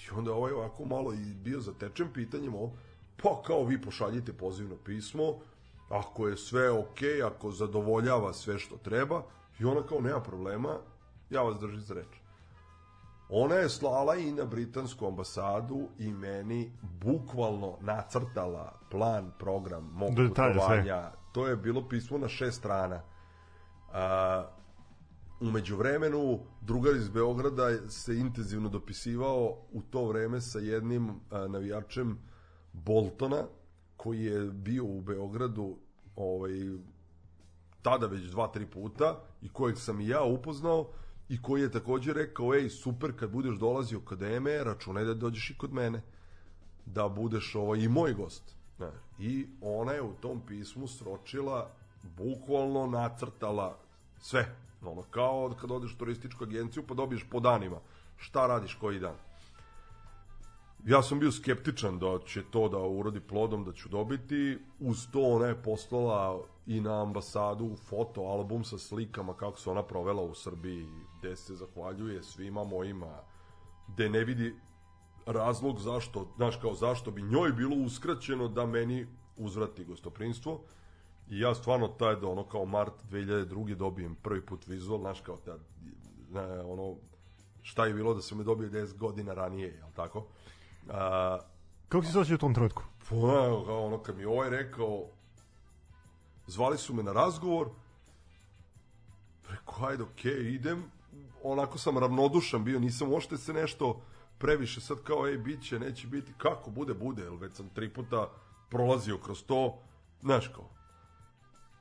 I 0.06 0.18
onda 0.18 0.32
ovaj 0.32 0.52
ovako 0.52 0.84
malo 0.84 1.14
i 1.14 1.34
bio 1.34 1.60
zatečen 1.60 2.12
pitanjem 2.12 2.54
ovo, 2.54 2.72
pa 3.22 3.42
kao 3.46 3.64
vi 3.64 3.82
pošaljite 3.82 4.32
pozivno 4.32 4.76
pismo, 4.84 5.38
ako 5.88 6.28
je 6.28 6.36
sve 6.36 6.70
ok, 6.70 6.98
ako 7.26 7.50
zadovoljava 7.50 8.32
sve 8.32 8.58
što 8.58 8.76
treba, 8.76 9.22
i 9.60 9.64
ona 9.64 9.86
kao 9.86 10.00
nema 10.00 10.20
problema, 10.20 10.78
ja 11.30 11.42
vas 11.42 11.60
držim 11.60 11.80
za 11.80 11.94
reč. 11.94 12.25
Ona 13.28 13.54
je 13.54 13.68
slala 13.68 14.16
i 14.16 14.32
na 14.32 14.44
britansku 14.44 15.06
ambasadu 15.06 15.88
i 15.98 16.12
meni 16.12 16.72
bukvalno 16.82 17.76
nacrtala 17.80 18.72
plan, 18.90 19.32
program 19.38 19.90
mog 19.94 20.10
putovanja. 20.28 21.12
To 21.32 21.46
je 21.46 21.56
bilo 21.56 21.88
pismo 21.88 22.18
na 22.18 22.28
šest 22.28 22.58
strana. 22.58 23.02
A, 23.92 24.46
umeđu 25.40 25.76
vremenu, 25.76 26.38
drugar 26.60 26.96
iz 26.96 27.08
Beograda 27.08 27.88
se 27.88 28.16
intenzivno 28.16 28.68
dopisivao 28.68 29.56
u 29.72 29.82
to 29.82 30.04
vreme 30.04 30.40
sa 30.40 30.58
jednim 30.58 31.10
a, 31.30 31.46
navijačem 31.48 32.18
Boltona, 32.72 33.42
koji 33.96 34.24
je 34.24 34.50
bio 34.50 34.84
u 34.84 35.00
Beogradu 35.00 35.76
ovaj, 36.16 36.52
tada 37.82 38.06
već 38.06 38.22
dva, 38.22 38.48
tri 38.48 38.66
puta 38.66 39.20
i 39.42 39.48
kojeg 39.48 39.78
sam 39.78 40.00
i 40.00 40.08
ja 40.08 40.22
upoznao 40.22 40.88
i 41.28 41.42
koji 41.42 41.62
je 41.62 41.72
takođe 41.72 42.12
rekao, 42.12 42.54
ej, 42.54 42.68
super, 42.70 43.12
kad 43.18 43.30
budeš 43.30 43.58
dolazio 43.58 44.00
kod 44.00 44.22
Eme, 44.22 44.64
računaj 44.64 45.04
da 45.04 45.14
dođeš 45.14 45.50
i 45.50 45.58
kod 45.58 45.72
mene, 45.72 46.02
da 46.86 47.08
budeš 47.08 47.54
ovaj, 47.54 47.78
i 47.78 47.88
moj 47.88 48.12
gost. 48.12 48.54
Ne. 48.78 48.90
I 49.18 49.46
ona 49.60 49.92
je 49.92 50.02
u 50.02 50.14
tom 50.20 50.40
pismu 50.46 50.88
sročila, 50.88 51.70
bukvalno 52.16 52.86
nacrtala 52.86 53.78
sve. 54.20 54.56
Ono, 54.82 55.02
kao 55.02 55.54
kad 55.60 55.70
odeš 55.70 55.94
u 55.94 55.98
turističku 55.98 56.44
agenciju 56.44 56.82
pa 56.86 56.94
dobiješ 56.94 57.26
po 57.30 57.40
danima. 57.40 57.78
Šta 58.16 58.46
radiš 58.46 58.74
koji 58.74 59.00
dan? 59.00 59.14
ja 60.86 61.02
sam 61.02 61.18
bio 61.18 61.32
skeptičan 61.32 61.98
da 61.98 62.18
će 62.26 62.42
to 62.50 62.68
da 62.68 62.78
urodi 62.78 63.20
plodom, 63.20 63.64
da 63.64 63.72
ću 63.72 63.88
dobiti. 63.88 64.58
Uz 64.80 65.06
to 65.12 65.20
ona 65.20 65.46
je 65.46 65.62
poslala 65.62 66.40
i 66.66 66.80
na 66.80 67.02
ambasadu 67.02 67.76
foto 67.76 68.20
album 68.20 68.64
sa 68.64 68.78
slikama 68.78 69.34
kako 69.34 69.58
se 69.58 69.70
ona 69.70 69.82
provela 69.82 70.22
u 70.22 70.34
Srbiji, 70.34 70.86
gde 71.18 71.36
se 71.36 71.54
zahvaljuje 71.54 72.22
svima 72.22 72.64
mojima, 72.64 73.20
gde 73.88 74.08
ne 74.08 74.24
vidi 74.24 74.54
razlog 75.26 75.80
zašto, 75.80 76.32
znaš 76.36 76.56
kao 76.56 76.74
zašto 76.74 77.10
bi 77.10 77.22
njoj 77.22 77.52
bilo 77.52 77.76
uskraćeno 77.76 78.48
da 78.48 78.66
meni 78.66 79.06
uzvrati 79.36 79.84
gostoprinstvo. 79.84 80.60
I 81.30 81.40
ja 81.40 81.54
stvarno 81.54 81.88
taj 81.88 82.16
da 82.16 82.28
ono 82.28 82.44
kao 82.44 82.64
mart 82.64 82.92
2002. 83.10 83.74
dobijem 83.74 84.14
prvi 84.14 84.46
put 84.46 84.66
vizual, 84.66 85.00
znaš 85.00 85.20
kao 85.20 85.36
tad, 85.36 85.60
ne, 86.30 86.60
ono, 86.60 86.96
šta 87.62 87.86
je 87.86 87.94
bilo 87.94 88.14
da 88.14 88.22
se 88.22 88.34
me 88.34 88.44
dobio 88.44 88.68
10 88.68 88.96
godina 88.96 89.34
ranije, 89.34 89.74
jel 89.74 89.88
tako? 89.96 90.26
A, 90.90 91.38
Kako 91.88 92.04
si 92.04 92.12
se 92.12 92.18
osjećao 92.18 92.34
u 92.34 92.38
tom 92.38 92.54
trenutku? 92.54 92.82
Pa, 92.98 93.16
kao 93.66 93.86
ono, 93.86 93.98
kad 93.98 94.16
mi 94.16 94.24
ovaj 94.24 94.50
rekao, 94.50 95.06
zvali 96.46 96.78
su 96.78 96.94
me 96.94 97.02
na 97.02 97.12
razgovor, 97.12 97.70
rekao, 99.48 99.86
ajde, 99.86 100.02
okej, 100.02 100.32
okay, 100.32 100.54
idem, 100.54 100.84
onako 101.52 101.78
sam 101.78 101.98
ravnodušan 101.98 102.64
bio, 102.64 102.80
nisam 102.80 103.12
uopšte 103.12 103.36
se 103.36 103.52
nešto 103.52 104.02
previše 104.38 104.80
sad 104.80 105.02
kao, 105.02 105.28
ej, 105.28 105.38
bit 105.38 105.62
će, 105.62 105.78
neće 105.78 106.06
biti, 106.06 106.32
kako 106.38 106.70
bude, 106.70 106.94
bude, 106.94 107.22
jer 107.22 107.32
već 107.32 107.56
sam 107.56 107.68
tri 107.68 107.92
puta 107.92 108.30
prolazio 108.70 109.18
kroz 109.18 109.44
to, 109.44 109.78
znaš 110.22 110.48
kao. 110.48 110.70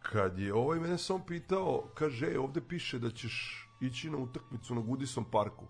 Kad 0.02 0.40
je 0.40 0.54
ovaj 0.54 0.80
mene 0.80 0.98
sam 0.98 1.26
pitao, 1.28 1.90
kaže, 1.94 2.28
ej, 2.28 2.38
ovde 2.38 2.62
piše 2.62 3.00
da 3.00 3.10
ćeš 3.10 3.68
ići 3.82 4.10
na 4.10 4.18
utakmicu 4.18 4.76
na 4.76 4.82
Goodison 4.82 5.26
parku. 5.32 5.66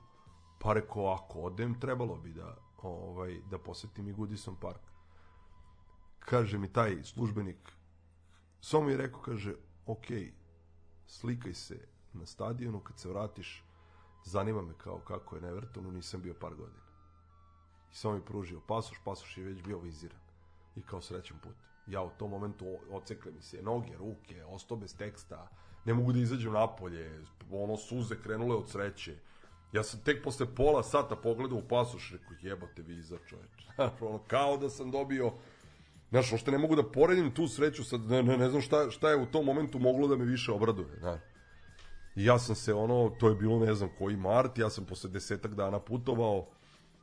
Pa 0.59 0.73
rekao, 0.73 1.13
ako 1.13 1.39
odem, 1.39 1.79
trebalo 1.79 2.15
bi 2.15 2.33
da, 2.33 2.57
ovaj, 2.81 3.39
da 3.51 3.59
posetim 3.59 4.07
i 4.07 4.13
Goodison 4.13 4.55
park. 4.55 4.81
Kaže 6.19 6.57
mi 6.57 6.73
taj 6.73 7.03
službenik, 7.03 7.71
samo 8.61 8.83
mi 8.83 8.91
je 8.91 8.97
rekao, 8.97 9.21
kaže, 9.21 9.55
ok, 9.85 10.05
slikaj 11.07 11.53
se 11.53 11.87
na 12.13 12.25
stadionu, 12.25 12.79
kad 12.79 12.99
se 12.99 13.09
vratiš, 13.09 13.64
zanima 14.25 14.61
me 14.61 14.73
kao 14.77 14.99
kako 14.99 15.35
je 15.35 15.41
na 15.41 15.47
Evertonu, 15.47 15.91
nisam 15.91 16.21
bio 16.21 16.33
par 16.33 16.55
godina. 16.55 16.85
I 17.91 17.95
samo 17.95 18.15
mi 18.15 18.25
pružio 18.25 18.61
pasoš, 18.67 18.97
pasoš 19.05 19.37
je 19.37 19.43
već 19.43 19.61
bio 19.61 19.79
viziran. 19.79 20.19
I 20.75 20.81
kao 20.81 21.01
srećan 21.01 21.37
put. 21.39 21.55
Ja 21.87 22.01
u 22.01 22.09
tom 22.09 22.29
momentu 22.29 22.77
ocekle 22.89 23.31
mi 23.31 23.41
se 23.41 23.61
noge, 23.61 23.97
ruke, 23.97 24.45
ostao 24.45 24.77
bez 24.77 24.97
teksta, 24.97 25.47
ne 25.85 25.93
mogu 25.93 26.13
da 26.13 26.19
izađem 26.19 26.53
napolje, 26.53 27.21
ono 27.51 27.77
suze 27.77 28.15
krenule 28.23 28.55
od 28.55 28.69
sreće. 28.69 29.15
Ja 29.73 29.83
sam 29.83 29.99
tek 29.99 30.23
posle 30.23 30.55
pola 30.55 30.83
sata 30.83 31.15
pogledao 31.15 31.57
u 31.57 31.67
pasoš, 31.67 32.11
rekao 32.11 32.37
jebote 32.41 32.81
viza 32.81 33.17
čoveče. 33.25 33.67
ono, 34.07 34.19
kao 34.27 34.57
da 34.57 34.69
sam 34.69 34.91
dobio 34.91 35.33
Znaš, 36.09 36.31
uopšte 36.31 36.51
ne 36.51 36.57
mogu 36.57 36.75
da 36.75 36.83
poredim 36.83 37.31
tu 37.31 37.47
sreću, 37.47 37.83
sad 37.83 38.01
ne, 38.01 38.23
ne, 38.23 38.37
ne 38.37 38.49
znam 38.49 38.61
šta, 38.61 38.89
šta 38.91 39.09
je 39.09 39.15
u 39.15 39.25
tom 39.25 39.45
momentu 39.45 39.79
moglo 39.79 40.07
da 40.07 40.15
me 40.15 40.25
više 40.25 40.51
obraduje, 40.51 40.99
znaš. 40.99 41.19
Ja 42.15 42.39
sam 42.39 42.55
se 42.55 42.73
ono, 42.73 43.09
to 43.19 43.29
je 43.29 43.35
bilo 43.35 43.59
ne 43.59 43.73
znam 43.73 43.89
koji 43.97 44.17
mart, 44.17 44.57
ja 44.57 44.69
sam 44.69 44.85
posle 44.85 45.09
desetak 45.09 45.55
dana 45.55 45.79
putovao 45.79 46.47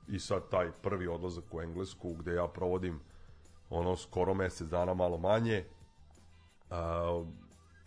i 0.09 0.19
sad 0.19 0.49
taj 0.51 0.71
prvi 0.83 1.07
odlazak 1.07 1.55
u 1.55 1.61
Englesku 1.61 2.15
gde 2.15 2.35
ja 2.35 2.49
provodim 2.49 3.01
ono 3.71 3.97
skoro 3.97 4.35
mesec 4.35 4.69
dana 4.69 4.95
malo 4.95 5.19
manje 5.19 5.65
a, 6.71 7.23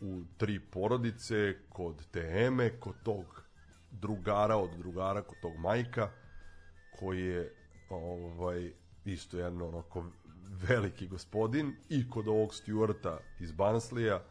u 0.02 0.22
tri 0.38 0.60
porodice 0.60 1.56
kod 1.70 2.08
te 2.12 2.46
Eme, 2.46 2.80
kod 2.80 2.96
tog 3.04 3.44
drugara 3.92 4.56
od 4.56 4.70
drugara 4.78 5.22
kod 5.22 5.38
tog 5.42 5.56
majka, 5.58 6.10
koji 7.00 7.22
je 7.22 7.56
ovaj, 7.90 8.72
isto 9.06 9.38
jedno 9.38 9.68
onako 9.68 10.06
veliki 10.70 11.08
gospodin 11.08 11.76
i 11.90 12.10
kod 12.10 12.28
ovog 12.28 12.50
Stewarta 12.50 13.18
iz 13.40 13.52
Banslija, 13.52 14.24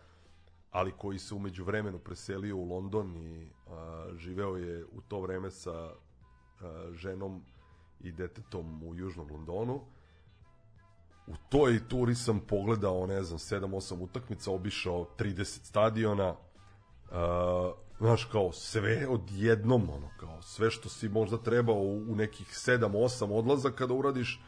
ali 0.75 0.93
koji 0.93 1.19
se 1.19 1.35
umeđu 1.35 1.65
vremenu 1.65 1.99
preselio 1.99 2.57
u 2.57 2.65
London 2.65 3.17
i 3.17 3.49
a, 3.71 4.07
živeo 4.17 4.57
je 4.57 4.85
u 4.85 5.01
to 5.09 5.21
vreme 5.21 5.51
sa 5.51 5.71
a, 5.71 5.93
ženom 6.93 7.43
i 8.01 8.13
detetom 8.13 8.83
u 8.83 8.95
Južnom 8.95 9.29
Londonu. 9.31 9.81
U 11.27 11.33
toj 11.49 11.89
turi 11.89 12.15
sam 12.15 12.41
pogledao, 12.41 13.07
ne 13.07 13.23
znam, 13.23 13.39
7-8 13.39 14.03
utakmica, 14.03 14.51
obišao 14.51 15.07
30 15.19 15.45
stadiona, 15.45 16.31
uh, 16.31 16.37
znaš, 17.99 18.25
kao 18.25 18.53
sve 18.53 19.07
odjednom, 19.09 19.91
ono, 19.91 20.09
kao 20.21 20.43
sve 20.43 20.71
što 20.71 20.89
si 20.89 21.09
možda 21.09 21.39
trebao 21.39 21.81
u, 21.81 22.15
nekih 22.15 22.47
7-8 22.49 23.33
odlazaka 23.33 23.87
da 23.87 23.95
uradiš, 23.95 24.43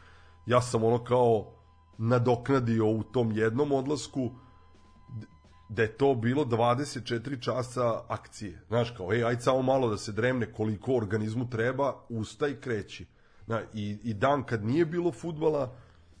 ja 0.45 0.61
sam 0.61 0.83
ono 0.83 1.03
kao 1.03 1.53
nadoknadio 1.97 2.87
u 2.87 3.03
tom 3.03 3.31
jednom 3.31 3.71
odlasku, 3.71 4.31
da 5.69 5.81
je 5.81 5.97
to 5.97 6.15
bilo 6.15 6.45
24 6.45 7.41
časa 7.41 8.01
akcije. 8.07 8.61
Znaš, 8.67 8.91
kao, 8.91 9.13
ej, 9.13 9.23
ajde 9.23 9.41
samo 9.41 9.61
malo 9.61 9.89
da 9.89 9.97
se 9.97 10.11
dremne 10.11 10.51
koliko 10.53 10.95
organizmu 10.95 11.49
treba, 11.49 11.95
ustaj, 12.09 12.55
kreći. 12.61 13.05
Na, 13.47 13.61
i, 13.73 13.97
I 14.03 14.13
dan 14.13 14.43
kad 14.43 14.65
nije 14.65 14.85
bilo 14.85 15.11
futbala, 15.11 15.75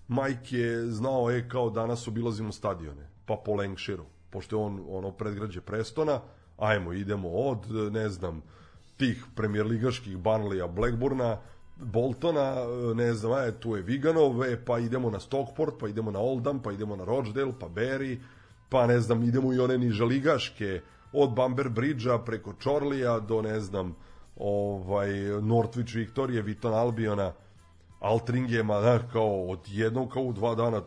Mike 0.07 0.57
je 0.57 0.91
znao, 0.91 1.31
e, 1.31 1.49
kao 1.49 1.69
danas 1.69 2.07
obilazimo 2.07 2.51
stadione, 2.51 3.09
pa 3.25 3.35
po 3.45 3.53
Lancashireu, 3.53 4.05
pošto 4.29 4.55
je 4.55 4.63
on 4.63 4.85
ono 4.89 5.11
predgrađe 5.11 5.61
Prestona, 5.61 6.21
ajmo, 6.57 6.93
idemo 6.93 7.29
od, 7.29 7.91
ne 7.91 8.09
znam, 8.09 8.41
tih 8.97 9.25
premijerligaških 9.35 10.17
Barnleya, 10.17 10.67
Blackburna, 10.67 11.37
Boltona, 11.75 12.55
ne 12.95 13.13
znam, 13.13 13.31
aj, 13.31 13.51
tu 13.51 13.75
je 13.75 13.81
Viganov, 13.81 14.43
e, 14.43 14.65
pa 14.65 14.79
idemo 14.79 15.09
na 15.09 15.19
Stockport, 15.19 15.73
pa 15.79 15.87
idemo 15.87 16.11
na 16.11 16.19
Oldham, 16.19 16.61
pa 16.61 16.71
idemo 16.71 16.95
na 16.95 17.03
Rochdale, 17.03 17.53
pa 17.59 17.67
Barry, 17.67 18.17
pa 18.69 18.87
ne 18.87 18.99
znam, 18.99 19.23
idemo 19.23 19.53
i 19.53 19.59
one 19.59 19.77
nižaligaške, 19.77 20.81
od 21.13 21.33
Bamber 21.33 21.69
Bridgea 21.69 22.19
preko 22.19 22.53
Čorlija 22.53 23.19
do, 23.19 23.41
ne 23.41 23.59
znam, 23.59 23.95
ovaj, 24.35 25.09
Northwich 25.41 25.95
Victoria, 25.95 26.41
Viton 26.41 26.73
Albiona, 26.73 27.33
Altringema, 27.99 28.81
znaš, 28.81 29.01
kao 29.11 29.47
od 29.47 29.59
jednog, 29.67 30.09
kao 30.09 30.23
u 30.23 30.33
dva 30.33 30.55
dana 30.55 30.81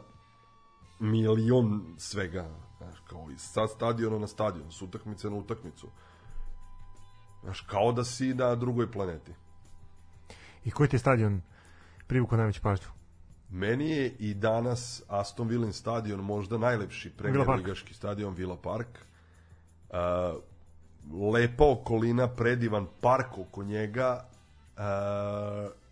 milion 1.01 1.95
svega, 1.99 2.49
znaš, 2.79 3.01
kao 3.09 3.31
iz 3.31 3.41
sa 3.41 3.67
stadiona 3.67 4.19
na 4.19 4.27
stadion, 4.27 4.73
s 4.73 4.83
utakmice 4.83 5.31
na 5.31 5.37
utakmicu. 5.37 5.89
Znaš, 7.43 7.61
kao 7.61 7.93
da 7.93 8.05
si 8.05 8.35
na 8.35 8.55
drugoj 8.55 8.93
planeti. 8.93 9.33
I 10.65 10.71
koji 10.71 10.89
ti 10.89 10.97
je 10.97 11.01
stadion 11.01 11.43
privukao 12.07 12.39
najveću 12.39 12.61
pažnju? 12.63 13.00
Meni 13.51 13.91
je 13.91 14.15
i 14.19 14.35
danas 14.35 15.03
Aston 15.09 15.49
Villa 15.49 15.73
stadion 15.73 16.21
možda 16.21 16.59
najlepši 16.59 17.11
premier 17.11 17.47
Park. 17.47 17.59
ligaški 17.59 17.95
stadion 17.95 18.35
Villa 18.35 18.57
Park. 18.57 18.87
Uh, 19.91 19.97
lepa 21.33 21.65
okolina, 21.65 22.29
predivan 22.29 22.87
park 23.01 23.39
oko 23.39 23.65
njega 23.65 24.25
uh, 24.77 24.83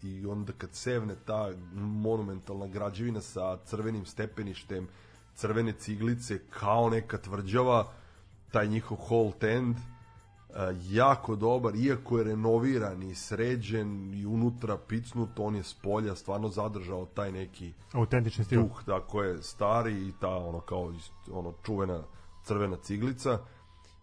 i 0.03 0.27
onda 0.27 0.53
kad 0.59 0.75
sevne 0.75 1.15
ta 1.27 1.51
monumentalna 1.75 2.67
građevina 2.67 3.21
sa 3.21 3.59
crvenim 3.65 4.07
stepeništem, 4.07 4.89
crvene 5.35 5.73
ciglice 5.73 6.39
kao 6.51 6.91
neka 6.91 7.19
tvrđava, 7.19 7.89
taj 8.53 8.67
njihov 8.67 8.97
Holt 8.97 9.45
End, 9.45 9.77
uh, 9.77 9.98
jako 10.83 11.37
dobar, 11.37 11.77
iako 11.77 12.19
je 12.19 12.25
renoviran 12.25 13.03
i 13.03 13.15
sređen 13.15 14.15
i 14.15 14.27
unutra 14.27 14.79
picnut, 14.79 15.29
on 15.39 15.57
je 15.57 15.63
s 15.63 15.75
polja 15.75 16.15
stvarno 16.15 16.49
zadržao 16.49 17.07
taj 17.07 17.33
neki 17.33 17.73
Autentični 17.93 18.45
stil. 18.45 18.63
duh, 18.63 18.83
tako 18.87 19.23
je, 19.23 19.43
stari 19.43 20.09
i 20.09 20.13
ta 20.21 20.37
ono 20.37 20.61
kao 20.61 20.93
ono 21.31 21.55
čuvena 21.65 22.03
crvena 22.45 22.77
ciglica 22.77 23.39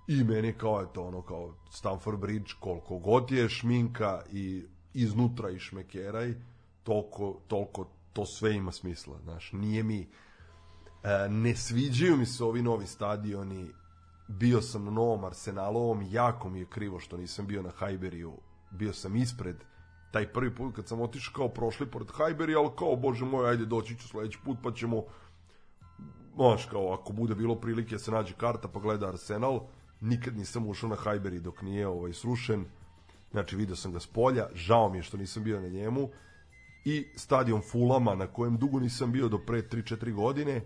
i 0.08 0.24
meni 0.24 0.54
kao 0.54 0.80
je 0.80 0.88
to 0.94 1.04
ono 1.04 1.22
kao 1.22 1.54
Stamford 1.70 2.20
Bridge 2.20 2.52
koliko 2.60 2.98
god 2.98 3.32
je 3.32 3.50
šminka 3.50 4.22
i 4.32 4.64
iznutra 4.94 5.50
i 5.50 5.60
šmekeraj 5.60 6.34
toliko, 6.84 7.40
toliko 7.48 7.88
to 8.14 8.26
sve 8.26 8.56
ima 8.56 8.72
smisla 8.72 9.18
znaš, 9.24 9.52
nije 9.54 9.84
mi 9.84 10.08
e, 11.04 11.30
ne 11.30 11.56
sviđaju 11.56 12.18
mi 12.18 12.26
se 12.26 12.44
ovi 12.44 12.62
novi 12.62 12.88
stadioni 12.88 13.68
bio 14.28 14.62
sam 14.62 14.86
na 14.86 14.92
novom 14.92 15.24
Arsenalovom 15.24 16.02
jako 16.10 16.50
mi 16.50 16.60
je 16.60 16.66
krivo 16.66 17.00
što 17.00 17.18
nisam 17.18 17.48
bio 17.48 17.62
na 17.62 17.70
Hajberiju 17.70 18.34
bio 18.72 18.94
sam 18.94 19.16
ispred 19.16 19.56
taj 20.12 20.28
prvi 20.34 20.56
put 20.56 20.76
kad 20.76 20.88
sam 20.88 21.02
otišao 21.02 21.34
kao 21.36 21.50
prošli 21.50 21.86
pored 21.86 22.08
Hajberi, 22.12 22.56
ali 22.56 22.70
kao, 22.78 22.96
bože 22.96 23.26
moj, 23.26 23.50
ajde 23.50 23.66
doći 23.66 23.98
ću 23.98 24.08
sledeći 24.08 24.40
put, 24.46 24.58
pa 24.64 24.72
ćemo 24.72 25.04
znaš, 26.36 26.66
kao, 26.66 26.94
ako 26.94 27.14
bude 27.14 27.36
bilo 27.36 27.56
prilike 27.56 28.00
se 28.00 28.12
nađe 28.12 28.34
karta 28.38 28.68
pa 28.68 28.80
gleda 28.80 29.08
Arsenal, 29.08 29.60
nikad 30.02 30.38
nisam 30.38 30.68
ušao 30.68 30.90
na 30.90 30.96
Hajberi 30.96 31.40
dok 31.40 31.62
nije 31.62 31.88
ovaj, 31.88 32.14
srušen, 32.14 32.66
znači 33.32 33.56
video 33.56 33.76
sam 33.76 33.92
ga 33.92 34.00
s 34.00 34.08
polja, 34.08 34.48
žao 34.54 34.90
mi 34.90 34.98
je 34.98 35.04
što 35.04 35.18
nisam 35.18 35.44
bio 35.44 35.62
na 35.62 35.68
njemu, 35.68 36.10
i 36.86 37.08
stadion 37.16 37.62
Fulama 37.62 38.16
na 38.16 38.28
kojem 38.28 38.58
dugo 38.58 38.80
nisam 38.80 39.12
bio 39.12 39.28
do 39.28 39.38
pre 39.38 39.62
3-4 39.62 40.14
godine, 40.14 40.62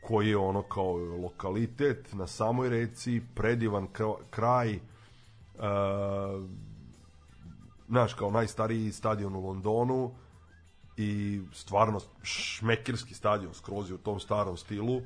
koji 0.00 0.28
je 0.28 0.36
ono 0.36 0.62
kao 0.62 0.94
lokalitet 0.96 2.12
na 2.12 2.26
samoj 2.26 2.68
reci, 2.68 3.22
predivan 3.34 3.88
kra- 3.88 4.22
kraj, 4.30 4.74
uh, 4.74 6.44
znaš, 7.88 8.14
kao 8.14 8.30
najstariji 8.30 8.92
stadion 8.92 9.36
u 9.36 9.46
Londonu 9.46 10.14
i 10.96 11.40
stvarno 11.52 12.00
šmekirski 12.22 13.14
stadion 13.14 13.54
skroz 13.54 13.90
je 13.90 13.94
u 13.94 13.98
tom 13.98 14.20
starom 14.20 14.56
stilu. 14.56 15.00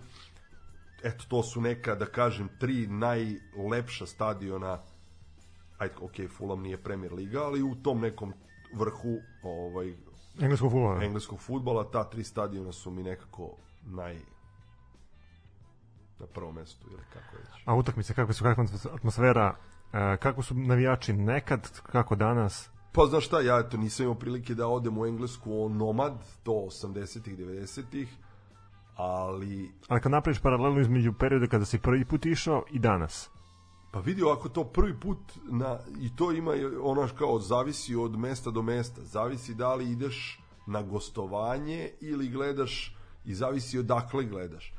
Eto, 1.03 1.25
to 1.29 1.43
su 1.43 1.61
neka, 1.61 1.95
da 1.95 2.07
kažem, 2.07 2.49
tri 2.61 2.87
najlepša 2.87 4.07
stadiona 4.07 4.79
ajde, 5.79 5.95
ok, 6.01 6.31
Fulham 6.37 6.62
nije 6.62 6.83
Premier 6.83 7.12
Liga, 7.12 7.43
ali 7.43 7.62
u 7.62 7.75
tom 7.83 8.01
nekom 8.01 8.33
vrhu 8.75 9.19
ovaj, 9.43 9.95
Engleskog 10.41 10.71
futbola. 10.71 11.05
engleskog 11.05 11.41
futbola, 11.41 11.91
ta 11.91 12.05
tri 12.05 12.25
stadiona 12.25 12.73
su 12.73 12.91
mi 12.91 13.03
nekako 13.03 13.57
naj 13.87 14.19
na 16.20 16.26
prvom 16.26 16.55
mestu 16.55 16.86
ili 16.90 17.02
kako 17.12 17.36
već. 17.36 17.62
A 17.64 17.74
utakmice, 17.74 18.14
kako 18.14 18.32
su, 18.32 18.44
kakva 18.44 18.64
atmosfera, 18.94 19.56
e, 19.92 20.16
kako 20.16 20.42
su 20.42 20.55
navijači 20.55 21.12
nekad, 21.12 21.80
kako 21.82 22.16
danas? 22.16 22.70
Pa 22.92 23.06
znaš 23.06 23.26
šta, 23.26 23.40
ja 23.40 23.59
eto 23.59 23.76
nisam 23.76 24.05
imao 24.05 24.18
prilike 24.18 24.55
da 24.55 24.66
odem 24.66 24.98
u 24.98 25.06
Englesku 25.06 25.68
nomad, 25.68 26.14
to 26.42 26.52
80-ih, 26.52 27.38
90-ih, 27.38 28.09
ali 28.97 29.72
Ali 29.88 30.01
kad 30.01 30.12
napraviš 30.12 30.40
paralelu 30.40 30.80
između 30.80 31.12
perioda 31.12 31.47
kada 31.47 31.64
si 31.64 31.78
prvi 31.78 32.05
put 32.05 32.26
išao 32.26 32.64
i 32.70 32.78
danas, 32.78 33.30
Pa 33.92 34.01
vidi 34.01 34.22
ovako 34.22 34.48
to 34.48 34.64
prvi 34.64 35.01
put 35.01 35.18
na, 35.51 35.78
i 36.01 36.16
to 36.16 36.32
ima 36.32 36.52
ono 36.82 37.09
kao 37.18 37.38
zavisi 37.38 37.94
od 37.94 38.18
mesta 38.18 38.51
do 38.51 38.62
mesta. 38.62 39.01
Zavisi 39.05 39.55
da 39.55 39.74
li 39.74 39.90
ideš 39.90 40.40
na 40.66 40.82
gostovanje 40.82 41.90
ili 42.01 42.28
gledaš 42.28 42.97
i 43.24 43.34
zavisi 43.34 43.78
odakle 43.78 44.24
gledaš. 44.24 44.74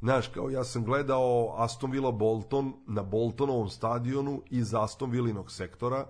Znaš, 0.00 0.28
kao 0.28 0.50
ja 0.50 0.64
sam 0.64 0.84
gledao 0.84 1.54
Aston 1.56 1.90
Villa 1.90 2.10
Bolton 2.10 2.72
na 2.86 3.02
Boltonovom 3.02 3.68
stadionu 3.68 4.42
iz 4.50 4.74
Aston 4.74 5.10
Villinog 5.10 5.52
sektora 5.52 6.06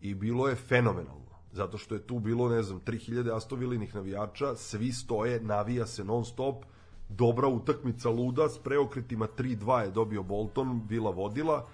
i 0.00 0.14
bilo 0.14 0.48
je 0.48 0.54
fenomenalno. 0.54 1.28
Zato 1.52 1.78
što 1.78 1.94
je 1.94 2.06
tu 2.06 2.18
bilo, 2.18 2.48
ne 2.48 2.62
znam, 2.62 2.80
3000 2.80 3.36
Aston 3.36 3.58
Villinih 3.58 3.94
navijača, 3.94 4.56
svi 4.56 4.92
stoje, 4.92 5.40
navija 5.40 5.86
se 5.86 6.04
non 6.04 6.24
stop, 6.24 6.64
dobra 7.08 7.48
utakmica 7.48 8.10
luda, 8.10 8.48
s 8.48 8.58
preokretima 8.58 9.28
3-2 9.38 9.78
je 9.78 9.90
dobio 9.90 10.22
Bolton, 10.22 10.82
Villa 10.88 11.10
vodila, 11.10 11.66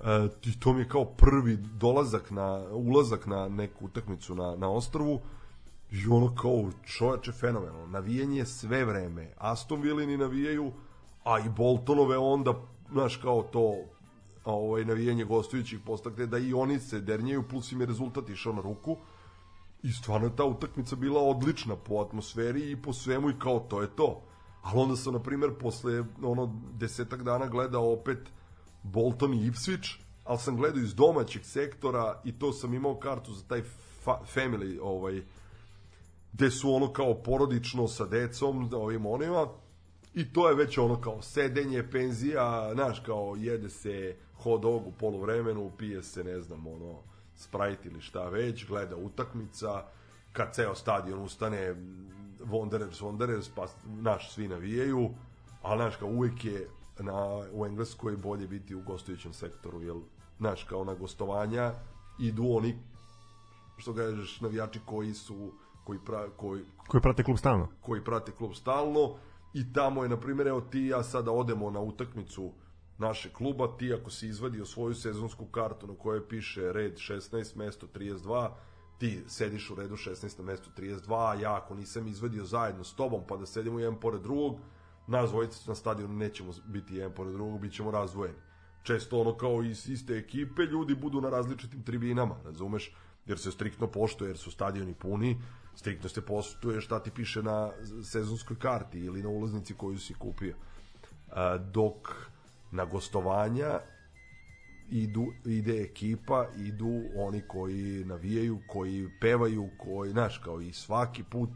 e, 0.00 0.28
to 0.58 0.72
mi 0.72 0.80
je 0.80 0.88
kao 0.88 1.04
prvi 1.04 1.56
dolazak 1.56 2.30
na, 2.30 2.64
ulazak 2.70 3.26
na 3.26 3.48
neku 3.48 3.84
utakmicu 3.84 4.34
na, 4.34 4.56
na 4.56 4.70
ostrovu, 4.70 5.20
i 5.94 6.06
ono 6.10 6.34
kao 6.34 6.70
čoveče 6.84 7.32
fenomenalno. 7.32 7.86
Navijanje 7.86 8.38
je 8.38 8.46
sve 8.46 8.84
vreme. 8.84 9.32
Aston 9.38 9.80
Villini 9.80 10.16
navijaju, 10.16 10.72
a 11.24 11.38
i 11.38 11.48
Boltonove 11.48 12.18
onda, 12.18 12.54
znaš, 12.90 13.16
kao 13.16 13.42
to 13.42 13.74
ovaj, 14.44 14.84
navijanje 14.84 15.24
gostujućih 15.24 15.80
postakne 15.86 16.26
da 16.26 16.38
i 16.38 16.52
oni 16.52 16.78
se 16.80 17.00
dernjaju, 17.00 17.48
plus 17.48 17.72
im 17.72 17.80
je 17.80 17.86
rezultat 17.86 18.28
išao 18.28 18.52
na 18.52 18.60
ruku. 18.60 18.96
I 19.82 19.92
stvarno 19.92 20.28
ta 20.28 20.44
utakmica 20.44 20.96
bila 20.96 21.20
odlična 21.20 21.76
po 21.76 21.94
atmosferi 22.00 22.70
i 22.70 22.82
po 22.82 22.92
svemu 22.92 23.30
i 23.30 23.38
kao 23.38 23.60
to 23.60 23.82
je 23.82 23.88
to. 23.96 24.22
Ali 24.62 24.80
onda 24.80 24.96
sam, 24.96 25.12
na 25.12 25.22
primjer, 25.22 25.50
posle 25.60 26.04
ono 26.22 26.60
desetak 26.72 27.22
dana 27.22 27.46
gledao 27.46 27.92
opet 27.92 28.18
Bolton 28.82 29.34
i 29.34 29.50
Ipswich, 29.50 29.98
ali 30.24 30.38
sam 30.38 30.56
gledao 30.56 30.82
iz 30.82 30.94
domaćeg 30.94 31.44
sektora 31.44 32.20
i 32.24 32.38
to 32.38 32.52
sam 32.52 32.74
imao 32.74 32.98
kartu 32.98 33.32
za 33.32 33.44
taj 33.48 33.62
fa 34.02 34.20
family 34.34 34.78
ovaj, 34.82 35.22
gde 36.34 36.50
su 36.50 36.74
ono 36.74 36.92
kao 36.92 37.14
porodično 37.14 37.88
sa 37.88 38.06
decom, 38.06 38.70
ovim 38.74 39.06
onima, 39.06 39.46
i 40.14 40.32
to 40.32 40.48
je 40.48 40.54
već 40.54 40.78
ono 40.78 41.00
kao 41.00 41.22
sedenje, 41.22 41.90
penzija, 41.90 42.70
znaš, 42.74 43.00
kao 43.00 43.34
jede 43.38 43.70
se 43.70 44.16
hot 44.34 44.62
dog 44.62 44.86
u 44.86 44.92
polovremenu, 44.92 45.70
pije 45.78 46.02
se, 46.02 46.24
ne 46.24 46.40
znam, 46.40 46.66
ono, 46.66 46.98
Sprite 47.36 47.88
ili 47.88 48.00
šta 48.00 48.28
već, 48.28 48.66
gleda 48.66 48.96
utakmica, 48.96 49.84
kad 50.32 50.54
ceo 50.54 50.74
stadion 50.74 51.22
ustane, 51.22 51.74
Wanderers, 52.40 53.02
Wanderers, 53.02 53.50
pa 53.54 53.66
naš 53.86 54.34
svi 54.34 54.48
navijaju, 54.48 55.10
ali 55.62 55.78
znaš 55.78 55.96
kao 55.96 56.08
uvek 56.08 56.44
je 56.44 56.68
na, 56.98 57.44
u 57.52 57.66
Engleskoj 57.66 58.16
bolje 58.16 58.46
biti 58.46 58.74
u 58.74 58.82
gostujućem 58.82 59.32
sektoru, 59.32 59.82
jer 59.82 59.94
znaš 60.38 60.64
kao 60.64 60.84
na 60.84 60.94
gostovanja 60.94 61.72
idu 62.18 62.46
oni 62.48 62.78
što 63.76 63.94
kažeš 63.94 64.40
navijači 64.40 64.80
koji 64.86 65.14
su 65.14 65.52
koji, 65.84 65.98
pra, 66.06 66.30
koji, 66.36 66.62
Koji 66.88 67.02
prate 67.02 67.22
klub 67.22 67.38
stalno. 67.38 67.68
koji 67.80 68.04
prate 68.04 68.32
klub 68.32 68.52
stalno 68.54 69.16
i 69.54 69.72
tamo 69.72 70.02
je, 70.02 70.08
na 70.08 70.16
primjer, 70.20 70.46
evo 70.48 70.60
ti 70.60 70.80
ja 70.80 71.02
sada 71.02 71.30
odemo 71.32 71.70
na 71.70 71.80
utakmicu 71.80 72.52
naše 72.98 73.32
kluba, 73.32 73.76
ti 73.78 73.94
ako 73.94 74.10
si 74.10 74.28
izvadio 74.28 74.64
svoju 74.64 74.94
sezonsku 74.94 75.46
kartu 75.46 75.86
na 75.86 75.94
kojoj 75.94 76.28
piše 76.28 76.72
red 76.72 76.94
16, 76.94 77.56
mesto 77.56 77.86
32, 77.94 78.48
ti 78.98 79.22
sediš 79.26 79.70
u 79.70 79.74
redu 79.74 79.94
16 79.96 80.38
na 80.38 80.44
mesto 80.44 80.70
32, 80.76 81.30
a 81.30 81.34
ja 81.34 81.56
ako 81.56 81.74
nisam 81.74 82.06
izvadio 82.06 82.44
zajedno 82.44 82.84
s 82.84 82.94
tobom 82.94 83.22
pa 83.28 83.36
da 83.36 83.46
sedimo 83.46 83.78
jedan 83.78 84.00
pored 84.00 84.22
drugog, 84.22 84.58
nas 85.06 85.30
dvojica 85.30 85.58
na 85.66 85.74
stadionu 85.74 86.14
nećemo 86.14 86.52
biti 86.66 86.94
jedan 86.96 87.12
pored 87.12 87.32
drugog, 87.32 87.60
bit 87.60 87.72
ćemo 87.72 87.90
razdvojeni. 87.90 88.38
Često 88.82 89.20
ono 89.20 89.36
kao 89.36 89.62
iz 89.62 89.88
iste 89.88 90.16
ekipe 90.16 90.62
ljudi 90.62 90.94
budu 90.94 91.20
na 91.20 91.30
različitim 91.30 91.82
tribinama, 91.82 92.34
razumeš? 92.44 92.94
Jer 93.26 93.38
se 93.38 93.50
striktno 93.52 93.86
poštuje, 93.86 94.28
jer 94.28 94.38
su 94.38 94.50
stadioni 94.50 94.94
puni, 94.94 95.40
striktno 95.76 96.08
se 96.08 96.20
poštuje 96.20 96.80
šta 96.80 97.02
ti 97.02 97.10
piše 97.10 97.42
na 97.42 97.70
sezonskoj 98.04 98.58
karti 98.58 98.98
ili 98.98 99.22
na 99.22 99.28
ulaznici 99.28 99.74
koju 99.74 99.98
si 99.98 100.14
kupio. 100.14 100.54
A, 101.30 101.58
dok 101.58 102.08
na 102.70 102.84
gostovanja 102.84 103.80
idu, 104.90 105.26
ide 105.44 105.82
ekipa, 105.82 106.46
idu 106.56 107.02
oni 107.16 107.42
koji 107.48 108.04
navijaju, 108.04 108.58
koji 108.66 109.08
pevaju, 109.20 109.68
koji, 109.78 110.10
znaš, 110.10 110.38
kao 110.38 110.60
i 110.60 110.72
svaki 110.72 111.22
put 111.22 111.50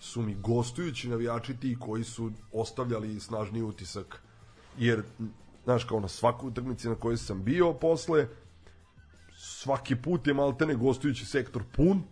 su 0.00 0.22
mi 0.22 0.34
gostujući 0.34 1.08
navijači 1.08 1.56
ti 1.56 1.76
koji 1.80 2.04
su 2.04 2.32
ostavljali 2.52 3.20
snažni 3.20 3.62
utisak 3.62 4.22
jer, 4.78 5.02
znaš, 5.64 5.84
kao 5.84 6.00
na 6.00 6.08
svakoj 6.08 6.48
utakmici 6.48 6.88
na 6.88 6.94
kojoj 6.94 7.16
sam 7.16 7.44
bio 7.44 7.72
posle, 7.72 8.28
svaki 9.36 9.96
put 9.96 10.26
je 10.26 10.34
maltene 10.34 10.74
gostujući 10.74 11.24
sektor 11.24 11.62
pun, 11.76 12.02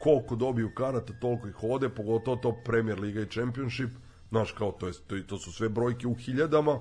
koliko 0.00 0.36
dobiju 0.36 0.74
karata, 0.74 1.12
toliko 1.20 1.48
ih 1.48 1.56
ode, 1.62 1.88
pogotovo 1.88 2.36
to 2.36 2.56
Premier 2.64 3.00
Liga 3.00 3.20
i 3.20 3.30
Championship, 3.30 3.90
znaš, 4.28 4.52
kao 4.52 4.72
to, 4.72 4.86
je, 4.86 4.92
to, 5.06 5.16
to 5.26 5.38
su 5.38 5.52
sve 5.52 5.68
brojke 5.68 6.06
u 6.06 6.14
hiljadama 6.14 6.80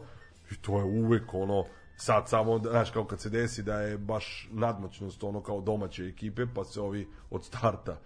i 0.52 0.56
to 0.62 0.78
je 0.78 0.84
uvek 0.84 1.34
ono, 1.34 1.66
sad 1.98 2.30
samo, 2.30 2.60
znaš, 2.60 2.92
kao 2.92 3.06
kad 3.06 3.22
se 3.22 3.30
desi 3.30 3.64
da 3.64 3.82
je 3.82 3.98
baš 3.98 4.50
nadmoćnost 4.52 5.24
ono 5.24 5.42
kao 5.42 5.62
domaće 5.62 6.06
ekipe, 6.06 6.46
pa 6.56 6.64
se 6.64 6.82
ovi 6.82 7.08
od 7.30 7.46
starta 7.46 8.00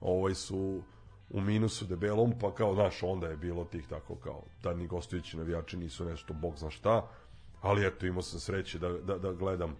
ovaj 0.00 0.34
su 0.34 0.82
u 1.30 1.40
minusu 1.40 1.84
debelom, 1.84 2.32
pa 2.40 2.54
kao, 2.54 2.74
znaš, 2.74 3.02
onda 3.02 3.26
je 3.26 3.36
bilo 3.36 3.64
tih 3.64 3.86
tako 3.88 4.14
kao, 4.14 4.42
da 4.62 4.74
ni 4.74 4.86
gostujući 4.86 5.36
navijači 5.36 5.76
nisu 5.76 6.04
nešto, 6.04 6.34
bog 6.34 6.56
zna 6.56 6.70
šta, 6.70 7.08
ali 7.60 7.86
eto, 7.86 8.06
imao 8.06 8.22
sam 8.22 8.40
sreće 8.40 8.78
da, 8.78 8.88
da, 8.88 9.18
da 9.18 9.32
gledam 9.32 9.76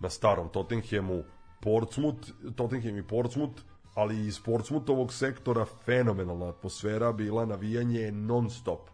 na 0.00 0.10
starom 0.10 0.48
Tottenhamu 0.48 1.22
Portsmouth, 1.62 2.28
Tottenham 2.56 2.96
i 2.96 3.02
Portsmouth, 3.02 3.62
ali 3.94 4.26
iz 4.26 4.40
Portsmoutovog 4.40 5.12
sektora 5.12 5.64
fenomenalna 5.84 6.48
atmosfera 6.48 7.12
bila 7.12 7.46
navijanje 7.46 8.12
non 8.12 8.50
stop. 8.50 8.90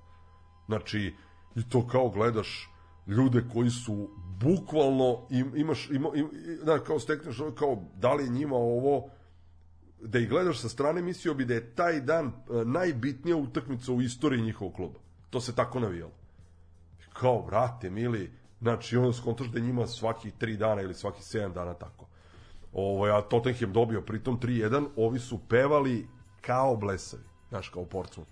Znači, 0.67 1.15
i 1.55 1.69
to 1.69 1.87
kao 1.87 2.09
gledaš 2.09 2.71
ljude 3.07 3.45
koji 3.53 3.71
su 3.71 4.09
bukvalno 4.41 5.27
im, 5.31 5.53
imaš 5.57 5.91
ima, 5.91 6.09
im, 6.15 6.31
da, 6.63 6.85
kao 6.85 7.01
stekneš 7.01 7.37
kao 7.59 7.83
da 7.95 8.15
li 8.15 8.31
njima 8.31 8.57
ovo 8.57 9.09
da 10.01 10.19
ih 10.19 10.29
gledaš 10.29 10.61
sa 10.61 10.69
strane 10.69 11.03
mislio 11.03 11.35
bi 11.35 11.45
da 11.45 11.55
je 11.55 11.75
taj 11.75 12.01
dan 12.01 12.27
e, 12.27 12.33
najbitnija 12.65 13.37
utakmica 13.37 13.93
u 13.93 14.03
istoriji 14.03 14.43
njihovog 14.43 14.75
kluba. 14.75 14.99
To 15.31 15.41
se 15.41 15.55
tako 15.55 15.81
navijalo. 15.81 16.13
Kao, 17.13 17.43
brate, 17.43 17.91
mili, 17.91 18.33
znači 18.61 18.97
ono 18.97 19.13
skontaš 19.13 19.47
da 19.47 19.61
njima 19.61 19.87
svaki 19.87 20.31
tri 20.31 20.57
dana 20.57 20.83
ili 20.83 20.95
svaki 20.95 21.21
7 21.21 21.53
dana 21.53 21.75
tako. 21.75 22.06
Ovo, 22.79 23.05
a 23.07 23.23
Tottenham 23.23 23.73
dobio 23.73 24.01
pritom 24.01 24.41
3-1, 24.41 24.87
ovi 24.97 25.19
su 25.19 25.39
pevali 25.49 26.09
kao 26.41 26.77
blesavi, 26.77 27.23
znaš, 27.49 27.69
kao 27.69 27.85
Portsmouth. 27.85 28.31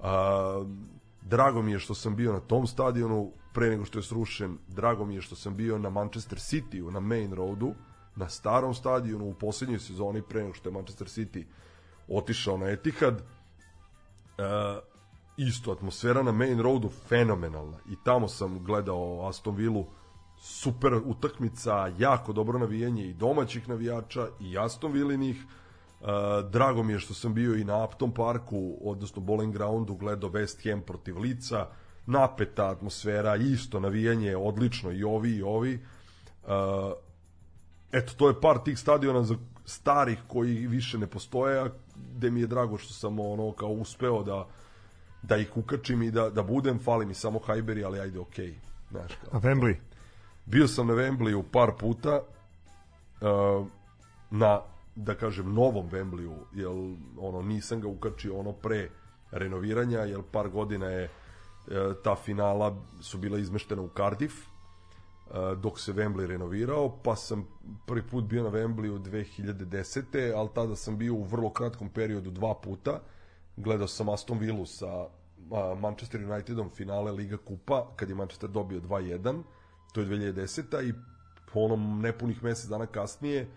A, 0.00 0.64
drago 1.22 1.62
mi 1.62 1.72
je 1.72 1.78
što 1.78 1.94
sam 1.94 2.16
bio 2.16 2.32
na 2.32 2.40
tom 2.40 2.66
stadionu 2.66 3.32
pre 3.54 3.70
nego 3.70 3.84
što 3.84 3.98
je 3.98 4.02
srušen, 4.02 4.58
drago 4.68 5.04
mi 5.04 5.14
je 5.14 5.22
što 5.22 5.36
sam 5.36 5.56
bio 5.56 5.78
na 5.78 5.90
Manchester 5.90 6.38
City 6.38 6.90
na 6.90 7.00
Main 7.00 7.32
Roadu, 7.32 7.74
na 8.16 8.28
starom 8.28 8.74
stadionu 8.74 9.24
u 9.24 9.34
poslednjoj 9.34 9.78
sezoni 9.78 10.22
pre 10.22 10.42
nego 10.42 10.54
što 10.54 10.68
je 10.68 10.72
Manchester 10.72 11.06
City 11.06 11.44
otišao 12.08 12.58
na 12.58 12.70
Etihad. 12.70 13.14
E, 13.18 13.22
isto 15.36 15.72
atmosfera 15.72 16.22
na 16.22 16.32
Main 16.32 16.60
Roadu 16.60 16.88
fenomenalna 16.88 17.78
i 17.90 17.96
tamo 18.04 18.28
sam 18.28 18.64
gledao 18.64 19.28
Aston 19.28 19.56
Villa 19.56 19.84
super 20.40 20.94
utakmica, 21.04 21.92
jako 21.98 22.32
dobro 22.32 22.58
navijanje 22.58 23.06
i 23.06 23.14
domaćih 23.14 23.68
navijača 23.68 24.28
i 24.40 24.58
Aston 24.58 24.92
Villinih. 24.92 25.36
Uh, 26.00 26.06
drago 26.50 26.82
mi 26.82 26.92
je 26.92 26.98
što 26.98 27.14
sam 27.14 27.34
bio 27.34 27.54
i 27.54 27.64
na 27.64 27.84
Upton 27.84 28.14
Parku, 28.14 28.78
odnosno 28.80 29.22
Bowling 29.22 29.52
Groundu, 29.52 29.94
gledao 29.94 30.30
West 30.30 30.70
Ham 30.70 30.80
protiv 30.80 31.18
Lica, 31.18 31.66
napeta 32.06 32.70
atmosfera, 32.70 33.36
isto 33.36 33.80
navijanje, 33.80 34.36
odlično 34.36 34.92
i 34.92 35.04
ovi 35.04 35.30
i 35.30 35.42
ovi. 35.42 35.84
Uh, 36.42 36.50
eto, 37.92 38.12
to 38.16 38.28
je 38.28 38.40
par 38.40 38.58
tih 38.64 38.78
stadiona 38.78 39.22
za 39.22 39.36
starih 39.64 40.18
koji 40.28 40.66
više 40.66 40.98
ne 40.98 41.06
postoje, 41.06 41.60
a 41.60 41.70
gde 42.16 42.30
mi 42.30 42.40
je 42.40 42.46
drago 42.46 42.78
što 42.78 42.92
sam 42.94 43.20
ono 43.20 43.52
kao 43.52 43.68
uspeo 43.68 44.22
da 44.22 44.46
da 45.22 45.36
ih 45.36 45.56
ukačim 45.56 46.02
i 46.02 46.10
da, 46.10 46.30
da 46.30 46.42
budem, 46.42 46.78
fali 46.78 47.06
mi 47.06 47.14
samo 47.14 47.38
Hajberi, 47.38 47.84
ali 47.84 48.00
ajde 48.00 48.18
okej. 48.18 48.46
Okay. 48.46 48.54
Znaš, 48.90 49.12
kao, 49.14 49.38
A 49.38 49.40
Wembley? 49.40 49.76
Bio 50.50 50.68
sam 50.68 50.86
na 50.86 50.94
Wembleyu 50.94 51.42
par 51.52 51.72
puta 51.78 52.20
uh, 53.20 53.66
na 54.30 54.60
da 54.96 55.14
kažem 55.14 55.54
novom 55.54 55.90
Wembleyu, 55.90 56.36
jel 56.54 56.94
ono 57.18 57.42
nisam 57.42 57.80
ga 57.80 57.88
ukačio 57.88 58.38
ono 58.38 58.52
pre 58.52 58.90
renoviranja, 59.30 59.98
jel 59.98 60.22
par 60.32 60.48
godina 60.48 60.86
je 60.86 61.04
uh, 61.04 61.74
ta 62.04 62.14
finala 62.16 62.76
su 63.00 63.18
bila 63.18 63.38
izmeštena 63.38 63.82
u 63.82 63.90
Cardiff 63.96 64.34
uh, 64.34 65.58
dok 65.58 65.80
se 65.80 65.92
Wembley 65.92 66.26
renovirao, 66.26 66.98
pa 67.02 67.16
sam 67.16 67.46
prvi 67.86 68.02
put 68.02 68.24
bio 68.24 68.42
na 68.42 68.50
Wembleyu 68.50 68.98
2010. 68.98 70.32
ali 70.36 70.48
tada 70.54 70.76
sam 70.76 70.98
bio 70.98 71.14
u 71.14 71.24
vrlo 71.24 71.50
kratkom 71.50 71.88
periodu 71.88 72.30
dva 72.30 72.54
puta. 72.54 73.00
Gledao 73.56 73.88
sam 73.88 74.08
Aston 74.08 74.38
Villa 74.38 74.66
sa 74.66 75.04
uh, 75.04 75.78
Manchester 75.80 76.32
Unitedom 76.32 76.70
finale 76.70 77.12
Liga 77.12 77.36
Kupa, 77.36 77.86
kad 77.96 78.08
je 78.08 78.14
Manchester 78.14 78.50
dobio 78.50 78.80
2-1 78.80 79.42
to 79.92 80.00
je 80.00 80.06
2010. 80.06 80.88
i 80.88 80.94
po 81.52 81.60
onom 81.60 82.00
nepunih 82.00 82.42
mesec 82.42 82.70
dana 82.70 82.86
kasnije 82.86 83.48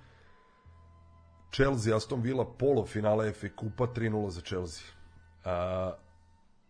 Chelsea 1.51 1.95
Aston 1.95 2.21
Villa 2.21 2.45
polofinale 2.45 3.33
FA 3.33 3.47
Kupa 3.55 3.87
3-0 3.87 4.29
za 4.29 4.41
Chelsea. 4.41 4.83
A, 5.45 5.93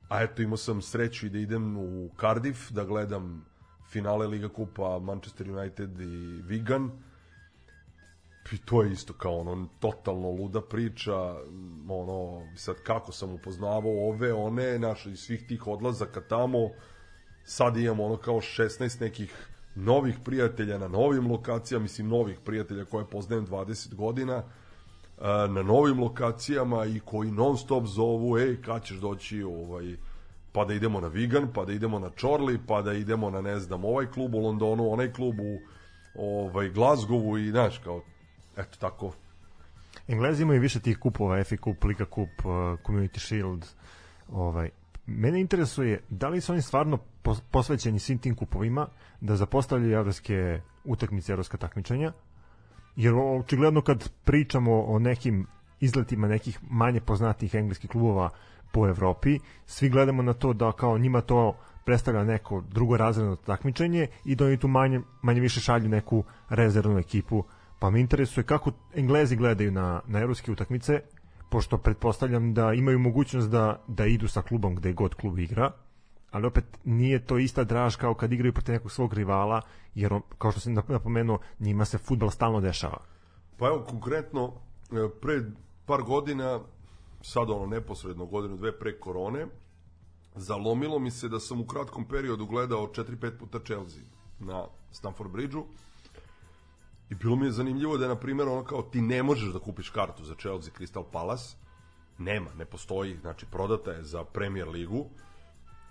a 0.09 0.21
eto 0.23 0.41
imao 0.41 0.57
sam 0.57 0.81
sreću 0.81 1.25
i 1.25 1.29
da 1.29 1.39
idem 1.39 1.77
u 1.77 2.09
Cardiff 2.19 2.71
da 2.71 2.83
gledam 2.83 3.45
finale 3.89 4.27
Liga 4.27 4.49
Kupa 4.49 4.99
Manchester 4.99 5.51
United 5.51 6.01
i 6.01 6.41
Wigan 6.43 6.89
i 8.51 8.57
to 8.57 8.83
je 8.83 8.91
isto 8.91 9.13
kao 9.13 9.39
ono 9.39 9.67
totalno 9.79 10.31
luda 10.31 10.61
priča 10.61 11.15
ono 11.89 12.47
sad 12.55 12.75
kako 12.83 13.11
sam 13.11 13.33
upoznavao 13.33 14.09
ove 14.09 14.33
one 14.33 14.79
naše 14.79 15.11
iz 15.11 15.19
svih 15.19 15.47
tih 15.47 15.67
odlazaka 15.67 16.21
tamo 16.21 16.69
sad 17.43 17.77
imamo 17.77 18.05
ono 18.05 18.17
kao 18.17 18.35
16 18.35 19.01
nekih 19.01 19.50
novih 19.75 20.19
prijatelja 20.25 20.77
na 20.77 20.87
novim 20.87 21.31
lokacijama, 21.31 21.83
mislim 21.83 22.07
novih 22.07 22.39
prijatelja 22.45 22.85
koje 22.85 23.05
poznajem 23.05 23.47
20 23.47 23.95
godina, 23.95 24.43
na 25.49 25.63
novim 25.63 25.99
lokacijama 25.99 26.85
i 26.85 26.99
koji 26.99 27.31
non 27.31 27.57
stop 27.57 27.85
zovu, 27.85 28.37
ej, 28.37 28.61
kad 28.61 28.83
ćeš 28.83 28.97
doći 28.97 29.43
ovaj, 29.43 29.95
pa 30.51 30.65
da 30.65 30.73
idemo 30.73 31.01
na 31.01 31.07
Vigan, 31.07 31.47
pa 31.53 31.65
da 31.65 31.73
idemo 31.73 31.99
na 31.99 32.09
Čorli, 32.09 32.59
pa 32.67 32.81
da 32.81 32.93
idemo 32.93 33.29
na, 33.29 33.41
ne 33.41 33.59
znam, 33.59 33.85
ovaj 33.85 34.05
klub 34.05 34.35
u 34.35 34.39
Londonu, 34.39 34.91
onaj 34.91 35.13
klub 35.13 35.35
u 35.39 35.59
ovaj, 36.15 36.69
Glasgowu 36.69 37.37
i, 37.47 37.51
znaš, 37.51 37.77
kao, 37.77 38.01
eto 38.57 38.77
tako. 38.79 39.13
Englezi 40.07 40.43
imaju 40.43 40.61
više 40.61 40.79
tih 40.79 40.97
kupova, 40.97 41.43
FA 41.43 41.55
Cup, 41.63 41.83
Liga 41.83 42.05
Cup, 42.05 42.45
uh, 42.45 42.51
Community 42.85 43.19
Shield, 43.19 43.65
ovaj, 44.31 44.69
mene 45.05 45.41
interesuje 45.41 45.99
da 46.09 46.29
li 46.29 46.41
su 46.41 46.51
oni 46.51 46.61
stvarno 46.61 46.97
posvećeni 47.51 47.99
svim 47.99 48.17
tim 48.17 48.35
kupovima 48.35 48.87
da 49.21 49.35
zapostavljaju 49.35 49.93
evropske 49.93 50.61
utakmice, 50.83 51.31
evropska 51.31 51.57
takmičenja, 51.57 52.11
jer 52.95 53.13
očigledno 53.15 53.81
kad 53.81 54.09
pričamo 54.23 54.81
o 54.81 54.99
nekim 54.99 55.47
izletima 55.79 56.27
nekih 56.27 56.59
manje 56.63 57.01
poznatih 57.01 57.55
engleskih 57.55 57.89
klubova 57.89 58.29
po 58.71 58.87
Evropi, 58.87 59.39
svi 59.65 59.89
gledamo 59.89 60.21
na 60.23 60.33
to 60.33 60.53
da 60.53 60.71
kao 60.71 60.97
njima 60.97 61.21
to 61.21 61.55
predstavlja 61.85 62.23
neko 62.23 62.61
drugo 62.61 62.97
razredno 62.97 63.35
takmičenje 63.35 64.07
i 64.25 64.35
da 64.35 64.45
oni 64.45 64.57
tu 64.57 64.67
manje, 64.67 65.01
manje 65.21 65.41
više 65.41 65.59
šalju 65.59 65.89
neku 65.89 66.23
rezervnu 66.49 66.97
ekipu. 66.99 67.43
Pa 67.79 67.89
me 67.89 67.99
interesuje 67.99 68.43
kako 68.43 68.71
Englezi 68.95 69.35
gledaju 69.35 69.71
na, 69.71 70.01
na 70.07 70.19
evropske 70.19 70.51
utakmice, 70.51 71.01
pošto 71.51 71.77
pretpostavljam 71.77 72.53
da 72.53 72.73
imaju 72.73 72.99
mogućnost 72.99 73.49
da, 73.49 73.83
da 73.87 74.05
idu 74.05 74.27
sa 74.27 74.41
klubom 74.41 74.75
gde 74.75 74.93
god 74.93 75.15
klub 75.15 75.39
igra, 75.39 75.71
ali 76.31 76.47
opet 76.47 76.65
nije 76.83 77.25
to 77.25 77.37
ista 77.37 77.63
draž 77.63 77.95
kao 77.95 78.13
kad 78.13 78.33
igraju 78.33 78.53
protiv 78.53 78.73
nekog 78.73 78.91
svog 78.91 79.13
rivala, 79.13 79.61
jer 79.95 80.13
on, 80.13 80.21
kao 80.37 80.51
što 80.51 80.59
sam 80.59 80.73
napomenuo, 80.87 81.39
njima 81.59 81.85
se 81.85 81.97
futbal 81.97 82.29
stalno 82.29 82.61
dešava. 82.61 82.97
Pa 83.57 83.67
evo, 83.67 83.83
konkretno, 83.89 84.53
e, 84.91 85.09
pre 85.21 85.41
par 85.85 86.01
godina, 86.01 86.59
sad 87.21 87.49
ono 87.49 87.65
neposredno 87.65 88.25
godinu, 88.25 88.57
dve 88.57 88.79
pre 88.79 88.99
korone, 88.99 89.47
zalomilo 90.35 90.99
mi 90.99 91.11
se 91.11 91.29
da 91.29 91.39
sam 91.39 91.61
u 91.61 91.65
kratkom 91.65 92.05
periodu 92.05 92.45
gledao 92.45 92.87
4-5 92.87 93.37
puta 93.39 93.59
Chelsea 93.59 94.03
na 94.39 94.65
Stamford 94.91 95.31
Bridgeu 95.31 95.65
i 97.11 97.15
bilo 97.15 97.35
mi 97.35 97.45
je 97.45 97.51
zanimljivo 97.51 97.97
da 97.97 98.05
je, 98.05 98.09
na 98.09 98.15
primjer, 98.15 98.47
ono 98.47 98.63
kao 98.63 98.81
ti 98.81 99.01
ne 99.01 99.23
možeš 99.23 99.53
da 99.53 99.59
kupiš 99.59 99.89
kartu 99.89 100.25
za 100.25 100.35
Chelsea 100.35 100.73
Crystal 100.79 101.03
Palace, 101.11 101.55
nema, 102.17 102.53
ne 102.57 102.65
postoji, 102.65 103.17
znači 103.21 103.45
prodata 103.45 103.91
je 103.91 104.03
za 104.03 104.23
Premier 104.23 104.67
ligu, 104.67 105.05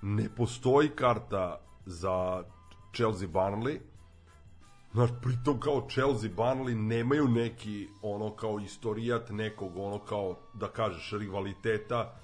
ne 0.02 0.28
postoji 0.36 0.88
karta 0.88 1.60
za 1.86 2.44
Chelsea 2.94 3.28
Burnley, 3.28 3.78
Znaš, 4.92 5.10
pritom 5.22 5.60
kao 5.60 5.86
Chelsea 5.90 6.30
Burnley 6.36 6.74
nemaju 6.74 7.28
neki 7.28 7.88
ono 8.02 8.30
kao 8.36 8.60
istorijat 8.60 9.30
nekog 9.30 9.76
ono 9.76 9.98
kao 9.98 10.36
da 10.54 10.68
kažeš 10.68 11.12
rivaliteta 11.18 12.14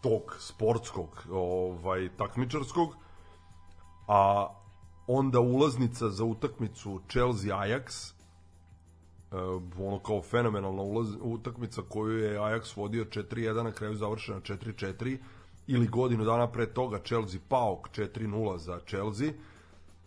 tog 0.00 0.36
sportskog 0.38 1.24
ovaj 1.30 2.08
takmičarskog. 2.16 2.96
A 4.08 4.48
onda 5.06 5.40
ulaznica 5.40 6.08
za 6.08 6.24
utakmicu 6.24 7.00
Chelsea 7.08 7.56
Ajax 7.56 8.17
ono 9.78 9.98
kao 9.98 10.22
fenomenalna 10.22 10.82
ulaz, 10.82 11.08
utakmica 11.20 11.82
koju 11.88 12.18
je 12.18 12.38
Ajax 12.38 12.76
vodio 12.76 13.04
4-1 13.04 13.62
na 13.62 13.72
kraju 13.72 13.94
završena 13.94 14.40
4-4 14.40 15.18
ili 15.66 15.86
godinu 15.86 16.24
dana 16.24 16.46
pre 16.46 16.66
toga 16.66 16.98
Chelsea 17.04 17.40
Paok 17.48 17.88
4-0 17.88 18.56
za 18.58 18.80
Chelsea 18.86 19.32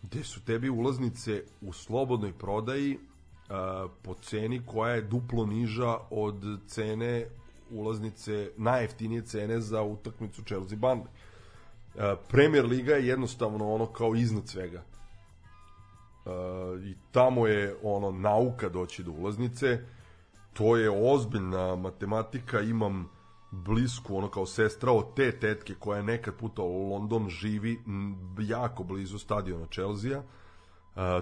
gde 0.01 0.23
su 0.23 0.45
tebi 0.45 0.69
ulaznice 0.69 1.43
u 1.61 1.73
slobodnoj 1.73 2.33
prodaji 2.33 2.97
uh, 2.97 3.91
po 4.01 4.13
ceni 4.13 4.61
koja 4.65 4.93
je 4.93 5.01
duplo 5.01 5.45
niža 5.45 5.97
od 6.09 6.43
cene 6.67 7.27
ulaznice, 7.71 8.51
najjeftinije 8.57 9.21
cene 9.21 9.59
za 9.59 9.83
utakmicu 9.83 10.43
Chelsea 10.43 10.77
Burnley. 10.77 11.05
Uh, 11.95 12.01
Premier 12.29 12.65
Liga 12.65 12.93
je 12.93 13.07
jednostavno 13.07 13.73
ono 13.73 13.85
kao 13.85 14.15
iznad 14.15 14.47
svega. 14.47 14.83
Uh, 16.25 16.83
I 16.83 16.95
tamo 17.11 17.47
je 17.47 17.75
ono 17.83 18.11
nauka 18.11 18.69
doći 18.69 19.03
do 19.03 19.11
ulaznice. 19.11 19.79
To 20.53 20.77
je 20.77 21.13
ozbiljna 21.13 21.75
matematika, 21.75 22.61
imam 22.61 23.09
blisku, 23.51 24.17
ono 24.17 24.29
kao 24.29 24.45
sestra 24.45 24.91
od 24.91 25.15
te 25.15 25.39
tetke 25.39 25.73
koja 25.79 25.97
je 25.97 26.03
nekad 26.03 26.35
puta 26.35 26.61
u 26.61 26.89
London 26.89 27.29
živi 27.29 27.79
jako 28.39 28.83
blizu 28.83 29.19
stadiona 29.19 29.65
Chelsea. 29.65 30.19
Uh, 30.19 30.23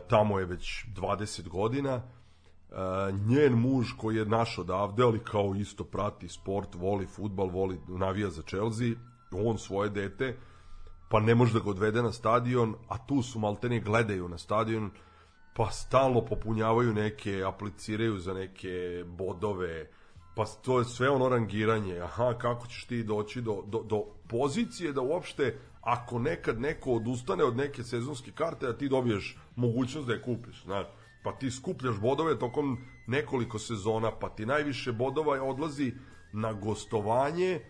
tamo 0.09 0.39
je 0.39 0.45
već 0.45 0.85
20 0.95 1.47
godina. 1.47 1.95
Uh, 1.95 3.19
njen 3.27 3.53
muž 3.53 3.88
koji 3.97 4.15
je 4.15 4.26
naš 4.26 4.57
odavde, 4.57 5.03
ali 5.03 5.19
kao 5.19 5.55
isto 5.55 5.84
prati 5.84 6.27
sport, 6.27 6.76
voli 6.76 7.05
futbal, 7.05 7.49
voli, 7.49 7.80
navija 7.88 8.30
za 8.30 8.41
Chelsea, 8.41 8.88
on 9.31 9.57
svoje 9.57 9.89
dete, 9.89 10.38
pa 11.10 11.19
ne 11.19 11.36
može 11.36 11.53
da 11.53 11.60
ga 11.60 11.69
odvede 11.69 12.03
na 12.03 12.11
stadion, 12.11 12.76
a 12.88 12.98
tu 12.98 13.22
su 13.22 13.40
maltene 13.40 13.80
gledaju 13.80 14.30
na 14.30 14.38
stadion, 14.38 14.91
pa 15.53 15.72
stalno 15.72 16.26
popunjavaju 16.26 16.94
neke, 16.94 17.44
apliciraju 17.48 18.19
za 18.19 18.34
neke 18.34 19.03
bodove, 19.07 19.90
pa 20.36 20.45
to 20.45 20.80
je 20.80 20.86
sve 20.86 21.10
ono 21.10 21.30
rangiranje, 21.30 21.99
aha, 21.99 22.34
kako 22.38 22.68
ćeš 22.68 22.86
ti 22.86 23.03
doći 23.03 23.41
do, 23.41 23.64
do, 23.68 23.84
do 23.84 24.03
pozicije 24.27 24.94
da 24.94 25.02
uopšte, 25.02 25.57
ako 25.81 26.19
nekad 26.19 26.61
neko 26.61 26.91
odustane 26.91 27.44
od 27.44 27.57
neke 27.57 27.84
sezonske 27.84 28.31
karte, 28.31 28.65
da 28.65 28.77
ti 28.77 28.90
dobiješ 28.90 29.38
mogućnost 29.56 30.07
da 30.07 30.14
je 30.14 30.22
kupiš, 30.22 30.64
znaš, 30.64 30.88
pa 31.23 31.31
ti 31.31 31.52
skupljaš 31.52 31.99
bodove 31.99 32.40
tokom 32.40 32.77
nekoliko 33.07 33.60
sezona, 33.60 34.11
pa 34.11 34.30
ti 34.30 34.45
najviše 34.45 34.91
bodova 34.91 35.44
odlazi 35.44 35.94
na 36.34 36.53
gostovanje, 36.53 37.52
e, 37.52 37.61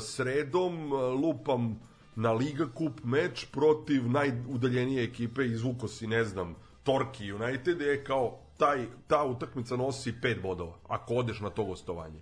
sredom 0.00 0.92
e, 0.92 0.96
lupam 0.96 1.80
na 2.16 2.32
Liga 2.32 2.66
Kup 2.74 3.04
meč 3.04 3.46
protiv 3.52 4.10
najudaljenije 4.10 5.04
ekipe, 5.04 5.46
izvuko 5.46 5.88
si, 5.88 6.06
ne 6.06 6.24
znam, 6.24 6.54
Torki 6.82 7.32
United 7.32 7.80
je 7.80 8.04
kao 8.04 8.38
taj, 8.56 8.86
ta 9.06 9.24
utakmica 9.24 9.76
nosi 9.76 10.12
5 10.22 10.42
bodova, 10.42 10.72
ako 10.88 11.14
odeš 11.14 11.40
na 11.40 11.50
to 11.50 11.64
gostovanje. 11.64 12.20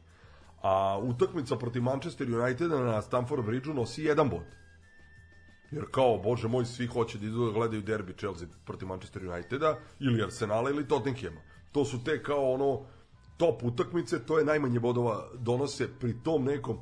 A 0.62 0.98
utakmica 1.02 1.56
protiv 1.56 1.82
Manchester 1.82 2.34
Uniteda 2.34 2.78
na 2.78 3.02
Stamford 3.02 3.44
Bridgeu 3.44 3.74
nosi 3.74 4.02
1 4.02 4.30
bod. 4.30 4.46
Jer 5.70 5.84
kao, 5.90 6.18
bože 6.18 6.48
moj, 6.48 6.64
svi 6.64 6.86
hoće 6.86 7.18
da 7.18 7.26
idu 7.26 7.46
da 7.46 7.52
gledaju 7.52 7.82
derbi 7.82 8.14
Chelsea 8.18 8.48
protiv 8.64 8.88
Manchester 8.88 9.28
Uniteda, 9.28 9.78
ili 10.00 10.22
Arsenala, 10.22 10.70
ili 10.70 10.88
Tottenhama. 10.88 11.40
To 11.72 11.84
su 11.84 12.04
te 12.04 12.22
kao 12.22 12.52
ono 12.52 12.80
top 13.36 13.62
utakmice, 13.62 14.26
to 14.26 14.38
je 14.38 14.44
najmanje 14.44 14.80
bodova 14.80 15.28
donose 15.38 15.88
pri 16.00 16.14
tom 16.24 16.44
nekom 16.44 16.78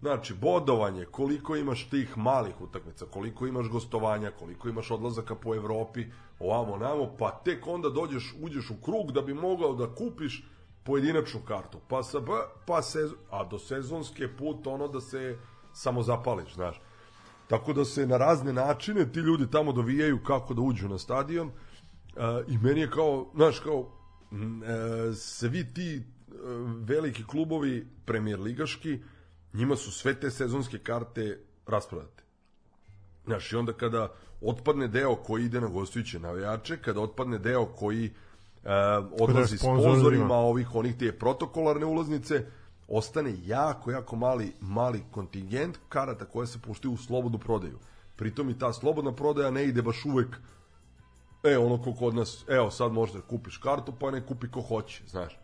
Znači, 0.00 0.34
bodovanje, 0.34 1.04
koliko 1.04 1.56
imaš 1.56 1.88
tih 1.90 2.18
malih 2.18 2.60
utakmica, 2.60 3.06
koliko 3.10 3.46
imaš 3.46 3.68
gostovanja, 3.68 4.30
koliko 4.30 4.68
imaš 4.68 4.90
odlazaka 4.90 5.34
po 5.34 5.54
Evropi, 5.54 6.04
ovamo, 6.38 6.76
namo, 6.76 7.16
pa 7.18 7.30
tek 7.44 7.66
onda 7.66 7.90
dođeš, 7.90 8.34
uđeš 8.40 8.70
u 8.70 8.76
krug 8.84 9.12
da 9.12 9.22
bi 9.22 9.34
mogao 9.34 9.74
da 9.74 9.94
kupiš 9.94 10.44
pojedinačnu 10.84 11.40
kartu. 11.40 11.78
Pa, 11.88 12.02
sa, 12.02 12.20
pa 12.66 12.82
se, 12.82 13.08
a 13.30 13.44
do 13.44 13.58
sezonske 13.58 14.28
put 14.38 14.66
ono 14.66 14.88
da 14.88 15.00
se 15.00 15.38
samo 15.72 16.02
zapališ, 16.02 16.54
znaš. 16.54 16.80
Tako 17.48 17.72
da 17.72 17.84
se 17.84 18.06
na 18.06 18.16
razne 18.16 18.52
načine 18.52 19.12
ti 19.12 19.18
ljudi 19.20 19.50
tamo 19.50 19.72
dovijaju 19.72 20.22
kako 20.22 20.54
da 20.54 20.62
uđu 20.62 20.88
na 20.88 20.98
stadion 20.98 21.48
uh, 21.48 22.22
i 22.48 22.58
meni 22.58 22.80
je 22.80 22.90
kao, 22.90 23.26
znaš, 23.34 23.58
kao 23.58 23.78
uh, 23.78 23.88
svi 25.14 25.74
ti 25.74 26.02
uh, 26.28 26.34
veliki 26.80 27.24
klubovi 27.24 27.86
premijer 28.04 28.40
ligaški 28.40 28.98
njima 29.56 29.76
su 29.76 29.92
sve 29.92 30.14
te 30.20 30.30
sezonske 30.30 30.78
karte 30.78 31.38
rasprodate. 31.66 32.22
Znaš, 33.24 33.52
i 33.52 33.56
onda 33.56 33.72
kada 33.72 34.12
otpadne 34.40 34.88
deo 34.88 35.14
koji 35.14 35.44
ide 35.44 35.60
na 35.60 35.68
gostujuće 35.68 36.18
navijače, 36.20 36.76
kada 36.76 37.00
otpadne 37.00 37.38
deo 37.38 37.66
koji 37.66 38.10
uh, 38.10 38.70
odlazi 39.20 39.58
sponzorima 39.58 40.34
ovih 40.34 40.74
onih 40.74 40.96
te 40.98 41.12
protokolarne 41.18 41.86
ulaznice, 41.86 42.46
ostane 42.88 43.34
jako, 43.44 43.90
jako 43.90 44.16
mali, 44.16 44.52
mali 44.60 45.02
kontingent 45.10 45.78
karata 45.88 46.24
koje 46.24 46.46
se 46.46 46.58
puštaju 46.58 46.94
u 46.94 46.96
slobodnu 46.96 47.38
prodaju. 47.38 47.78
Pritom 48.16 48.50
i 48.50 48.58
ta 48.58 48.72
slobodna 48.72 49.12
prodaja 49.12 49.50
ne 49.50 49.64
ide 49.64 49.82
baš 49.82 50.04
uvek 50.04 50.36
e, 51.44 51.58
ono 51.58 51.82
ko 51.82 51.92
kod 51.92 52.14
nas, 52.14 52.44
evo 52.48 52.70
sad 52.70 52.92
možda 52.92 53.20
kupiš 53.20 53.56
kartu, 53.56 53.92
pa 54.00 54.10
ne 54.10 54.26
kupi 54.26 54.50
ko 54.50 54.60
hoće, 54.60 55.02
znaš. 55.06 55.38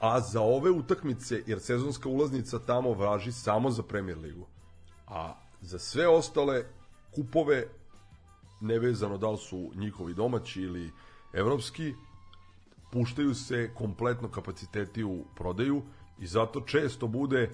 A 0.00 0.20
za 0.20 0.40
ove 0.40 0.70
utakmice, 0.70 1.42
jer 1.46 1.60
sezonska 1.60 2.08
ulaznica 2.08 2.58
tamo 2.58 2.92
važi 2.92 3.32
samo 3.32 3.70
za 3.70 3.82
Premier 3.82 4.18
ligu, 4.18 4.46
a 5.06 5.34
za 5.60 5.78
sve 5.78 6.08
ostale 6.08 6.64
kupove, 7.14 7.64
nevezano 8.60 9.18
da 9.18 9.30
li 9.30 9.38
su 9.38 9.70
njihovi 9.74 10.14
domaći 10.14 10.62
ili 10.62 10.90
evropski, 11.32 11.94
puštaju 12.92 13.34
se 13.34 13.70
kompletno 13.74 14.28
kapaciteti 14.28 15.04
u 15.04 15.24
prodaju 15.36 15.82
i 16.18 16.26
zato 16.26 16.60
često 16.60 17.06
bude 17.06 17.50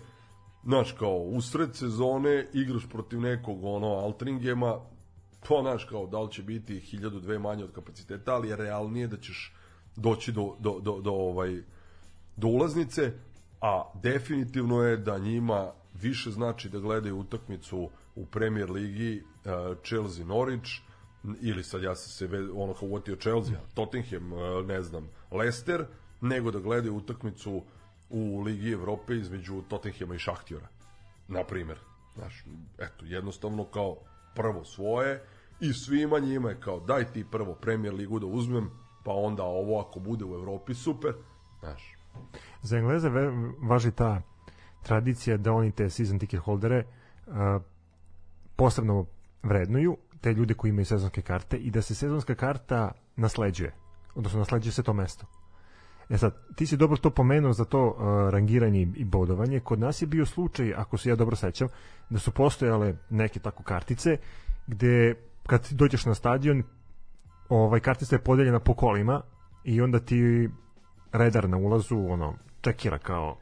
znaš 0.65 0.93
kao 0.93 1.17
usred 1.17 1.77
sezone 1.77 2.47
igraš 2.53 2.89
protiv 2.89 3.21
nekog 3.21 3.65
ono 3.65 3.87
Altringema 3.87 4.81
to 5.49 5.61
znaš 5.63 5.85
kao 5.85 6.07
da 6.07 6.21
li 6.21 6.33
će 6.33 6.43
biti 6.43 6.81
1002 6.93 7.39
manje 7.39 7.65
od 7.65 7.73
kapaciteta 7.73 8.35
ali 8.35 8.49
je 8.49 8.57
realnije 8.57 9.07
da 9.07 9.17
ćeš 9.17 9.55
doći 9.97 10.33
do, 10.33 10.57
do, 10.59 10.81
do, 10.81 11.01
do 11.01 11.13
ovaj 11.13 11.63
do 12.37 12.49
ulaznice 12.49 13.13
a 13.61 13.91
definitivno 14.03 14.83
je 14.83 14.97
da 14.97 15.19
njima 15.19 15.73
više 15.95 16.31
znači 16.31 16.69
da 16.69 16.79
gledaju 16.79 17.19
utakmicu 17.19 17.91
u 18.15 18.27
Premier 18.27 18.71
ligi 18.71 19.23
uh, 19.23 19.79
Chelsea 19.85 20.25
Norwich 20.25 20.81
ili 21.41 21.65
sad 21.65 21.83
ja 21.83 21.95
sam 21.95 22.11
se 22.11 22.39
ono 22.55 22.75
kao 22.75 22.89
uotio 22.89 23.17
Chelsea, 23.17 23.57
Tottenham, 23.75 24.33
uh, 24.33 24.67
ne 24.67 24.83
znam, 24.83 25.09
Leicester, 25.31 25.87
nego 26.21 26.51
da 26.51 26.59
gledaju 26.59 26.97
utakmicu 26.97 27.63
u 28.11 28.41
Ligi 28.41 28.73
Evrope 28.73 29.17
između 29.17 29.63
Tottenhama 29.69 30.15
i 30.15 30.19
Šahtjora. 30.19 30.69
Na 31.29 31.45
primer. 31.45 31.79
Znaš, 32.15 32.45
eto, 32.79 33.05
jednostavno 33.05 33.65
kao 33.65 33.97
prvo 34.35 34.65
svoje 34.65 35.25
i 35.61 35.73
svima 35.73 36.19
njima 36.19 36.51
je 36.51 36.61
kao 36.61 36.81
daj 36.81 37.13
ti 37.13 37.25
prvo 37.31 37.55
Premier 37.55 37.95
ligu 37.95 38.19
da 38.19 38.27
uzmem, 38.27 38.71
pa 39.05 39.13
onda 39.13 39.43
ovo 39.43 39.81
ako 39.81 40.01
bude 40.01 40.25
u 40.25 40.35
Evropi 40.35 40.75
super, 40.75 41.15
znaš. 41.61 41.97
Za 42.63 42.79
Engleze 42.79 43.11
važi 43.63 43.91
ta 43.91 44.23
tradicija 44.83 45.37
da 45.37 45.53
oni 45.53 45.71
te 45.73 45.91
season 45.91 46.19
ticket 46.19 46.41
holdere 46.41 46.85
uh, 47.27 47.35
posebno 48.57 49.07
vrednuju 49.43 49.97
te 50.21 50.33
ljude 50.33 50.55
koji 50.55 50.69
imaju 50.69 50.85
sezonske 50.87 51.23
karte 51.23 51.57
i 51.57 51.71
da 51.71 51.83
se 51.83 51.95
sezonska 51.95 52.35
karta 52.35 52.93
nasleđuje 53.17 53.73
odnosno 54.15 54.39
nasleđuje 54.39 54.73
se 54.73 54.83
to 54.83 54.93
mesto 54.93 55.27
E 56.09 56.19
sad, 56.19 56.35
ti 56.57 56.67
si 56.67 56.77
dobro 56.77 56.97
to 56.97 57.11
pomenuo 57.11 57.53
za 57.53 57.65
to 57.65 57.87
uh, 57.87 57.97
rangiranje 58.31 58.81
i- 58.97 59.05
bodovanje. 59.05 59.61
Kod 59.61 59.79
nas 59.79 60.03
je 60.03 60.07
bio 60.07 60.27
slučaj, 60.27 60.75
ako 60.75 60.97
se 60.97 61.09
ja 61.09 61.17
dobro 61.17 61.37
sećam, 61.37 61.69
da 62.11 62.19
su 62.19 62.31
postojale 62.31 62.95
neke 63.11 63.41
tako 63.41 63.63
kartice 63.63 64.17
gde 64.67 65.15
kad 65.47 65.69
dođeš 65.71 66.07
na 66.07 66.15
stadion 66.15 66.63
ovaj 67.49 67.81
kartica 67.81 68.15
je 68.17 68.21
podeljena 68.21 68.61
po 68.61 68.75
kolima 68.75 69.23
i 69.65 69.81
onda 69.81 70.01
ti 70.01 70.49
redar 71.15 71.49
na 71.49 71.57
ulazu 71.57 71.97
ono 72.09 72.35
čekira 72.61 72.99
kao 72.99 73.37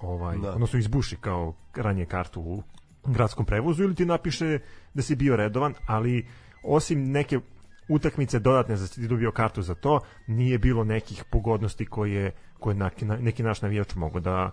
ovaj 0.00 0.38
Da. 0.38 0.50
odnosno 0.52 0.78
izbuši 0.78 1.16
kao 1.16 1.54
ranije 1.74 2.06
kartu 2.06 2.40
u 2.40 2.62
gradskom 3.06 3.46
prevozu 3.46 3.84
ili 3.84 3.94
ti 3.94 4.06
napiše 4.06 4.58
da 4.94 5.02
si 5.02 5.16
bio 5.16 5.36
redovan, 5.36 5.74
ali 5.86 6.26
osim 6.62 7.10
neke 7.10 7.40
utakmice 7.88 8.38
dodatne 8.38 8.76
za 8.76 8.88
ti 8.88 9.08
dobio 9.08 9.32
kartu 9.32 9.62
za 9.62 9.74
to, 9.74 10.00
nije 10.26 10.58
bilo 10.58 10.84
nekih 10.84 11.24
pogodnosti 11.30 11.86
koje, 11.86 12.32
koje 12.58 12.74
neki, 12.76 13.04
neki 13.04 13.42
naš 13.42 13.62
navijač 13.62 13.94
mogu 13.94 14.20
da, 14.20 14.50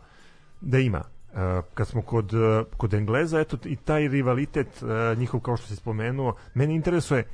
da 0.62 0.80
ima. 0.80 1.02
E, 1.34 1.62
kad 1.74 1.88
smo 1.88 2.02
kod, 2.02 2.32
kod 2.78 2.94
Engleza, 2.94 3.40
eto 3.40 3.58
i 3.66 3.76
taj 3.76 4.08
rivalitet 4.08 4.84
e, 4.84 5.16
njihov 5.16 5.40
kao 5.40 5.58
što 5.58 5.68
se 5.68 5.76
spomenuo, 5.76 6.36
mene 6.54 6.76
interesuje 6.76 7.20
e, 7.20 7.26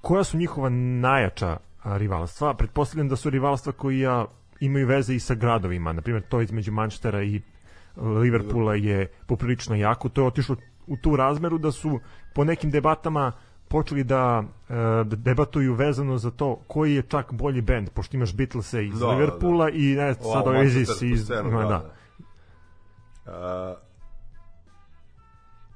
koja 0.00 0.24
su 0.24 0.38
njihova 0.38 0.68
najjača 1.00 1.56
rivalstva. 1.84 2.54
Pretpostavljam 2.54 3.08
da 3.08 3.16
su 3.16 3.30
rivalstva 3.30 3.72
koji 3.72 3.98
ja 3.98 4.26
imaju 4.60 4.86
veze 4.86 5.14
i 5.14 5.20
sa 5.20 5.34
gradovima. 5.34 5.92
Na 5.92 6.02
primjer, 6.02 6.22
to 6.28 6.40
između 6.40 6.72
Manchestera 6.72 7.22
i 7.22 7.40
Liverpoola 7.96 8.74
je 8.74 9.06
poprilično 9.26 9.76
jako. 9.76 10.08
To 10.08 10.20
je 10.20 10.26
otišlo 10.26 10.56
u 10.86 10.96
tu 10.96 11.16
razmeru 11.16 11.58
da 11.58 11.72
su 11.72 12.00
po 12.34 12.44
nekim 12.44 12.70
debatama 12.70 13.32
počeli 13.68 14.04
da, 14.04 14.44
e, 14.68 14.74
da 15.04 15.16
debatuju 15.16 15.74
vezano 15.74 16.18
za 16.18 16.30
to 16.30 16.56
koji 16.66 16.94
je 16.94 17.02
čak 17.02 17.32
bolji 17.32 17.60
bend, 17.60 17.90
pošto 17.90 18.16
imaš 18.16 18.34
Beatlese 18.34 18.86
iz 18.86 18.98
Da, 18.98 19.06
da, 19.06 19.12
Liverpoola 19.12 19.70
i 19.70 19.82
ne, 19.82 20.14
sad 20.14 20.26
Ovo, 20.26 20.50
ovaj 20.50 20.66
iz, 20.66 20.88
scenu, 21.24 21.50
da, 21.50 21.56
da. 21.56 21.68
da. 21.68 21.94
A, 23.26 23.74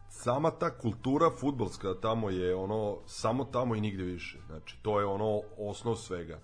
sama 0.09 0.51
ta 0.51 0.71
kultura 0.71 1.31
futbolska 1.41 1.95
tamo 2.03 2.31
je 2.31 2.55
ono 2.55 2.99
samo 3.07 3.45
tamo 3.45 3.75
i 3.75 3.81
nigde 3.81 4.05
više. 4.05 4.39
Znači 4.47 4.79
to 4.83 5.01
je 5.01 5.07
ono 5.07 5.41
osnov 5.59 5.97
svega. 5.97 6.39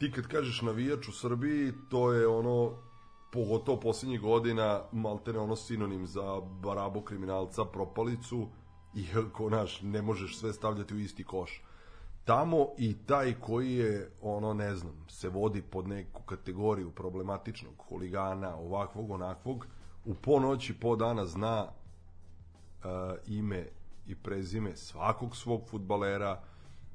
Ti 0.00 0.12
kad 0.12 0.26
kažeš 0.26 0.62
navijač 0.62 1.08
u 1.08 1.12
Srbiji, 1.12 1.72
to 1.90 2.12
je 2.12 2.28
ono 2.28 2.72
pogotovo 3.32 3.80
posljednjih 3.80 4.20
godina 4.20 4.82
maltene 4.92 5.38
ono 5.38 5.56
sinonim 5.56 6.06
za 6.06 6.40
barabu 6.40 7.00
kriminalca, 7.00 7.64
propalicu 7.64 8.48
i 8.94 9.06
ako 9.16 9.50
naš 9.50 9.82
ne 9.82 10.02
možeš 10.02 10.38
sve 10.38 10.52
stavljati 10.52 10.94
u 10.94 10.98
isti 10.98 11.24
koš. 11.24 11.62
Tamo 12.24 12.66
i 12.78 12.96
taj 13.06 13.34
koji 13.40 13.74
je 13.74 14.10
ono 14.22 14.54
ne 14.54 14.74
znam, 14.74 15.06
se 15.08 15.28
vodi 15.28 15.62
pod 15.62 15.88
neku 15.88 16.22
kategoriju 16.22 16.90
problematičnog 16.90 17.74
huligana, 17.88 18.56
ovakvog, 18.56 19.10
onakvog, 19.10 19.66
u 20.04 20.14
po 20.14 20.40
noći, 20.40 20.80
po 20.80 20.96
dana 20.96 21.26
zna 21.26 21.62
uh, 21.64 22.90
ime 23.26 23.66
i 24.06 24.14
prezime 24.14 24.76
svakog 24.76 25.36
svog 25.36 25.68
futbalera, 25.70 26.42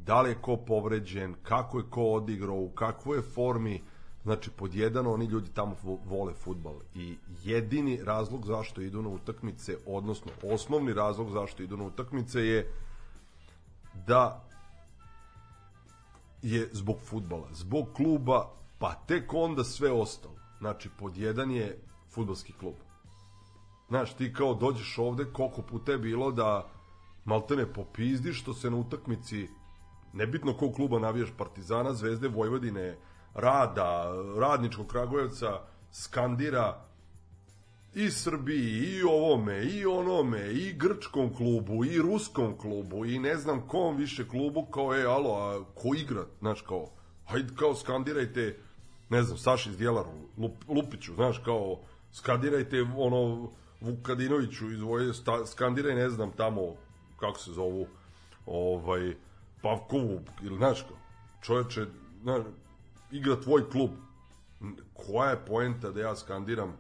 da 0.05 0.21
li 0.21 0.29
je 0.29 0.41
ko 0.41 0.57
povređen, 0.57 1.35
kako 1.43 1.77
je 1.77 1.83
ko 1.89 2.03
odigrao, 2.03 2.55
u 2.55 2.69
kakvoj 2.69 3.17
je 3.17 3.21
formi, 3.21 3.83
znači 4.23 4.49
pod 4.49 4.75
jedan 4.75 5.07
oni 5.07 5.25
ljudi 5.25 5.49
tamo 5.53 5.75
vo- 5.83 5.99
vole 6.05 6.33
futbal 6.33 6.75
i 6.95 7.17
jedini 7.43 7.99
razlog 8.03 8.45
zašto 8.45 8.81
idu 8.81 9.01
na 9.01 9.09
utakmice, 9.09 9.77
odnosno 9.85 10.31
osnovni 10.43 10.93
razlog 10.93 11.31
zašto 11.31 11.63
idu 11.63 11.77
na 11.77 11.83
utakmice 11.83 12.39
je 12.45 12.71
da 14.07 14.43
je 16.41 16.69
zbog 16.73 16.97
futbala, 17.01 17.47
zbog 17.53 17.87
kluba, 17.95 18.49
pa 18.79 18.93
tek 18.93 19.33
onda 19.33 19.63
sve 19.63 19.91
ostalo. 19.91 20.35
Znači, 20.59 20.89
pod 20.99 21.17
jedan 21.17 21.51
je 21.51 21.79
futbalski 22.09 22.53
klub. 22.53 22.73
Znaš, 23.87 24.13
ti 24.13 24.33
kao 24.33 24.53
dođeš 24.53 24.97
ovde, 24.97 25.25
koliko 25.33 25.61
puta 25.61 25.91
je 25.91 25.97
bilo 25.97 26.31
da 26.31 26.67
maltene 27.25 27.73
popizdiš 27.73 28.41
što 28.41 28.53
se 28.53 28.69
na 28.71 28.77
utakmici, 28.77 29.47
nebitno 30.15 30.53
kog 30.53 30.75
kluba 30.75 30.99
navijaš 30.99 31.29
Partizana, 31.37 31.93
Zvezde, 31.93 32.27
Vojvodine, 32.27 32.97
Rada, 33.33 34.13
Radničkog 34.37 34.87
Kragujevca, 34.87 35.61
skandira 35.91 36.81
i 37.95 38.11
Srbiji, 38.11 38.97
i 38.97 39.03
ovome, 39.03 39.63
i 39.63 39.85
onome, 39.85 40.51
i 40.51 40.73
grčkom 40.73 41.33
klubu, 41.33 41.85
i 41.85 41.97
ruskom 41.97 42.57
klubu, 42.57 43.05
i 43.05 43.19
ne 43.19 43.37
znam 43.37 43.67
kom 43.67 43.97
više 43.97 44.27
klubu, 44.27 44.65
kao 44.65 44.93
je, 44.93 45.05
alo, 45.05 45.33
a 45.35 45.63
ko 45.75 45.95
igra, 45.95 46.25
znaš, 46.39 46.61
kao, 46.61 46.89
hajde 47.25 47.53
kao 47.55 47.75
skandirajte, 47.75 48.57
ne 49.09 49.23
znam, 49.23 49.37
Saši 49.37 49.69
iz 49.69 49.77
Lup, 50.37 50.53
Lupiću, 50.67 51.13
znaš, 51.15 51.41
kao, 51.45 51.79
skandirajte, 52.13 52.81
ono, 52.97 53.51
Vukadinoviću 53.81 54.71
iz 54.71 54.81
Voje, 54.81 55.11
skandiraj, 55.45 55.95
ne 55.95 56.09
znam, 56.09 56.31
tamo, 56.31 56.61
kako 57.19 57.39
se 57.39 57.51
zovu, 57.51 57.87
ovaj, 58.45 59.15
Pavkovu, 59.65 60.19
ili, 60.43 60.57
znaš, 60.57 60.85
čoveče, 61.41 61.85
znaš, 62.21 62.43
igra 63.11 63.41
tvoj 63.41 63.69
klub, 63.69 63.89
koja 64.93 65.29
je 65.29 65.45
poenta 65.45 65.91
da 65.91 66.01
ja 66.01 66.15
skandiram 66.15 66.77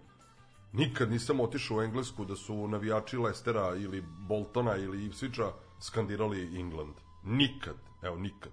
Nikad 0.75 1.11
nisam 1.11 1.39
otišao 1.39 1.77
u 1.77 1.81
Englesku 1.81 2.25
da 2.25 2.35
su 2.35 2.67
navijači 2.67 3.17
Lestera 3.17 3.75
ili 3.75 4.03
Boltona 4.27 4.75
ili 4.75 5.09
Ipswicha 5.09 5.51
skandirali 5.81 6.59
England. 6.59 6.93
Nikad. 7.23 7.75
Evo, 8.01 8.15
nikad. 8.15 8.51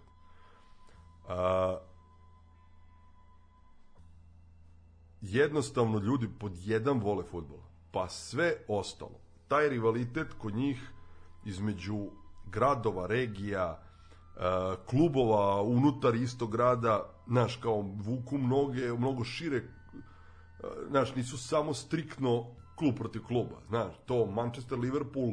A, 1.29 1.79
jednostavno 5.21 5.99
ljudi 5.99 6.29
pod 6.41 6.53
jedan 6.57 7.01
vole 7.01 7.25
futbol. 7.25 7.59
Pa 7.93 8.09
sve 8.09 8.55
ostalo. 8.69 9.19
Taj 9.49 9.69
rivalitet 9.69 10.29
kod 10.39 10.55
njih 10.55 10.91
između 11.45 12.11
gradova, 12.47 13.07
regija, 13.07 13.83
klubova 14.87 15.63
unutar 15.63 16.15
istog 16.15 16.53
grada, 16.53 17.03
znaš, 17.27 17.57
kao 17.57 17.81
vuku 17.81 18.39
mnoge, 18.39 18.93
mnogo 18.93 19.25
šire 19.25 19.63
znaš, 20.91 21.15
nisu 21.15 21.39
samo 21.39 21.75
striktno 21.75 22.47
klub 22.77 22.95
protiv 22.95 23.23
kluba, 23.23 23.57
znaš, 23.69 23.93
to 24.07 24.27
Manchester, 24.27 24.79
Liverpool, 24.79 25.33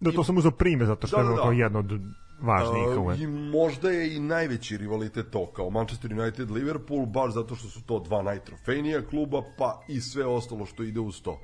Da, 0.00 0.12
to 0.12 0.24
sam 0.24 0.36
uzao 0.36 0.50
prime 0.50 0.86
zato 0.86 1.06
što 1.06 1.16
Da, 1.16 1.22
je 1.22 1.36
da, 1.36 1.42
da. 1.44 1.52
jedno 1.52 1.78
od 1.78 2.00
važnijih 2.40 2.98
uvek. 2.98 3.20
i 3.20 3.26
možda 3.26 3.90
je 3.90 4.16
i 4.16 4.20
najveći 4.20 4.76
rivalitet 4.76 5.30
to, 5.30 5.46
kao 5.46 5.70
Manchester 5.70 6.12
United, 6.12 6.50
Liverpool, 6.50 7.06
baš 7.06 7.32
zato 7.34 7.54
što 7.54 7.68
su 7.68 7.82
to 7.86 7.98
dva 7.98 8.22
najtrofejnija 8.22 9.06
kluba, 9.06 9.42
pa 9.58 9.82
i 9.88 10.00
sve 10.00 10.26
ostalo 10.26 10.66
što 10.66 10.82
ide 10.82 11.00
uz 11.00 11.22
to. 11.22 11.40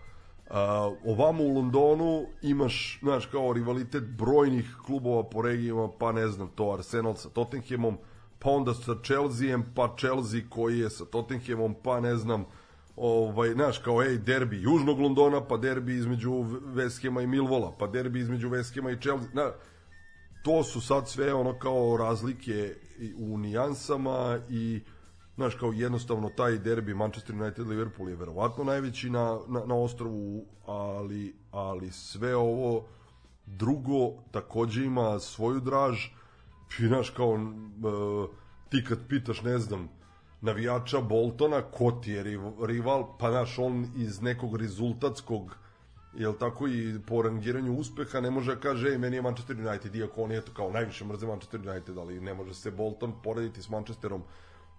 A, 0.51 0.93
ovamo 1.05 1.45
u 1.45 1.55
Londonu 1.55 2.27
imaš, 2.43 2.99
znaš, 3.03 3.27
kao 3.27 3.53
rivalitet 3.53 4.05
brojnih 4.05 4.77
klubova 4.87 5.23
po 5.23 5.43
regijama, 5.43 5.89
pa 5.99 6.13
ne 6.13 6.29
znam, 6.29 6.49
to 6.55 6.73
Arsenal 6.73 7.15
sa 7.15 7.29
Tottenhamom, 7.29 7.99
pa 8.39 8.51
onda 8.51 8.75
sa 8.75 8.95
Chelseaem, 9.05 9.65
pa 9.75 9.95
Chelsea 9.99 10.41
koji 10.49 10.79
je 10.79 10.91
sa 10.91 11.05
Tottenhamom, 11.05 11.75
pa 11.83 12.01
ne 12.01 12.17
znam, 12.17 12.45
ovaj, 12.97 13.53
znaš, 13.53 13.79
kao 13.79 14.03
ej, 14.03 14.19
derbi 14.19 14.63
Južnog 14.63 15.01
Londona, 15.01 15.45
pa 15.45 15.57
derbi 15.57 15.95
između 15.95 16.31
West 16.75 17.03
Hama 17.03 17.23
i 17.23 17.27
Milvola, 17.27 17.75
pa 17.79 17.87
derbi 17.87 18.21
između 18.21 18.49
West 18.49 18.75
Hama 18.75 18.91
i 18.91 19.01
Chelsea, 19.01 19.29
znaš, 19.33 19.53
to 20.45 20.65
su 20.65 20.81
sad 20.81 21.09
sve 21.09 21.35
ono 21.35 21.59
kao 21.59 21.97
razlike 21.97 22.75
u 23.19 23.39
nijansama 23.39 24.39
i 24.49 24.81
znaš 25.39 25.55
kao 25.55 25.73
jednostavno 25.73 26.29
taj 26.29 26.59
derbi 26.59 26.95
Manchester 26.95 27.37
United 27.37 27.67
Liverpool 27.67 28.09
je 28.09 28.17
verovatno 28.17 28.65
najveći 28.65 29.11
na, 29.11 29.39
na, 29.49 29.61
na 29.67 29.75
ostrovu 29.75 30.47
ali, 30.67 31.35
ali 31.51 31.91
sve 31.91 32.37
ovo 32.37 32.85
drugo 33.47 34.23
takođe 34.31 34.85
ima 34.85 35.19
svoju 35.19 35.61
draž. 35.61 36.07
I 36.79 36.87
znaš 36.87 37.11
kao 37.11 37.35
e, 37.35 37.39
ti 38.69 38.85
kad 38.85 38.99
pitaš 39.09 39.43
ne 39.43 39.59
znam 39.59 39.89
navijača 40.41 41.01
Boltona 41.01 41.63
ko 41.63 41.91
ti 41.91 42.11
je 42.11 42.25
riv- 42.25 42.67
rival 42.67 43.19
pa 43.19 43.31
znaš 43.31 43.59
on 43.59 43.87
iz 43.97 44.23
nekog 44.23 44.57
rezultatskog 44.57 45.57
jel 46.15 46.35
tako 46.35 46.69
i 46.69 46.99
po 47.07 47.23
rangiranju 47.23 47.73
uspeha 47.79 48.21
ne 48.21 48.31
može 48.31 48.55
da 48.55 48.61
kaže 48.61 48.89
ej 48.89 48.99
meni 48.99 49.17
je 49.17 49.23
Manchester 49.23 49.57
United 49.57 49.95
iako 49.95 50.23
on 50.23 50.33
je 50.33 50.41
to 50.41 50.53
kao 50.53 50.71
najviše 50.71 51.05
mrze 51.05 51.27
Manchester 51.27 51.61
United 51.69 51.99
ali 51.99 52.21
ne 52.21 52.35
može 52.35 52.55
se 52.55 52.71
Bolton 52.71 53.13
porediti 53.23 53.63
s 53.63 53.69
Manchesterom 53.69 54.23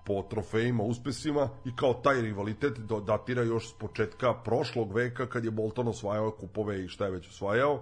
po 0.10 0.24
trofejima, 0.30 0.84
uspesima 0.84 1.50
i 1.66 1.76
kao 1.76 1.94
taj 1.94 2.22
rivalitet 2.22 2.80
datira 3.06 3.44
još 3.44 3.70
s 3.70 3.74
početka 3.74 4.34
prošlog 4.34 4.94
veka 4.94 5.30
kad 5.30 5.46
je 5.46 5.52
Bolton 5.52 5.88
osvajao 5.88 6.32
kupove 6.32 6.86
i 6.86 6.88
šta 6.88 7.06
je 7.06 7.12
već 7.12 7.28
osvajao 7.28 7.82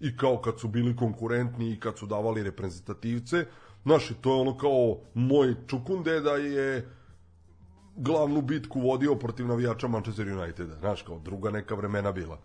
i 0.00 0.16
kao 0.16 0.40
kad 0.40 0.60
su 0.60 0.68
bili 0.68 0.96
konkurentni 0.96 1.72
i 1.72 1.80
kad 1.80 1.98
su 1.98 2.06
davali 2.06 2.42
reprezentativce 2.42 3.44
znaš 3.82 4.08
to 4.20 4.34
je 4.34 4.40
ono 4.40 4.56
kao 4.56 4.96
moj 5.14 5.54
čukunde 5.66 6.20
da 6.20 6.30
je 6.30 6.88
glavnu 7.96 8.42
bitku 8.42 8.80
vodio 8.80 9.14
protiv 9.14 9.46
navijača 9.46 9.88
Manchester 9.88 10.28
Uniteda, 10.28 10.78
znaš, 10.78 11.02
kao 11.02 11.18
druga 11.18 11.50
neka 11.50 11.74
vremena 11.74 12.12
bila. 12.12 12.38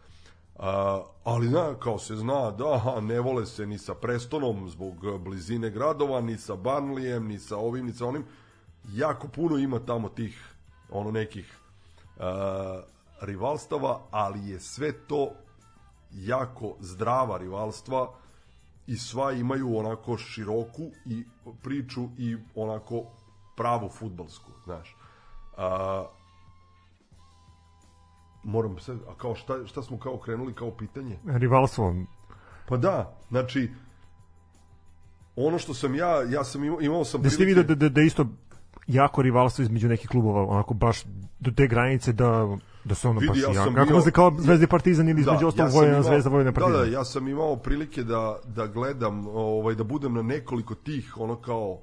A, 0.56 1.04
ali 1.24 1.48
zna, 1.48 1.76
kao 1.80 2.00
se 2.00 2.16
zna 2.16 2.52
da 2.52 3.02
ne 3.02 3.20
vole 3.20 3.46
se 3.46 3.66
ni 3.66 3.78
sa 3.78 3.94
Prestonom 3.94 4.70
zbog 4.70 5.20
blizine 5.20 5.70
gradova, 5.70 6.22
ni 6.22 6.38
sa 6.38 6.54
Barnleyem, 6.54 7.28
ni 7.28 7.40
sa 7.40 7.58
ovim, 7.58 7.86
ni 7.86 7.94
sa 7.94 8.06
onim. 8.06 8.26
Jako 8.92 9.28
puno 9.28 9.58
ima 9.58 9.80
tamo 9.80 10.10
tih 10.10 10.56
ono 10.90 11.12
nekih 11.12 11.58
uh, 12.18 12.24
rivalstava, 13.22 14.02
ali 14.12 14.50
je 14.50 14.60
sve 14.60 14.92
to 15.08 15.32
jako 16.12 16.76
zdrava 16.80 17.38
rivalstva 17.38 18.14
i 18.88 18.98
sva 18.98 19.32
imaju 19.32 19.78
onako 19.78 20.18
široku 20.18 20.92
i 21.06 21.24
priču 21.62 22.08
i 22.18 22.38
onako 22.56 23.04
pravu 23.58 23.90
futbalsku, 23.90 24.52
znaš. 24.64 24.98
A, 25.58 26.06
moram 28.44 28.80
se, 28.80 28.92
a 28.92 29.16
kao 29.18 29.36
šta, 29.36 29.66
šta 29.66 29.84
smo 29.84 30.00
kao 30.00 30.18
krenuli 30.18 30.54
kao 30.54 30.72
pitanje? 30.72 31.20
Rivalstvo. 31.26 31.96
Pa 32.68 32.78
da, 32.78 33.16
znači, 33.30 33.72
ono 35.36 35.60
što 35.60 35.74
sam 35.74 35.96
ja, 35.96 36.24
ja 36.30 36.44
sam 36.44 36.64
imao, 36.64 36.82
imao 36.82 37.06
sam 37.06 37.22
Da 37.22 37.30
ste 37.30 37.46
vidio 37.46 37.64
da, 37.64 37.76
da, 37.76 37.90
da 37.90 38.02
isto 38.02 38.28
jako 38.88 39.22
rivalstvo 39.22 39.62
između 39.64 39.88
nekih 39.88 40.10
klubova, 40.10 40.46
onako 40.46 40.74
baš 40.74 41.04
do 41.40 41.52
te 41.52 41.68
granice 41.68 42.14
da 42.14 42.58
da 42.86 42.96
se 42.96 43.08
ono 43.08 43.20
Vidi, 43.20 43.40
ja 43.40 43.54
sam 43.54 43.74
Kako 43.74 43.86
bio- 43.86 43.96
možda 43.96 44.12
kao 44.12 44.36
Zvezda 44.38 44.68
Partizan 44.68 45.10
ili 45.10 45.22
između 45.22 45.40
Da, 45.40 45.48
ostalog 45.48 45.72
Vojna 45.74 45.92
imao- 45.92 46.04
Zvezda, 46.04 46.30
Vojna 46.30 46.52
Partizan. 46.52 46.72
Da, 46.74 46.86
da, 46.86 46.92
ja 46.92 47.04
sam 47.06 47.28
imao 47.28 47.56
prilike 47.56 48.04
da, 48.04 48.40
da 48.46 48.68
gledam, 48.68 49.28
ovaj, 49.28 49.76
da 49.76 49.84
budem 49.84 50.14
na 50.14 50.22
nekoliko 50.22 50.76
tih, 50.76 51.18
ono 51.18 51.36
kao, 51.36 51.78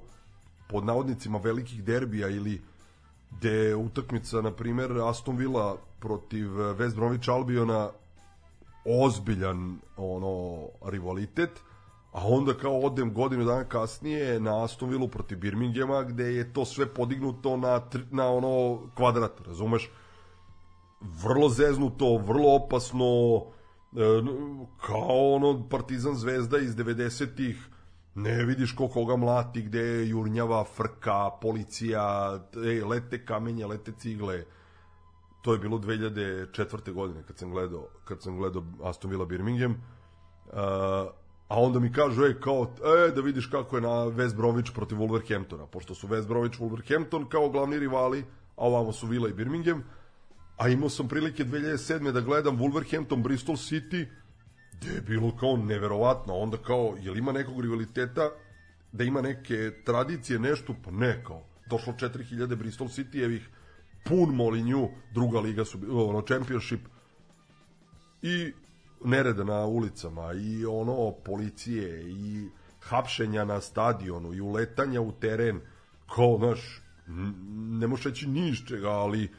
pod 0.69 0.85
navodnicima 0.85 1.37
velikih 1.37 1.83
derbija 1.83 2.27
ili 2.29 2.61
gde 3.31 3.51
je 3.51 3.75
utakmica, 3.75 4.41
na 4.41 4.51
primer, 4.51 4.91
Aston 4.99 5.35
Villa 5.35 5.77
protiv 5.99 6.47
West 6.49 6.95
Bromwich 6.95 7.29
Albiona 7.29 7.89
ozbiljan 8.85 9.77
ono 9.97 10.57
rivalitet, 10.83 11.49
a 12.11 12.27
onda 12.27 12.53
kao 12.53 12.79
odem 12.79 13.13
godinu 13.13 13.45
dana 13.45 13.63
kasnije 13.63 14.39
na 14.39 14.63
Aston 14.63 14.89
Villa 14.89 15.07
protiv 15.07 15.37
Birminghama 15.37 16.03
gde 16.03 16.23
je 16.23 16.53
to 16.53 16.65
sve 16.65 16.93
podignuto 16.93 17.57
na, 17.57 17.81
na 18.11 18.27
ono 18.27 18.79
kvadrat, 18.95 19.41
razumeš? 19.47 19.89
vrlo 21.01 21.49
zeznuto, 21.49 22.17
vrlo 22.17 22.55
opasno, 22.55 23.05
e, 23.93 24.23
kao 24.85 25.33
ono 25.33 25.69
Partizan 25.69 26.15
Zvezda 26.15 26.57
iz 26.57 26.75
90-ih, 26.75 27.67
ne 28.15 28.45
vidiš 28.45 28.75
ko 28.75 28.87
koga 28.87 29.15
mlati, 29.15 29.61
gde 29.61 29.79
je 29.79 30.09
jurnjava, 30.09 30.63
frka, 30.63 31.29
policija, 31.41 32.39
ej, 32.65 32.83
lete 32.83 33.25
kamenje, 33.25 33.65
lete 33.65 33.91
cigle. 33.97 34.43
To 35.41 35.53
je 35.53 35.59
bilo 35.59 35.77
2004. 35.77 36.93
godine 36.93 37.23
kad 37.23 37.37
sam 37.37 37.51
gledao, 37.51 37.87
kad 38.05 38.21
sam 38.21 38.37
gledao 38.37 38.63
Aston 38.83 39.11
Villa 39.11 39.25
Birmingham. 39.25 39.71
Uh, 39.71 40.57
a 41.51 41.59
onda 41.59 41.79
mi 41.79 41.91
kažu, 41.93 42.25
ej, 42.25 42.39
kao, 42.39 42.71
e, 43.07 43.11
da 43.11 43.21
vidiš 43.21 43.45
kako 43.45 43.77
je 43.77 43.81
na 43.81 43.89
West 43.89 44.35
Bromwich 44.35 44.73
protiv 44.73 44.97
Wolverhamptona, 44.97 45.65
pošto 45.67 45.95
su 45.95 46.07
West 46.07 46.27
Bromwich 46.27 46.59
Wolverhampton 46.59 47.27
kao 47.29 47.49
glavni 47.49 47.79
rivali, 47.79 48.23
a 48.55 48.67
ovamo 48.67 48.93
su 48.93 49.07
Villa 49.07 49.29
i 49.29 49.33
Birmingham, 49.33 49.83
a 50.57 50.69
imao 50.69 50.89
sam 50.89 51.07
prilike 51.07 51.45
2007. 51.45 52.11
da 52.11 52.21
gledam 52.21 52.57
Wolverhampton 52.57 53.23
Bristol 53.23 53.55
City, 53.55 54.05
gde 54.73 54.93
je 54.93 55.01
bilo 55.01 55.37
kao 55.37 55.57
neverovatno, 55.57 56.33
onda 56.33 56.57
kao, 56.57 56.95
jel 57.01 57.17
ima 57.17 57.31
nekog 57.31 57.61
rivaliteta, 57.61 58.29
da 58.91 59.03
ima 59.03 59.21
neke 59.21 59.71
tradicije, 59.85 60.39
nešto, 60.39 60.75
pa 60.85 60.91
ne, 60.91 61.23
kao, 61.23 61.43
došlo 61.69 61.93
4000 61.93 62.55
Bristol 62.55 62.87
Cityjevih, 62.87 63.41
pun 64.05 64.35
Molinju, 64.35 64.89
druga 65.13 65.39
liga 65.39 65.65
su, 65.65 65.79
ono, 65.89 66.21
championship, 66.21 66.81
i 68.21 68.53
nereda 69.03 69.43
na 69.43 69.65
ulicama, 69.65 70.33
i 70.33 70.65
ono, 70.65 71.11
policije, 71.25 72.09
i 72.11 72.49
hapšenja 72.79 73.45
na 73.45 73.61
stadionu, 73.61 74.33
i 74.33 74.41
uletanja 74.41 75.01
u 75.01 75.11
teren, 75.11 75.61
kao, 76.15 76.37
znaš, 76.37 76.81
n- 77.07 77.33
ne 77.79 77.87
možeš 77.87 78.05
reći 78.05 78.27
ni 78.27 78.49
iz 78.49 78.57
čega, 78.67 78.89
ali 78.89 79.31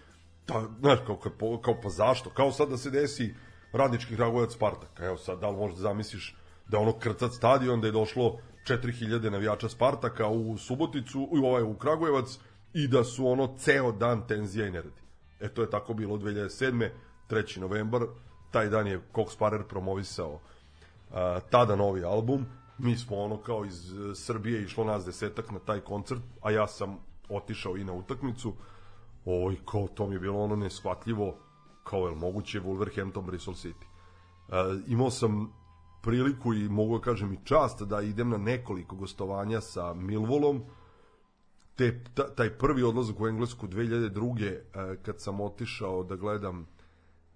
ta, 0.46 0.68
znaš, 0.80 0.98
kao, 1.06 1.16
kao, 1.16 1.58
kao 1.58 1.80
pa 1.82 1.88
zašto? 1.88 2.30
Kao 2.30 2.52
sad 2.52 2.68
da 2.68 2.76
se 2.76 2.90
desi 2.90 3.34
radnički 3.72 4.16
Kragujevac 4.16 4.52
Spartak. 4.52 5.00
Evo 5.00 5.16
sad, 5.16 5.40
da 5.40 5.50
li 5.50 5.76
zamisliš 5.76 6.36
da 6.68 6.78
ono 6.78 6.98
krcat 6.98 7.32
stadion, 7.32 7.80
da 7.80 7.86
je 7.86 7.92
došlo 7.92 8.38
4000 8.66 9.30
navijača 9.30 9.68
Spartaka 9.68 10.28
u 10.28 10.58
Suboticu, 10.58 11.28
u, 11.30 11.46
ovaj, 11.46 11.62
u 11.62 11.74
Kragujevac, 11.74 12.38
i 12.74 12.88
da 12.88 13.04
su 13.04 13.28
ono 13.28 13.54
ceo 13.58 13.92
dan 13.92 14.26
tenzija 14.26 14.66
i 14.66 14.70
neredi. 14.70 15.02
E 15.40 15.48
to 15.48 15.62
je 15.62 15.70
tako 15.70 15.94
bilo 15.94 16.16
2007. 16.16 16.88
3. 17.28 17.60
novembar, 17.60 18.02
taj 18.52 18.68
dan 18.68 18.86
je 18.86 19.00
Cox 19.14 19.38
Parer 19.38 19.62
promovisao 19.64 20.40
a, 21.12 21.40
tada 21.50 21.76
novi 21.76 22.04
album. 22.04 22.46
Mi 22.78 22.96
smo 22.96 23.16
ono 23.16 23.36
kao 23.36 23.64
iz 23.64 23.92
e, 23.92 24.14
Srbije 24.14 24.62
išlo 24.62 24.84
nas 24.84 25.04
desetak 25.04 25.50
na 25.50 25.58
taj 25.58 25.80
koncert, 25.80 26.20
a 26.42 26.50
ja 26.50 26.66
sam 26.66 26.98
otišao 27.28 27.76
i 27.76 27.84
na 27.84 27.92
utakmicu. 27.92 28.54
Oj, 29.24 29.56
kao 29.70 29.88
to 29.88 30.06
mi 30.06 30.14
je 30.14 30.20
bilo 30.20 30.40
ono 30.40 30.56
neshvatljivo, 30.56 31.34
kao 31.84 32.08
je 32.08 32.14
moguće 32.14 32.60
Wolverhampton 32.60 33.26
Bristol 33.26 33.54
City. 33.54 33.84
E, 34.48 34.82
imao 34.86 35.10
sam 35.10 35.52
priliku 36.02 36.54
i 36.54 36.68
mogu 36.68 36.98
da 36.98 37.04
kažem 37.04 37.32
i 37.32 37.38
čast 37.44 37.82
da 37.82 38.00
idem 38.00 38.28
na 38.28 38.36
nekoliko 38.36 38.96
gostovanja 38.96 39.60
sa 39.60 39.94
Millwallom, 39.94 40.60
te, 41.76 42.04
ta, 42.14 42.34
taj 42.34 42.50
prvi 42.58 42.82
odlazak 42.82 43.20
u 43.20 43.28
Englesku 43.28 43.66
2002. 43.66 44.42
e, 44.44 44.60
kad 45.02 45.20
sam 45.20 45.40
otišao 45.40 46.04
da 46.04 46.16
gledam 46.16 46.66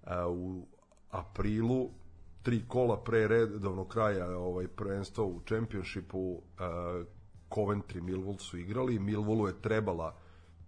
e, 0.03 0.25
u 0.25 0.65
aprilu 1.11 1.89
tri 2.43 2.63
kola 2.67 2.97
pre 3.03 3.27
redovnog 3.27 3.87
kraja 3.87 4.37
ovaj 4.37 4.67
prvenstva 4.67 5.23
u 5.23 5.41
čempionšipu 5.45 6.37
e, 6.37 6.63
Coventry 7.49 8.01
Millwall 8.01 8.37
su 8.37 8.57
igrali. 8.57 8.99
Millwallu 8.99 9.47
je 9.47 9.61
trebala 9.61 10.15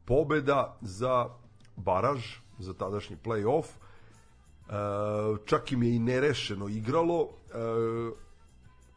pobeda 0.05 0.77
za 0.81 1.29
baraž 1.75 2.37
za 2.59 2.73
tadašnji 2.73 3.17
play-off. 3.23 3.65
E, 3.65 4.73
čak 5.45 5.71
im 5.71 5.83
je 5.83 5.95
i 5.95 5.99
nerešeno 5.99 6.67
igralo. 6.67 7.29
E, 7.29 8.29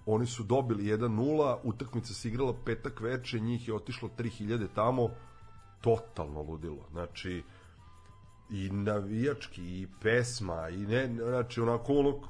oni 0.07 0.27
su 0.27 0.43
dobili 0.43 0.85
1-0, 0.85 1.57
utakmica 1.63 2.15
se 2.15 2.29
igrala 2.29 2.55
petak 2.65 3.01
veče, 3.01 3.41
njih 3.41 3.69
je 3.69 3.75
otišlo 3.75 4.09
3000 4.19 4.67
tamo, 4.75 5.09
totalno 5.81 6.43
ludilo. 6.43 6.87
Znači, 6.91 7.43
i 8.53 8.71
navijački, 8.71 9.63
i 9.63 9.87
pesma, 10.03 10.69
i 10.69 10.77
ne, 10.77 11.15
znači, 11.15 11.61
onako 11.61 11.93
ono, 11.95 12.21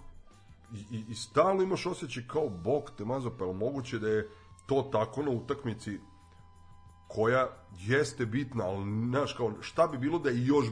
i, 0.75 0.97
i, 0.97 1.05
i 1.09 1.15
stalno 1.15 1.63
imaš 1.63 1.87
osjećaj 1.87 2.23
kao 2.27 2.49
bog 2.49 2.91
te 2.99 3.05
mazo, 3.05 3.31
pa 3.39 3.45
je 3.45 3.53
moguće 3.53 3.99
da 3.99 4.09
je 4.09 4.29
to 4.67 4.89
tako 4.93 5.23
na 5.23 5.31
utakmici 5.31 5.99
koja 7.09 7.49
jeste 7.79 8.27
bitna, 8.27 8.65
ali 8.65 9.09
znaš 9.09 9.33
kao 9.33 9.53
šta 9.61 9.87
bi 9.87 9.99
bilo 9.99 10.19
da 10.19 10.31
je 10.31 10.47
još 10.47 10.67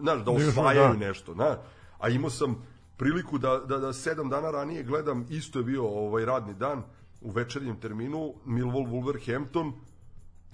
znaš 0.00 0.18
da 0.18 0.24
Da 0.24 0.30
osvajaju 0.30 0.92
da. 0.92 1.06
nešto, 1.06 1.34
na. 1.34 1.56
A 1.98 2.08
imao 2.08 2.30
sam 2.30 2.62
priliku 2.96 3.38
da, 3.38 3.58
da, 3.68 3.78
da 3.78 3.92
sedam 3.92 4.28
dana 4.28 4.50
ranije 4.50 4.82
gledam, 4.82 5.26
isto 5.30 5.58
je 5.58 5.64
bio 5.64 5.86
ovaj 5.86 6.24
radni 6.24 6.54
dan 6.54 6.82
u 7.20 7.30
večernjem 7.30 7.80
terminu 7.80 8.34
Millwall 8.46 8.88
Wolverhampton 8.88 9.72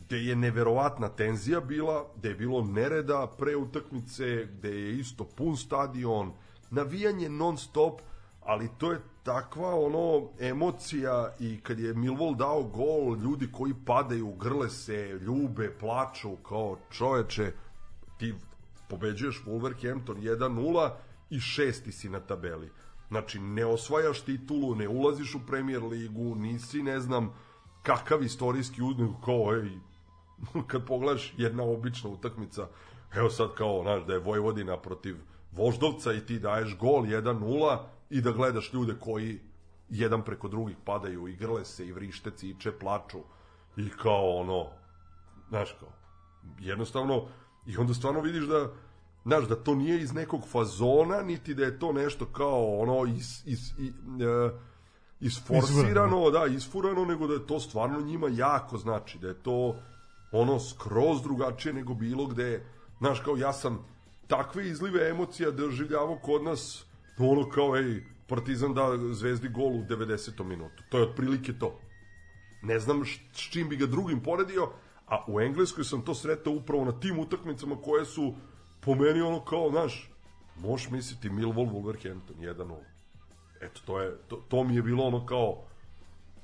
gde 0.06 0.18
je 0.18 0.36
neverovatna 0.36 1.08
tenzija 1.08 1.60
bila, 1.60 2.04
gde 2.16 2.28
je 2.28 2.34
bilo 2.34 2.64
nereda 2.64 3.26
pre 3.38 3.56
utakmice, 3.56 4.46
gde 4.46 4.70
je 4.70 4.98
isto 4.98 5.24
pun 5.24 5.56
stadion, 5.56 6.32
navijanje 6.70 7.28
non 7.28 7.58
stop, 7.58 8.00
ali 8.44 8.68
to 8.78 8.92
je 8.92 9.00
takva 9.22 9.74
ono 9.74 10.28
emocija 10.40 11.34
i 11.40 11.60
kad 11.60 11.78
je 11.78 11.94
Millwall 11.94 12.36
dao 12.36 12.62
gol, 12.62 13.16
ljudi 13.16 13.48
koji 13.52 13.74
padaju, 13.86 14.32
grle 14.32 14.70
se, 14.70 15.18
ljube, 15.20 15.70
plaču 15.80 16.36
kao 16.36 16.78
čoveče, 16.90 17.52
ti 18.18 18.34
pobeđuješ 18.88 19.42
Wolverhampton 19.46 20.16
1-0 20.16 20.90
i 21.30 21.40
šesti 21.40 21.92
si 21.92 22.08
na 22.08 22.20
tabeli. 22.20 22.70
Znači, 23.08 23.38
ne 23.38 23.66
osvajaš 23.66 24.20
titulu, 24.20 24.74
ne 24.74 24.88
ulaziš 24.88 25.34
u 25.34 25.46
Premier 25.46 25.82
ligu, 25.82 26.34
nisi, 26.34 26.82
ne 26.82 27.00
znam, 27.00 27.34
kakav 27.82 28.22
istorijski 28.22 28.82
uznik, 28.82 29.10
kao, 29.24 29.54
ej, 29.54 29.70
kad 30.68 30.86
pogledaš 30.86 31.34
jedna 31.36 31.62
obična 31.62 32.10
utakmica, 32.10 32.68
evo 33.14 33.30
sad 33.30 33.54
kao, 33.54 33.82
znaš, 33.82 34.06
da 34.06 34.12
je 34.12 34.18
Vojvodina 34.18 34.76
protiv 34.76 35.16
Voždovca 35.52 36.12
i 36.12 36.26
ti 36.26 36.38
daješ 36.38 36.78
gol 36.78 37.02
1-0 37.02 37.78
i 38.10 38.20
da 38.20 38.30
gledaš 38.30 38.72
ljude 38.72 38.94
koji 39.00 39.40
jedan 39.88 40.24
preko 40.24 40.48
drugih 40.48 40.76
padaju 40.84 41.28
i 41.28 41.36
grle 41.36 41.64
se 41.64 41.86
i 41.86 41.92
vrište, 41.92 42.30
ciče, 42.30 42.72
plaču 42.72 43.18
i 43.76 43.90
kao 44.02 44.36
ono, 44.36 44.66
znaš 45.48 45.76
kao, 45.80 45.88
jednostavno, 46.60 47.28
i 47.66 47.76
onda 47.76 47.94
stvarno 47.94 48.20
vidiš 48.20 48.44
da, 48.44 48.72
znaš, 49.24 49.48
da 49.48 49.56
to 49.56 49.74
nije 49.74 50.00
iz 50.00 50.12
nekog 50.12 50.40
fazona, 50.48 51.22
niti 51.22 51.54
da 51.54 51.64
je 51.64 51.78
to 51.78 51.92
nešto 51.92 52.26
kao 52.26 52.78
ono 52.78 53.04
iz, 53.06 53.42
iz, 53.46 53.72
i, 53.78 53.88
e, 53.88 54.50
isforsirano, 55.20 56.30
da, 56.30 56.46
isfurano, 56.46 57.04
nego 57.04 57.26
da 57.26 57.34
je 57.34 57.46
to 57.46 57.60
stvarno 57.60 58.00
njima 58.00 58.28
jako 58.32 58.78
znači, 58.78 59.18
da 59.18 59.28
je 59.28 59.42
to 59.42 59.76
ono 60.40 60.60
skroz 60.60 61.22
drugačije 61.22 61.72
nego 61.72 61.94
bilo 61.94 62.26
gde, 62.26 62.64
znaš, 62.98 63.20
kao 63.20 63.36
ja 63.36 63.52
sam 63.52 63.84
takve 64.26 64.68
izlive 64.68 65.08
emocija 65.10 65.50
doživljavao 65.50 66.18
kod 66.22 66.42
nas, 66.42 66.84
ono 67.18 67.48
kao, 67.48 67.76
ej, 67.76 68.02
Partizan 68.28 68.74
da 68.74 68.98
zvezdi 69.12 69.48
gol 69.48 69.72
u 69.72 69.84
90. 69.84 70.44
minutu. 70.44 70.82
To 70.88 70.98
je 70.98 71.04
otprilike 71.04 71.52
to. 71.52 71.78
Ne 72.62 72.78
znam 72.78 73.04
s 73.32 73.38
čim 73.50 73.68
bi 73.68 73.76
ga 73.76 73.86
drugim 73.86 74.22
poredio, 74.22 74.70
A 75.06 75.24
u 75.26 75.40
Engleskoj 75.40 75.84
sam 75.84 76.02
to 76.02 76.14
sretao 76.14 76.52
upravo 76.52 76.84
na 76.84 77.00
tim 77.00 77.18
utakmicama 77.18 77.76
koje 77.82 78.04
su 78.04 78.34
po 78.80 78.94
meni 78.94 79.20
ono 79.20 79.44
kao, 79.44 79.70
znaš, 79.70 80.10
možeš 80.56 80.90
misliti 80.90 81.30
Millwall 81.30 81.70
Wolverhampton 81.70 82.38
1-0. 82.38 82.76
Eto, 83.60 83.80
to, 83.86 84.00
je, 84.00 84.16
to, 84.28 84.36
to 84.48 84.64
mi 84.64 84.76
je 84.76 84.82
bilo 84.82 85.04
ono 85.04 85.26
kao, 85.26 85.64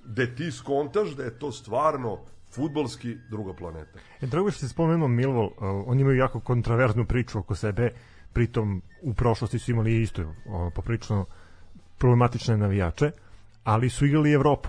gde 0.04 0.34
ti 0.34 0.52
skontaš 0.52 1.10
da 1.10 1.24
je 1.24 1.38
to 1.38 1.52
stvarno 1.52 2.18
futbalski 2.54 3.16
druga 3.30 3.54
planeta. 3.54 3.98
E, 4.20 4.26
drago 4.26 4.50
što 4.50 4.60
se 4.60 4.68
spomenuo 4.68 5.08
Millwall, 5.08 5.46
uh, 5.46 5.52
oni 5.86 6.00
imaju 6.00 6.16
jako 6.16 6.40
kontraverznu 6.40 7.04
priču 7.04 7.38
oko 7.38 7.54
sebe, 7.54 7.92
pritom 8.32 8.82
u 9.02 9.14
prošlosti 9.14 9.58
su 9.58 9.70
imali 9.70 10.02
isto 10.02 10.22
uh, 10.22 10.34
poprično 10.74 11.26
problematične 11.98 12.56
navijače, 12.56 13.10
ali 13.64 13.90
su 13.90 14.06
igrali 14.06 14.32
Evropu. 14.32 14.68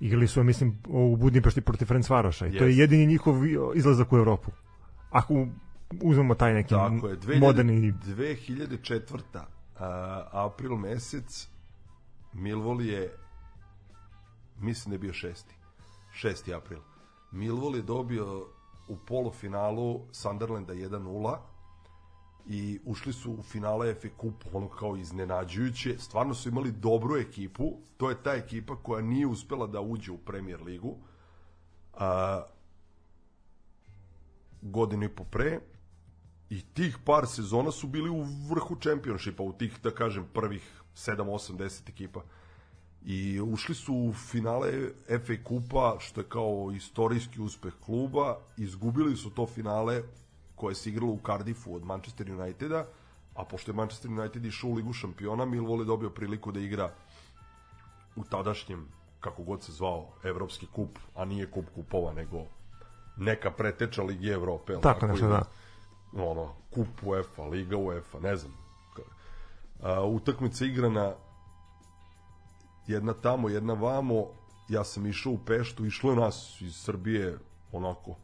Igrali 0.00 0.26
su, 0.28 0.44
mislim, 0.44 0.78
u 0.88 1.16
Budimpešti 1.16 1.60
protiv 1.60 1.86
Ferencvaroša 1.86 2.46
i 2.46 2.58
to 2.58 2.64
je 2.64 2.76
jedini 2.76 3.06
njihov 3.06 3.34
izlazak 3.74 4.12
u 4.12 4.16
Evropu. 4.16 4.50
Ako 5.10 5.46
uzmemo 6.02 6.34
taj 6.34 6.54
neki 6.54 6.70
Tako 6.70 7.08
je, 7.08 7.16
2000, 7.16 7.40
moderni 7.40 7.92
2004. 7.92 9.40
A, 9.78 10.28
april 10.32 10.76
mesec 10.76 11.48
Millwall 12.34 12.80
je 12.80 13.12
mislim 14.60 14.90
da 14.90 14.94
je 14.94 14.98
bio 14.98 15.12
šesti 15.12 15.54
6. 16.22 16.56
april 16.56 16.78
Millwall 17.30 17.76
je 17.76 17.82
dobio 17.82 18.46
u 18.88 18.96
polufinalu 18.96 20.00
Sunderlanda 20.12 20.74
1-0 20.74 21.38
i 22.46 22.80
ušli 22.84 23.12
su 23.12 23.32
u 23.32 23.42
finale 23.42 23.94
FA 23.94 24.08
Cup 24.20 24.44
ono 24.52 24.68
kao 24.68 24.96
iznenađujuće. 24.96 25.98
Stvarno 25.98 26.34
su 26.34 26.48
imali 26.48 26.72
dobru 26.72 27.16
ekipu. 27.16 27.72
To 27.96 28.10
je 28.10 28.22
ta 28.22 28.32
ekipa 28.32 28.76
koja 28.76 29.02
nije 29.02 29.26
uspela 29.26 29.66
da 29.66 29.80
uđe 29.80 30.12
u 30.12 30.18
Premier 30.18 30.62
ligu 30.62 30.96
a, 31.94 32.42
godinu 34.62 35.04
i 35.04 35.08
po 35.08 35.24
pre. 35.24 35.60
I 36.50 36.62
tih 36.62 36.98
par 37.04 37.26
sezona 37.26 37.70
su 37.70 37.86
bili 37.86 38.10
u 38.10 38.22
vrhu 38.50 38.76
čempionšipa, 38.76 39.42
u 39.42 39.52
tih, 39.52 39.80
da 39.82 39.90
kažem, 39.90 40.26
prvih 40.34 40.82
7, 40.94 41.16
8, 41.16 41.56
10 41.56 41.90
ekipa. 41.90 42.22
I 43.04 43.40
ušli 43.40 43.74
su 43.74 43.94
u 43.94 44.12
finale 44.12 44.72
FA 45.06 45.44
Kupa, 45.44 45.96
što 46.00 46.20
je 46.20 46.28
kao 46.28 46.72
istorijski 46.76 47.40
uspeh 47.40 47.72
kluba. 47.84 48.38
Izgubili 48.56 49.16
su 49.16 49.30
to 49.30 49.46
finale 49.46 50.02
koje 50.54 50.74
se 50.74 50.90
igralo 50.90 51.12
u 51.12 51.20
Cardiffu 51.26 51.74
od 51.74 51.84
Manchester 51.84 52.32
Uniteda, 52.32 52.86
a 53.34 53.44
pošto 53.44 53.70
je 53.70 53.76
Manchester 53.76 54.10
United 54.10 54.44
išao 54.44 54.70
u 54.70 54.74
Ligu 54.74 54.92
šampiona, 54.92 55.46
Millwall 55.46 55.80
je 55.80 55.84
dobio 55.84 56.10
priliku 56.10 56.52
da 56.52 56.60
igra 56.60 56.90
u 58.16 58.24
tadašnjem, 58.24 58.86
kako 59.20 59.42
god 59.42 59.62
se 59.62 59.72
zvao, 59.72 60.08
Evropski 60.24 60.66
kup, 60.66 60.98
a 61.14 61.24
nije 61.24 61.50
kup 61.50 61.64
kupova, 61.74 62.12
nego 62.12 62.44
neka 63.16 63.50
preteča 63.50 64.02
Ligi 64.02 64.28
Evrope. 64.28 64.80
Tako 64.82 65.06
nešto, 65.06 65.28
da. 65.28 65.42
ono, 66.12 66.52
kup 66.70 66.88
UEFA, 67.02 67.44
Liga 67.44 67.76
UEFA, 67.76 68.20
ne 68.20 68.36
znam. 68.36 68.52
A, 69.82 70.04
utakmica 70.04 70.64
igrana 70.64 71.14
jedna 72.88 73.12
tamo, 73.12 73.48
jedna 73.48 73.72
vamo, 73.72 74.26
ja 74.68 74.84
sam 74.84 75.06
išao 75.06 75.32
u 75.32 75.38
Peštu, 75.38 75.86
išlo 75.86 76.10
je 76.10 76.16
nas 76.16 76.60
iz 76.60 76.74
Srbije, 76.76 77.38
onako, 77.72 78.16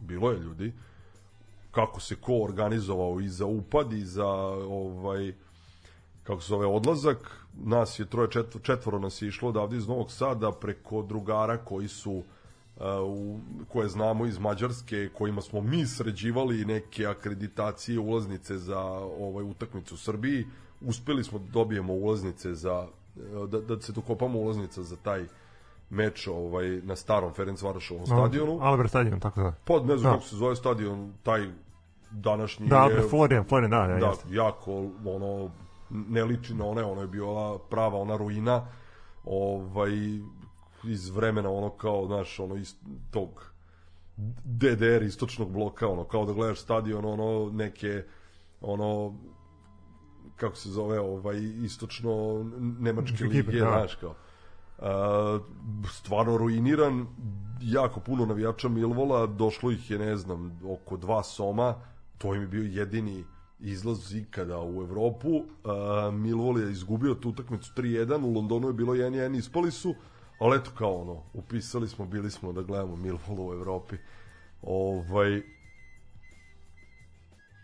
bilo 0.00 0.30
je 0.30 0.38
ljudi, 0.38 0.72
kako 1.70 2.00
se 2.00 2.16
ko 2.16 2.42
organizovao 2.42 3.20
i 3.20 3.28
za 3.28 3.46
upad 3.46 3.92
i 3.92 4.04
za 4.04 4.28
ovaj 4.68 5.34
kako 6.22 6.40
se 6.42 6.48
zove 6.48 6.66
odlazak 6.66 7.46
nas 7.64 7.98
je 7.98 8.06
troje 8.06 8.30
četvoro, 8.30 8.64
četvoro 8.64 8.98
nas 8.98 9.22
je 9.22 9.28
išlo 9.28 9.48
odavde 9.48 9.76
iz 9.76 9.88
Novog 9.88 10.10
Sada 10.12 10.52
preko 10.52 11.02
drugara 11.02 11.56
koji 11.56 11.88
su 11.88 12.12
uh, 12.12 12.24
u, 13.04 13.40
koje 13.68 13.88
znamo 13.88 14.26
iz 14.26 14.38
Mađarske 14.38 15.08
kojima 15.18 15.42
smo 15.42 15.60
mi 15.60 15.86
sređivali 15.86 16.64
neke 16.64 17.06
akreditacije 17.06 17.98
ulaznice 17.98 18.58
za 18.58 18.80
ovaj 19.20 19.44
utakmicu 19.44 19.94
u 19.94 19.98
Srbiji. 19.98 20.46
Uspeli 20.80 21.24
smo 21.24 21.38
da 21.38 21.50
dobijemo 21.52 21.92
ulaznice 21.92 22.54
za 22.54 22.88
da, 23.48 23.60
da 23.60 23.80
se 23.80 23.92
dokopamo 23.92 24.38
ulaznica 24.38 24.82
za 24.82 24.96
taj 24.96 25.24
meč 25.90 26.26
ovaj 26.26 26.68
na 26.68 26.96
starom 26.96 27.32
Ferencvarošovom 27.34 28.06
stadionu 28.06 28.58
Albert 28.60 28.90
stadion, 28.90 29.20
tako 29.20 29.42
da. 29.42 29.52
pod 29.64 29.86
ne 29.86 29.96
znam 29.96 30.12
Da. 30.12 30.16
kako 30.16 30.28
se 30.28 30.36
zove 30.36 30.56
stadion 30.56 31.12
taj 31.22 31.48
današnji 32.10 32.68
Da, 32.68 32.76
je 32.76 32.82
Albert 32.82 33.10
Florian, 33.10 33.44
Florian, 33.44 33.70
da, 33.70 33.86
da, 33.86 33.96
da, 33.98 34.06
jeste. 34.06 34.28
jako 34.30 34.72
ono 35.04 35.50
ne 35.90 36.24
liči 36.24 36.54
na 36.54 36.64
one, 36.64 36.84
ono 36.84 37.00
je 37.00 37.06
bila 37.06 37.58
prava 37.70 37.98
ona 37.98 38.16
ruina 38.16 38.66
ovaj 39.24 39.90
iz 40.84 41.08
vremena 41.10 41.50
ono 41.50 41.70
kao 41.70 42.06
znaš 42.06 42.40
ono 42.40 42.56
iz 42.56 42.74
tog 43.10 43.52
DDR 44.44 45.02
istočnog 45.02 45.52
bloka 45.52 45.88
ono 45.88 46.04
kao 46.04 46.24
da 46.24 46.32
gledaš 46.32 46.60
stadion 46.60 47.04
ono 47.04 47.50
neke 47.52 48.04
ono 48.60 49.14
kako 50.40 50.56
se 50.56 50.70
zove 50.70 51.00
ovaj 51.00 51.38
istočno 51.64 52.44
nemačke 52.58 53.24
lige 53.24 53.58
da. 53.58 53.58
znaš 53.58 53.94
kao. 53.94 54.14
Uh, 54.78 54.86
stvarno 55.90 56.36
ruiniran 56.36 57.06
jako 57.60 58.00
puno 58.00 58.26
navijača 58.26 58.68
Milvola 58.68 59.26
došlo 59.26 59.70
ih 59.70 59.90
je 59.90 59.98
ne 59.98 60.16
znam 60.16 60.60
oko 60.64 60.96
dva 60.96 61.22
soma 61.22 61.74
to 62.18 62.34
im 62.34 62.40
je 62.40 62.48
bio 62.48 62.62
jedini 62.62 63.24
izlaz 63.60 64.14
ikada 64.14 64.62
u 64.62 64.82
Evropu. 64.82 65.28
Uh, 65.28 65.44
Milvol 66.14 66.60
je 66.60 66.70
izgubio 66.72 67.14
tu 67.14 67.28
utakmicu 67.28 67.72
3-1 67.76 68.24
u 68.24 68.32
Londonu 68.32 68.68
je 68.68 68.72
bilo 68.72 68.94
1-1 68.94 69.38
ispali 69.38 69.70
su 69.70 69.94
ali 70.38 70.56
eto 70.56 70.70
kao 70.78 71.00
ono 71.00 71.22
upisali 71.32 71.88
smo 71.88 72.06
bili 72.06 72.30
smo 72.30 72.52
da 72.52 72.62
gledamo 72.62 72.96
Milvola 72.96 73.50
u 73.50 73.52
Evropi. 73.52 73.96
Ovaj 74.62 75.42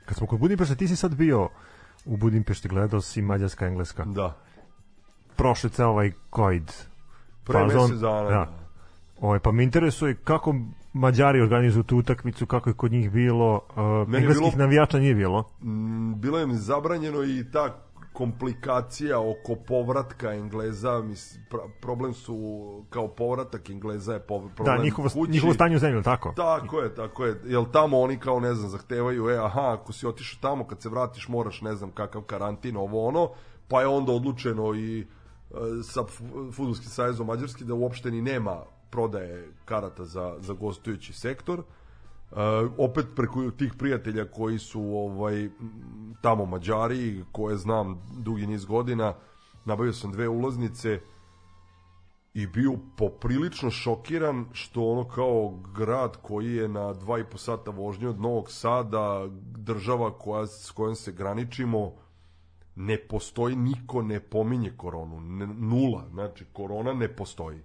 Kad 0.05 0.17
smo 0.17 0.27
kod 0.27 0.39
Budimpešte, 0.39 0.77
ti 0.77 0.89
si 0.89 0.97
sad 0.97 1.15
bio 1.15 1.49
u 2.07 2.17
Budimpešti, 2.17 2.69
gledao 2.69 3.01
si 3.01 3.23
Mađarska, 3.23 3.67
Engleska. 3.67 4.05
da 4.05 4.37
Prošli 5.37 5.71
ceo 5.71 5.89
ovaj 5.89 6.13
COVID. 6.33 6.73
pre 7.45 7.59
fazon. 7.61 7.83
mesec 7.83 7.99
dana 7.99 8.23
Da. 8.23 8.29
da. 8.31 8.49
Ovaj, 9.21 9.39
pa 9.39 9.53
me 9.53 9.63
interesuje 9.63 10.15
kako 10.15 10.55
Mađari 10.93 11.41
organizuju 11.41 11.83
tu 11.83 11.97
utakmicu, 11.97 12.47
kako 12.47 12.71
je 12.71 12.75
kod 12.75 12.93
njih 12.93 13.11
bilo. 13.11 13.61
Uh, 13.71 13.77
Meni 14.09 14.17
engleskih 14.19 14.47
bilo- 14.47 14.59
navijača 14.59 14.99
nije 14.99 15.15
bilo. 15.15 15.51
Mm, 15.61 16.15
bilo 16.15 16.39
je 16.39 16.47
mi 16.47 16.55
zabranjeno 16.55 17.23
i 17.23 17.45
ta 17.53 17.79
komplikacija 18.15 19.21
oko 19.21 19.57
povratka 19.59 20.33
Engleza, 20.33 20.99
mis, 21.01 21.39
pra, 21.51 21.59
problem 21.81 22.15
su 22.15 22.37
kao 22.91 23.09
povratak 23.09 23.71
Engleza 23.71 24.13
je 24.13 24.21
pov, 24.21 24.49
problem 24.49 24.77
Da, 24.77 24.85
njihovo, 24.85 25.09
kući. 25.09 25.33
njihovo 25.33 25.55
stanje 25.55 25.77
u 25.77 25.79
zemlju, 25.79 26.03
tako? 26.03 26.33
Tako 26.37 26.81
je, 26.81 26.95
tako 26.95 27.25
je. 27.25 27.41
Jel 27.45 27.65
tamo 27.67 28.01
oni 28.01 28.19
kao, 28.19 28.41
ne 28.41 28.55
znam, 28.55 28.71
zahtevaju, 28.71 29.31
e, 29.31 29.37
aha, 29.37 29.73
ako 29.73 29.93
si 29.93 30.07
otišao 30.07 30.39
tamo, 30.41 30.67
kad 30.67 30.83
se 30.83 30.89
vratiš 30.89 31.29
moraš, 31.29 31.61
ne 31.61 31.75
znam, 31.75 31.91
kakav 31.91 32.23
karantin, 32.23 32.77
ovo 32.77 33.07
ono, 33.07 33.31
pa 33.69 33.81
je 33.81 33.87
onda 33.87 34.13
odlučeno 34.13 34.75
i 34.75 35.01
e, 35.01 35.05
sa 35.83 36.01
Fu- 36.03 36.53
Fudbalskim 36.53 36.89
sajezom 36.89 37.27
Mađarski 37.27 37.65
da 37.65 37.75
uopšte 37.75 38.11
ni 38.11 38.23
nema 38.23 38.57
prodaje 38.91 39.49
karata 39.65 40.05
za, 40.05 40.37
za 40.39 40.53
gostujući 40.53 41.13
sektor. 41.13 41.63
Uh, 42.31 42.39
opet 42.79 43.07
preko 43.17 43.51
tih 43.51 43.75
prijatelja 43.79 44.25
koji 44.25 44.59
su 44.59 44.81
ovaj 44.81 45.49
tamo 46.23 46.47
Mađari 46.47 47.25
koje 47.33 47.57
znam 47.57 48.03
dugi 48.19 48.47
niz 48.47 48.65
godina 48.65 49.15
nabavio 49.65 49.93
sam 49.93 50.13
dve 50.13 50.29
ulaznice 50.29 51.01
i 52.35 52.47
bio 52.47 52.73
poprilično 52.97 53.71
šokiran 53.71 54.47
što 54.53 54.91
ono 54.91 55.09
kao 55.09 55.59
grad 55.75 56.17
koji 56.23 56.55
je 56.55 56.69
na 56.69 56.93
dva 56.93 57.19
i 57.19 57.25
po 57.25 57.39
sata 57.39 57.71
vožnje 57.71 58.09
od 58.09 58.21
Novog 58.21 58.51
Sada, 58.51 59.29
država 59.57 60.19
koja, 60.19 60.47
s 60.47 60.71
kojom 60.71 60.95
se 60.95 61.13
graničimo, 61.13 61.93
ne 62.77 62.99
postoji, 62.99 63.57
niko 63.57 64.03
ne 64.03 64.21
pominje 64.21 64.73
koronu, 64.77 65.21
ne, 65.21 65.47
nula, 65.47 66.05
znači 66.11 66.45
korona 66.53 66.93
ne 66.93 67.09
postoji. 67.09 67.59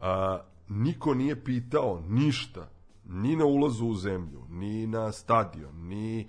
A, 0.00 0.40
niko 0.68 1.14
nije 1.14 1.44
pitao 1.44 2.02
ništa, 2.08 2.68
ni 3.10 3.36
na 3.36 3.44
ulazu 3.44 3.86
u 3.86 3.94
zemlju, 3.94 4.44
ni 4.50 4.86
na 4.86 5.12
stadion, 5.12 5.88
ni 5.88 6.28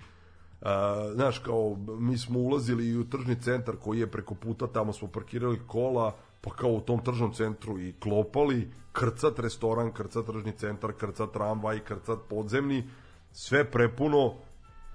a, 0.61 1.11
znaš, 1.13 1.39
kao, 1.39 1.77
mi 1.99 2.17
smo 2.17 2.39
ulazili 2.39 2.87
i 2.87 2.97
u 2.97 3.09
tržni 3.09 3.41
centar 3.41 3.75
koji 3.75 3.99
je 3.99 4.11
preko 4.11 4.35
puta, 4.35 4.67
tamo 4.67 4.93
smo 4.93 5.07
parkirali 5.07 5.61
kola, 5.67 6.15
pa 6.41 6.49
kao 6.49 6.69
u 6.69 6.81
tom 6.81 7.03
tržnom 7.03 7.33
centru 7.33 7.79
i 7.79 7.93
klopali, 7.99 8.71
krcat 8.91 9.39
restoran, 9.39 9.91
krcat 9.91 10.25
tržni 10.25 10.51
centar, 10.51 10.93
krcat 10.93 11.31
tramvaj, 11.33 11.79
krcat 11.79 12.19
podzemni, 12.29 12.89
sve 13.31 13.71
prepuno, 13.71 14.33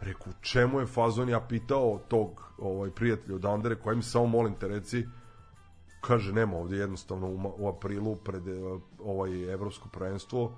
Reku, 0.00 0.30
čemu 0.40 0.80
je 0.80 0.86
fazon? 0.86 1.28
Ja 1.28 1.40
pitao 1.40 2.00
tog 2.08 2.52
ovaj, 2.58 2.90
prijatelja 2.90 3.34
od 3.34 3.44
Andere, 3.44 3.74
kojim 3.74 4.02
samo 4.02 4.26
molim 4.26 4.54
te 4.54 4.68
reci, 4.68 5.06
kaže 6.00 6.32
nema 6.32 6.56
ovdje 6.56 6.78
jednostavno 6.78 7.26
u, 7.26 7.54
u 7.58 7.68
aprilu 7.68 8.16
pred 8.16 8.42
ovaj 8.98 9.52
evropsko 9.52 9.88
prvenstvo 9.88 10.52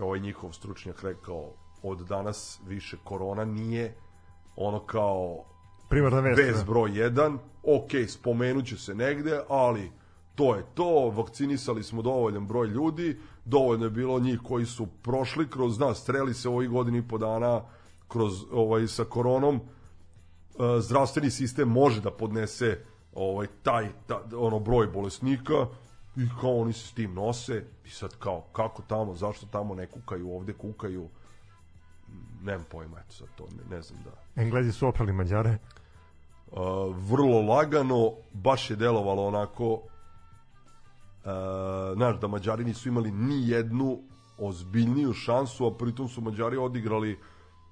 ovaj 0.00 0.20
njihov 0.20 0.52
stručnjak 0.52 1.02
rekao 1.02 1.52
od 1.82 2.00
danas 2.00 2.60
više 2.66 2.96
korona 3.04 3.44
nije 3.44 3.94
ono 4.56 4.80
kao 4.80 5.44
Primarna 5.88 6.20
vest. 6.20 6.38
vez 6.38 6.56
da. 6.56 6.64
broj 6.64 6.90
1 6.90 7.38
ok, 7.62 8.08
spomenut 8.08 8.66
će 8.66 8.76
se 8.76 8.94
negde 8.94 9.40
ali 9.48 9.92
to 10.34 10.54
je 10.54 10.62
to, 10.74 11.10
vakcinisali 11.10 11.82
smo 11.82 12.02
dovoljan 12.02 12.46
broj 12.46 12.66
ljudi 12.66 13.16
dovoljno 13.44 13.84
je 13.84 13.90
bilo 13.90 14.20
njih 14.20 14.40
koji 14.44 14.66
su 14.66 14.86
prošli 15.02 15.50
kroz 15.50 15.78
nas, 15.78 15.98
streli 15.98 16.34
se 16.34 16.48
ovih 16.48 16.70
godini 16.70 16.98
i 16.98 17.08
po 17.08 17.18
dana 17.18 17.62
kroz 18.08 18.44
ovaj 18.52 18.86
sa 18.86 19.04
koronom, 19.04 19.56
e, 19.56 19.60
zdravstveni 20.80 21.30
sistem 21.30 21.68
može 21.68 22.00
da 22.00 22.10
podnese 22.10 22.78
ovaj 23.14 23.46
taj 23.62 23.88
ta, 24.06 24.22
ono 24.36 24.58
broj 24.58 24.86
bolesnika 24.86 25.66
i 26.16 26.28
kao 26.40 26.56
oni 26.60 26.72
se 26.72 26.86
s 26.86 26.92
tim 26.92 27.14
nose 27.14 27.64
i 27.84 27.90
sad 27.90 28.16
kao 28.18 28.40
kako 28.40 28.82
tamo, 28.82 29.14
zašto 29.14 29.46
tamo 29.46 29.74
ne 29.74 29.86
kukaju, 29.86 30.30
ovde 30.36 30.52
kukaju? 30.52 31.08
Nemam 32.42 32.66
pojma, 32.70 33.00
eto 33.00 33.12
sad 33.12 33.28
to 33.36 33.44
ne, 33.56 33.76
ne 33.76 33.82
znam 33.82 34.02
da. 34.04 34.42
Englezi 34.42 34.72
su 34.72 34.88
oprali 34.88 35.12
Mađare. 35.12 35.58
uh, 36.52 36.58
vrlo 36.96 37.40
lagano, 37.40 38.12
baš 38.32 38.70
je 38.70 38.76
delovalo 38.76 39.26
onako 39.26 39.72
uh, 39.72 39.80
znaš, 41.96 42.20
da 42.20 42.26
Mađari 42.28 42.64
nisu 42.64 42.88
imali 42.88 43.10
ni 43.10 43.48
jednu 43.48 43.98
ozbiljniju 44.38 45.12
šansu, 45.12 45.66
a 45.66 45.74
pritom 45.78 46.08
su 46.08 46.20
Mađari 46.20 46.56
odigrali 46.56 47.18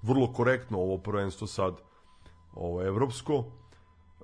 vrlo 0.03 0.33
korektno 0.33 0.79
ovo 0.79 0.99
prvenstvo 0.99 1.47
sad 1.47 1.75
ovo 2.55 2.83
evropsko 2.83 3.45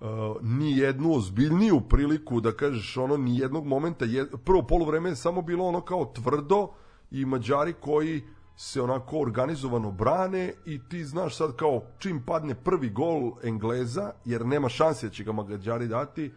uh, 0.01 0.09
ni 0.43 0.79
jednu 0.79 1.13
ozbiljniju 1.17 1.81
priliku 1.81 2.41
da 2.41 2.53
kažeš 2.53 2.97
ono 2.97 3.17
ni 3.17 3.39
jednog 3.39 3.67
momenta 3.67 4.05
je, 4.05 4.31
prvo 4.45 4.63
poluvreme 4.63 5.17
samo 5.17 5.43
bilo 5.43 5.65
ono 5.65 5.81
kao 5.81 6.05
tvrdo 6.05 6.69
i 7.11 7.25
Mađari 7.25 7.73
koji 7.73 8.23
se 8.57 8.83
onako 8.83 9.19
organizovano 9.21 9.91
brane 9.93 10.53
i 10.67 10.81
ti 10.89 11.05
znaš 11.05 11.37
sad 11.37 11.57
kao 11.57 11.83
čim 11.99 12.23
padne 12.27 12.55
prvi 12.55 12.91
gol 12.91 13.33
Engleza, 13.43 14.13
jer 14.25 14.47
nema 14.47 14.69
šanse 14.69 15.07
da 15.07 15.13
će 15.13 15.25
ga 15.25 15.33
Mađari 15.33 15.89
dati, 15.89 16.33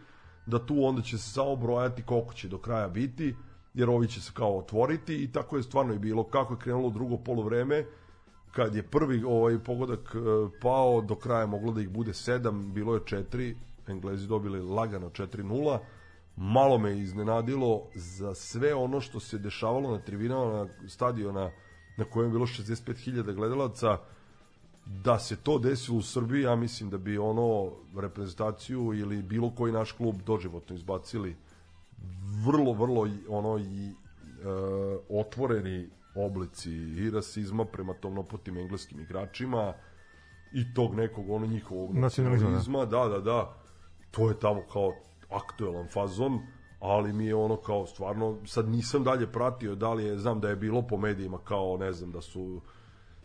da 0.46 0.66
tu 0.66 0.84
onda 0.84 1.02
će 1.02 1.18
se 1.18 1.30
samo 1.30 1.56
brojati 1.56 2.02
koliko 2.02 2.34
će 2.34 2.48
do 2.48 2.58
kraja 2.58 2.88
biti, 2.88 3.36
jer 3.74 3.90
ovi 3.90 4.08
će 4.08 4.20
se 4.20 4.30
kao 4.34 4.58
otvoriti 4.58 5.24
i 5.24 5.32
tako 5.32 5.56
je 5.56 5.62
stvarno 5.62 5.94
i 5.94 5.98
bilo. 5.98 6.24
Kako 6.24 6.54
je 6.54 6.58
krenulo 6.58 6.90
drugo 6.90 7.16
poluvreme, 7.16 7.84
kad 8.52 8.74
je 8.74 8.82
prvi 8.82 9.24
ovaj 9.24 9.58
pogodak 9.58 10.14
e, 10.14 10.18
pao, 10.60 11.00
do 11.00 11.14
kraja 11.14 11.46
moglo 11.46 11.72
da 11.72 11.80
ih 11.80 11.88
bude 11.88 12.12
7, 12.12 12.72
bilo 12.72 12.94
je 12.94 13.00
4, 13.00 13.54
Englezi 13.88 14.26
dobili 14.26 14.60
lagano 14.60 15.08
4-0. 15.10 15.78
Malo 16.36 16.78
me 16.78 16.98
iznenadilo 16.98 17.82
za 17.94 18.34
sve 18.34 18.74
ono 18.74 19.00
što 19.00 19.20
se 19.20 19.38
dešavalo 19.38 19.90
na 19.90 19.98
tribinama 19.98 20.52
na 20.52 20.88
stadiona 20.88 21.50
na 21.96 22.04
kojem 22.04 22.28
je 22.28 22.32
bilo 22.32 22.46
65.000 22.46 23.34
gledalaca, 23.34 23.98
da 24.86 25.18
se 25.18 25.36
to 25.36 25.58
desilo 25.58 25.98
u 25.98 26.02
Srbiji, 26.02 26.42
ja 26.42 26.56
mislim 26.56 26.90
da 26.90 26.98
bi 26.98 27.18
ono 27.18 27.72
reprezentaciju 27.96 28.94
ili 28.94 29.22
bilo 29.22 29.50
koji 29.50 29.72
naš 29.72 29.92
klub 29.92 30.22
doživotno 30.26 30.76
izbacili 30.76 31.36
vrlo, 32.46 32.72
vrlo 32.72 33.08
ono 33.28 33.58
i 33.58 33.88
e, 33.88 33.94
otvoreni 35.08 35.88
oblici 36.14 36.72
i 36.72 37.10
rasizma 37.10 37.64
prema 37.64 37.94
tom 37.94 38.14
nopotim 38.14 38.58
engleskim 38.58 39.00
igračima 39.00 39.74
i 40.52 40.74
tog 40.74 40.94
nekog 40.94 41.30
ono 41.30 41.46
njihovog 41.46 41.94
Nacionalizma, 41.94 42.48
da. 42.48 42.56
nacionalizma, 42.56 42.84
da, 42.84 43.08
da, 43.08 43.20
da. 43.20 43.54
To 44.10 44.28
je 44.28 44.38
tamo 44.38 44.62
kao 44.72 44.92
aktuelan 45.30 45.88
fazon, 45.88 46.40
ali 46.80 47.12
mi 47.12 47.26
je 47.26 47.34
ono 47.34 47.56
kao 47.56 47.86
stvarno, 47.86 48.38
sad 48.46 48.68
nisam 48.68 49.04
dalje 49.04 49.32
pratio 49.32 49.74
da 49.74 49.92
li 49.92 50.04
je, 50.04 50.18
znam 50.18 50.40
da 50.40 50.48
je 50.48 50.56
bilo 50.56 50.82
po 50.82 50.96
medijima 50.96 51.38
kao, 51.38 51.76
ne 51.76 51.92
znam, 51.92 52.12
da 52.12 52.20
su 52.20 52.60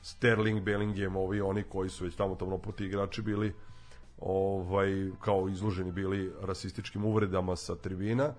Sterling, 0.02 0.64
Bellingham, 0.64 1.16
ovi 1.16 1.42
oni 1.42 1.64
koji 1.64 1.90
su 1.90 2.06
već 2.06 2.16
tamo 2.16 2.36
tamo 2.36 2.58
poti 2.58 2.86
igrači 2.86 3.22
bili 3.22 3.54
ovaj 4.20 4.90
kao 5.22 5.50
izloženi 5.50 5.92
bili 5.92 6.32
rasističkim 6.42 7.06
uvredama 7.06 7.56
sa 7.56 7.76
tribina. 7.76 8.34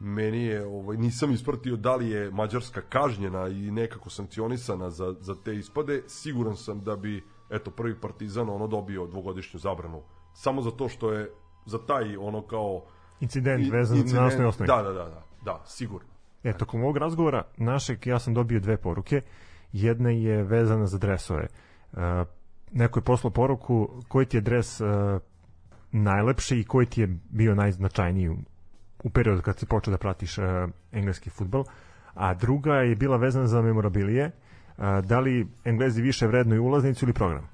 Meni 0.00 0.38
je 0.38 0.66
ovaj 0.66 0.96
nisam 0.96 1.32
ispratio 1.32 1.76
da 1.76 1.96
li 1.96 2.10
je 2.10 2.30
Mađarska 2.30 2.80
kažnjena 2.80 3.48
i 3.48 3.70
nekako 3.70 4.10
sankcionisana 4.10 4.90
za 4.90 5.14
za 5.20 5.34
te 5.34 5.54
ispade. 5.54 6.02
Siguran 6.06 6.56
sam 6.56 6.80
da 6.80 6.96
bi 6.96 7.22
eto 7.50 7.70
prvi 7.70 7.94
Partizan 7.94 8.48
ono 8.48 8.66
dobio 8.66 9.06
dvogodišnju 9.06 9.60
zabranu 9.60 10.02
samo 10.34 10.62
zato 10.62 10.88
što 10.88 11.12
je 11.12 11.30
za 11.66 11.78
taj 11.78 12.16
ono 12.16 12.42
kao 12.42 12.82
Incident 13.20 13.66
i- 13.66 13.70
vezan 13.70 13.98
incident- 13.98 14.14
na 14.14 14.26
osnovi 14.26 14.44
osnovi. 14.44 14.66
Da, 14.66 14.82
da, 14.82 14.92
da, 14.92 15.04
da, 15.04 15.22
da, 15.44 15.62
sigurno. 15.66 16.08
E, 16.44 16.52
tokom 16.52 16.82
ovog 16.82 16.96
razgovora 16.96 17.42
našeg 17.56 18.06
ja 18.06 18.18
sam 18.18 18.34
dobio 18.34 18.60
dve 18.60 18.76
poruke. 18.76 19.20
Jedna 19.72 20.10
je 20.10 20.42
vezana 20.42 20.86
za 20.86 20.98
dresove. 20.98 21.42
E, 21.42 22.24
neko 22.72 22.98
je 22.98 23.04
poslao 23.04 23.30
poruku 23.30 24.02
koji 24.08 24.26
ti 24.26 24.36
je 24.36 24.40
dres 24.40 24.80
e, 24.80 24.84
najlepši 25.92 26.56
i 26.56 26.64
koji 26.64 26.86
ti 26.86 27.00
je 27.00 27.18
bio 27.30 27.54
najznačajniji 27.54 28.30
u, 29.02 29.10
periodu 29.10 29.42
kad 29.42 29.58
si 29.58 29.66
počeo 29.66 29.90
da 29.90 29.98
pratiš 29.98 30.38
e, 30.38 30.42
engleski 30.92 31.30
futbol. 31.30 31.64
A 32.14 32.34
druga 32.34 32.74
je 32.74 32.96
bila 32.96 33.16
vezana 33.16 33.46
za 33.46 33.62
memorabilije. 33.62 34.24
E, 34.24 34.32
da 35.02 35.20
li 35.20 35.46
Englezi 35.64 36.02
više 36.02 36.26
vrednuju 36.26 36.64
ulaznicu 36.64 37.04
ili 37.04 37.12
program? 37.12 37.48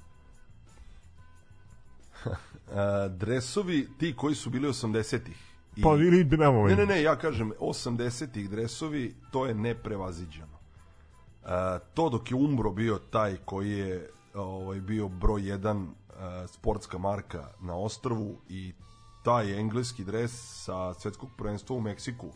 E, 2.69 2.75
dresovi 3.11 3.89
ti 3.99 4.15
koji 4.15 4.35
su 4.35 4.51
bili 4.51 4.69
80-ih. 4.69 5.37
i- 5.77 5.83
Pa 5.83 5.89
ili 5.91 6.21
evo, 6.37 6.69
Ne, 6.69 6.77
ne, 6.77 6.87
ne, 6.87 7.03
ja 7.03 7.17
kažem 7.17 7.53
80-ih 7.61 8.51
dresovi, 8.51 9.15
to 9.31 9.47
je 9.47 9.55
neprevaziđeno. 9.55 10.57
E, 11.45 11.49
to 11.95 12.09
dok 12.09 12.31
je 12.31 12.37
Umbro 12.37 12.71
bio 12.71 12.99
taj 13.01 13.37
koji 13.37 13.71
je 13.71 14.11
ovaj 14.35 14.81
bio 14.81 15.09
broj 15.09 15.41
1 15.43 15.87
e, 15.87 16.13
sportska 16.49 16.99
marka 16.99 17.49
na 17.61 17.77
ostrvu 17.77 18.41
i 18.49 18.73
taj 19.27 19.59
engleski 19.59 20.05
dres 20.05 20.33
sa 20.65 20.95
svetskog 20.95 21.31
prvenstva 21.37 21.77
u 21.77 21.81
Meksiku 21.81 22.29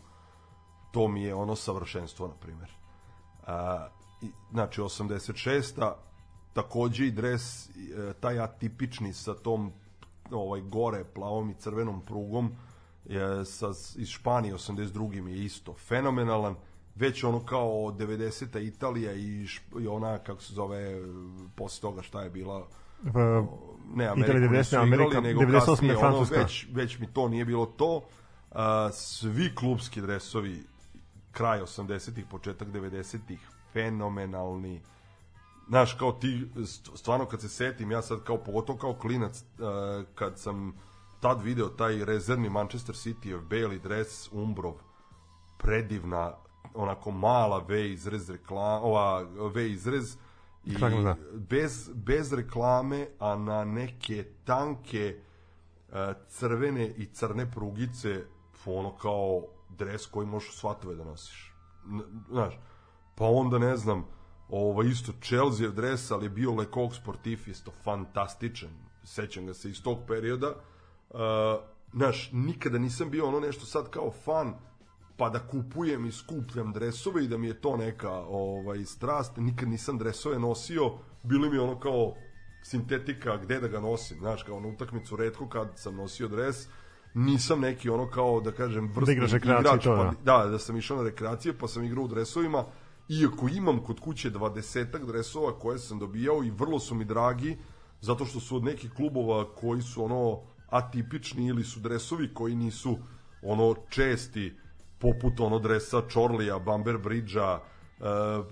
to 0.91 1.07
mi 1.07 1.23
je 1.23 1.35
ono 1.35 1.55
savršenstvo 1.55 2.27
na 2.27 2.33
primjer. 2.33 2.71
A, 3.47 3.87
i, 4.21 4.31
znači 4.51 4.81
86. 4.81 5.93
takođe 6.53 7.07
i 7.07 7.11
dres 7.11 7.69
e, 7.69 7.69
taj 8.19 8.39
atipični 8.39 9.13
sa 9.13 9.33
tom 9.33 9.71
ovaj 10.31 10.61
gore 10.61 11.03
plavom 11.03 11.49
i 11.49 11.55
crvenom 11.59 12.01
prugom 12.05 12.51
je 13.05 13.45
sa, 13.45 13.69
iz 13.95 14.07
Španije 14.07 14.53
82. 14.53 15.21
mi 15.21 15.31
je 15.31 15.45
isto 15.45 15.73
fenomenalan 15.73 16.55
već 16.95 17.23
ono 17.23 17.45
kao 17.45 17.71
90. 17.71 18.67
Italija 18.67 19.13
i, 19.13 19.47
i 19.81 19.87
ona 19.87 20.17
kako 20.17 20.41
se 20.41 20.53
zove 20.53 21.01
posle 21.55 21.81
toga 21.81 22.01
šta 22.01 22.21
je 22.21 22.29
bila 22.29 22.67
v- 23.03 23.47
ne 23.93 24.07
Ameriku 24.07 24.33
nisu 24.33 24.45
90, 24.45 24.67
igrali, 24.67 24.87
Amerika 24.87 25.21
nego 25.21 25.41
98 25.41 25.65
kasnije, 25.65 25.97
ono, 25.97 26.01
Francuska. 26.01 26.35
već, 26.35 26.67
već 26.73 26.99
mi 26.99 27.07
to 27.07 27.27
nije 27.27 27.45
bilo 27.45 27.65
to. 27.65 28.01
A, 28.51 28.89
svi 28.91 29.55
klubski 29.55 30.01
dresovi 30.01 30.63
kraj 31.31 31.61
80-ih, 31.61 32.25
početak 32.25 32.67
90-ih, 32.67 33.39
fenomenalni. 33.73 34.81
Znaš, 35.67 35.93
kao 35.93 36.11
ti, 36.11 36.47
st- 36.55 36.97
stvarno 36.97 37.25
kad 37.25 37.41
se 37.41 37.49
setim, 37.49 37.91
ja 37.91 38.01
sad 38.01 38.23
kao, 38.23 38.37
pogotovo 38.37 38.77
kao 38.79 38.93
klinac, 38.93 39.43
a, 39.59 40.03
kad 40.15 40.39
sam 40.39 40.73
tad 41.19 41.41
video 41.41 41.67
taj 41.67 42.05
rezervni 42.05 42.49
Manchester 42.49 42.95
City 42.95 43.35
of 43.35 43.43
Bale 43.43 43.77
dres 43.77 44.29
Umbrov, 44.31 44.73
predivna, 45.57 46.33
onako 46.73 47.11
mala 47.11 47.59
V 47.59 47.89
izrez 47.89 48.29
reklama, 48.29 48.81
ova 48.81 49.21
V 49.53 49.71
izrez 49.71 50.17
i 50.65 50.73
da. 51.03 51.15
bez, 51.33 51.89
bez 51.93 52.33
reklame, 52.33 53.07
a 53.19 53.35
na 53.35 53.63
neke 53.65 54.25
tanke 54.43 55.15
e, 55.91 56.13
crvene 56.27 56.87
i 56.87 57.05
crne 57.05 57.51
prugice 57.51 58.23
ono 58.65 58.95
kao 58.97 59.43
dres 59.69 60.05
koji 60.05 60.27
možeš 60.27 60.55
svatove 60.55 60.95
da 60.95 61.03
nosiš. 61.03 61.53
Znaš, 62.29 62.59
pa 63.15 63.25
onda 63.25 63.59
ne 63.59 63.77
znam, 63.77 64.05
ovaj 64.49 64.87
isto 64.87 65.11
Chelsea 65.21 65.69
dres, 65.69 66.11
ali 66.11 66.25
je 66.25 66.29
bio 66.29 66.51
Le 66.51 66.65
Coq 66.65 67.01
Sportif 67.01 67.47
isto 67.47 67.71
fantastičan. 67.83 68.69
Sećam 69.03 69.45
ga 69.45 69.53
se 69.53 69.69
iz 69.69 69.83
tog 69.83 69.97
perioda. 70.07 70.55
Uh, 71.09 71.17
znaš, 71.93 72.29
nikada 72.33 72.77
nisam 72.77 73.09
bio 73.09 73.27
ono 73.27 73.39
nešto 73.39 73.65
sad 73.65 73.89
kao 73.89 74.11
fan 74.11 74.53
pa 75.21 75.29
da 75.29 75.39
kupujem 75.39 76.05
i 76.05 76.11
skupljam 76.11 76.71
dresove 76.73 77.23
i 77.23 77.27
da 77.27 77.37
mi 77.37 77.47
je 77.47 77.61
to 77.61 77.77
neka 77.77 78.11
ovaj 78.29 78.85
strast, 78.85 79.37
nikad 79.37 79.69
nisam 79.69 79.97
dresove 79.97 80.39
nosio, 80.39 80.91
bili 81.23 81.49
mi 81.49 81.57
ono 81.57 81.79
kao 81.79 82.13
sintetika 82.63 83.37
gde 83.37 83.59
da 83.59 83.67
ga 83.67 83.79
nosim, 83.79 84.17
znaš, 84.19 84.43
kao 84.43 84.59
na 84.59 84.67
utakmicu 84.67 85.15
redko 85.15 85.49
kad 85.49 85.67
sam 85.75 85.95
nosio 85.95 86.27
dres, 86.27 86.67
nisam 87.13 87.59
neki 87.59 87.89
ono 87.89 88.09
kao 88.09 88.41
da 88.41 88.51
kažem 88.51 88.87
vrsni 88.95 89.15
Da 89.15 89.59
igrač, 89.59 89.83
to, 89.83 89.95
pa, 89.95 90.03
da. 90.03 90.43
da, 90.43 90.49
da 90.49 90.59
sam 90.59 90.77
išao 90.77 90.97
na 90.97 91.03
rekreaciju, 91.03 91.53
pa 91.59 91.67
sam 91.67 91.83
igrao 91.83 92.03
u 92.03 92.07
dresovima, 92.07 92.65
iako 93.09 93.49
imam 93.53 93.83
kod 93.83 93.99
kuće 93.99 94.31
20 94.31 95.05
dresova 95.05 95.59
koje 95.59 95.79
sam 95.79 95.99
dobijao 95.99 96.43
i 96.43 96.49
vrlo 96.49 96.79
su 96.79 96.95
mi 96.95 97.05
dragi, 97.05 97.57
zato 97.99 98.25
što 98.25 98.39
su 98.39 98.55
od 98.55 98.63
nekih 98.63 98.91
klubova 98.93 99.55
koji 99.55 99.81
su 99.81 100.03
ono 100.03 100.41
atipični 100.69 101.47
ili 101.47 101.63
su 101.63 101.79
dresovi 101.79 102.33
koji 102.33 102.55
nisu 102.55 102.97
ono 103.43 103.75
česti 103.89 104.60
poput 105.01 105.39
ono 105.39 105.59
dresa 105.59 106.01
Čorlija, 106.07 106.59
Bamber 106.59 106.97
Bridgea, 106.97 107.59
e, 107.59 107.61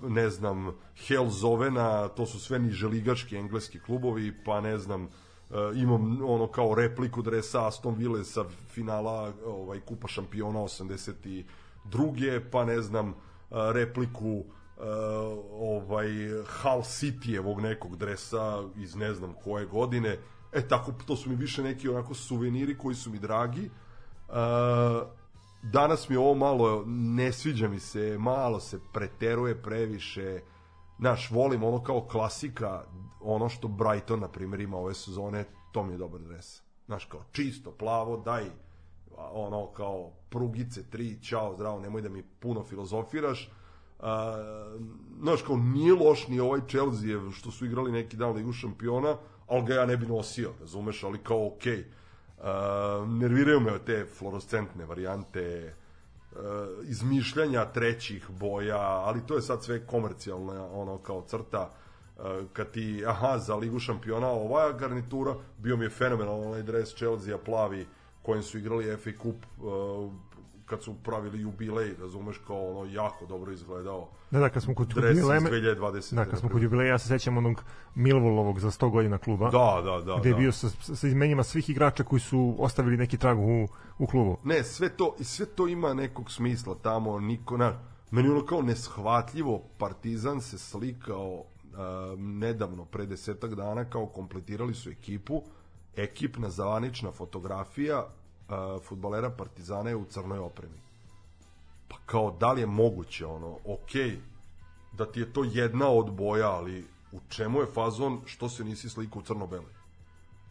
ne 0.08 0.30
znam, 0.30 0.72
Hellzovena, 1.06 2.08
to 2.08 2.26
su 2.26 2.40
sve 2.40 2.58
niželigaški 2.58 3.36
engleski 3.36 3.80
klubovi, 3.80 4.44
pa 4.44 4.60
ne 4.60 4.78
znam, 4.78 5.04
e, 5.04 5.08
imam 5.74 6.24
ono 6.24 6.46
kao 6.46 6.74
repliku 6.74 7.22
dresa 7.22 7.66
Aston 7.66 7.94
Ville 7.94 8.24
sa 8.24 8.44
finala 8.68 9.32
ovaj 9.46 9.80
kupa 9.80 10.08
šampiona 10.08 10.60
82. 10.60 12.40
pa 12.50 12.64
ne 12.64 12.80
znam, 12.80 13.14
repliku 13.50 14.44
uh, 14.80 14.84
ovaj 15.60 16.08
Hull 16.62 16.82
City-evog 16.82 17.60
nekog 17.60 17.96
dresa 17.96 18.62
iz 18.76 18.94
ne 18.94 19.14
znam 19.14 19.34
koje 19.44 19.66
godine. 19.66 20.18
E 20.52 20.68
tako, 20.68 20.92
to 21.06 21.16
su 21.16 21.30
mi 21.30 21.36
više 21.36 21.62
neki 21.62 21.88
onako 21.88 22.14
suveniri 22.14 22.78
koji 22.78 22.94
su 22.94 23.10
mi 23.10 23.18
dragi. 23.18 23.70
Uh, 24.28 24.34
danas 25.62 26.08
mi 26.08 26.16
ovo 26.16 26.34
malo, 26.34 26.84
ne 26.86 27.32
sviđa 27.32 27.68
mi 27.68 27.80
se, 27.80 28.16
malo 28.18 28.60
se 28.60 28.80
preteruje 28.92 29.62
previše. 29.62 30.40
Znaš, 30.98 31.30
volim 31.30 31.62
ono 31.62 31.82
kao 31.82 32.00
klasika, 32.00 32.84
ono 33.20 33.48
što 33.48 33.68
Brighton, 33.68 34.20
na 34.20 34.28
primjer, 34.28 34.60
ima 34.60 34.76
ove 34.76 34.94
sezone, 34.94 35.44
to 35.72 35.84
mi 35.84 35.92
je 35.92 35.98
dobar 35.98 36.20
dres. 36.20 36.62
Znaš, 36.86 37.04
kao 37.04 37.20
čisto, 37.32 37.70
plavo, 37.70 38.16
daj 38.16 38.44
ono 39.32 39.66
kao 39.66 40.10
prugice, 40.30 40.90
tri, 40.90 41.18
čao, 41.22 41.54
zdravo, 41.54 41.80
nemoj 41.80 42.02
da 42.02 42.08
mi 42.08 42.22
puno 42.22 42.64
filozofiraš 42.64 43.50
Uh, 44.00 44.06
znaš, 45.20 45.42
kao 45.42 45.56
nije 45.56 45.94
loš 45.94 46.28
ni 46.28 46.40
ovaj 46.40 46.60
Chelsea 46.68 47.30
što 47.32 47.50
su 47.50 47.66
igrali 47.66 47.92
neki 47.92 48.16
dan 48.16 48.32
Ligu 48.32 48.52
šampiona, 48.52 49.16
ali 49.46 49.66
ga 49.66 49.74
ja 49.74 49.86
ne 49.86 49.96
bi 49.96 50.06
nosio, 50.06 50.52
razumeš, 50.60 51.04
ali 51.04 51.18
kao 51.18 51.46
okej. 51.46 51.72
Okay. 51.72 51.84
Uh, 52.40 53.08
nerviraju 53.08 53.60
me 53.60 53.78
te 53.86 54.06
fluorescentne 54.18 54.84
varijante 54.84 55.74
uh, 56.32 56.38
izmišljanja 56.84 57.64
trećih 57.64 58.30
boja, 58.30 58.78
ali 58.80 59.26
to 59.26 59.34
je 59.34 59.42
sad 59.42 59.64
sve 59.64 59.86
komercijalna 59.86 60.66
ono 60.72 60.98
kao 60.98 61.22
crta. 61.22 61.70
Uh, 62.16 62.24
kad 62.52 62.70
ti, 62.70 63.04
aha, 63.06 63.38
za 63.38 63.56
Ligu 63.56 63.78
šampiona 63.78 64.28
ova 64.28 64.72
garnitura, 64.72 65.34
bio 65.58 65.76
mi 65.76 65.84
je 65.84 65.90
fenomenalno 65.90 66.46
onaj 66.46 66.62
dres 66.62 66.94
Chelsea 66.94 67.38
plavi 67.38 67.86
kojim 68.22 68.42
su 68.42 68.58
igrali 68.58 68.96
FA 68.96 69.10
Cup 69.22 69.36
uh, 69.58 70.12
kad 70.70 70.82
su 70.82 70.94
pravili 70.94 71.40
jubilej, 71.40 71.94
razumeš, 72.00 72.38
kao 72.46 72.70
ono 72.70 72.90
jako 72.90 73.26
dobro 73.26 73.52
izgledao. 73.52 74.08
Da, 74.30 74.38
da, 74.38 74.48
kad 74.48 74.62
smo 74.62 74.74
kod 74.74 74.90
jubileja, 74.90 75.40
2020. 75.40 76.14
da, 76.14 76.24
kad 76.24 76.38
smo 76.38 76.48
kod 76.48 76.62
jubileja, 76.62 76.88
ja 76.88 76.98
se 76.98 77.08
sećam 77.08 77.36
onog 77.36 77.64
Millwallovog 77.94 78.58
za 78.58 78.70
100 78.70 78.90
godina 78.90 79.18
kluba. 79.18 79.50
Da, 79.50 79.82
da, 79.84 80.00
da. 80.00 80.18
gde 80.20 80.28
je 80.28 80.32
da. 80.32 80.38
bio 80.38 80.52
sa, 80.52 80.68
sa 80.94 81.08
imenima 81.08 81.42
svih 81.42 81.70
igrača 81.70 82.04
koji 82.04 82.20
su 82.20 82.56
ostavili 82.58 82.96
neki 82.96 83.18
trag 83.18 83.38
u, 83.38 83.68
u 83.98 84.06
klubu. 84.06 84.36
Ne, 84.44 84.64
sve 84.64 84.88
to, 84.88 85.16
i 85.18 85.24
sve 85.24 85.46
to 85.46 85.68
ima 85.68 85.94
nekog 85.94 86.30
smisla 86.30 86.74
tamo, 86.82 87.20
niko, 87.20 87.56
na, 87.56 87.78
meni 88.10 88.28
ono 88.28 88.46
kao 88.46 88.62
neshvatljivo, 88.62 89.62
Partizan 89.78 90.40
se 90.40 90.58
slikao 90.58 91.34
uh, 91.34 92.18
nedavno, 92.18 92.84
pre 92.84 93.06
desetak 93.06 93.54
dana, 93.54 93.84
kao 93.84 94.06
kompletirali 94.06 94.74
su 94.74 94.90
ekipu, 94.90 95.42
ekipna 95.96 96.50
zvanična 96.50 97.12
fotografija 97.12 98.06
futbalera 98.88 99.30
Partizana 99.30 99.90
je 99.90 99.96
u 99.96 100.04
crnoj 100.04 100.38
opremi. 100.38 100.80
Pa 101.88 101.96
kao, 102.06 102.36
da 102.40 102.52
li 102.52 102.60
je 102.60 102.66
moguće 102.66 103.26
ono, 103.26 103.56
okej, 103.64 104.18
da 104.92 105.12
ti 105.12 105.20
je 105.20 105.32
to 105.32 105.44
jedna 105.44 105.88
od 105.88 106.12
boja, 106.12 106.50
ali 106.50 106.86
u 107.12 107.20
čemu 107.28 107.60
je 107.60 107.66
fazon 107.66 108.20
što 108.26 108.48
se 108.48 108.64
nisi 108.64 108.88
slikao 108.88 109.18
u 109.18 109.22
crno-beloj? 109.22 109.72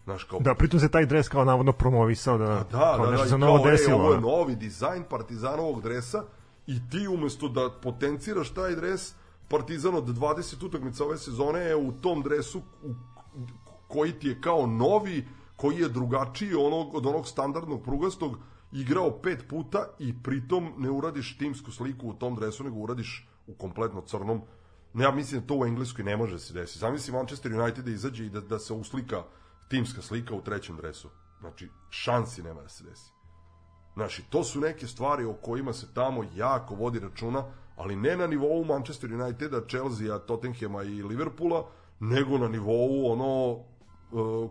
Znaš, 0.04 0.24
kao, 0.24 0.40
Da, 0.40 0.56
pritom 0.56 0.80
se 0.80 0.90
taj 0.90 1.06
dres 1.06 1.28
kao 1.28 1.46
navodno 1.46 1.72
promovisao 1.72 2.38
da, 2.38 2.46
da, 2.46 2.94
kao 2.98 3.06
da, 3.06 3.12
nešto 3.12 3.24
da, 3.24 3.30
se 3.30 3.36
i 3.36 3.38
novo 3.38 3.58
kao, 3.58 3.68
ej, 3.68 3.72
desilo. 3.72 3.98
ovo 3.98 4.14
je 4.14 4.22
novi 4.22 4.56
dizajn 4.56 5.04
Partizanovog 5.10 5.82
dresa 5.82 6.24
i 6.68 6.90
ti 6.90 7.08
umesto 7.08 7.48
da 7.48 7.70
potenciraš 7.82 8.50
taj 8.50 8.76
dres, 8.76 9.14
Partizan 9.48 9.96
od 9.96 10.08
20 10.08 10.66
utakmica 10.66 11.04
ove 11.04 11.18
sezone 11.18 11.60
je 11.60 11.76
u 11.76 11.92
tom 11.92 12.22
dresu 12.22 12.60
u, 12.84 12.94
koji 13.88 14.12
ti 14.12 14.28
je 14.28 14.42
kao 14.42 14.66
novi, 14.68 15.28
koji 15.60 15.78
je 15.78 15.90
drugačiji 15.90 16.56
onog, 16.56 16.96
od 16.96 17.06
onog 17.06 17.28
standardnog 17.28 17.84
prugastog, 17.84 18.38
igrao 18.72 19.12
pet 19.22 19.44
puta 19.50 19.86
i 20.00 20.14
pritom 20.24 20.74
ne 20.78 20.92
uradiš 20.92 21.38
timsku 21.38 21.72
sliku 21.72 22.10
u 22.10 22.14
tom 22.14 22.36
dresu, 22.36 22.64
nego 22.64 22.80
uradiš 22.80 23.28
u 23.48 23.54
kompletno 23.54 24.02
crnom. 24.02 24.42
Ne, 24.94 25.04
ja 25.04 25.12
mislim 25.12 25.42
da 25.42 25.48
to 25.48 25.56
u 25.56 25.66
Engleskoj 25.66 26.06
ne 26.06 26.18
može 26.18 26.34
da 26.34 26.40
se 26.40 26.54
desiti. 26.54 26.80
Zamisli 26.80 27.14
Manchester 27.14 27.60
United 27.60 27.86
da 27.86 27.92
izađe 27.92 28.26
i 28.26 28.30
da, 28.30 28.42
da 28.42 28.60
se 28.60 28.74
uslika 28.74 29.24
timska 29.70 30.02
slika 30.02 30.36
u 30.36 30.42
trećem 30.42 30.78
dresu. 30.78 31.10
Znači, 31.40 31.70
šansi 31.90 32.44
nema 32.44 32.62
da 32.62 32.70
se 32.70 32.84
desi. 32.84 33.12
Znači, 33.94 34.24
to 34.30 34.44
su 34.44 34.60
neke 34.60 34.88
stvari 34.88 35.26
o 35.26 35.34
kojima 35.34 35.74
se 35.74 35.94
tamo 35.94 36.24
jako 36.36 36.76
vodi 36.76 37.00
računa, 37.00 37.44
ali 37.76 37.96
ne 37.96 38.18
na 38.18 38.28
nivou 38.28 38.64
Manchester 38.64 39.14
Uniteda, 39.14 39.62
Chelsea, 39.68 40.20
Tottenhama 40.20 40.84
i 40.84 41.04
Liverpoola, 41.04 41.66
nego 42.00 42.38
na 42.38 42.48
nivou 42.48 43.12
ono 43.12 43.52
uh, 43.52 44.50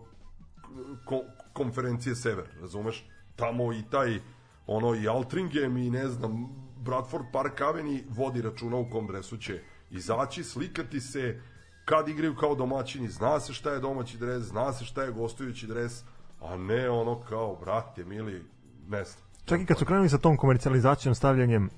ko, 1.05 1.21
konferencije 1.53 2.15
Sever, 2.15 2.45
razumeš? 2.61 3.09
Tamo 3.35 3.73
i 3.73 3.83
taj 3.91 4.19
ono 4.67 4.95
i 4.95 5.07
Altringham 5.07 5.77
i 5.77 5.89
ne 5.89 6.07
znam 6.07 6.49
Bradford 6.77 7.25
Park 7.33 7.61
Avenue 7.61 8.03
vodi 8.09 8.41
računa 8.41 8.77
u 8.77 8.89
kom 8.89 9.07
dresu 9.07 9.37
će 9.37 9.61
izaći, 9.91 10.43
slikati 10.43 11.01
se 11.01 11.41
kad 11.85 12.07
igraju 12.07 12.35
kao 12.35 12.55
domaćini, 12.55 13.07
zna 13.07 13.39
se 13.39 13.53
šta 13.53 13.71
je 13.71 13.79
domaći 13.79 14.17
dres, 14.17 14.43
zna 14.43 14.73
se 14.73 14.85
šta 14.85 15.03
je 15.03 15.11
gostujući 15.11 15.67
dres, 15.67 16.03
a 16.41 16.57
ne 16.57 16.89
ono 16.89 17.19
kao, 17.19 17.55
brate, 17.55 18.05
mili, 18.05 18.43
ne 18.87 19.03
znam. 19.03 19.23
Čak 19.45 19.61
i 19.61 19.65
kad 19.65 19.77
su 19.77 19.85
krenuli 19.85 20.09
sa 20.09 20.17
tom 20.17 20.37
komercijalizacijom 20.37 21.15
stavljanjem 21.15 21.65
uh, 21.65 21.69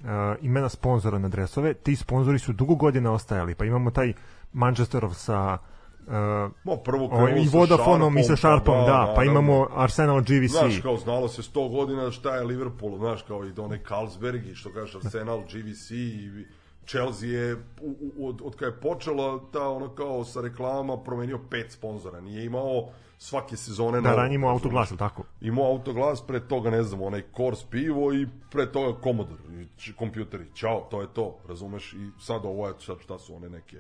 imena 0.42 0.70
sponzora 0.70 1.20
na 1.20 1.28
dresove, 1.28 1.74
ti 1.74 1.96
sponzori 1.96 2.40
su 2.40 2.54
dugo 2.54 2.76
godina 2.76 3.12
ostajali, 3.12 3.56
pa 3.56 3.66
imamo 3.66 3.92
taj 3.92 4.14
Manchesterov 4.54 5.14
sa 5.14 5.58
uh, 6.08 6.14
Ma 6.64 6.78
prvo 6.84 7.06
ovaj, 7.06 7.26
krenulo 7.26 7.46
i 7.46 7.50
Vodafonom 7.50 8.18
i 8.18 8.24
sa 8.24 8.36
Sharpom, 8.36 8.76
Sharpom, 8.76 8.86
da, 8.86 9.14
pa 9.16 9.24
imamo 9.24 9.68
Arsenal 9.76 10.22
GVC. 10.22 10.52
Znaš, 10.52 10.80
kao 10.82 10.98
znalo 10.98 11.28
se 11.28 11.42
100 11.42 11.72
godina 11.72 12.12
šta 12.12 12.36
je 12.36 12.44
Liverpool, 12.44 12.98
znaš, 12.98 13.22
kao 13.22 13.46
i 13.46 13.52
onaj 13.58 13.80
Carlsberg 13.88 14.48
i 14.48 14.56
što 14.56 14.74
kažeš 14.74 14.96
Arsenal, 14.96 15.42
GVC 15.42 15.92
i 15.92 16.30
Chelsea 16.88 17.30
je 17.30 17.56
u, 17.82 17.96
u, 18.18 18.28
od, 18.28 18.42
od 18.44 18.56
kada 18.56 18.66
je 18.66 18.82
počela 18.82 19.40
ta 19.52 19.70
ono 19.70 19.90
kao 19.90 20.24
sa 20.24 20.42
reklamama 20.42 20.98
promenio 20.98 21.40
pet 21.50 21.72
sponzora, 21.72 22.22
nije 22.22 22.46
imao 22.46 22.90
svake 23.18 23.58
sezone 23.58 24.02
Da, 24.02 24.16
ranimo 24.16 24.48
razumeš? 24.48 24.64
autoglas, 24.64 24.94
tako? 25.00 25.24
Imao 25.42 25.66
autoglas, 25.66 26.28
pre 26.28 26.48
toga 26.48 26.70
ne 26.70 26.84
znam, 26.84 27.02
onaj 27.02 27.22
Kors 27.22 27.64
pivo 27.64 28.14
i 28.14 28.28
pre 28.52 28.72
toga 28.72 29.02
Commodore 29.04 29.42
i 29.88 29.94
kompjuteri. 29.94 30.46
Ćao, 30.56 30.88
to 30.92 31.02
je 31.02 31.08
to, 31.14 31.38
razumeš? 31.48 31.94
I 31.94 32.10
sad 32.20 32.46
ovo 32.46 32.68
je, 32.68 32.74
sad 32.80 32.98
šta 33.00 33.20
su 33.20 33.36
one 33.36 33.50
neke 33.50 33.78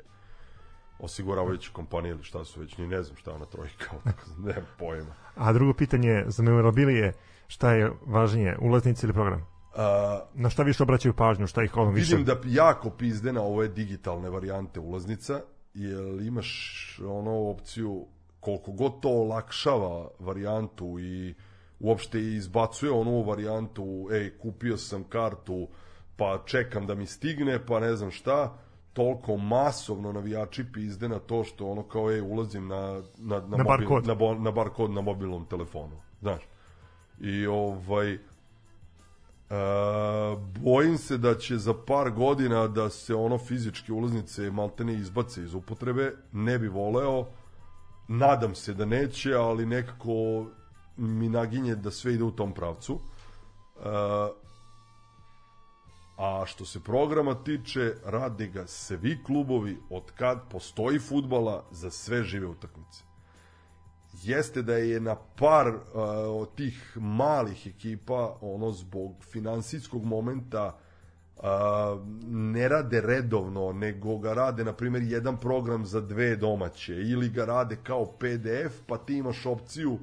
osiguravajuće 1.01 1.69
kompanije 1.73 2.11
ili 2.11 2.23
šta 2.23 2.45
su 2.45 2.59
već, 2.59 2.77
ni 2.77 2.87
ne 2.87 3.03
znam 3.03 3.17
šta 3.17 3.33
ona 3.33 3.45
trojka, 3.45 3.91
ne 4.45 4.55
pojma. 4.79 5.15
A 5.35 5.53
drugo 5.53 5.73
pitanje 5.73 6.23
za 6.27 6.43
memorabilije, 6.43 7.13
šta 7.47 7.73
je 7.73 7.91
važnije, 8.05 8.57
ulaznice 8.61 9.07
ili 9.07 9.13
program? 9.13 9.45
A, 9.75 10.19
Na 10.33 10.49
šta 10.49 10.63
više 10.63 10.83
obraćaju 10.83 11.13
pažnju, 11.13 11.47
šta 11.47 11.63
ih 11.63 11.77
ono 11.77 11.91
više... 11.91 12.15
Vidim 12.15 12.25
da 12.25 12.41
jako 12.45 12.89
pizde 12.89 13.33
na 13.33 13.41
ove 13.41 13.67
digitalne 13.67 14.29
varijante 14.29 14.79
ulaznica, 14.79 15.41
jer 15.73 16.21
imaš 16.21 16.99
ono 17.05 17.31
opciju 17.31 18.05
koliko 18.39 18.71
god 18.71 19.01
to 19.01 19.09
olakšava 19.09 20.07
varijantu 20.19 20.99
i 20.99 21.35
uopšte 21.79 22.19
izbacuje 22.19 22.91
onu 22.91 23.23
varijantu, 23.23 24.07
ej, 24.11 24.37
kupio 24.37 24.77
sam 24.77 25.03
kartu, 25.03 25.67
pa 26.15 26.43
čekam 26.45 26.87
da 26.87 26.95
mi 26.95 27.05
stigne, 27.05 27.65
pa 27.65 27.79
ne 27.79 27.95
znam 27.95 28.11
šta, 28.11 28.57
toliko 28.93 29.37
masovno 29.37 30.11
navijači 30.11 30.65
pizde 30.73 31.09
na 31.09 31.19
to 31.19 31.43
što 31.43 31.67
ono 31.67 31.83
kao, 31.83 32.11
ej, 32.11 32.21
ulazim 32.21 32.67
na, 32.67 33.01
na, 33.17 33.39
na, 33.39 33.57
Na 33.57 33.63
bar 33.63 33.85
kod. 33.87 34.07
na, 34.07 34.15
bo- 34.15 34.35
na 34.35 34.51
bar 34.51 34.69
kod 34.69 34.91
na 34.91 35.01
mobilnom 35.01 35.45
telefonu, 35.45 35.95
znaš. 36.21 36.41
I 37.19 37.47
ovaj, 37.47 38.17
E, 39.49 39.53
bojim 40.59 40.97
se 40.97 41.17
da 41.17 41.35
će 41.35 41.57
za 41.57 41.73
par 41.87 42.11
godina 42.11 42.67
da 42.67 42.89
se 42.89 43.15
ono 43.15 43.37
fizičke 43.37 43.93
ulaznice 43.93 44.51
maltene 44.51 44.93
izbace 44.93 45.43
iz 45.43 45.53
upotrebe, 45.53 46.11
ne 46.31 46.59
bi 46.59 46.67
voleo, 46.67 47.25
nadam 48.07 48.55
se 48.55 48.73
da 48.73 48.85
neće, 48.85 49.33
ali 49.33 49.65
nekako 49.65 50.45
mi 50.97 51.29
naginje 51.29 51.75
da 51.75 51.91
sve 51.91 52.13
ide 52.13 52.23
u 52.23 52.31
tom 52.31 52.53
pravcu. 52.53 52.99
E, 53.75 53.81
a 56.21 56.45
što 56.45 56.65
se 56.65 56.79
programa 56.79 57.43
tiče, 57.43 57.93
rade 58.05 58.47
ga 58.47 58.67
svi 58.67 59.17
klubovi 59.25 59.77
od 59.89 60.11
kad 60.15 60.49
postoji 60.49 60.99
futbala 60.99 61.65
za 61.71 61.91
sve 61.91 62.23
žive 62.23 62.47
utakmice. 62.47 63.03
Jeste 64.23 64.61
da 64.61 64.75
je 64.75 64.99
na 64.99 65.15
par 65.15 65.67
uh, 65.67 65.81
od 66.41 66.55
tih 66.55 66.97
malih 66.99 67.67
ekipa 67.67 68.37
ono 68.41 68.71
zbog 68.71 69.23
finansijskog 69.31 70.05
momenta 70.05 70.75
uh, 71.35 71.43
ne 72.27 72.67
rade 72.67 73.01
redovno 73.01 73.73
nego 73.73 74.17
ga 74.17 74.33
rade 74.33 74.63
na 74.63 74.73
primjer 74.73 75.03
jedan 75.03 75.37
program 75.37 75.85
za 75.85 76.01
dve 76.01 76.35
domaće 76.35 76.93
ili 76.93 77.29
ga 77.29 77.45
rade 77.45 77.77
kao 77.83 78.05
PDF 78.05 78.81
pa 78.87 78.97
ti 78.97 79.13
imaš 79.13 79.45
opciju 79.45 79.97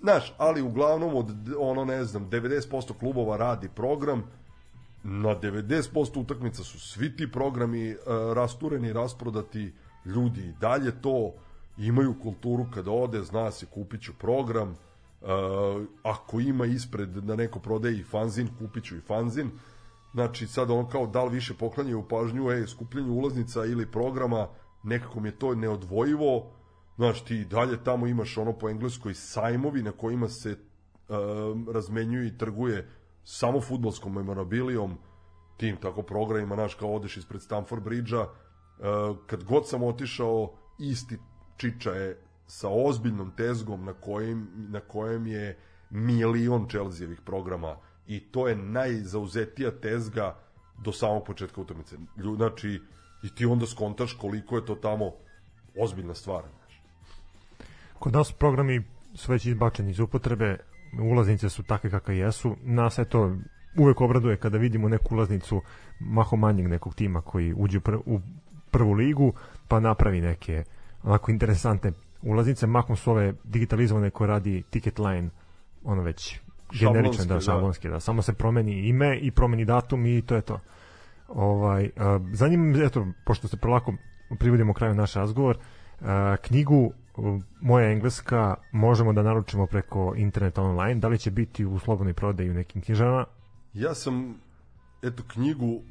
znaš, 0.00 0.34
ali 0.38 0.62
uglavnom 0.62 1.14
od 1.14 1.30
ono 1.58 1.84
ne 1.84 2.04
znam 2.04 2.30
90% 2.30 2.98
klubova 2.98 3.36
radi 3.36 3.68
program 3.68 4.24
na 5.04 5.40
90% 5.40 6.20
utakmica 6.20 6.64
su 6.64 6.80
svi 6.80 7.16
ti 7.16 7.32
programi 7.32 7.90
uh, 7.90 7.96
rastureni, 8.32 8.92
rasprodati 8.92 9.72
ljudi 10.04 10.40
i 10.40 10.52
dalje 10.60 11.00
to 11.02 11.32
imaju 11.78 12.14
kulturu 12.22 12.66
kada 12.74 12.90
ode, 12.90 13.22
zna 13.22 13.50
se 13.50 13.66
kupit 13.66 14.02
ću 14.02 14.12
program 14.18 14.68
uh, 14.68 15.28
ako 16.02 16.40
ima 16.40 16.66
ispred 16.66 17.08
da 17.08 17.36
neko 17.36 17.58
prodaje 17.58 17.98
i 17.98 18.02
fanzin, 18.02 18.48
kupit 18.58 18.84
ću 18.84 18.96
i 18.96 19.00
fanzin. 19.00 19.50
Znači 20.12 20.46
sad 20.46 20.70
ono 20.70 20.88
kao 20.88 21.06
da 21.06 21.24
li 21.24 21.34
više 21.34 21.54
poklanjaju 21.54 22.08
pažnju 22.08 22.50
e, 22.50 22.66
skupljanju 22.66 23.12
ulaznica 23.12 23.64
ili 23.64 23.90
programa, 23.90 24.48
nekako 24.82 25.20
mi 25.20 25.28
je 25.28 25.38
to 25.38 25.54
neodvojivo, 25.54 26.50
znači 26.96 27.24
ti 27.24 27.44
dalje 27.44 27.84
tamo 27.84 28.06
imaš 28.06 28.38
ono 28.38 28.52
po 28.52 28.68
engleskoj 28.68 29.14
sajmovi 29.14 29.82
na 29.82 29.92
kojima 29.92 30.28
se 30.28 30.56
um, 31.08 31.68
razmenjuje 31.72 32.26
i 32.26 32.38
trguje 32.38 32.88
samo 33.24 33.60
futbolskom 33.60 34.14
memorabilijom, 34.14 34.98
tim 35.56 35.76
tako 35.76 36.02
programima, 36.02 36.54
znaš, 36.54 36.74
kao 36.74 36.94
odeš 36.94 37.16
ispred 37.16 37.42
Stamford 37.42 37.82
Bridge-a, 37.82 38.20
uh, 38.22 39.16
kad 39.26 39.44
god 39.44 39.68
sam 39.68 39.82
otišao, 39.82 40.52
isti 40.78 41.18
čiča 41.56 41.90
je 41.90 42.22
sa 42.46 42.68
ozbiljnom 42.68 43.30
tezgom 43.36 43.84
na 43.84 43.92
kojem, 43.92 44.48
na 44.54 44.80
kojem 44.80 45.26
je 45.26 45.58
milion 45.90 46.66
Chelsea-evih 46.68 47.20
programa 47.24 47.76
i 48.06 48.20
to 48.20 48.48
je 48.48 48.56
najzauzetija 48.56 49.70
tezga 49.70 50.36
do 50.84 50.92
samog 50.92 51.24
početka 51.24 51.60
utakmice. 51.60 51.96
Znači, 52.36 52.80
i 53.22 53.34
ti 53.34 53.46
onda 53.46 53.66
skontaš 53.66 54.12
koliko 54.12 54.56
je 54.56 54.66
to 54.66 54.74
tamo 54.74 55.12
ozbiljna 55.78 56.14
stvar. 56.14 56.42
Kod 57.98 58.12
nas 58.12 58.32
programi 58.32 58.82
su 59.14 59.32
već 59.32 59.46
izbačeni 59.46 59.90
iz 59.90 60.00
upotrebe, 60.00 60.58
ulaznice 61.00 61.48
su 61.48 61.62
takve 61.62 61.90
kakve 61.90 62.16
jesu. 62.16 62.56
Nas 62.62 62.98
eto 62.98 63.36
uvek 63.78 64.00
obraduje 64.00 64.36
kada 64.36 64.58
vidimo 64.58 64.88
neku 64.88 65.14
ulaznicu 65.14 65.62
mahom 66.00 66.40
manjeg 66.40 66.68
nekog 66.68 66.94
tima 66.94 67.20
koji 67.20 67.54
uđe 67.56 67.80
pr 67.80 67.94
u 68.06 68.20
prvu 68.70 68.92
ligu, 68.92 69.32
pa 69.68 69.80
napravi 69.80 70.20
neke 70.20 70.64
onako 71.02 71.30
interesantne 71.30 71.92
ulaznice, 72.22 72.66
mahom 72.66 72.96
su 72.96 73.10
ove 73.10 73.34
digitalizovane 73.44 74.10
koje 74.10 74.28
radi 74.28 74.62
Ticket 74.70 74.98
Line, 74.98 75.30
ono 75.84 76.02
već 76.02 76.40
generične, 76.80 77.24
da, 77.24 77.34
da. 77.34 77.40
šablonske, 77.40 77.88
da. 77.88 78.00
Samo 78.00 78.22
se 78.22 78.32
promeni 78.32 78.88
ime 78.88 79.18
i 79.18 79.30
promeni 79.30 79.64
datum 79.64 80.06
i 80.06 80.22
to 80.22 80.34
je 80.34 80.40
to. 80.40 80.60
Ovaj, 81.28 81.90
a, 81.96 82.20
zanima 82.32 82.64
me, 82.64 82.84
eto, 82.84 83.06
pošto 83.24 83.48
se 83.48 83.56
prolako 83.56 83.94
privodimo 84.38 84.74
kraju 84.74 84.94
naš 84.94 85.14
razgovor, 85.14 85.58
a, 86.00 86.36
knjigu 86.42 86.92
Moja 87.60 87.90
engleska 87.90 88.54
možemo 88.72 89.12
da 89.12 89.22
naručimo 89.22 89.66
preko 89.66 90.14
interneta 90.16 90.62
online, 90.62 90.94
da 90.94 91.08
li 91.08 91.18
će 91.18 91.30
biti 91.30 91.64
u 91.64 91.78
slobodnoj 91.78 92.14
prodaji 92.14 92.50
u 92.50 92.54
nekim 92.54 92.82
knjižama? 92.82 93.24
Ja 93.74 93.94
sam, 93.94 94.34
eto, 95.02 95.22
knjigu, 95.28 95.82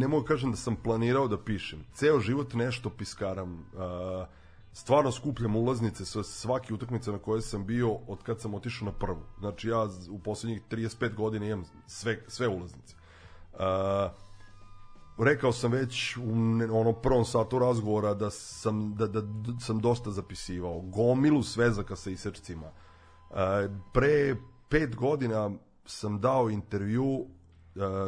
ne 0.00 0.08
mogu 0.08 0.24
kažem 0.24 0.50
da 0.50 0.56
sam 0.56 0.76
planirao 0.76 1.28
da 1.28 1.44
pišem. 1.44 1.84
Ceo 1.94 2.20
život 2.20 2.54
nešto 2.54 2.90
piskaram. 2.90 3.64
Stvarno 4.72 5.12
skupljam 5.12 5.56
ulaznice 5.56 6.04
sa 6.04 6.22
svake 6.22 6.74
utakmice 6.74 7.12
na 7.12 7.18
koje 7.18 7.42
sam 7.42 7.66
bio 7.66 7.92
od 7.92 8.22
kad 8.22 8.40
sam 8.40 8.54
otišao 8.54 8.86
na 8.86 8.92
prvu. 8.92 9.22
Znači 9.38 9.68
ja 9.68 9.88
u 10.10 10.18
poslednjih 10.18 10.62
35 10.70 11.14
godina 11.14 11.46
imam 11.46 11.64
sve, 11.86 12.18
sve 12.26 12.48
ulaznice. 12.48 12.94
Uh, 13.52 13.58
rekao 15.18 15.52
sam 15.52 15.72
već 15.72 16.16
u 16.16 16.30
onom 16.72 16.94
prvom 17.02 17.24
satu 17.24 17.58
razgovora 17.58 18.14
da 18.14 18.30
sam, 18.30 18.94
da, 18.94 19.06
da, 19.06 19.20
da 19.20 19.60
sam 19.60 19.80
dosta 19.80 20.10
zapisivao. 20.10 20.80
Gomilu 20.80 21.42
svezaka 21.42 21.96
sa. 21.96 22.12
Uh, 23.30 23.36
pre 23.92 24.36
pet 24.68 24.96
godina 24.96 25.50
sam 25.86 26.20
dao 26.20 26.50
intervju 26.50 27.26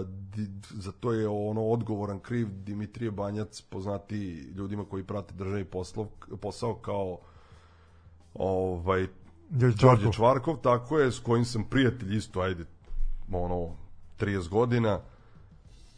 di, 0.07 0.47
za 0.71 0.93
to 0.93 1.13
je 1.13 1.29
ono 1.29 1.63
odgovoran 1.63 2.21
kriv 2.21 2.49
Dimitrije 2.51 3.11
Banjac 3.11 3.61
poznati 3.61 4.53
ljudima 4.57 4.85
koji 4.85 5.05
prate 5.05 5.35
državni 5.35 5.65
poslov, 5.65 6.07
posao 6.41 6.75
kao 6.75 7.19
ovaj 8.35 9.07
Đorđe. 9.51 10.13
Čvarkov, 10.13 10.57
tako 10.57 10.99
je, 10.99 11.13
s 11.13 11.19
kojim 11.19 11.45
sam 11.45 11.65
prijatelj 11.65 12.17
isto, 12.17 12.41
ajde, 12.41 12.65
ono, 13.33 13.77
30 14.19 14.49
godina. 14.49 15.01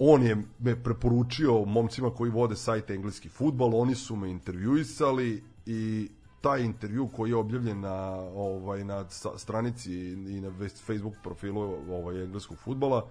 On 0.05 0.23
je 0.23 0.37
me 0.59 0.83
preporučio 0.83 1.65
momcima 1.65 2.11
koji 2.11 2.31
vode 2.31 2.57
sajt 2.57 2.91
Engleski 2.91 3.29
futbal, 3.29 3.77
oni 3.77 3.95
su 3.95 4.17
me 4.17 4.31
intervjuisali 4.31 5.43
i 5.67 6.09
taj 6.41 6.63
intervju 6.63 7.09
koji 7.09 7.31
je 7.31 7.37
objavljen 7.37 7.81
na 7.81 8.11
ovaj 8.35 8.85
na 8.85 9.05
stranici 9.37 9.93
i 10.13 10.41
na 10.41 10.53
Facebook 10.87 11.15
profilu 11.23 11.61
ovaj 11.91 12.23
engleskog 12.25 12.59
fudbala 12.59 13.07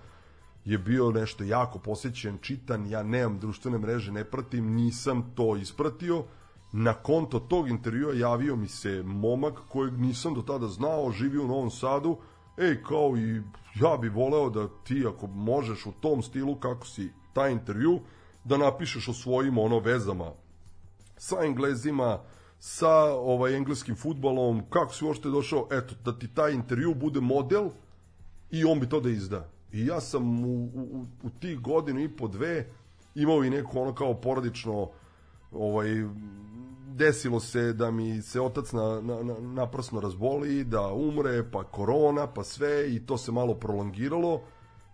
je 0.66 0.78
bio 0.78 1.12
nešto 1.12 1.44
jako 1.44 1.80
posjećen, 1.80 2.38
čitan, 2.42 2.88
ja 2.88 3.04
nemam 3.04 3.40
društvene 3.40 3.78
mreže, 3.78 4.12
ne 4.12 4.24
pratim, 4.24 4.76
nisam 4.76 5.32
to 5.36 5.56
ispratio. 5.56 6.24
Na 6.72 6.94
konto 6.94 7.40
tog 7.40 7.70
intervjua 7.70 8.14
javio 8.14 8.56
mi 8.56 8.68
se 8.68 9.04
momak 9.04 9.54
kojeg 9.70 10.00
nisam 10.00 10.34
do 10.34 10.42
tada 10.42 10.68
znao, 10.68 11.12
živi 11.12 11.38
u 11.38 11.48
Novom 11.48 11.72
Sadu, 11.72 12.18
ej, 12.57 12.84
kao 12.84 13.18
i 13.18 13.41
ja 13.82 13.98
bi 13.98 14.10
voleo 14.10 14.49
da 14.49 14.68
ti 14.84 15.06
ako 15.07 15.28
možeš 15.28 15.86
u 15.86 15.91
tom 15.91 16.22
stilu 16.22 16.56
kako 16.56 16.88
si 16.88 17.10
taj 17.34 17.52
intervju, 17.52 17.99
da 18.44 18.57
napišeš 18.57 19.07
o 19.07 19.14
svojim 19.14 19.57
ono 19.57 19.80
vezama 19.80 20.32
sa 21.18 21.44
Englezima, 21.45 22.19
sa 22.60 23.14
ovaj 23.14 23.56
engleskim 23.56 23.95
futbalom, 23.95 24.64
kako 24.69 24.94
si 24.94 25.06
uopšte 25.06 25.30
došao, 25.30 25.68
eto, 25.72 25.95
da 26.06 26.19
ti 26.19 26.28
taj 26.28 26.53
intervju 26.53 26.94
bude 26.95 27.22
model 27.22 27.69
i 28.52 28.65
on 28.65 28.80
bi 28.80 28.90
to 28.90 28.99
da 28.99 29.10
izda. 29.10 29.48
I 29.72 29.86
ja 29.86 30.02
sam 30.02 30.45
u, 30.45 30.65
u, 30.65 31.06
u 31.23 31.30
tih 31.30 31.60
godinu 31.60 31.99
i 31.99 32.10
po 32.10 32.28
dve 32.28 32.68
imao 33.15 33.44
i 33.44 33.49
neko 33.49 33.80
ono 33.80 33.95
kao 33.95 34.14
porodično 34.14 34.90
ovaj 35.52 35.88
desilo 36.96 37.40
se 37.40 37.74
da 37.74 37.92
mi 37.92 38.22
se 38.22 38.42
otac 38.42 38.72
na, 38.72 39.02
na, 39.02 39.24
na, 39.24 39.40
naprasno 39.40 40.00
razboli, 40.00 40.64
da 40.64 40.88
umre, 40.94 41.52
pa 41.52 41.64
korona, 41.64 42.28
pa 42.28 42.44
sve 42.44 42.96
i 42.96 43.06
to 43.06 43.18
se 43.18 43.32
malo 43.32 43.54
prolongiralo. 43.54 44.42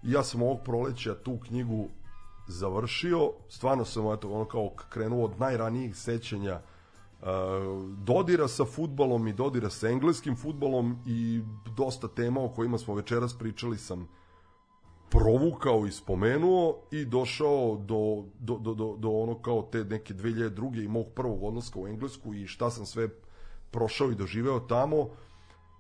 I 0.04 0.12
ja 0.12 0.24
sam 0.24 0.42
ovog 0.42 0.60
proleća 0.66 1.16
tu 1.16 1.40
knjigu 1.48 1.88
završio. 2.48 3.32
Stvarno 3.50 3.86
sam 3.86 4.14
eto, 4.14 4.32
ono 4.32 4.46
kao 4.46 4.72
krenuo 4.90 5.26
od 5.26 5.40
najranijih 5.40 5.96
sećanja 5.96 6.60
uh, 7.22 7.28
dodira 7.98 8.48
sa 8.48 8.66
futbalom 8.66 9.28
i 9.28 9.34
dodira 9.34 9.70
sa 9.70 9.90
engleskim 9.90 10.36
futbalom 10.36 10.98
i 11.06 11.42
dosta 11.78 12.08
tema 12.08 12.44
o 12.44 12.50
kojima 12.50 12.78
smo 12.78 12.96
večeras 12.96 13.38
pričali 13.38 13.78
sam 13.78 14.08
provukao 15.10 15.88
i 15.88 15.92
spomenuo 15.92 16.82
i 16.92 17.06
došao 17.06 17.78
do, 17.78 18.24
do, 18.40 18.58
do, 18.58 18.74
do, 18.74 18.96
do 18.98 19.10
ono 19.10 19.42
kao 19.42 19.62
te 19.72 19.84
neke 19.84 20.14
2002. 20.14 20.84
i 20.84 20.88
mog 20.88 21.06
prvog 21.16 21.44
odlaska 21.44 21.80
u 21.80 21.88
Englesku 21.88 22.34
i 22.34 22.48
šta 22.48 22.70
sam 22.70 22.86
sve 22.86 23.10
prošao 23.72 24.12
i 24.12 24.16
doživeo 24.16 24.60
tamo 24.60 25.10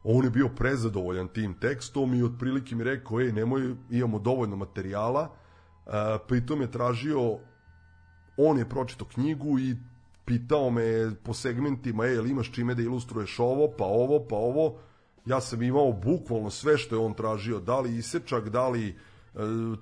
on 0.09 0.23
je 0.23 0.29
bio 0.29 0.49
prezadovoljan 0.49 1.27
tim 1.27 1.53
tekstom 1.53 2.13
i 2.13 2.23
otprilike 2.23 2.75
mi 2.75 2.83
rekao, 2.83 3.21
ej, 3.21 3.31
nemoj, 3.31 3.75
imamo 3.89 4.19
dovoljno 4.19 4.55
materijala, 4.55 5.21
uh, 5.85 5.93
pritom 6.27 6.61
je 6.61 6.71
tražio, 6.71 7.39
on 8.37 8.57
je 8.57 8.69
pročitao 8.69 9.07
knjigu 9.07 9.59
i 9.59 9.75
pitao 10.25 10.69
me 10.69 11.15
po 11.23 11.33
segmentima, 11.33 12.05
ej, 12.05 12.13
jel 12.13 12.27
imaš 12.27 12.51
čime 12.51 12.75
da 12.75 12.81
ilustruješ 12.81 13.39
ovo, 13.39 13.67
pa 13.77 13.85
ovo, 13.85 14.25
pa 14.29 14.35
ovo, 14.35 14.79
ja 15.25 15.41
sam 15.41 15.61
imao 15.61 15.91
bukvalno 15.91 16.49
sve 16.49 16.77
što 16.77 16.95
je 16.95 16.99
on 16.99 17.13
tražio, 17.13 17.59
da 17.59 17.79
li 17.79 17.97
isečak, 17.97 18.49
da 18.49 18.69
li 18.69 18.89
e, 18.89 18.93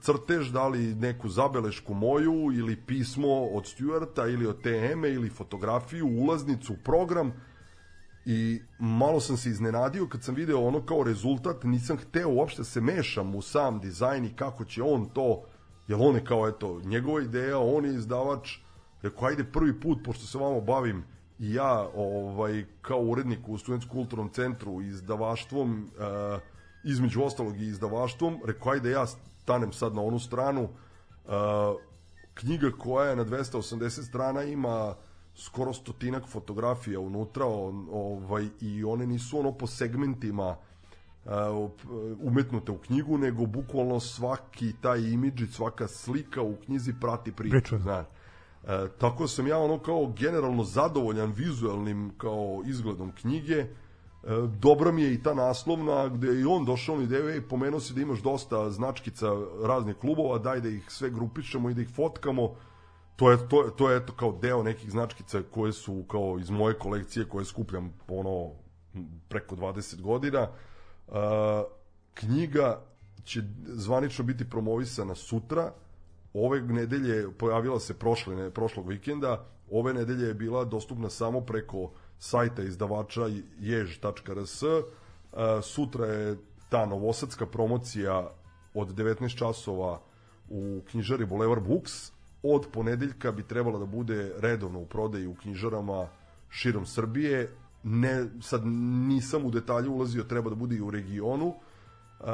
crtež, 0.01 0.51
da 0.51 0.67
li 0.67 0.95
neku 0.95 1.29
zabelešku 1.29 1.93
moju 1.93 2.51
ili 2.53 2.75
pismo 2.75 3.45
od 3.45 3.67
Stuarta 3.67 4.27
ili 4.27 4.47
od 4.47 4.61
TM 4.61 5.05
ili 5.05 5.29
fotografiju, 5.29 6.07
ulaznicu, 6.07 6.75
program. 6.83 7.33
I 8.25 8.61
malo 8.79 9.19
sam 9.19 9.37
se 9.37 9.49
iznenadio 9.49 10.07
kad 10.07 10.23
sam 10.23 10.35
video 10.35 10.59
ono 10.59 10.85
kao 10.85 11.03
rezultat, 11.03 11.63
nisam 11.63 11.97
hteo 11.97 12.29
uopšte 12.29 12.63
se 12.63 12.81
mešam 12.81 13.35
u 13.35 13.41
sam 13.41 13.79
dizajn 13.79 14.25
i 14.25 14.35
kako 14.35 14.65
će 14.65 14.83
on 14.83 15.05
to, 15.05 15.43
jer 15.87 15.99
on 16.01 16.15
je 16.15 16.25
kao 16.25 16.47
eto, 16.47 16.81
njegova 16.83 17.21
ideja, 17.21 17.59
on 17.59 17.85
je 17.85 17.93
izdavač, 17.93 18.57
rekao 19.01 19.27
ajde 19.27 19.43
prvi 19.43 19.79
put, 19.79 19.97
pošto 20.05 20.25
se 20.25 20.37
vama 20.37 20.61
bavim 20.61 21.03
i 21.39 21.53
ja 21.53 21.89
ovaj, 21.95 22.65
kao 22.81 22.99
urednik 22.99 23.39
u 23.47 23.57
Studentskom 23.57 23.91
kulturnom 23.91 24.29
centru 24.29 24.81
izdavaštvom, 24.81 25.89
uh, 25.97 26.41
između 26.83 27.23
ostalog 27.23 27.61
i 27.61 27.65
izdavaštvom, 27.65 28.41
rekao 28.45 28.71
ajde 28.71 28.91
ja 28.91 29.05
stanem 29.45 29.73
sad 29.73 29.95
na 29.95 30.01
onu 30.01 30.19
stranu, 30.19 30.63
uh, 30.63 31.31
knjiga 32.33 32.71
koja 32.79 33.09
je 33.09 33.15
na 33.15 33.25
280 33.25 34.07
strana 34.07 34.43
ima 34.43 34.95
skoro 35.35 35.73
stotinak 35.73 36.27
fotografija 36.27 36.99
unutra 36.99 37.45
on, 37.45 37.87
ovaj, 37.91 38.47
i 38.61 38.83
one 38.83 39.07
nisu 39.07 39.39
ono 39.39 39.51
po 39.51 39.67
segmentima 39.67 40.55
uh, 41.25 41.31
umetnute 42.21 42.71
u 42.71 42.77
knjigu, 42.77 43.17
nego 43.17 43.45
bukvalno 43.45 43.99
svaki 43.99 44.73
taj 44.81 44.99
imidž, 44.99 45.43
svaka 45.51 45.87
slika 45.87 46.41
u 46.41 46.55
knjizi 46.65 46.93
prati 47.01 47.31
priču. 47.31 47.51
Priču. 47.51 47.77
Znaš. 47.77 48.05
E, 48.67 48.87
tako 48.99 49.27
sam 49.27 49.47
ja 49.47 49.57
ono 49.57 49.79
kao 49.79 50.13
generalno 50.17 50.63
zadovoljan 50.63 51.31
vizualnim 51.31 52.11
kao 52.17 52.61
izgledom 52.65 53.11
knjige. 53.11 53.65
E, 54.25 54.47
dobra 54.59 54.91
mi 54.91 55.01
je 55.01 55.13
i 55.13 55.23
ta 55.23 55.33
naslovna 55.33 56.07
gde 56.07 56.27
je 56.27 56.41
i 56.41 56.45
on 56.45 56.65
došao 56.65 56.97
na 56.97 57.03
ideju, 57.03 57.29
ej, 57.29 57.41
pomenuo 57.41 57.79
si 57.79 57.93
da 57.93 58.01
imaš 58.01 58.19
dosta 58.19 58.69
značkica 58.69 59.27
raznih 59.63 59.95
klubova, 59.95 60.37
daj 60.37 60.61
da 60.61 60.69
ih 60.69 60.85
sve 60.91 61.09
grupišemo 61.09 61.69
i 61.69 61.73
da 61.73 61.81
ih 61.81 61.89
fotkamo. 61.95 62.55
To 63.15 63.31
je, 63.31 63.49
to, 63.49 63.63
to 63.77 63.91
je 63.91 63.97
eto 63.97 64.13
kao 64.13 64.37
deo 64.41 64.63
nekih 64.63 64.91
značkica 64.91 65.41
koje 65.51 65.73
su 65.73 66.03
kao 66.07 66.37
iz 66.39 66.49
moje 66.49 66.73
kolekcije 66.73 67.25
koje 67.25 67.45
skupljam 67.45 67.93
ono 68.07 68.51
preko 69.29 69.55
20 69.55 70.01
godina. 70.01 70.47
E, 70.47 71.11
knjiga 72.13 72.81
će 73.23 73.41
zvanično 73.67 74.25
biti 74.25 74.49
promovisana 74.49 75.15
sutra. 75.15 75.71
Ove 76.33 76.61
nedelje 76.61 77.31
pojavila 77.37 77.79
se 77.79 77.93
prošle, 77.93 78.35
ne, 78.35 78.49
prošlog 78.49 78.87
vikenda, 78.87 79.45
ove 79.71 79.93
nedelje 79.93 80.27
je 80.27 80.33
bila 80.33 80.65
dostupna 80.65 81.09
samo 81.09 81.41
preko 81.41 81.91
sajta 82.19 82.63
izdavača 82.63 83.27
jež.rs. 83.59 84.63
E, 84.63 84.81
sutra 85.61 86.05
je 86.05 86.37
ta 86.69 86.85
novosadska 86.85 87.45
promocija 87.45 88.31
od 88.73 88.95
19 88.95 89.37
časova 89.37 90.01
u 90.49 90.81
knjižari 90.91 91.25
Boulevard 91.25 91.63
Books. 91.67 92.11
Od 92.43 92.67
ponedeljka 92.73 93.31
bi 93.31 93.43
trebala 93.43 93.79
da 93.79 93.85
bude 93.85 94.33
redovno 94.37 94.79
u 94.79 94.85
prodaji 94.85 95.27
u 95.27 95.35
knjižarama 95.35 96.07
širom 96.49 96.85
Srbije. 96.85 97.51
Ne, 97.83 98.25
sad 98.41 98.65
nisam 99.07 99.45
u 99.45 99.51
detalje 99.51 99.89
ulazio, 99.89 100.23
treba 100.23 100.49
da 100.49 100.55
bude 100.55 100.75
i 100.75 100.81
u 100.81 100.91
regionu. 100.91 101.47
Uh, 101.47 102.25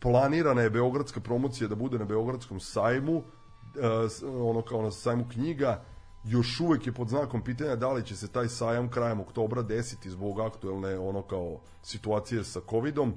planirana 0.00 0.62
je 0.62 0.70
beogradska 0.70 1.20
promocija 1.20 1.68
da 1.68 1.74
bude 1.74 1.98
na 1.98 2.04
beogradskom 2.04 2.60
sajmu, 2.60 3.16
uh, 3.16 3.24
ono 4.48 4.62
kao 4.62 4.82
na 4.82 4.90
sajmu 4.90 5.24
knjiga, 5.32 5.82
još 6.24 6.60
uvek 6.60 6.86
je 6.86 6.92
pod 6.92 7.08
znakom 7.08 7.44
pitanja 7.44 7.76
da 7.76 7.92
li 7.92 8.04
će 8.04 8.16
se 8.16 8.28
taj 8.28 8.48
sajam 8.48 8.90
krajem 8.90 9.20
oktobra 9.20 9.62
desiti 9.62 10.10
zbog 10.10 10.40
aktuelne 10.40 10.98
ono 10.98 11.22
kao 11.22 11.60
situacije 11.82 12.44
sa 12.44 12.60
covidom, 12.70 13.14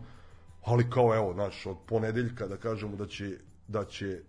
ali 0.63 0.89
kao 0.89 1.15
evo, 1.15 1.33
znaš, 1.33 1.65
od 1.65 1.77
ponedeljka 1.85 2.47
da 2.47 2.57
kažemo 2.57 2.95
da 2.95 3.07
će 3.07 3.37
da 3.67 3.85
će 3.85 4.05
e, 4.07 4.21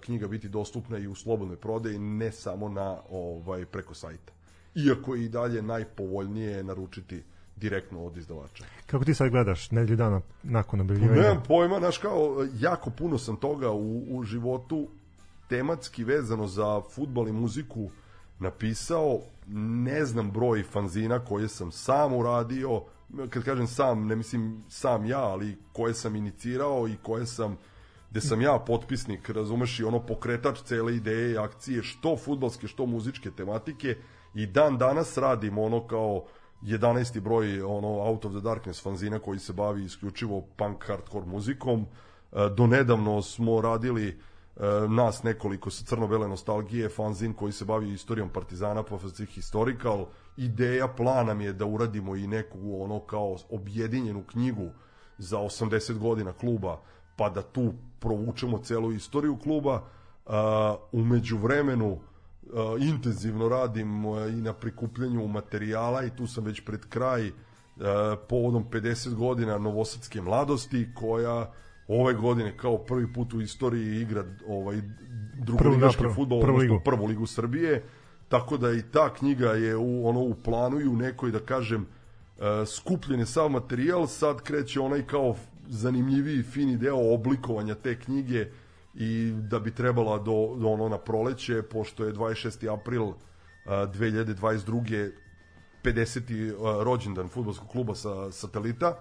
knjiga 0.00 0.28
biti 0.28 0.48
dostupna 0.48 0.98
i 0.98 1.06
u 1.06 1.14
slobodnoj 1.14 1.56
prodaji, 1.56 1.98
ne 1.98 2.32
samo 2.32 2.68
na 2.68 2.98
ovaj 3.10 3.64
preko 3.64 3.94
sajta. 3.94 4.32
Iako 4.74 5.14
je 5.14 5.24
i 5.24 5.28
dalje 5.28 5.62
najpovoljnije 5.62 6.64
naručiti 6.64 7.22
direktno 7.56 8.04
od 8.04 8.16
izdavača. 8.16 8.64
Kako 8.86 9.04
ti 9.04 9.14
sad 9.14 9.30
gledaš 9.30 9.70
nedelju 9.70 9.96
dana 9.96 10.20
nakon 10.42 10.80
objavljivanja? 10.80 11.22
Nemam 11.22 11.42
pojma, 11.48 11.78
znaš 11.78 11.98
kao, 11.98 12.46
jako 12.58 12.90
puno 12.90 13.18
sam 13.18 13.36
toga 13.36 13.70
u, 13.70 14.04
u 14.08 14.22
životu 14.22 14.88
tematski 15.48 16.04
vezano 16.04 16.46
za 16.46 16.80
futbal 16.94 17.28
i 17.28 17.32
muziku 17.32 17.90
napisao, 18.38 19.20
ne 19.86 20.04
znam 20.04 20.30
broj 20.30 20.62
fanzina 20.62 21.24
koje 21.24 21.48
sam 21.48 21.72
sam 21.72 22.12
uradio, 22.12 22.82
kad 23.30 23.44
kažem 23.44 23.66
sam, 23.66 24.06
ne 24.06 24.16
mislim 24.16 24.64
sam 24.68 25.06
ja, 25.06 25.20
ali 25.20 25.56
koje 25.72 25.94
sam 25.94 26.16
inicirao 26.16 26.88
i 26.88 26.96
koje 27.02 27.26
sam 27.26 27.56
gde 28.14 28.20
sam 28.20 28.40
ja 28.40 28.58
potpisnik, 28.66 29.28
razumeš, 29.30 29.80
i 29.80 29.84
ono 29.84 29.98
pokretač 30.06 30.62
cele 30.62 30.96
ideje 30.96 31.32
i 31.32 31.38
akcije, 31.38 31.82
što 31.82 32.16
futbalske, 32.16 32.68
što 32.68 32.86
muzičke 32.86 33.30
tematike 33.30 33.96
i 34.34 34.46
dan 34.46 34.78
danas 34.78 35.18
radim 35.18 35.58
ono 35.58 35.86
kao 35.86 36.24
11. 36.62 37.20
broj 37.20 37.62
ono 37.62 37.88
Out 37.88 38.24
of 38.24 38.32
the 38.32 38.40
Darkness 38.40 38.82
fanzina 38.82 39.18
koji 39.18 39.38
se 39.38 39.52
bavi 39.52 39.84
isključivo 39.84 40.40
punk 40.56 40.86
hardcore 40.86 41.26
muzikom. 41.26 41.86
E, 42.32 42.36
do 42.56 42.66
nedavno 42.66 43.22
smo 43.22 43.60
radili 43.60 44.08
e, 44.08 44.14
nas 44.88 45.22
nekoliko 45.22 45.70
sa 45.70 45.84
crno-bele 45.84 46.28
nostalgije, 46.28 46.88
fanzin 46.88 47.32
koji 47.32 47.52
se 47.52 47.64
bavi 47.64 47.92
istorijom 47.92 48.28
Partizana, 48.28 48.82
Profesor 48.82 49.26
Historical. 49.26 50.06
Ideja, 50.36 50.88
plana 50.88 51.34
mi 51.34 51.44
je 51.44 51.52
da 51.52 51.66
uradimo 51.66 52.16
i 52.16 52.26
neku 52.26 52.82
ono 52.82 53.00
kao 53.00 53.36
objedinjenu 53.50 54.22
knjigu 54.22 54.70
za 55.18 55.38
80 55.38 55.98
godina 55.98 56.32
kluba, 56.32 56.80
pa 57.16 57.30
da 57.30 57.42
tu 57.42 57.72
provučemo 58.00 58.58
celu 58.58 58.92
istoriju 58.92 59.38
kluba. 59.38 59.82
Uh, 60.26 60.32
umeđu 60.92 61.38
vremenu 61.38 61.92
uh, 61.92 62.00
intenzivno 62.80 63.48
radim 63.48 64.04
i 64.04 64.40
na 64.42 64.52
prikupljanju 64.52 65.28
materijala 65.28 66.04
i 66.04 66.16
tu 66.16 66.26
sam 66.26 66.44
već 66.44 66.64
pred 66.64 66.88
kraj 66.88 67.30
povodom 68.28 68.64
50 68.70 69.14
godina 69.14 69.58
Novosadske 69.58 70.22
mladosti 70.22 70.88
koja 70.94 71.52
ove 71.88 72.14
godine 72.14 72.56
kao 72.56 72.78
prvi 72.78 73.12
put 73.12 73.34
u 73.34 73.40
istoriji 73.40 74.00
igra 74.00 74.24
ovaj 74.48 74.80
drugoligaški 75.34 76.04
fudbal, 76.14 76.40
prvu 76.40 76.56
ligu. 76.56 76.80
prvu 76.84 77.06
ligu 77.06 77.26
Srbije. 77.26 77.82
Tako 78.28 78.56
da 78.56 78.72
i 78.72 78.82
ta 78.82 79.14
knjiga 79.14 79.50
je 79.50 79.76
u 79.76 80.08
ono 80.08 80.20
u 80.20 80.34
planu 80.34 80.80
i 80.80 80.88
u 80.88 80.96
nekoj 80.96 81.30
da 81.30 81.38
kažem 81.38 81.82
uh, 81.82 82.44
skupljen 82.66 83.20
je 83.20 83.26
sav 83.26 83.48
materijal, 83.48 84.06
sad 84.06 84.42
kreće 84.42 84.80
onaj 84.80 85.02
kao 85.06 85.34
zanimljiviji 85.68 86.42
fini 86.42 86.76
deo 86.76 87.14
oblikovanja 87.14 87.74
te 87.74 88.00
knjige 88.00 88.46
i 88.94 89.32
da 89.50 89.58
bi 89.58 89.70
trebala 89.70 90.18
do, 90.18 90.56
do 90.56 90.68
ono 90.68 90.88
na 90.88 90.98
proleće 90.98 91.62
pošto 91.62 92.04
je 92.04 92.12
26. 92.12 92.72
april 92.80 93.02
uh, 93.02 93.14
2022. 93.66 95.10
50. 95.84 96.54
Uh, 96.54 96.82
rođendan 96.82 97.28
fudbalskog 97.28 97.68
kluba 97.68 97.94
sa 97.94 98.32
satelita 98.32 98.98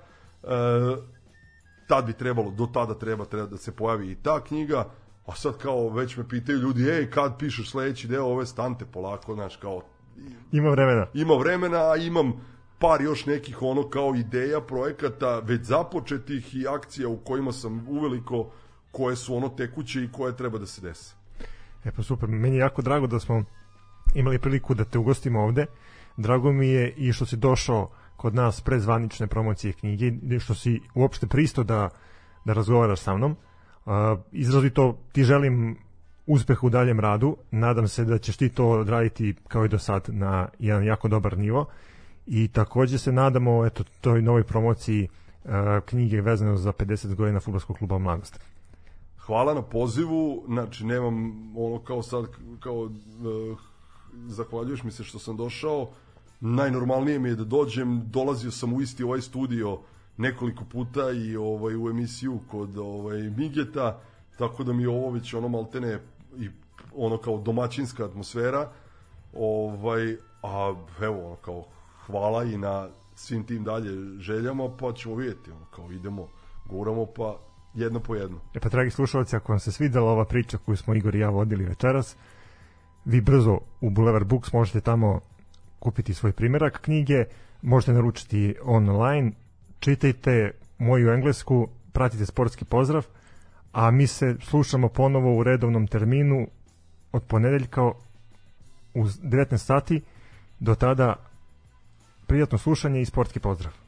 tad 1.88 2.06
bi 2.06 2.14
trebalo, 2.14 2.52
do 2.52 2.68
tada 2.74 2.94
treba, 2.94 3.26
treba 3.26 3.48
da 3.48 3.58
se 3.58 3.72
pojavi 3.72 4.12
i 4.12 4.16
ta 4.16 4.44
knjiga 4.44 4.90
a 5.26 5.36
sad 5.36 5.58
kao 5.58 5.90
već 5.90 6.18
me 6.18 6.30
pitaju 6.30 6.58
ljudi 6.58 6.90
ej 6.90 7.10
kad 7.10 7.38
pišeš 7.40 7.72
sledeći 7.72 8.08
deo 8.08 8.26
ove 8.26 8.46
stante 8.46 8.86
polako 8.86 9.34
znaš 9.34 9.56
kao 9.56 9.82
Ima 10.52 10.70
vremena. 10.70 11.08
ima 11.14 11.34
vremena, 11.34 11.92
a 11.92 11.96
imam 11.96 12.34
par 12.80 13.02
još 13.02 13.26
nekih 13.26 13.62
ono 13.62 13.90
kao 13.90 14.16
ideja, 14.16 14.62
projekata 14.62 15.40
već 15.40 15.62
započetih 15.62 16.56
i 16.56 16.68
akcija 16.68 17.08
u 17.10 17.18
kojima 17.18 17.52
sam 17.52 17.86
uveliko 17.90 18.52
koje 18.92 19.16
su 19.16 19.36
ono 19.36 19.50
tekuće 19.50 20.04
i 20.04 20.10
koje 20.12 20.38
treba 20.38 20.58
da 20.58 20.66
se 20.66 20.82
dese. 20.82 21.16
E 21.86 21.92
pa 21.92 22.04
super, 22.04 22.30
meni 22.30 22.56
je 22.56 22.60
jako 22.60 22.82
drago 22.82 23.08
da 23.08 23.20
smo 23.20 23.44
imali 24.16 24.40
priliku 24.40 24.74
da 24.74 24.86
te 24.86 24.98
ugostimo 24.98 25.42
ovde. 25.42 25.66
Drago 26.18 26.52
mi 26.52 26.68
je 26.68 26.94
i 26.98 27.14
što 27.14 27.26
si 27.26 27.38
došao 27.38 27.90
kod 28.24 28.36
nas 28.36 28.62
pre 28.62 28.80
zvanične 28.80 29.28
promocije 29.28 29.74
knjige, 29.74 30.40
što 30.40 30.56
si 30.56 30.80
uopšte 30.96 31.28
pristo 31.28 31.64
da, 31.64 31.90
da 32.46 32.54
razgovaraš 32.54 33.00
sa 33.00 33.18
mnom. 33.18 33.36
Uh, 33.86 33.94
izrazito 34.32 34.98
ti 35.12 35.24
želim 35.24 35.78
uspeh 36.28 36.64
u 36.64 36.70
daljem 36.70 37.00
radu. 37.00 37.38
Nadam 37.52 37.88
se 37.88 38.06
da 38.06 38.18
ćeš 38.18 38.38
ti 38.38 38.50
to 38.50 38.70
odraditi 38.70 39.36
kao 39.48 39.66
i 39.66 39.70
do 39.70 39.80
sad 39.80 40.08
na 40.08 40.48
jedan 40.60 40.84
jako 40.84 41.08
dobar 41.08 41.38
nivo. 41.38 41.66
I 42.26 42.48
takođe 42.48 42.98
se 42.98 43.12
nadamo 43.12 43.66
eto 43.66 43.84
toj 44.02 44.22
novoj 44.22 44.44
promociji 44.44 45.08
uh, 45.08 45.52
knjige 45.86 46.22
vezano 46.22 46.58
za 46.58 46.72
50 46.72 47.16
godina 47.16 47.40
fudbalskog 47.40 47.78
kluba 47.78 47.98
Mladost. 47.98 48.40
Hvala 49.18 49.54
na 49.54 49.62
pozivu, 49.62 50.44
znači 50.48 50.86
nemam 50.86 51.34
ono 51.58 51.80
kao 51.80 52.04
sad, 52.04 52.26
kao 52.60 52.76
uh, 52.84 52.92
zahvaljuješ 54.28 54.84
mi 54.84 54.92
se 54.92 55.04
što 55.04 55.20
sam 55.20 55.38
došao, 55.38 55.90
najnormalnije 56.44 57.20
mi 57.20 57.30
je 57.30 57.36
da 57.36 57.44
dođem, 57.44 58.02
dolazio 58.12 58.52
sam 58.52 58.74
u 58.74 58.82
isti 58.82 59.04
ovaj 59.04 59.22
studio 59.22 59.80
nekoliko 60.18 60.64
puta 60.66 61.12
i 61.12 61.36
ovaj 61.36 61.76
u 61.76 61.90
emisiju 61.90 62.40
kod 62.52 62.78
ovaj 62.78 63.22
Migeta, 63.22 64.00
tako 64.38 64.64
da 64.64 64.74
mi 64.74 64.84
je 64.84 64.90
ovo 64.90 65.12
već 65.12 65.34
ono 65.34 65.48
maltene 65.48 66.00
i 66.38 66.50
ono 66.96 67.18
kao 67.18 67.38
domaćinska 67.38 68.06
atmosfera. 68.06 68.70
Ovaj 69.34 70.18
a 70.44 70.76
evo 71.02 71.26
ono 71.26 71.36
kao 71.36 71.66
hvala 72.06 72.44
i 72.44 72.58
na 72.58 72.88
svim 73.16 73.44
tim 73.44 73.64
dalje 73.64 74.20
željama, 74.20 74.78
pa 74.78 74.94
ćemo 74.94 75.16
vidjeti 75.16 75.52
ono 75.52 75.66
kao 75.76 75.92
idemo, 75.92 76.28
guramo 76.70 77.06
pa 77.06 77.38
jedno 77.74 78.00
po 78.00 78.16
jedno. 78.16 78.38
E 78.54 78.60
pa, 78.60 78.70
dragi 78.70 78.90
slušalci, 78.90 79.36
ako 79.36 79.52
vam 79.52 79.60
se 79.60 79.72
svidela 79.72 80.12
ova 80.12 80.26
priča 80.26 80.58
koju 80.58 80.78
smo 80.78 80.96
Igor 80.96 81.16
i 81.16 81.20
ja 81.20 81.30
vodili 81.30 81.66
večeras, 81.66 82.16
vi 83.06 83.22
brzo 83.22 83.60
u 83.82 83.90
Boulevard 83.90 84.28
Books 84.28 84.54
možete 84.54 84.82
tamo 84.82 85.20
kupiti 85.84 86.14
svoj 86.14 86.32
primerak 86.32 86.82
knjige, 86.82 87.26
možete 87.62 87.94
naručiti 87.94 88.56
online, 88.64 89.32
čitajte 89.80 90.52
moju 90.78 91.10
englesku, 91.12 91.68
pratite 91.94 92.26
sportski 92.26 92.66
pozdrav, 92.66 93.06
a 93.72 93.92
mi 93.92 94.08
se 94.08 94.36
slušamo 94.42 94.90
ponovo 94.90 95.36
u 95.38 95.44
redovnom 95.44 95.88
terminu 95.88 96.48
od 97.12 97.24
ponedeljka 97.24 97.84
u 98.94 99.04
19 99.04 99.58
sati. 99.58 100.02
Do 100.60 100.76
tada 100.76 101.16
prijatno 102.28 102.58
slušanje 102.58 103.02
i 103.02 103.06
sportski 103.06 103.40
pozdrav. 103.40 103.83